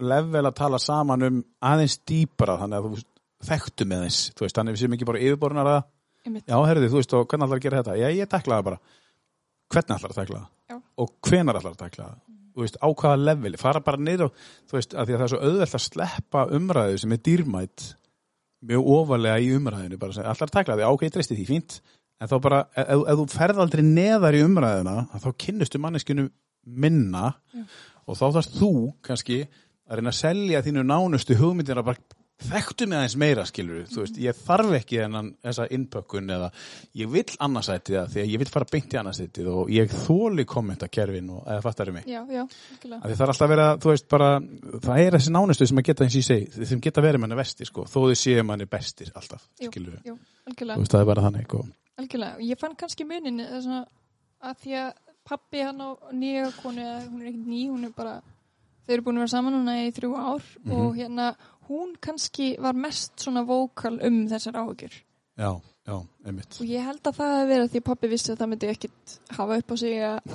level 0.00 0.44
að 0.46 0.58
tala 0.60 0.78
saman 0.80 1.26
um 1.26 1.44
aðeins 1.60 1.96
dýpara 2.08 2.58
þannig 2.60 2.76
að 2.78 2.84
þú 2.84 2.90
veist, 2.94 3.08
að 6.26 6.40
að 6.40 6.50
já, 6.52 6.56
herrði, 6.68 6.88
þú 6.90 6.98
veist, 7.00 7.14
og 7.16 7.28
hvernig 7.28 7.46
ætlar 7.46 7.60
að 7.60 7.64
gera 7.66 7.80
þetta? 7.80 7.98
Já, 8.00 8.08
ég 8.16 8.30
teklaði 8.30 8.66
bara, 8.68 8.80
hvernig 9.70 9.94
ætlar 9.96 10.12
að 10.14 10.18
tekla 10.20 10.40
það? 10.40 10.82
Og 11.00 11.14
hvenar 11.28 11.60
ætlar 11.60 11.76
að 11.76 11.80
tekla 11.84 12.08
það? 12.08 12.18
Þú 12.50 12.64
veist, 12.64 12.76
á 12.82 12.88
hvaða 12.90 13.22
leveli, 13.22 13.60
fara 13.60 13.80
bara 13.86 14.02
niður 14.02 14.26
og, 14.26 14.42
þú 14.68 14.76
veist, 14.76 14.94
að 14.94 15.06
því 15.06 15.14
að 15.14 15.20
það 15.20 15.26
er 15.26 15.32
svo 15.32 15.40
auðvelt 15.46 15.78
að 15.78 15.84
sleppa 15.86 16.44
umræðu 16.58 17.00
sem 17.00 17.14
er 17.14 17.22
dýrmætt 17.28 17.86
mjög 18.70 18.90
ofalega 18.92 19.40
í 19.40 19.48
umræðinu 19.56 19.98
bara 20.00 20.12
að 20.12 20.18
segja, 20.18 20.34
allar 20.34 20.52
takla 20.52 20.76
því, 20.76 20.88
ok, 20.90 21.06
ég 21.06 21.14
treysti 21.14 21.38
því, 21.38 21.46
fínt. 21.48 21.78
En 22.20 22.28
þá 22.28 22.36
bara, 22.44 22.58
ef, 22.76 22.90
ef 22.90 23.04
ef 23.08 23.20
þú 23.20 23.26
ferð 23.32 23.62
aldrei 23.64 23.82
neðar 23.86 24.36
í 24.36 24.42
umræðuna, 24.44 24.96
að 25.14 25.24
þá 25.24 25.30
kynnustu 25.46 25.80
manneskinu 25.80 26.26
minna 26.66 27.30
Já. 27.54 27.64
og 28.04 28.18
þá 28.18 28.24
þarfst 28.36 28.58
þú 28.58 28.72
kannski 29.06 29.38
að 29.90 30.00
reyna 30.00 30.12
að 30.12 30.18
selja 30.20 30.62
þínu 30.66 30.84
nánustu 30.86 31.36
hugmyndir 31.38 31.80
að 31.80 31.88
bara 31.88 32.19
þekktu 32.40 32.86
mig 32.88 32.98
aðeins 32.98 33.16
meira 33.20 33.44
skilur 33.48 33.84
þú 33.90 34.02
veist, 34.04 34.18
ég 34.22 34.38
þarf 34.46 34.72
ekki 34.78 34.98
þennan 35.02 35.28
þessa 35.44 35.66
innpökkun 35.76 36.30
eða 36.36 36.48
ég 37.00 37.10
vill 37.12 37.36
annarsætið 37.46 37.96
það 37.98 38.08
því 38.14 38.22
að 38.24 38.30
ég 38.32 38.42
vill 38.42 38.48
fara 38.54 38.68
beint 38.72 38.94
í 38.94 39.00
annarsætið 39.00 39.50
og 39.52 39.72
ég 39.74 39.94
þóli 40.06 40.46
kommentakerfin 40.48 41.30
og 41.36 41.42
eða 41.46 41.64
fattar 41.66 41.92
mig? 41.92 42.06
Já, 42.08 42.22
já, 42.32 42.44
að 42.46 43.04
það 43.12 43.20
er 43.20 43.32
alltaf 43.34 43.44
að 43.46 43.52
vera, 43.54 43.68
þú 43.84 43.92
veist, 43.92 44.08
bara 44.14 44.30
það 44.86 45.02
er 45.04 45.18
þessi 45.18 45.34
nánustu 45.36 45.68
sem 45.70 45.82
að 45.82 45.88
geta 45.90 46.04
eins 46.08 46.16
og 46.16 46.22
ég 46.22 46.28
segi 46.30 46.70
sem 46.72 46.80
geta 46.88 47.04
verið 47.04 47.20
manni 47.26 47.38
vestir, 47.38 47.66
sko, 47.68 47.84
þó 47.90 47.98
þau 48.08 48.16
séu 48.24 48.42
manni 48.46 48.66
bestir 48.70 49.12
alltaf, 49.14 49.44
Jú, 49.60 49.70
skilur 49.70 49.98
við 49.98 50.10
jú, 50.12 50.16
þú 50.48 50.72
veist, 50.80 50.90
það 50.96 51.00
er 51.04 51.10
bara 51.12 51.26
þannig, 51.28 51.46
sko. 51.50 51.62
Algjörlega, 52.00 52.34
og 52.40 52.44
ég 52.48 52.58
fann 52.60 52.76
kannski 52.80 53.04
munin 53.04 53.42
svona, 53.60 53.84
að 54.40 54.60
því 54.64 54.76
að 54.80 54.90
pappi 55.30 55.60
hann 55.62 55.82
á 55.84 55.88
nýja 56.16 56.46
konu, 56.62 56.80
eða 56.80 57.00
hún 57.10 57.20
er 57.22 57.28
ekkert 57.30 57.48
ný, 57.52 57.62
hún 57.68 57.84
er 57.90 57.92
bara, 57.96 58.14
þau 58.86 58.94
eru 58.96 59.04
búin 59.06 59.18
að 59.20 59.24
vera 59.26 59.32
saman 59.34 59.52
núna 59.58 59.74
í 59.84 59.90
þrjú 59.94 60.12
ár 60.16 60.46
Mhm. 60.64 60.72
og 60.80 60.96
hérna, 60.96 61.26
hún 61.70 61.94
kannski 62.02 62.52
var 62.62 62.78
mest 62.78 63.14
svona 63.22 63.44
vókal 63.46 63.96
um 64.06 64.24
þessar 64.30 64.58
áhugjur 64.60 64.96
já, 65.40 65.50
já, 65.86 65.96
einmitt. 66.26 66.56
Og 66.60 66.68
ég 66.68 66.84
held 66.84 67.04
að 67.06 67.18
það 67.20 67.34
hefði 67.34 67.50
verið 67.50 67.66
að 67.66 67.74
því 67.74 67.82
pappi 67.88 68.10
vissi 68.10 68.32
að 68.32 68.40
það 68.40 68.50
myndi 68.52 68.72
ekkit 68.74 69.14
hafa 69.38 69.60
upp 69.60 69.70
á 69.72 69.76
sig 69.82 70.00
að, 70.06 70.32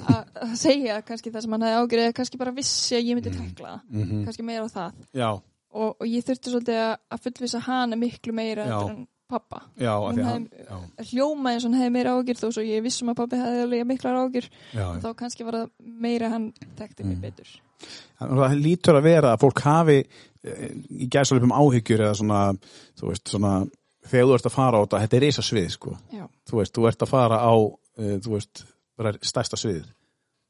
segja 0.60 1.02
kannski 1.06 1.34
það 1.34 1.46
sem 1.46 1.56
hann 1.56 1.68
hefði 1.68 1.82
ágjur 1.82 2.06
eða 2.06 2.16
kannski 2.22 2.42
bara 2.42 2.56
vissi 2.56 2.98
að 2.98 3.10
ég 3.10 3.20
myndi 3.20 3.36
tekla 3.36 3.74
það, 3.74 3.84
mm 3.92 4.24
kannski 4.30 4.48
meira 4.48 4.66
á 4.66 4.70
það. 4.76 5.04
Já, 5.22 5.30
og, 5.76 5.92
og 5.92 6.08
ég 6.10 6.26
þurfti 6.26 6.54
svolítið 6.54 6.82
að, 6.86 7.22
fullvisa 7.28 7.62
hana 7.68 8.00
miklu 8.00 8.36
meira 8.36 8.70
en 8.72 9.06
pappa. 9.32 9.62
Já, 9.82 9.94
hann 10.06 10.48
já, 10.54 10.76
hljóma 11.12 11.54
eins 11.54 11.66
og 11.66 11.72
hann 11.72 11.80
hefði 11.82 11.94
meira 11.96 12.14
ágjur 12.20 12.40
þó 12.42 12.48
svo 12.54 12.64
ég 12.66 12.84
vissum 12.86 13.10
að 13.10 13.18
pappi 13.22 13.40
hefði 13.42 13.64
alveg 13.66 13.88
miklar 13.90 14.20
ágjur 14.22 14.48
já, 14.74 14.86
þá 15.02 15.08
kannski 15.22 15.46
var 15.48 15.58
það 15.60 15.70
meira 16.06 16.30
hann 16.34 16.52
þekkti 16.78 17.04
Mm. 17.04 17.08
mig 17.10 17.22
betur. 17.22 17.50
En 18.22 18.36
Það 18.38 18.56
lítur 18.62 18.96
að 19.00 19.04
vera 19.10 19.34
að 19.36 19.42
fólk 19.46 19.60
hafi 19.66 19.98
eh, 20.02 20.70
í 20.90 21.08
gæsalöpum 21.12 21.52
áhyggjur 21.56 22.06
eða 22.06 22.16
svona, 22.22 22.42
þú 23.00 23.10
veist, 23.12 23.28
svona 23.34 23.54
þegar 24.06 24.28
þú 24.30 24.36
ert 24.38 24.46
að 24.46 24.56
fara 24.56 24.78
á 24.78 24.82
þetta, 24.86 25.00
þetta 25.06 25.18
er 25.18 25.26
risa 25.26 25.42
svið 25.42 25.70
sko. 25.74 25.98
þú 26.50 26.60
veist, 26.62 26.74
þú 26.78 26.88
ert 26.88 27.02
að 27.02 27.10
fara 27.10 27.40
á 27.42 27.54
uh, 27.58 28.18
þú 28.22 28.36
veist, 28.38 28.66
bara 28.98 29.12
stærsta 29.22 29.58
svið 29.58 29.84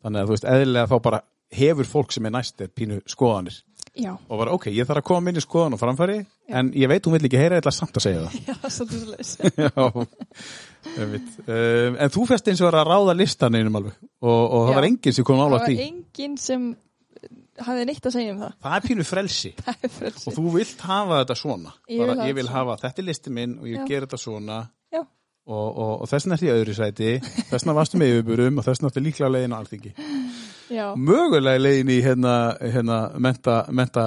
þannig 0.04 0.22
að 0.22 0.28
þú 0.28 0.36
veist, 0.36 0.48
eðlilega 0.52 0.90
þá 0.92 0.98
bara 1.08 1.22
hefur 1.56 1.88
fólk 1.88 2.12
sem 2.12 2.26
er 2.28 2.34
næst 2.36 2.62
er 2.62 2.68
pínu 2.68 3.00
skoðanir 3.08 3.62
já, 3.96 4.12
og 4.16 4.40
bara, 4.42 4.54
ok, 4.56 4.68
ég 4.76 4.88
þarf 4.88 5.02
að 5.02 5.08
koma 5.08 5.24
minni 5.28 5.44
skoðan 5.44 5.76
og 5.78 5.82
framfæri 5.82 6.18
en 6.60 6.72
ég 6.76 6.90
veit 6.92 7.06
hún 7.08 7.16
vill 7.16 7.28
ekki 7.30 7.40
heyra 7.40 7.60
eitthvað 7.60 7.76
samt 7.78 8.00
að 8.00 8.06
segja 8.06 8.24
það. 8.26 8.40
Já, 8.50 8.56
svolítið 8.76 9.04
svo 9.04 9.12
leis 9.16 9.36
Já, 9.66 9.70
einmitt. 11.02 11.36
um, 11.48 12.00
en 12.06 12.14
þú 12.16 12.26
fest 12.30 12.50
eins 12.52 12.64
og 12.64 12.70
var 12.70 12.80
að 12.82 12.90
ráða 12.92 13.16
listan 13.20 13.58
einum 13.58 13.80
alveg 13.82 13.96
og, 14.22 14.42
og 14.44 14.66
það 14.68 14.74
Já. 14.74 14.78
var 14.80 14.90
enginn 14.90 15.16
sem 15.18 15.28
kom 15.28 15.40
það 15.42 15.48
álægt 15.50 15.66
var 15.66 15.74
í 15.76 15.80
enginn 15.90 16.38
sem 16.42 16.68
hafði 17.66 17.86
neitt 17.88 18.08
að 18.10 18.16
segja 18.18 18.34
um 18.36 18.40
það. 18.44 18.56
Það 18.66 18.74
er 18.78 18.86
pínu 18.90 19.04
frelsi. 19.08 19.52
Það 19.66 19.86
er 19.88 19.92
frelsi. 19.96 20.26
Og 20.28 20.36
þú 20.36 20.50
vilt 20.58 20.82
hafa 20.90 21.20
þetta 21.22 21.38
svona. 21.40 21.72
Ég 21.88 22.02
vil 22.02 22.10
bara, 22.12 22.26
ég 22.28 22.36
vil 22.36 22.50
hafa, 22.52 22.76
þetta 22.82 23.02
er 23.02 23.08
listi 23.08 23.32
minn 23.38 23.54
og 23.62 23.70
ég 23.72 23.80
Já. 23.80 23.86
ger 23.88 24.06
þetta 24.06 24.20
svona. 24.20 24.58
Já, 24.92 25.00
og, 25.48 25.70
og, 25.70 25.94
og 26.04 26.10
þessna 26.12 26.36
ert 26.36 26.44
í 26.44 26.52
öðru 26.52 26.76
sæti. 26.76 27.14
Þessna 27.54 27.76
varstu 27.78 28.02
með 28.02 28.12
yfirburum 28.12 28.60
og 28.60 28.68
þessna 28.68 28.92
áttu 28.92 29.06
líklega 29.06 29.32
leiðin 29.32 29.56
á 29.56 29.60
alþingi 29.62 29.94
já, 30.72 30.86
mögulega 30.96 31.62
leiðin 31.62 31.92
í 31.94 31.98
hérna, 32.06 32.36
hérna 32.62 33.00
menta, 33.22 33.58
menta 33.70 34.06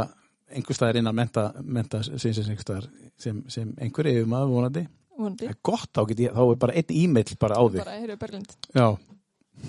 einhver 0.48 0.76
staðar 0.76 1.00
innan 1.00 1.16
menta, 1.16 1.50
menta 1.62 2.02
sem, 2.06 2.18
sem, 2.20 2.32
sem, 2.44 2.86
sem, 3.18 3.42
sem 3.52 3.74
einhver 3.82 4.08
yfirmaður 4.10 4.54
vonandi. 4.54 4.84
Vonandi. 5.18 5.48
Það 5.48 5.54
er 5.54 5.60
gott, 5.66 5.90
þá, 5.92 6.02
get 6.08 6.24
ég, 6.24 6.34
þá 6.36 6.42
er 6.44 6.60
bara 6.64 6.76
einn 6.80 6.94
e-mail 7.02 7.36
bara 7.42 7.58
á 7.58 7.64
þig. 7.66 7.80
Bara, 7.82 7.96
heyrðu 7.98 8.18
Berglind. 8.22 8.54
Já. 8.72 8.86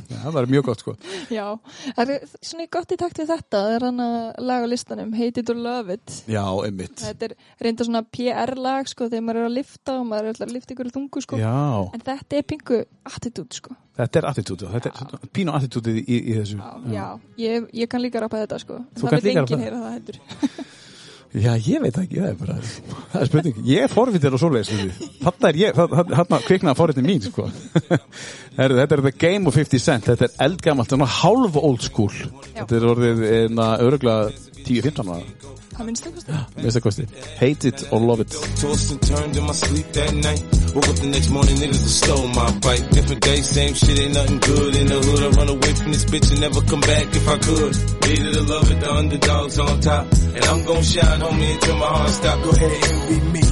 Já, 0.10 0.16
það 0.24 0.36
var 0.38 0.48
mjög 0.54 0.66
gott 0.70 0.84
sko. 0.84 0.94
Já, 1.34 1.46
það 1.98 2.14
er 2.16 2.26
svona 2.50 2.68
gott 2.76 2.94
í 2.96 2.98
takt 3.02 3.22
við 3.22 3.30
þetta? 3.34 3.62
Það 3.66 3.76
er 3.76 3.86
hann 3.88 4.04
að 4.06 4.40
laga 4.50 4.70
listanum 4.72 5.14
Hate 5.18 5.44
it 5.44 5.52
or 5.54 5.60
love 5.60 5.96
it. 5.96 6.16
Já, 6.30 6.44
einmitt. 6.66 6.96
Þetta 7.04 7.30
er 7.30 7.36
reynda 7.66 7.88
svona 7.90 8.04
PR-lag 8.18 8.90
sko 8.92 9.10
þegar 9.12 9.26
maður 9.28 9.42
er 9.44 9.50
að 9.50 9.56
lifta 9.60 9.98
og 10.00 10.10
maður 10.10 10.30
er 10.30 10.34
alltaf 10.36 10.48
að 10.50 10.56
lifta 10.58 10.76
ykkur 10.76 10.92
þungu 10.98 11.24
sko. 11.26 11.40
Já, 11.42 11.54
en 11.94 12.06
þetta 12.10 12.42
er 12.42 12.50
pingu 12.54 12.82
attitút 13.10 13.62
sko. 13.62 13.78
Þetta 14.00 14.22
er 14.22 14.30
attitútið 14.30 14.76
þetta 14.78 14.92
er 14.96 15.32
pínu 15.36 15.56
attitútið 15.58 15.98
í, 16.06 16.20
í 16.20 16.36
þessu. 16.38 16.60
Já, 16.60 16.94
já. 16.96 17.08
Ég, 17.42 17.72
ég 17.82 17.92
kann 17.92 18.04
líka 18.04 18.22
rappa 18.24 18.40
þetta 18.46 18.62
sko. 18.64 18.84
Þú 18.96 19.08
það 19.08 19.16
kannt 19.16 19.26
vil 19.26 19.34
líka 19.34 19.44
enginn 19.44 19.58
rappa 19.58 19.66
heyra 19.68 19.82
það 19.84 19.98
heldur 19.98 20.78
Já, 21.30 21.52
ég 21.62 21.78
veit 21.84 21.94
ekki, 21.94 22.18
það 22.18 22.30
er 22.32 22.38
bara 22.40 22.56
það 23.12 23.20
er 23.20 23.28
spurning, 23.30 23.58
ég 23.70 23.84
er 23.86 23.92
forvitir 23.94 24.34
og 24.34 24.42
svoleiðis 24.42 24.96
þarna 25.22 25.52
er 25.52 25.60
ég, 25.60 25.78
þarna 25.78 26.40
kviknaði 26.42 26.80
forvitin 26.80 27.06
mín 27.06 27.22
sko. 27.22 27.46
Þetta 28.58 28.96
er 28.98 29.04
The 29.06 29.12
Game 29.14 29.46
of 29.46 29.56
50 29.56 29.84
Cent, 29.84 30.08
þetta 30.10 30.26
er 30.26 30.34
eldgamalt 30.48 30.90
þetta 30.90 31.06
er 31.06 31.14
hálf 31.20 31.60
old 31.62 31.86
school. 31.86 32.16
Þetta 32.58 32.76
er 32.76 32.88
orðið 32.90 33.22
einna 33.30 33.68
öruglega 33.86 34.34
10-15 34.66 35.12
ára, 35.14 35.24
það 35.78 35.86
minnst 35.88 36.06
það 36.06 36.16
kosti 36.18 36.40
minnst 36.60 36.78
það 36.78 36.86
kosti 36.88 37.06
Hate 37.40 37.72
it 37.72 37.86
or 37.92 38.02
love 38.04 38.22
it 38.22 38.36
Tossed 38.60 38.92
and 38.92 39.02
turned 39.02 39.38
in 39.38 39.44
my 39.46 39.54
sleep 39.54 39.88
that 39.94 40.14
night. 40.14 40.44
Woke 40.76 40.90
up 40.90 40.96
the 41.00 41.08
next 41.08 41.30
morning, 41.30 41.56
niggas 41.56 41.82
that 41.82 41.96
stole 41.96 42.28
my 42.28 42.52
bike. 42.60 42.90
Different 42.92 43.22
day, 43.22 43.42
same 43.42 43.74
shit, 43.74 44.00
ain't 44.00 44.14
nothing 44.14 44.40
good 44.40 44.76
in 44.76 44.88
the 44.88 45.00
hood. 45.00 45.22
I 45.24 45.30
run 45.40 45.50
away 45.50 45.74
from 45.74 45.92
this 45.92 46.06
bitch 46.06 46.30
and 46.32 46.42
never 46.42 46.62
come 46.62 46.82
back 46.82 47.08
if 47.16 47.26
I 47.28 47.38
could. 47.40 47.74
Needed 48.06 48.34
to 48.34 48.44
love 48.44 48.72
it, 48.72 48.80
the 48.80 48.92
underdogs 48.92 49.60
on 49.60 49.80
top. 49.82 50.06
And 50.12 50.44
I'm 50.46 50.66
gon' 50.66 50.84
shine, 50.84 51.20
homie, 51.22 51.54
until 51.54 51.78
my 51.78 51.88
heart 51.88 52.10
stop. 52.10 52.44
Go 52.44 52.50
ahead, 52.52 52.72
envy 52.72 53.20
me. 53.32 53.44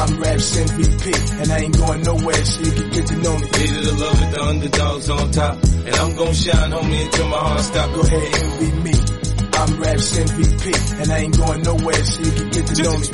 I'm 0.00 0.10
Raps 0.20 0.56
MVP, 0.56 1.04
and 1.40 1.52
I 1.52 1.58
ain't 1.60 1.76
going 1.76 2.02
nowhere, 2.02 2.44
so 2.44 2.62
you 2.62 2.72
can 2.72 2.90
get 2.90 3.06
to 3.06 3.16
know 3.16 3.34
me. 3.38 3.46
Needed 3.46 3.84
to 3.84 3.94
love 3.94 4.22
it, 4.22 4.30
the 4.34 4.42
underdogs 4.42 5.10
on 5.10 5.30
top. 5.30 5.54
And 5.62 5.94
I'm 5.94 6.16
gon' 6.16 6.34
shine, 6.34 6.70
homie, 6.72 7.04
until 7.04 7.28
my 7.28 7.38
heart 7.38 7.60
stop. 7.60 7.94
Go 7.94 8.00
ahead, 8.00 8.34
envy 8.42 8.72
me. 8.82 9.19
I'm 9.60 9.78
Raps 9.78 10.16
MVP, 10.16 11.02
and 11.02 11.12
I 11.12 11.18
ain't 11.18 11.36
going 11.36 11.62
nowhere, 11.62 12.02
so 12.04 12.22
you 12.22 12.32
can 12.32 12.48
get 12.48 12.66
to 12.68 12.82
know 12.82 12.96
me. 12.96 13.06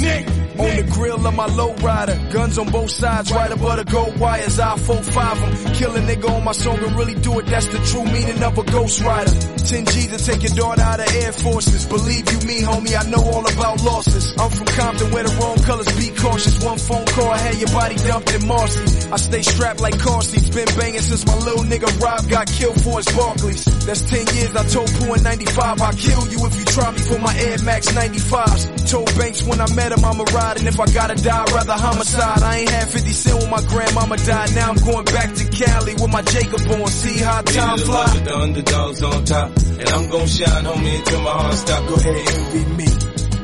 Nick, 0.00 0.26
on 0.58 0.76
the 0.76 0.88
grill 0.90 1.24
of 1.24 1.34
my 1.34 1.46
low 1.46 1.74
rider, 1.76 2.18
guns 2.32 2.58
on 2.58 2.70
both 2.72 2.90
sides, 2.90 3.30
right 3.30 3.52
above 3.52 3.76
the 3.76 3.84
gold 3.84 4.18
wires. 4.18 4.58
I 4.58 4.76
four 4.78 5.00
five 5.00 5.40
'em, 5.40 5.74
kill 5.74 5.94
a 5.94 6.00
nigga 6.00 6.28
on 6.28 6.42
my 6.42 6.52
song 6.52 6.78
and 6.78 6.96
really 6.96 7.14
do 7.14 7.38
it. 7.38 7.46
That's 7.46 7.66
the 7.66 7.78
true 7.90 8.04
meaning 8.04 8.42
of 8.42 8.58
a 8.58 8.64
ghost 8.64 9.00
rider. 9.02 9.30
10 9.30 9.86
G 9.86 10.06
to 10.08 10.18
take 10.18 10.42
your 10.42 10.54
daughter 10.54 10.82
out 10.82 11.00
of 11.00 11.08
Air 11.22 11.32
Forces. 11.32 11.86
Believe 11.86 12.30
you 12.32 12.38
me, 12.46 12.60
homie, 12.60 12.94
I 12.98 13.08
know 13.08 13.22
all 13.22 13.46
about 13.46 13.82
losses. 13.82 14.34
I'm 14.38 14.50
from 14.50 14.66
Compton 14.66 15.10
where 15.12 15.24
the 15.24 15.34
wrong 15.40 15.56
colors 15.62 15.90
be 15.96 16.10
cautious. 16.10 16.62
One 16.62 16.78
phone 16.78 17.06
call, 17.06 17.30
I 17.30 17.38
had 17.38 17.54
your 17.56 17.70
body 17.70 17.94
dumped 17.96 18.34
in 18.34 18.46
Marcy. 18.46 19.08
I 19.10 19.16
stay 19.16 19.42
strapped 19.42 19.80
like 19.80 19.98
car 19.98 20.20
seats, 20.22 20.50
been 20.50 20.68
banging 20.76 21.00
since 21.00 21.24
my 21.26 21.36
little 21.38 21.64
nigga 21.64 21.88
Rob 22.02 22.28
got 22.28 22.46
killed 22.46 22.80
for 22.82 22.98
his 22.98 23.08
Barclays. 23.16 23.64
That's 23.86 24.02
10 24.02 24.26
years, 24.36 24.54
I 24.54 24.64
told 24.64 24.90
Pooh 24.98 25.14
in 25.14 25.22
95, 25.44 25.82
I'll 25.82 25.92
kill 25.92 26.26
you 26.28 26.46
if 26.46 26.56
you 26.56 26.64
try 26.64 26.90
me 26.90 26.98
for 26.98 27.18
my 27.18 27.34
Air 27.36 27.58
Max 27.64 27.88
95s. 27.92 28.90
Told 28.90 29.06
Banks 29.18 29.42
when 29.42 29.60
I 29.60 29.72
met 29.74 29.92
him 29.92 30.04
I'ma 30.04 30.24
ride, 30.32 30.58
and 30.58 30.66
if 30.68 30.80
I 30.80 30.86
gotta 30.86 31.14
die, 31.14 31.42
I'd 31.42 31.52
rather 31.52 31.72
homicide. 31.72 32.42
I 32.42 32.58
ain't 32.58 32.70
had 32.70 32.88
50 32.88 33.10
cent 33.10 33.38
when 33.40 33.50
my 33.50 33.62
grandmama 33.62 34.16
died, 34.16 34.54
now 34.54 34.70
I'm 34.70 34.76
going 34.76 35.04
back 35.04 35.34
to 35.34 35.44
Cali 35.44 35.94
with 35.94 36.12
my 36.12 36.22
Jacob 36.22 36.60
on, 36.70 36.86
see 36.88 37.18
how 37.18 37.42
time 37.42 37.78
fly. 37.78 38.06
The 38.24 38.36
underdogs 38.36 39.02
on 39.02 39.24
top, 39.24 39.56
and 39.56 39.88
I'm 39.88 40.10
gon' 40.10 40.26
shine, 40.26 40.64
homie, 40.64 40.98
until 40.98 41.20
my 41.20 41.30
heart 41.30 41.54
stop. 41.54 41.88
Go 41.88 41.94
ahead, 41.94 42.28
envy 42.34 42.64
me. 42.76 42.88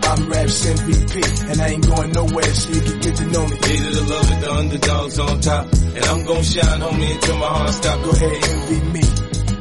I'm 0.03 0.29
Raps 0.29 0.67
MVP, 0.67 1.51
and 1.51 1.61
I 1.61 1.69
ain't 1.69 1.87
going 1.87 2.13
nowhere, 2.13 2.55
so 2.55 2.71
you 2.73 2.81
can 2.81 3.01
get 3.01 3.17
to 3.17 3.27
know 3.27 3.47
me. 3.47 3.57
Needed 3.61 3.93
to 3.93 4.05
love 4.05 4.31
it, 4.31 4.41
the 4.41 4.53
underdogs 4.53 5.19
on 5.19 5.41
top, 5.41 5.73
and 5.73 6.05
I'm 6.05 6.25
gon' 6.25 6.43
shine, 6.43 6.81
homie, 6.81 7.15
until 7.15 7.37
my 7.37 7.47
heart 7.47 7.71
stop. 7.71 8.05
Go 8.05 8.11
ahead, 8.11 8.45
envy 8.45 8.81
me. 8.93 9.20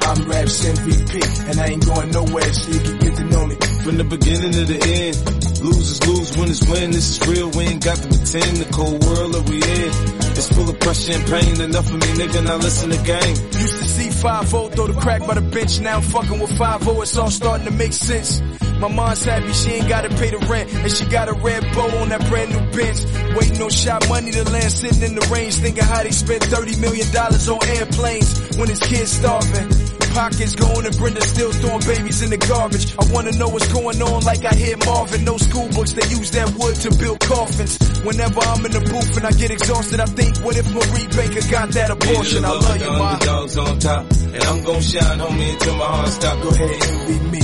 I'm 0.10 0.26
Raps 0.26 0.65
MVP, 0.65 1.49
and 1.52 1.60
I 1.60 1.65
ain't 1.68 1.86
going 1.86 2.10
nowhere, 2.10 2.52
so 2.52 2.72
you 2.72 2.80
can 2.80 2.98
get 2.98 3.15
to 3.18 3.23
know 3.26 3.45
me. 3.45 3.56
From 3.86 3.98
the 3.98 4.03
beginning 4.03 4.52
to 4.53 4.65
the 4.65 4.81
end, 4.81 5.61
losers 5.61 6.02
lose, 6.07 6.36
winners 6.36 6.65
win. 6.65 6.90
This 6.90 7.14
is 7.14 7.27
real, 7.30 7.49
we 7.52 7.69
ain't 7.69 7.86
got 7.86 7.98
to 7.98 8.07
pretend. 8.10 8.57
The 8.57 8.73
cold 8.73 9.06
world 9.06 9.38
that 9.38 9.45
we 9.45 9.61
in, 9.61 9.91
it's 10.34 10.49
full 10.49 10.68
of 10.68 10.80
pressure 10.80 11.14
and 11.14 11.26
pain. 11.30 11.61
Enough 11.61 11.94
of 11.94 12.02
me, 12.02 12.10
nigga, 12.18 12.44
now 12.44 12.57
listen 12.57 12.90
to 12.90 12.98
game. 13.06 13.36
Used 13.61 13.77
to 13.77 13.86
see 13.86 14.10
5 14.10 14.49
throw 14.49 14.88
the 14.90 14.98
crack 14.99 15.22
by 15.27 15.36
the 15.36 15.45
bench, 15.45 15.80
now 15.80 15.98
I'm 15.98 16.02
fucking 16.02 16.40
with 16.40 16.57
5 16.57 16.88
it's 17.06 17.15
all 17.15 17.30
starting 17.30 17.68
to 17.68 17.73
make 17.73 17.94
sense. 17.94 18.41
My 18.81 18.88
mom's 18.88 19.23
happy 19.23 19.53
she 19.53 19.77
ain't 19.77 19.90
gotta 19.90 20.10
pay 20.10 20.31
the 20.31 20.41
rent, 20.49 20.73
and 20.73 20.91
she 20.91 21.06
got 21.06 21.30
a 21.30 21.34
red 21.34 21.61
bow 21.76 21.86
on 22.02 22.10
that 22.10 22.26
brand 22.30 22.49
new 22.49 22.65
bench. 22.73 22.98
Waiting 23.38 23.61
on 23.61 23.69
shot 23.69 24.10
money 24.10 24.31
to 24.31 24.44
land, 24.49 24.72
sitting 24.72 25.03
in 25.03 25.14
the 25.14 25.27
range, 25.30 25.53
thinking 25.61 25.84
how 25.84 26.02
they 26.02 26.10
spent 26.10 26.41
30 26.45 26.81
million 26.81 27.06
dollars 27.14 27.48
on 27.48 27.60
airplanes 27.77 28.57
when 28.57 28.69
his 28.69 28.80
kids 28.80 29.11
starving. 29.11 29.98
Pockets 30.14 30.56
going 30.56 30.86
and 30.86 30.98
Brenda 30.98 31.22
still 31.22 31.52
throwing 31.52 31.86
babies 31.86 32.22
in 32.22 32.30
the 32.30 32.38
garbage. 32.38 32.95
I 32.98 33.06
wanna 33.14 33.31
know 33.34 33.49
what's 33.49 33.72
going 33.72 34.02
on 34.02 34.23
like 34.23 34.44
I 34.45 34.53
hear 34.56 34.76
Marvin. 34.86 35.23
No 35.23 35.38
school 35.38 35.68
books, 35.69 35.94
they 35.94 36.07
use 36.10 36.31
that 36.31 36.49
wood 36.57 36.76
to 36.76 36.90
build 36.98 37.19
coffins. 37.22 37.77
Whenever 38.03 38.40
I'm 38.40 38.65
in 38.65 38.72
the 38.72 38.81
booth 38.81 39.18
and 39.18 39.26
I 39.26 39.31
get 39.31 39.52
exhausted, 39.52 39.99
I 39.99 40.06
think, 40.06 40.38
what 40.40 40.57
if 40.57 40.68
Marie 40.73 41.07
Baker 41.07 41.44
got 41.52 41.69
that 41.72 41.91
abortion? 41.91 42.45
I 42.45 42.49
love 42.49 42.81
you, 42.81 42.91
ma. 42.91 43.14
Underdogs 43.14 43.57
on 43.57 43.80
top, 43.80 44.06
and 44.11 44.44
I'm 44.44 44.64
gon' 44.64 44.81
shine, 44.81 45.19
homie, 45.19 45.53
until 45.53 45.76
my 45.76 45.86
heart 45.86 46.10
stop. 46.10 46.41
Go 46.41 46.49
ahead, 46.49 46.84
envy 46.84 47.19
me. 47.30 47.41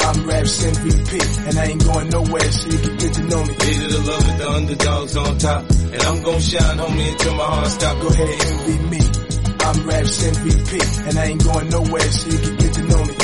I'm 0.00 0.26
Raps 0.26 0.64
MVP, 0.64 1.48
and 1.48 1.58
I 1.58 1.64
ain't 1.66 1.84
going 1.84 2.08
nowhere, 2.08 2.50
so 2.52 2.68
you 2.70 2.78
can 2.78 2.96
get 2.96 3.12
to 3.14 3.22
know 3.24 3.42
me. 3.44 3.52
Needed 3.52 3.90
to 3.90 4.00
love 4.08 4.28
it, 4.28 4.38
the 4.38 4.50
underdogs 4.50 5.16
on 5.16 5.38
top, 5.38 5.70
and 5.70 6.02
I'm 6.02 6.22
gon' 6.22 6.40
shine, 6.40 6.78
homie, 6.78 7.12
until 7.12 7.34
my 7.34 7.44
heart 7.44 7.68
stop. 7.68 8.00
Go 8.00 8.08
ahead, 8.08 8.28
envy 8.28 8.78
me. 8.88 9.17
I'm 9.68 9.86
Raps 9.86 10.24
MVP, 10.24 10.80
and 11.08 11.18
I 11.18 11.24
ain't 11.26 11.44
going 11.44 11.68
nowhere, 11.68 12.00
so 12.00 12.30
you 12.30 12.38
can 12.38 12.56
get 12.56 12.72
to 12.72 12.82
know 12.88 13.04
me. 13.04 13.14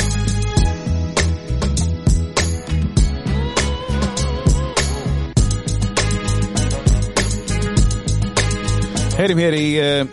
Heyrim 9.15 9.41
hér 9.41 9.57
í 9.57 9.63
uh, 9.79 10.03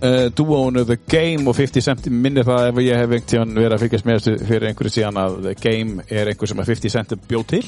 uh, 0.00 0.26
dúónu 0.34 0.82
The 0.88 0.98
Game 1.06 1.46
og 1.46 1.54
50 1.54 1.86
Cent 1.86 2.10
minnir 2.10 2.42
það 2.48 2.72
ef 2.72 2.82
ég 2.82 2.98
hef 2.98 3.06
einhvern 3.06 3.30
tíðan 3.30 3.54
verið 3.60 3.76
að 3.76 3.84
fylgjast 3.84 4.10
með 4.10 4.18
þessu 4.18 4.50
fyrir 4.50 4.68
einhverju 4.72 4.94
síðan 4.96 5.22
að 5.22 5.38
The 5.46 5.54
Game 5.68 6.08
er 6.10 6.32
einhver 6.32 6.50
sem 6.50 6.64
að 6.64 6.72
50 6.72 6.96
Cent 6.96 7.16
bjóð 7.30 7.46
til 7.54 7.62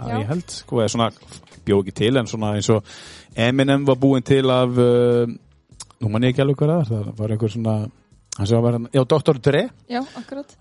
að 0.00 0.14
Já. 0.14 0.16
ég 0.16 0.32
held, 0.32 0.56
sko, 0.62 0.80
eða 0.80 0.94
svona 0.96 1.12
bjóð 1.68 1.84
ekki 1.84 1.96
til 2.00 2.14
en 2.16 2.32
svona 2.32 2.56
eins 2.56 2.72
og 2.72 2.96
Eminem 3.36 3.84
var 3.84 4.00
búinn 4.00 4.24
til 4.24 4.48
af 4.48 4.80
uh, 4.80 5.28
nú 6.00 6.12
mann 6.12 6.24
ég 6.26 6.34
ekki 6.34 6.44
alveg 6.44 6.60
hvað 6.60 6.86
það 6.90 7.10
var, 7.18 7.34
einhver 7.34 7.52
svona 7.52 7.74
verið, 8.40 8.86
já, 8.94 9.02
Dr. 9.04 9.40
Dre. 9.42 9.64
Já, 9.90 10.00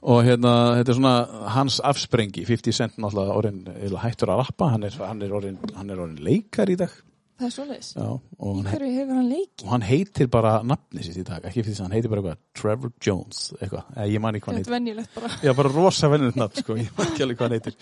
og 0.01 0.23
hérna, 0.25 0.53
þetta 0.79 0.91
er 0.91 0.97
svona 0.97 1.13
hans 1.55 1.77
afsprengi, 1.85 2.45
50 2.47 2.75
Cent 2.75 2.97
náttúrulega 2.99 3.37
orðin 3.37 3.61
hættur 4.01 4.33
að 4.33 4.41
rappa, 4.43 4.71
hann 4.73 4.87
er, 4.87 4.97
hann 4.99 5.21
er 5.23 5.35
orðin 5.37 5.61
hann 5.77 5.93
er 5.93 6.01
orðin 6.01 6.25
leikar 6.25 6.71
í 6.71 6.75
dag. 6.79 6.97
Það 7.39 7.47
er 7.47 7.53
svoleiðis. 7.55 7.89
Já, 7.95 8.07
og 8.09 8.55
hann 8.57 8.65
hverju 8.67 8.95
hefur 8.97 9.15
hann 9.15 9.29
leikið? 9.31 9.63
og 9.63 9.69
hann 9.71 9.85
heitir 9.87 10.27
bara 10.33 10.53
nafni 10.67 11.05
sitt 11.05 11.21
í 11.21 11.23
dag, 11.23 11.45
ekki 11.45 11.61
fyrir 11.61 11.69
þess 11.71 11.79
að 11.79 11.87
hann 11.87 11.95
heitir 11.95 12.11
bara 12.11 12.23
eitthvað 12.23 12.41
Trevor 12.59 12.91
Jones, 13.05 13.43
eitthvað, 13.61 13.93
eða 13.95 14.07
ég 14.11 14.23
man 14.25 14.35
ekki 14.35 14.43
hvað 14.45 14.51
hann 14.51 14.59
heitir. 14.59 14.73
venjulegt 14.75 15.13
bara. 15.15 15.29
Já, 15.45 15.53
bara 15.61 15.71
rosa 15.77 16.09
vennilegt 16.11 16.41
nafn, 16.41 16.63
sko, 16.65 16.75
ég 16.81 16.91
man 16.97 17.07
ekki 17.13 17.23
alveg 17.23 17.39
hvað 17.39 17.47
hann 17.47 17.55
heitir. 17.55 17.77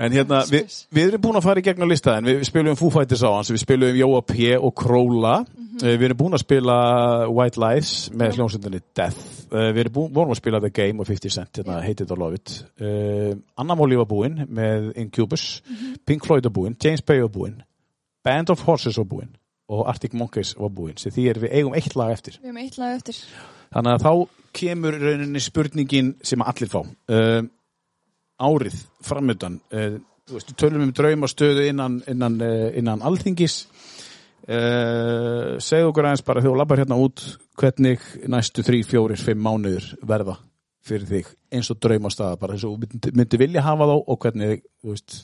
En 0.00 0.14
hérna, 0.16 0.40
við, 0.48 0.78
við 0.96 1.10
erum 1.10 1.24
búin 1.26 1.40
að 1.42 1.48
fara 1.50 1.60
í 1.60 1.66
gegnum 1.68 1.92
listaðin, 1.92 2.30
við 2.30 2.48
spilum 2.48 2.80
Foo 2.80 2.94
Fighters 2.94 3.26
á 3.26 3.30
hans, 3.34 3.52
við 3.52 3.60
spilum 3.66 4.00
Jóa 4.00 4.24
P. 4.32 4.54
og 4.56 4.72
Króla, 4.80 5.34
Mhm. 5.74 5.84
Eh, 5.84 5.96
við 5.98 6.04
erum 6.08 6.16
búin 6.16 6.34
að 6.36 6.42
spila 6.44 6.74
White 7.30 7.58
Lies 7.60 8.10
með 8.10 8.36
hljómsveitinni 8.38 8.80
Death, 8.94 9.30
Eh, 9.54 9.72
við 9.72 9.78
erum 9.84 9.92
búin, 9.92 10.12
vorum 10.14 10.30
að 10.32 10.36
spila 10.40 10.60
The 10.60 10.70
Game 10.70 11.00
og 11.00 11.06
50 11.06 11.30
Cent, 11.30 11.52
hérna, 11.58 11.88
It 11.88 12.10
or 12.10 12.16
Love 12.18 12.34
It, 12.34 12.64
uh, 12.80 13.34
Anna 13.58 13.74
Móli 13.74 13.96
var 13.96 14.06
búin 14.06 14.46
með 14.48 14.92
Incubus, 14.96 15.62
Mhm. 15.68 15.96
Pink 16.06 16.24
Floyd 16.24 16.44
var 16.44 16.52
búin, 16.52 16.76
James 16.82 17.00
Bay 17.02 17.20
var 17.20 17.28
búin, 17.28 17.62
Band 18.24 18.50
of 18.50 18.60
Horses 18.62 18.96
var 18.96 19.04
búin 19.04 19.28
og 19.68 19.86
Arctic 19.88 20.12
Monkeys 20.14 20.54
var 20.58 20.68
búin, 20.70 20.96
sem 20.98 21.12
því 21.12 21.28
er 21.30 21.34
við 21.34 21.52
eigum 21.52 21.74
eitt 21.74 21.94
lag 21.96 22.10
eftir. 22.12 22.38
Við 22.42 22.46
hefum 22.50 22.58
eitt 22.64 22.78
lag 22.78 22.96
eftir. 22.96 23.14
Þannig 23.74 23.94
að 23.94 24.02
þá 24.02 24.28
kemur 24.52 24.92
rauninni 25.00 25.40
spurningin 25.40 26.14
sem 26.22 26.40
allir 26.42 26.68
fá. 26.68 26.82
Uh, 27.08 27.42
árið 28.40 28.74
framöndan. 29.02 29.60
Uh, 29.72 29.98
þú 30.26 30.32
veist, 30.38 30.56
tölum 30.56 30.82
um 30.82 30.92
draumastöðu 30.92 31.68
innan, 31.68 32.02
innan, 32.08 32.40
innan 32.74 33.02
alþingis. 33.02 33.66
Uh, 34.44 35.54
segðu 35.64 35.88
okkur 35.88 36.04
aðeins 36.04 36.24
bara 36.26 36.42
þegar 36.42 36.52
þú 36.52 36.58
labbar 36.60 36.80
hérna 36.82 36.98
út 37.00 37.22
hvernig 37.56 38.02
næstu 38.28 38.64
þrý, 38.66 38.82
fjórir, 38.84 39.20
fimm 39.20 39.40
mánuður 39.40 39.86
verða 40.04 40.34
fyrir 40.84 41.06
þig 41.08 41.30
eins 41.56 41.70
og 41.72 41.78
draumastaða 41.80 42.36
bara 42.42 42.56
þess 42.58 42.66
að 42.68 42.74
þú 42.74 42.82
myndi, 42.82 43.12
myndi 43.16 43.40
vilja 43.40 43.62
hafa 43.64 43.86
þá 43.88 43.94
og 43.96 44.18
hvernig, 44.26 44.60
veist, 44.84 45.16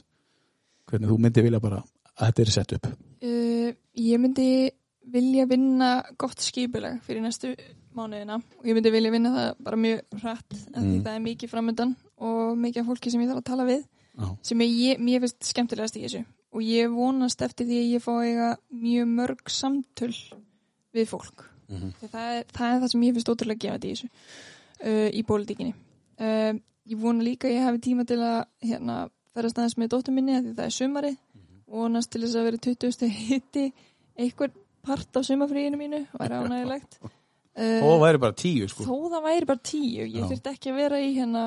hvernig 0.89 1.13
þú 1.13 1.19
myndi 1.21 1.45
vilja 1.45 1.61
bara 1.61 1.83
að 1.85 2.31
þetta 2.31 2.47
er 2.47 2.55
sett 2.55 2.75
upp. 2.79 2.89
Uh, 3.21 3.69
ég 4.01 4.23
myndi 4.25 4.49
vilja 5.11 5.45
vinna 5.51 5.93
gott 6.21 6.41
skipulag 6.41 7.01
fyrir 7.05 7.21
næstu 7.25 7.53
mánuðina 7.97 8.39
og 8.41 8.67
ég 8.69 8.77
myndi 8.79 8.93
vilja 8.95 9.13
vinna 9.13 9.35
það 9.37 9.49
bara 9.67 9.81
mjög 9.85 10.21
hratt 10.23 10.53
af 10.55 10.81
því 10.81 10.91
Mm. 10.97 11.05
það 11.05 11.15
er 11.15 11.25
mikið 11.29 11.51
framöndan 11.51 11.97
og 12.25 12.57
mikið 12.57 12.81
af 12.85 12.87
fólki 12.87 13.11
sem 13.11 13.21
ég 13.21 13.29
þarf 13.29 13.43
að 13.43 13.49
tala 13.53 13.65
við 13.69 13.81
Já. 14.21 14.29
sem 14.43 14.61
ég, 14.65 15.01
mér 15.03 15.21
finnst 15.25 15.45
skemmtilegast 15.53 15.97
í 15.99 16.05
þessu 16.07 16.25
og 16.51 16.64
ég 16.66 16.90
vonast 16.94 17.43
eftir 17.47 17.66
því 17.68 17.78
að 17.82 17.93
ég 17.94 18.02
fá 18.05 18.12
eiga 18.24 18.48
mjög 18.74 19.12
mörg 19.20 19.55
samtöl 19.60 20.14
við 20.94 21.09
fólk 21.14 21.47
Mhm. 21.70 21.93
Því 22.01 22.09
það, 22.10 22.31
er, 22.35 22.44
það 22.51 22.72
er 22.74 22.81
það 22.82 22.90
sem 22.90 23.02
ég 23.06 23.12
finnst 23.14 23.28
ótrúlega 23.31 23.62
gefandi 23.62 23.90
í 23.90 23.94
þessu 23.94 24.09
uh, 24.10 25.09
í 25.14 25.20
pólitíkinni 25.28 25.74
uh, 26.18 26.56
ég 26.90 26.98
vona 26.98 27.22
líka 27.22 27.47
að 27.47 27.55
ég 27.55 27.66
hafi 27.68 27.82
tíma 27.85 28.06
til 28.10 28.16
að 28.27 28.40
hérna, 28.66 28.97
ferðast 29.36 29.60
aðeins 29.60 29.77
með 29.78 29.93
dóttur 29.93 30.16
minni 30.16 30.40
því 30.40 30.55
það 30.56 30.64
er 30.66 30.74
sumari 30.74 31.12
vonast 31.70 32.10
til 32.10 32.24
þess 32.24 32.40
að 32.40 32.48
vera 32.48 32.60
20. 32.66 33.12
hitti 33.28 33.64
einhver 34.18 34.51
part 34.82 35.20
af 35.20 35.28
sumarfríinu 35.28 35.78
mínu 35.78 36.02
væri 36.18 36.40
ánægilegt 36.43 36.98
uh, 37.05 37.78
Og 37.78 37.86
það 37.86 38.02
væri 38.09 38.22
bara 38.27 38.39
tíu, 38.43 38.66
sko. 38.74 38.89
þó 38.90 39.14
það 39.14 39.27
væri 39.31 39.51
bara 39.52 39.64
tíu 39.70 40.09
ég 40.10 40.18
Já. 40.18 40.27
þurfti 40.27 40.55
ekki 40.56 40.74
að 40.74 40.81
vera 40.82 40.98
í 41.06 41.14
hérna 41.20 41.44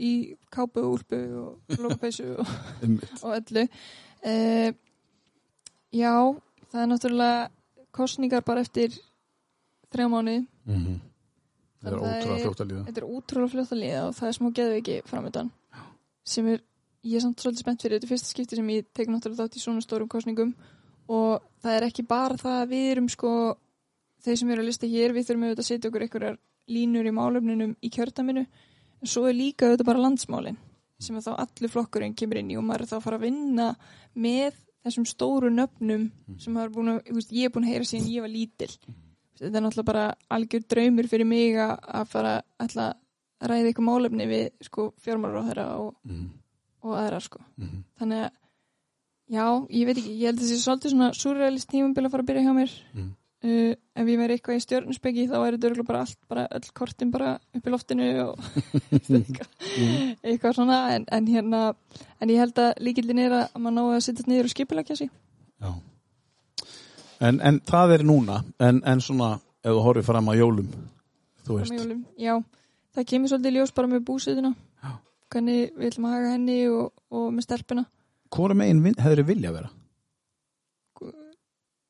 í 0.00 0.14
kápu 0.48 0.80
og 0.80 0.96
úlpu 0.96 1.20
og 1.42 1.76
lókapeysu 1.76 2.30
og, 2.40 2.56
og 3.26 3.36
öllu 3.36 3.68
uh, 4.24 4.70
já 5.92 6.14
það 6.70 6.80
er 6.82 6.88
náttúrulega 6.92 7.50
kostningar 7.96 8.44
bara 8.44 8.62
eftir 8.64 8.94
þrjá 9.92 10.08
mánuði. 10.12 10.46
Mhm. 10.66 10.96
Það 11.82 11.92
er 11.92 11.98
ótrúlega 12.00 12.38
fljótt 12.42 12.62
að 12.62 12.70
líða. 12.70 12.84
þetta 12.86 13.00
er 13.02 13.10
útrúlega 13.16 13.52
fljótt 13.52 13.72
að 13.72 13.82
liða 13.82 14.00
og 14.06 14.14
það 14.16 14.28
er 14.28 14.36
smá 14.38 14.48
geðveiki 14.58 14.96
framöndan 15.06 15.50
sem 16.26 16.48
er, 16.50 16.62
ég 17.06 17.16
er 17.16 17.22
samt 17.22 17.38
svolítið 17.38 17.62
spennt 17.62 17.82
fyrir. 17.84 18.00
Þetta 18.00 18.10
fyrsta 18.10 18.32
skipti 18.32 18.56
sem 18.56 18.72
ég 18.74 18.88
tek 18.92 19.08
náttúrulega 19.12 19.44
þátt 19.44 19.56
í 19.56 19.62
svona 19.62 19.84
stórum 19.84 20.08
kostningum 20.10 20.54
og 21.06 21.44
það 21.62 21.76
er 21.76 21.86
ekki 21.86 22.02
bara 22.08 22.34
það 22.40 22.58
að 22.64 22.72
við 22.72 22.90
erum 22.90 23.08
sko 23.08 23.32
þeir 24.24 24.38
sem 24.40 24.50
eru 24.50 24.64
að 24.64 24.70
lista 24.70 24.90
hér, 24.90 25.14
við 25.14 25.28
þurfum 25.28 25.44
auðvitað 25.46 25.62
að 25.62 25.68
setja 25.70 25.90
okkur 25.90 26.06
einhverjar 26.06 26.38
línur 26.66 27.06
í 27.06 27.14
málefninum 27.14 27.76
í 27.78 27.90
kjördaminu 27.94 28.42
en 28.42 29.10
svo 29.10 29.28
er 29.28 29.36
líka 29.38 29.68
auðvitað 29.68 29.86
bara 29.86 30.02
landsmálin 30.02 30.58
sem 30.98 31.16
þá 31.20 31.32
allir 31.36 31.70
flokkurinn 31.72 32.14
kemur 32.16 32.38
inn 32.40 32.50
í 32.50 32.56
og 32.58 32.64
maður 32.64 32.80
er 32.86 32.90
þá 32.92 32.96
að 32.98 33.02
fara 33.06 33.16
að 33.20 33.26
vinna 33.26 33.66
með 34.16 34.54
þessum 34.86 35.06
stóru 35.06 35.50
nöfnum 35.50 36.10
sem 36.38 36.52
maður 36.54 36.68
er 36.70 36.74
búin 36.76 36.88
að, 36.94 37.26
ég 37.32 37.44
er 37.44 37.50
búin 37.50 37.64
að 37.66 37.72
heyra 37.74 37.84
síðan 37.90 38.08
ég 38.14 38.20
var 38.24 38.32
lítil 38.32 38.70
þetta 39.36 39.58
er 39.58 39.64
náttúrulega 39.66 39.84
bara 39.90 40.04
algjör 40.30 40.64
draumur 40.70 41.08
fyrir 41.10 41.26
mig 41.28 41.56
að 41.58 42.06
fara 42.08 42.42
að 42.58 42.94
ræða 43.46 43.68
ykkur 43.72 43.84
málefni 43.84 44.26
við 44.30 44.46
sko 44.64 44.92
fjármálar 45.04 45.42
á 45.44 45.46
þeirra 45.50 45.66
og, 45.78 45.94
Mhm. 46.06 46.26
og 46.82 46.94
aðra 46.96 47.20
sko 47.20 47.40
Mhm. 47.58 47.82
þannig 48.00 48.24
að 48.24 48.30
já, 49.28 49.44
ég 49.70 49.86
veit 49.86 49.96
ekki, 49.98 50.14
ég 50.20 50.26
held 50.30 50.38
að 50.38 50.44
þessi 50.46 50.64
svolítið 50.64 50.90
svona 50.94 51.10
surrealist 51.14 51.68
tímumbil 51.68 52.06
að 52.06 52.10
fara 52.10 52.22
að 52.22 52.26
byrja 52.30 52.42
hjá 52.46 52.54
mér 52.56 52.70
Mhm. 52.94 53.10
Uh, 53.46 53.72
ef 53.96 54.08
ég 54.10 54.18
væri 54.20 54.36
eitthvað 54.36 54.58
í 54.58 54.62
stjörnusbyggi 54.64 55.26
þá 55.30 55.36
væri 55.42 55.60
þetta 55.62 55.84
bara 55.88 56.02
allt, 56.04 56.18
bara 56.30 56.44
öll 56.58 56.68
kortin 56.76 57.12
bara 57.14 57.32
upp 57.56 57.66
í 57.70 57.72
loftinu 57.74 58.08
og 58.26 58.42
eitthvað, 58.98 59.48
eitthvað 60.26 60.56
svona 60.58 60.80
en, 60.96 61.06
en 61.16 61.30
hérna, 61.30 61.62
en 62.20 62.32
ég 62.34 62.42
held 62.42 62.60
að 62.62 62.74
líkildin 62.88 63.22
er 63.26 63.36
að 63.40 63.56
maður 63.60 63.76
náðu 63.78 63.94
að 63.96 64.04
setja 64.08 64.28
niður 64.30 64.50
og 64.50 64.54
skipulegja 64.56 64.98
sig 65.02 65.10
Já. 65.62 65.70
En, 67.24 67.38
en 67.40 67.62
það 67.64 67.94
er 67.96 68.02
núna, 68.04 68.42
en, 68.60 68.82
en 68.84 69.00
svona, 69.00 69.30
ef 69.64 69.72
þú 69.72 69.82
horfir 69.86 70.04
fram 70.04 70.26
að 70.28 70.42
jólum, 70.42 70.66
þú 71.46 71.54
veist, 71.62 71.72
jólum. 71.72 72.02
Já, 72.20 72.34
það 72.92 73.06
kemur 73.12 73.32
svolítið 73.32 73.56
ljós 73.56 73.72
bara 73.78 73.88
með 73.94 74.02
búsöðuna 74.10 74.50
Já. 74.52 74.90
hvernig 75.32 75.70
við 75.78 75.88
ætlum 75.88 76.08
að 76.10 76.16
haga 76.18 76.34
henni 76.34 76.58
og, 76.68 76.90
og 77.16 77.30
með 77.32 77.46
stelpuna 77.48 77.86
hvora 78.36 78.58
megin 78.58 78.82
vin- 78.84 78.98
hefur 79.00 79.22
þið 79.22 79.30
vilja 79.30 79.48
að 79.52 79.56
vera? 79.62 79.72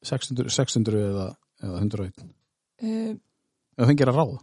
600, 0.06 0.50
600 0.54 1.00
eða, 1.08 1.24
eða 1.62 1.80
101? 1.80 2.22
uh, 2.82 3.16
það 3.76 3.86
fengir 3.92 4.08
að 4.12 4.18
ráða? 4.20 4.38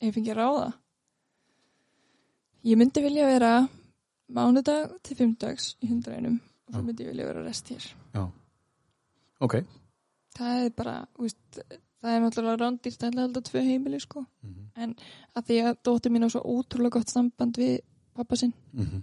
ef 0.00 0.06
ég 0.08 0.14
fengi 0.14 0.30
að 0.34 0.40
ráða 0.40 0.72
ég 2.66 2.78
myndi 2.80 3.02
vilja 3.04 3.26
vera 3.30 3.52
mánudag 4.36 4.96
til 5.06 5.16
fimmdags 5.18 5.74
í 5.84 5.88
hundrainum 5.90 6.38
og 6.66 6.74
svo 6.74 6.80
Já. 6.82 6.86
myndi 6.88 7.04
ég 7.06 7.12
vilja 7.12 7.26
vera 7.28 7.44
rest 7.46 7.68
hér 7.70 7.84
Ok. 9.40 9.54
það 10.36 10.62
er 10.64 10.70
bara, 10.76 10.94
veist 11.18 11.58
það 12.00 12.14
er 12.14 12.20
náttúrulega 12.24 12.60
rándýrt 12.62 13.02
að 13.04 13.18
halda 13.20 13.40
tvö 13.44 13.60
heimili 13.66 14.00
sko, 14.00 14.24
Mhm. 14.42 14.70
en 14.76 14.94
að 15.36 15.44
því 15.46 15.56
að 15.64 15.76
dóttir 15.84 16.10
mín 16.12 16.24
á 16.24 16.28
svo 16.32 16.40
ótrúlega 16.42 16.90
gott 16.98 17.08
samband 17.12 17.56
við 17.56 17.80
pappa 18.14 18.36
sinn 18.36 18.52
Mhm. 18.72 19.02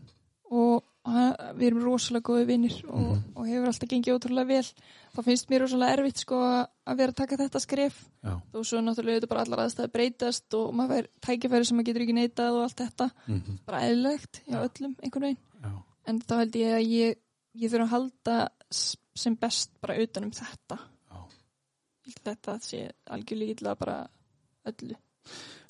og 0.52 0.84
við 1.04 1.66
erum 1.68 1.82
rosalega 1.84 2.24
góði 2.30 2.46
vinnir 2.48 2.76
og, 2.88 3.00
Mhm. 3.02 3.24
og 3.36 3.48
hefur 3.48 3.68
alltaf 3.68 3.90
gengið 3.90 4.14
ótrúlega 4.16 4.48
vel 4.48 4.64
þá 5.16 5.24
finnst 5.26 5.50
mér 5.50 5.60
rosalega 5.62 5.98
erfitt 5.98 6.18
sko 6.24 6.36
að 6.40 6.98
vera 6.98 7.12
að 7.12 7.16
taka 7.16 7.38
þetta 7.38 7.60
skref 7.60 7.98
og 8.54 8.64
svo 8.66 8.80
náttúrulega 8.80 9.20
þetta 9.20 9.30
bara 9.30 9.42
allar 9.42 9.60
aðstæði 9.66 9.92
breytast 9.92 10.54
og 10.54 10.74
maður 10.74 11.04
fær 11.04 11.08
tækifæri 11.28 11.66
sem 11.66 11.78
maður 11.78 11.86
getur 11.90 12.02
ekki 12.06 12.16
neitað 12.20 12.54
og 12.56 12.64
allt 12.64 12.78
þetta 12.78 13.12
Mhm. 13.28 13.60
bara 13.66 13.82
eðlilegt 13.82 14.42
hjá 14.48 14.56
Já. 14.56 14.70
öllum 14.70 14.96
einhvern 15.04 15.22
veginn 15.22 15.38
Já. 15.64 15.84
en 16.08 16.20
þá 16.22 16.36
held 16.38 16.52
ég 16.56 16.72
að 16.78 16.88
ég, 16.88 17.16
ég 17.56 17.72
þurfa 17.72 17.84
að 17.84 17.90
halda 17.90 18.50
sem 19.16 19.36
best 19.36 19.70
bara 19.82 19.98
utan 20.02 20.24
um 20.24 20.32
þetta 20.32 20.80
Já. 21.12 21.28
Þetta 22.24 22.60
sé 22.62 22.92
algjörlega 23.10 23.60
illa 23.62 23.76
bara 23.76 24.08
öllu 24.66 24.96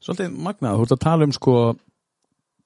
Svolítið 0.01 0.31
magnað, 0.37 0.77
þú 0.77 0.81
ert 0.81 0.91
að 0.91 0.99
tala 0.99 1.23
um 1.23 1.31
sko, 1.31 1.75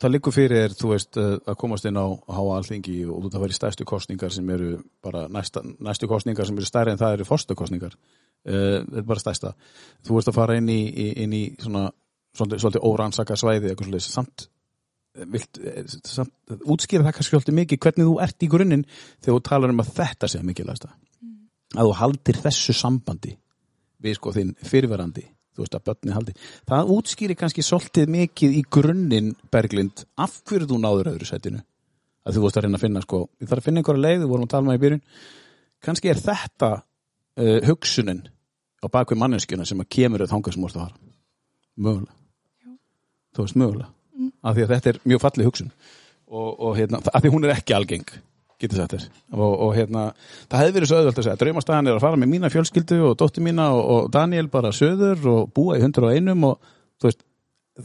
það 0.01 0.13
liggur 0.13 0.35
fyrir, 0.35 0.73
þú 0.77 0.91
veist, 0.93 1.17
eh, 1.17 1.37
að 1.47 1.57
komast 1.57 1.85
inn 1.89 1.97
á 1.97 2.05
háa 2.05 2.57
alþingi 2.57 2.97
og 3.09 3.21
þú 3.21 3.29
ert 3.29 3.37
að 3.37 3.45
vera 3.45 3.55
í 3.55 3.57
stærstu 3.57 3.85
kostningar 3.85 4.33
sem 4.33 4.49
eru 4.49 4.83
bara 5.03 5.27
næsta, 5.27 5.63
næstu 5.79 6.07
kostningar 6.07 6.45
sem 6.45 6.57
eru 6.57 6.65
stærri 6.65 6.91
en 6.91 7.01
það 7.01 7.17
eru 7.17 7.25
fórstakostningar. 7.25 7.97
Uh, 8.47 8.85
þetta 8.85 8.99
er 9.01 9.07
bara 9.07 9.19
stærsta. 9.19 9.53
Þú 10.07 10.19
ert 10.19 10.29
að 10.29 10.37
fara 10.37 10.57
inn 10.57 10.69
í, 10.69 10.81
inn 11.19 11.33
í 11.33 11.41
svona, 11.59 11.89
svolítið, 12.37 12.79
órannsaka 12.85 13.35
svæði 13.35 13.71
eitthvað 13.71 13.89
svolítið, 13.89 14.05
samt, 14.13 14.47
eh, 15.17 15.25
vilt, 15.25 15.59
eh, 15.59 15.83
samt 15.87 16.31
útskýra 16.61 17.03
það 17.03 17.17
kannski 17.17 17.33
svolítið 17.33 17.57
mikið 17.57 17.79
hvernig 17.79 18.07
þú 18.07 18.21
ert 18.23 18.45
í 18.45 18.47
grunninn 18.47 18.85
þegar 19.19 19.39
þú 19.39 19.43
talar 19.43 19.73
um 19.73 19.81
að 19.81 19.91
þetta 19.97 20.29
sé 20.29 20.43
mikilvægsta. 20.45 20.93
Að 21.75 21.89
þú 21.89 21.93
haldir 21.99 22.39
þessu 22.45 22.77
sambandi 22.77 23.37
við 23.99 24.15
sko 24.15 24.31
þinn 24.31 24.55
fyrirverandi 24.63 25.25
þú 25.57 25.65
veist 25.65 25.77
að 25.77 25.87
börni 25.89 26.13
haldi. 26.13 26.35
Það 26.69 26.91
útskýri 26.93 27.37
kannski 27.37 27.65
svolítið 27.65 28.13
mikið 28.13 28.55
í 28.59 28.61
grunninn 28.77 29.33
Berglind, 29.51 30.05
af 30.21 30.37
hverju 30.45 30.69
þú 30.69 30.79
náður 30.83 31.11
öðru 31.15 31.27
setinu 31.29 31.63
að 32.27 32.37
þú 32.37 32.43
vorst 32.43 32.59
að 32.59 32.65
reyna 32.67 32.77
að 32.77 32.83
finna 32.83 33.03
sko, 33.03 33.19
ég 33.39 33.49
þarf 33.49 33.61
að 33.61 33.67
finna 33.69 33.81
einhverja 33.81 34.03
leið, 34.03 34.17
við 34.21 34.31
vorum 34.33 34.47
að 34.47 34.53
tala 34.53 34.67
með 34.67 34.77
í 34.77 34.81
byrjun. 34.83 35.03
Kannski 35.87 36.09
er 36.11 36.19
þetta 36.19 36.71
uh, 36.75 37.59
hugsunin 37.69 38.23
á 38.83 38.85
bakvið 38.91 39.21
manneskjuna 39.21 39.67
sem 39.67 39.83
að 39.83 39.91
kemur 39.95 40.23
auð 40.23 40.33
þangað 40.33 40.55
sem 40.55 40.61
þú 40.61 40.67
vorst 40.67 40.79
að 40.79 40.83
fara. 40.83 41.13
Mögulega. 41.87 42.17
Þú 43.31 43.45
veist 43.45 43.61
mögulega. 43.61 43.93
Mm. 44.17 44.31
af 44.41 44.55
því 44.57 44.63
að 44.63 44.71
þetta 44.73 44.89
er 44.89 44.99
mjög 45.05 45.21
fallið 45.21 45.47
hugsun. 45.47 45.71
Og, 46.27 46.47
og 46.67 46.71
hérna, 46.75 46.99
af 46.99 47.23
því 47.23 47.31
hún 47.31 47.45
er 47.47 47.53
ekki 47.53 47.75
algeng 47.77 48.15
getur 48.61 48.83
þér. 48.83 49.05
Og, 49.35 49.53
og 49.67 49.71
hérna, 49.77 50.03
það 50.49 50.63
hefði 50.63 50.75
verið 50.77 50.91
svo 50.91 50.99
auðvöld 50.99 51.21
að 51.21 51.27
segja 51.27 51.39
draumastæðan 51.43 51.89
er 51.89 51.97
að 51.97 52.05
fara 52.05 52.19
með 52.21 52.31
mína 52.33 52.51
fjölskyldu 52.53 52.99
og 53.09 53.17
dóttir 53.19 53.45
mína 53.45 53.67
og, 53.75 53.83
og 53.93 54.07
Daniel 54.13 54.47
bara 54.53 54.73
söður 54.75 55.27
og 55.33 55.51
búa 55.55 55.77
í 55.77 55.83
hundur 55.83 56.07
og 56.07 56.15
einum 56.15 56.47
og 56.49 56.71
þú 56.97 57.09
veist, 57.09 57.21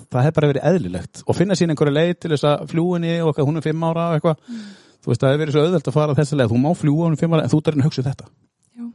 það 0.08 0.26
hefði 0.26 0.36
bara 0.38 0.52
verið 0.52 0.70
eðlilegt. 0.70 1.24
Og 1.26 1.36
finna 1.36 1.58
sín 1.58 1.74
einhverja 1.74 1.98
leið 1.98 2.14
til 2.22 2.32
þess 2.32 2.48
að 2.48 2.64
fljúinni 2.72 3.18
og 3.20 3.32
eitthvað, 3.32 3.50
hún 3.50 3.60
er 3.60 3.66
fimm 3.66 3.84
ára 3.90 4.08
og 4.08 4.16
eitthvað. 4.16 4.56
Þú 5.02 5.12
veist, 5.12 5.20
það 5.20 5.34
hefði 5.34 5.44
verið 5.44 5.58
svo 5.58 5.66
auðvöld 5.66 5.92
að 5.92 5.98
fara 5.98 6.18
þessa 6.22 6.40
leið. 6.40 6.54
Þú 6.54 6.62
má 6.62 6.72
fljúa 6.78 7.06
hún 7.06 7.16
er 7.18 7.20
fimm 7.20 7.36
ára 7.36 7.44
en 7.44 7.52
þú 7.52 7.62
að 7.62 7.86
hugsa 7.88 8.02
um 8.02 8.08
þetta. 8.08 8.32
Já. 8.72 8.90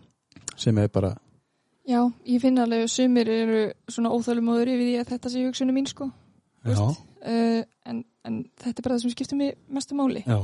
sem 0.57 0.77
er 0.81 0.89
bara, 0.89 1.13
Já, 1.87 2.01
ég 2.27 2.41
finna 2.43 2.65
alveg 2.65 2.83
að 2.83 2.89
sumir 2.91 3.29
eru 3.31 3.59
svona 3.87 4.09
óþálumóður 4.11 4.73
yfir 4.73 4.87
því 4.89 4.95
að 4.99 5.11
þetta 5.13 5.29
sé 5.31 5.43
hugsunum 5.45 5.77
mín 5.77 5.85
sko. 5.87 6.09
Uh, 6.67 7.61
en, 7.87 8.01
en 8.27 8.41
þetta 8.59 8.81
er 8.81 8.83
bara 8.83 8.97
það 8.97 9.05
sem 9.05 9.13
skiptir 9.13 9.39
mig 9.39 9.53
mestu 9.71 9.95
máli. 9.95 10.25
Já, 10.27 10.41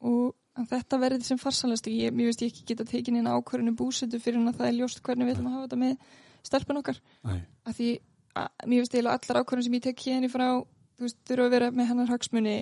og 0.00 0.66
þetta 0.70 0.98
verði 1.00 1.24
sem 1.24 1.38
farsalast 1.40 1.86
ég, 1.86 2.12
mér 2.12 2.30
veist 2.30 2.42
ég 2.42 2.50
ekki 2.52 2.64
geta 2.72 2.84
tekin 2.88 3.16
inn 3.20 3.26
ákvörðinu 3.30 3.74
búsetu 3.76 4.18
fyrir 4.20 4.40
en 4.40 4.48
að 4.50 4.58
það 4.60 4.68
er 4.70 4.76
ljóst 4.80 5.02
hvernig 5.04 5.26
við 5.28 5.34
ætlum 5.36 5.46
að 5.50 5.56
hafa 5.56 5.66
þetta 5.68 5.80
með 5.84 5.96
stelpun 6.42 6.80
okkar 6.80 7.00
að 7.64 7.74
því 7.78 7.88
að, 8.34 8.48
mér 8.66 8.78
veist 8.82 8.94
eiginlega 8.94 9.18
allar 9.20 9.40
ákvörðin 9.44 9.64
sem 9.68 9.74
ég 9.78 9.82
tek 9.86 10.04
hérna 10.06 10.28
frá 10.32 10.46
þú 10.60 11.06
veist, 11.06 11.18
þurfa 11.28 11.46
að 11.46 11.54
vera 11.56 11.70
með 11.70 11.88
hennar 11.90 12.10
hagsmuni 12.12 12.56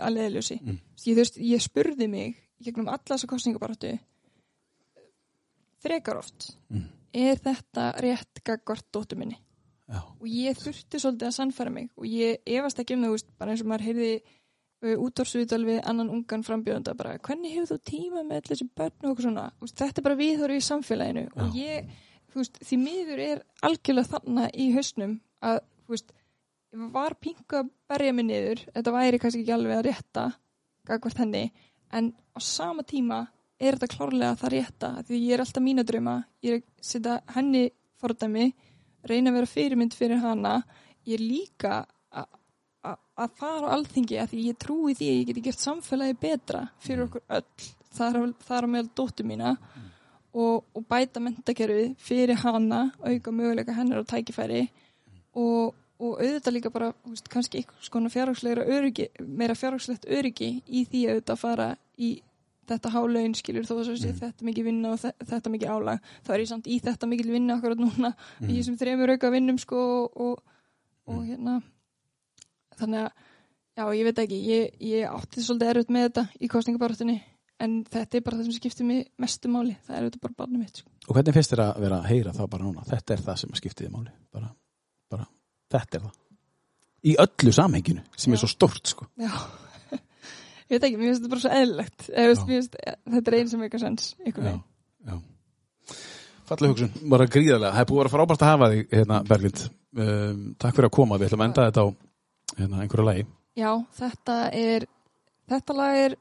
að 0.00 0.14
leiðljósi 0.16 0.58
Mm. 0.62 0.78
ég, 1.04 1.18
ég 1.52 1.60
spurði 1.60 2.08
mig 2.08 2.36
gegnum 2.64 2.88
alla 2.88 3.04
þessa 3.04 3.28
kostningabaratu 3.28 3.98
frekar 5.82 6.16
oft 6.22 6.56
Mm. 6.72 6.86
er 7.14 7.36
þetta 7.36 7.92
rétt 8.00 8.40
gagvart 8.44 8.86
dóttur 8.92 9.18
minni 9.18 9.36
Já. 9.88 10.00
og 10.20 10.26
ég 10.26 10.56
þurfti 10.58 10.98
svolítið 10.98 11.28
að 11.28 11.36
sannfæra 11.36 11.70
mig 11.72 11.90
og 11.96 12.04
ég 12.06 12.38
efast 12.46 12.78
ekki 12.80 12.94
um 12.96 13.02
það, 13.04 13.24
bara 13.38 13.50
eins 13.52 13.60
og 13.62 13.68
maður 13.70 13.84
heyrði 13.86 14.22
útvarsviðtal 14.84 15.62
við 15.64 15.78
annan 15.88 16.10
ungan 16.12 16.44
frambjöðanda 16.44 16.94
bara, 16.98 17.16
hvernig 17.24 17.54
hefur 17.56 17.76
þú 17.76 17.78
tíma 17.88 18.22
með 18.22 18.42
allir 18.42 18.50
þessi 18.52 18.66
börn 18.76 18.92
og 18.92 19.08
eitthvað 19.08 19.26
svona, 19.26 19.46
þetta 19.72 20.02
er 20.02 20.06
bara 20.06 20.18
viðhóru 20.20 20.58
í 20.58 20.64
samfélaginu 20.66 21.24
og 21.32 21.56
ég, 21.56 21.88
þú 22.32 22.42
veist, 22.42 22.60
því 22.68 22.78
miður 22.82 23.22
er 23.24 23.40
algjörlega 23.66 24.12
þannig 24.12 24.58
í 24.60 24.66
hausnum 24.76 25.14
að, 25.40 25.62
þú 25.86 25.96
veist, 25.96 26.12
var 26.92 27.16
pingu 27.24 27.60
að 27.62 27.72
berja 27.88 28.12
mig 28.12 28.28
niður, 28.28 28.62
þetta 28.74 28.94
væri 28.98 29.22
kannski 29.22 29.42
ekki 29.42 29.56
alveg 29.56 29.78
að 29.78 29.86
rétta 29.88 30.26
gagvart 30.86 31.24
henni, 31.24 31.44
en 31.96 32.12
á 32.36 32.38
sama 32.42 32.84
tíma 32.86 33.24
er 33.56 33.78
þetta 33.78 33.96
klárlega 33.96 34.36
það 34.42 34.54
rétta, 34.58 34.92
því 35.08 35.20
ég 35.24 35.34
er 35.34 35.42
alltaf 35.46 35.64
mína 35.64 35.84
drauma, 35.88 36.16
ég 36.44 36.58
er 36.58 36.60
að 36.60 36.88
setja 36.90 37.18
henni 37.32 37.64
fordæmi, 37.96 38.50
reyna 39.08 39.32
að 39.32 39.38
vera 39.40 39.54
fyrirmynd 39.54 39.96
fyrir 39.96 40.20
hana, 40.20 40.58
ég 41.08 41.16
er 41.16 41.24
líka 41.24 41.78
að- 42.92 43.34
fara 43.40 43.70
á 43.70 43.74
alþingi 43.76 44.18
að 44.22 44.30
því 44.32 44.44
ég 44.50 44.58
trúi 44.62 44.94
því 44.94 45.06
að 45.10 45.18
ég 45.20 45.26
geti 45.30 45.44
gert 45.48 45.62
samfélagi 45.64 46.16
betra 46.20 46.60
fyrir 46.84 47.06
okkur 47.06 47.22
öll 47.28 47.44
þar, 47.96 48.18
á- 48.20 48.38
þar 48.48 48.66
á 48.66 48.68
meðal 48.74 48.90
dóttur 48.94 49.26
mína. 49.26 49.56
Og, 50.36 50.64
og 50.76 50.84
bæta 50.84 51.16
mentakerfið 51.24 51.94
fyrir 51.96 52.36
hana, 52.42 52.90
auka 53.00 53.32
möguleika 53.32 53.72
hennar 53.72 54.02
og 54.02 54.06
tækifæri. 54.10 54.66
Og, 55.34 55.72
og 55.98 56.18
auðvitað 56.20 56.52
líka 56.52 56.70
bara, 56.74 56.90
veist, 57.08 57.28
kannski 57.32 57.62
eitthvað 57.62 57.86
skona 57.88 58.10
fjárhagslegra 58.12 58.66
öryggi, 58.68 59.06
meira 59.24 59.54
fjárhagslegt 59.56 60.04
öryggi 60.12 60.50
í 60.68 60.82
því 60.84 61.00
að 61.06 61.14
auðvitað 61.14 61.40
fara 61.40 61.68
í 61.96 62.10
þetta 62.68 62.90
hálaun 62.92 63.34
skilur 63.38 63.64
þó 63.64 63.78
að 63.78 63.96
sé 64.02 64.12
þetta 64.18 64.44
mikið 64.44 64.64
vinna 64.68 64.90
og 64.92 65.00
þe- 65.00 65.14
þetta 65.30 65.52
mikið 65.54 65.72
álag. 65.72 66.00
Þá 66.26 66.30
er 66.34 66.40
ég 66.44 66.48
samt 66.52 66.66
í 66.68 66.76
þetta 66.84 67.08
mikið 67.08 67.30
vinna 67.32 67.56
akkurat 67.56 67.78
núna 67.80 68.12
í 68.42 68.58
þessum 68.58 68.76
þremur 68.76 69.14
auka 69.14 69.30
vinnum 69.32 69.58
sko 69.62 69.80
og, 70.02 70.20
og, 70.20 70.42
og 71.06 71.24
hérna 71.30 71.62
þannig 72.80 73.04
að, 73.04 73.24
já, 73.76 73.84
ég 73.98 74.06
veit 74.08 74.20
ekki 74.24 74.42
ég, 74.46 74.76
ég 74.90 75.08
átti 75.10 75.44
svolítið 75.44 75.72
erfitt 75.72 75.94
með 75.96 76.06
þetta 76.08 76.26
í 76.40 76.50
kostningabarötunni 76.52 77.16
en 77.64 77.76
þetta 77.88 78.18
er 78.18 78.24
bara 78.26 78.38
það 78.38 78.48
sem 78.50 78.56
skiptir 78.58 78.88
mig 78.88 79.04
mestu 79.22 79.50
máli, 79.52 79.76
það 79.86 79.96
er 79.96 80.06
auðvitað 80.06 80.24
bara 80.26 80.38
barnum 80.42 80.62
mitt 80.62 80.80
sko. 80.82 80.90
Og 81.06 81.16
hvernig 81.16 81.36
finnst 81.36 81.52
þér 81.54 81.62
að 81.64 81.78
vera 81.86 82.00
að 82.00 82.08
heyra 82.10 82.34
það 82.36 82.50
bara 82.52 82.66
núna? 82.66 82.84
Þetta 82.88 83.14
er 83.14 83.22
það 83.26 83.38
sem 83.42 83.54
skiptiði 83.60 83.92
máli. 83.94 84.12
Bara, 84.36 84.50
bara, 85.12 85.28
þetta 85.72 85.98
er 85.98 86.04
það. 86.06 86.18
Í 87.06 87.14
öllu 87.22 87.54
samhenginu, 87.54 88.04
sem 88.18 88.34
er 88.34 88.40
Já. 88.40 88.42
svo 88.42 88.50
stórt, 88.52 88.92
sko. 88.92 89.08
já 89.20 89.30
ég 90.68 90.76
veit 90.76 90.86
ekki, 90.88 90.98
mér 90.98 91.08
finnst 91.12 91.22
þetta 91.22 91.32
bara 91.32 91.44
svo 91.44 91.54
eðlilegt 91.60 92.06
finnst, 92.50 92.76
þetta 93.16 93.32
er 93.32 93.38
einn 93.38 93.50
sem 93.52 93.64
eitthvað 93.64 93.84
sens 93.86 94.08
ykkur 94.26 94.48
veginn 94.48 94.64
já. 95.06 95.16
Falleg 96.46 96.72
hugsun, 96.72 96.92
bara 97.10 97.26
gríðarlega. 97.26 97.72
Það 97.74 97.80
er 97.82 97.88
búið 97.90 97.98
að 97.98 98.04
vera 98.04 98.12
frábært 98.12 98.42
að 98.44 98.50
hafa 98.52 98.66
þig, 98.70 98.82
hérna, 98.92 99.16
Berglind. 99.26 99.62
Um, 99.96 100.42
takk 100.62 100.76
fyrir 100.76 100.86
að 100.86 100.94
koma, 100.94 101.16
við 101.18 101.30
ætlum 101.30 101.42
að 101.42 101.48
enda 101.48 101.64
þetta 101.70 101.82
á 101.82 101.88
hérna, 102.58 102.82
einhverju 102.84 103.04
lagi. 103.06 103.26
Já, 103.56 103.70
þetta 103.98 104.36
er 104.52 104.86
þetta 105.50 105.76
lag 105.78 105.96
er 106.04 106.16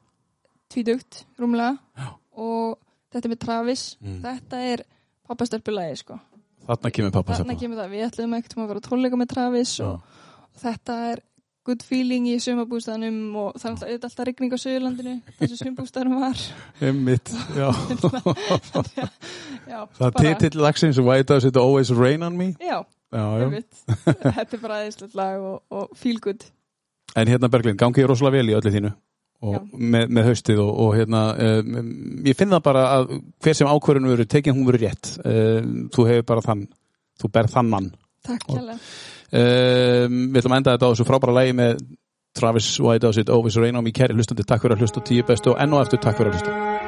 tvídugt, 0.72 1.24
rúmlega 1.40 1.78
Já. 1.98 2.10
og 2.38 2.78
þetta 3.14 3.26
er 3.30 3.34
með 3.36 3.40
Travis 3.46 3.84
Mm. 4.02 4.22
þetta 4.24 4.62
er 4.74 4.84
pappastelpulagi 5.28 5.98
sko. 6.04 6.20
Þarna 6.66 6.92
kemur 6.92 7.12
pappa 7.14 7.34
þarna 7.38 7.56
kemur 7.60 7.78
það, 7.78 7.90
við 7.94 8.06
ætlum 8.10 8.34
ekkert 8.40 8.58
að 8.58 8.68
vera 8.74 8.80
tónleika 8.88 9.18
með 9.22 9.32
Travis 9.34 9.80
og, 9.86 10.02
og 10.02 10.62
þetta 10.64 10.96
er 11.12 11.22
good 11.66 11.82
feeling 11.82 12.28
í 12.30 12.36
sumabústæðanum 12.42 13.36
og 13.42 13.56
það 13.62 13.84
er 13.88 13.96
alltaf, 13.98 14.26
rigning 14.28 14.54
á 14.54 14.58
Suðurlandinu 14.62 15.14
þessu 15.40 15.58
sumabústæðanum 15.64 16.20
var 16.22 16.42
Einmitt, 16.82 17.32
já. 17.58 17.70
Já, 19.66 19.80
það 19.98 20.06
er 20.30 20.36
titill 20.40 20.62
lagsins 20.62 21.00
Why 21.02 21.24
does 21.24 21.46
it 21.46 21.58
always 21.58 21.92
rain 21.92 22.22
on 22.24 22.38
me? 22.38 22.54
Já. 22.62 22.84
Þetta 23.16 24.58
er 24.58 24.62
bara 24.62 24.78
aðeinslegt 24.82 25.18
lag 25.18 25.42
og, 25.42 25.58
og 25.72 25.98
feel 26.00 26.20
good. 26.24 26.46
En 27.16 27.30
hérna 27.32 27.50
Berglind, 27.52 27.80
gangi 27.80 28.04
ég 28.04 28.10
rosalega 28.10 28.40
vel 28.42 28.52
í 28.52 28.56
öllu 28.58 28.74
þínu 28.74 28.94
og 29.46 29.66
með, 29.78 30.08
með 30.16 30.30
haustið 30.30 30.62
og, 30.64 30.70
og 30.86 30.94
hérna 30.96 31.22
um, 31.44 31.76
ég 32.26 32.38
finn 32.40 32.54
það 32.54 32.64
bara 32.66 32.86
að 32.96 33.12
hver 33.44 33.58
sem 33.58 33.70
ákvörðun 33.70 34.08
verður 34.10 34.30
tekin 34.32 34.56
hún 34.56 34.66
verður 34.68 34.88
rétt. 34.88 35.12
Um, 35.28 35.76
þú 35.94 36.08
hefur 36.10 36.26
bara 36.32 36.46
þann 36.48 36.64
þú 37.22 37.32
berð 37.36 37.54
þann 37.58 37.70
mann. 37.74 37.92
Takk 38.26 38.48
Og- 38.50 38.58
hérlega 38.58 38.80
um, 39.36 40.18
við 40.32 40.42
ætlum 40.42 40.56
að 40.56 40.62
enda 40.62 40.76
þetta 40.78 40.90
á 40.90 40.92
þessu 40.94 41.08
frábæra 41.12 41.38
lægi 41.42 41.58
með 41.60 41.86
Travis 42.36 42.72
Why 42.84 43.00
Does 43.00 43.20
It 43.22 43.30
Always 43.32 43.56
Rain 43.62 43.78
On 43.80 43.86
Me. 43.86 43.94
Kæri 43.96 44.16
hlustandi, 44.18 44.44
takk 44.48 44.66
fyrir 44.66 44.76
að 44.76 44.84
hlusta. 44.84 45.04
Á 45.04 45.08
tíu 45.08 45.28
bestu 45.28 45.54
og 45.54 45.62
enn 45.64 45.76
og 45.76 45.86
eftir 45.86 46.04
takk 46.04 46.20
fyrir 46.20 46.34
að 46.34 46.40
hlusta 46.42 46.85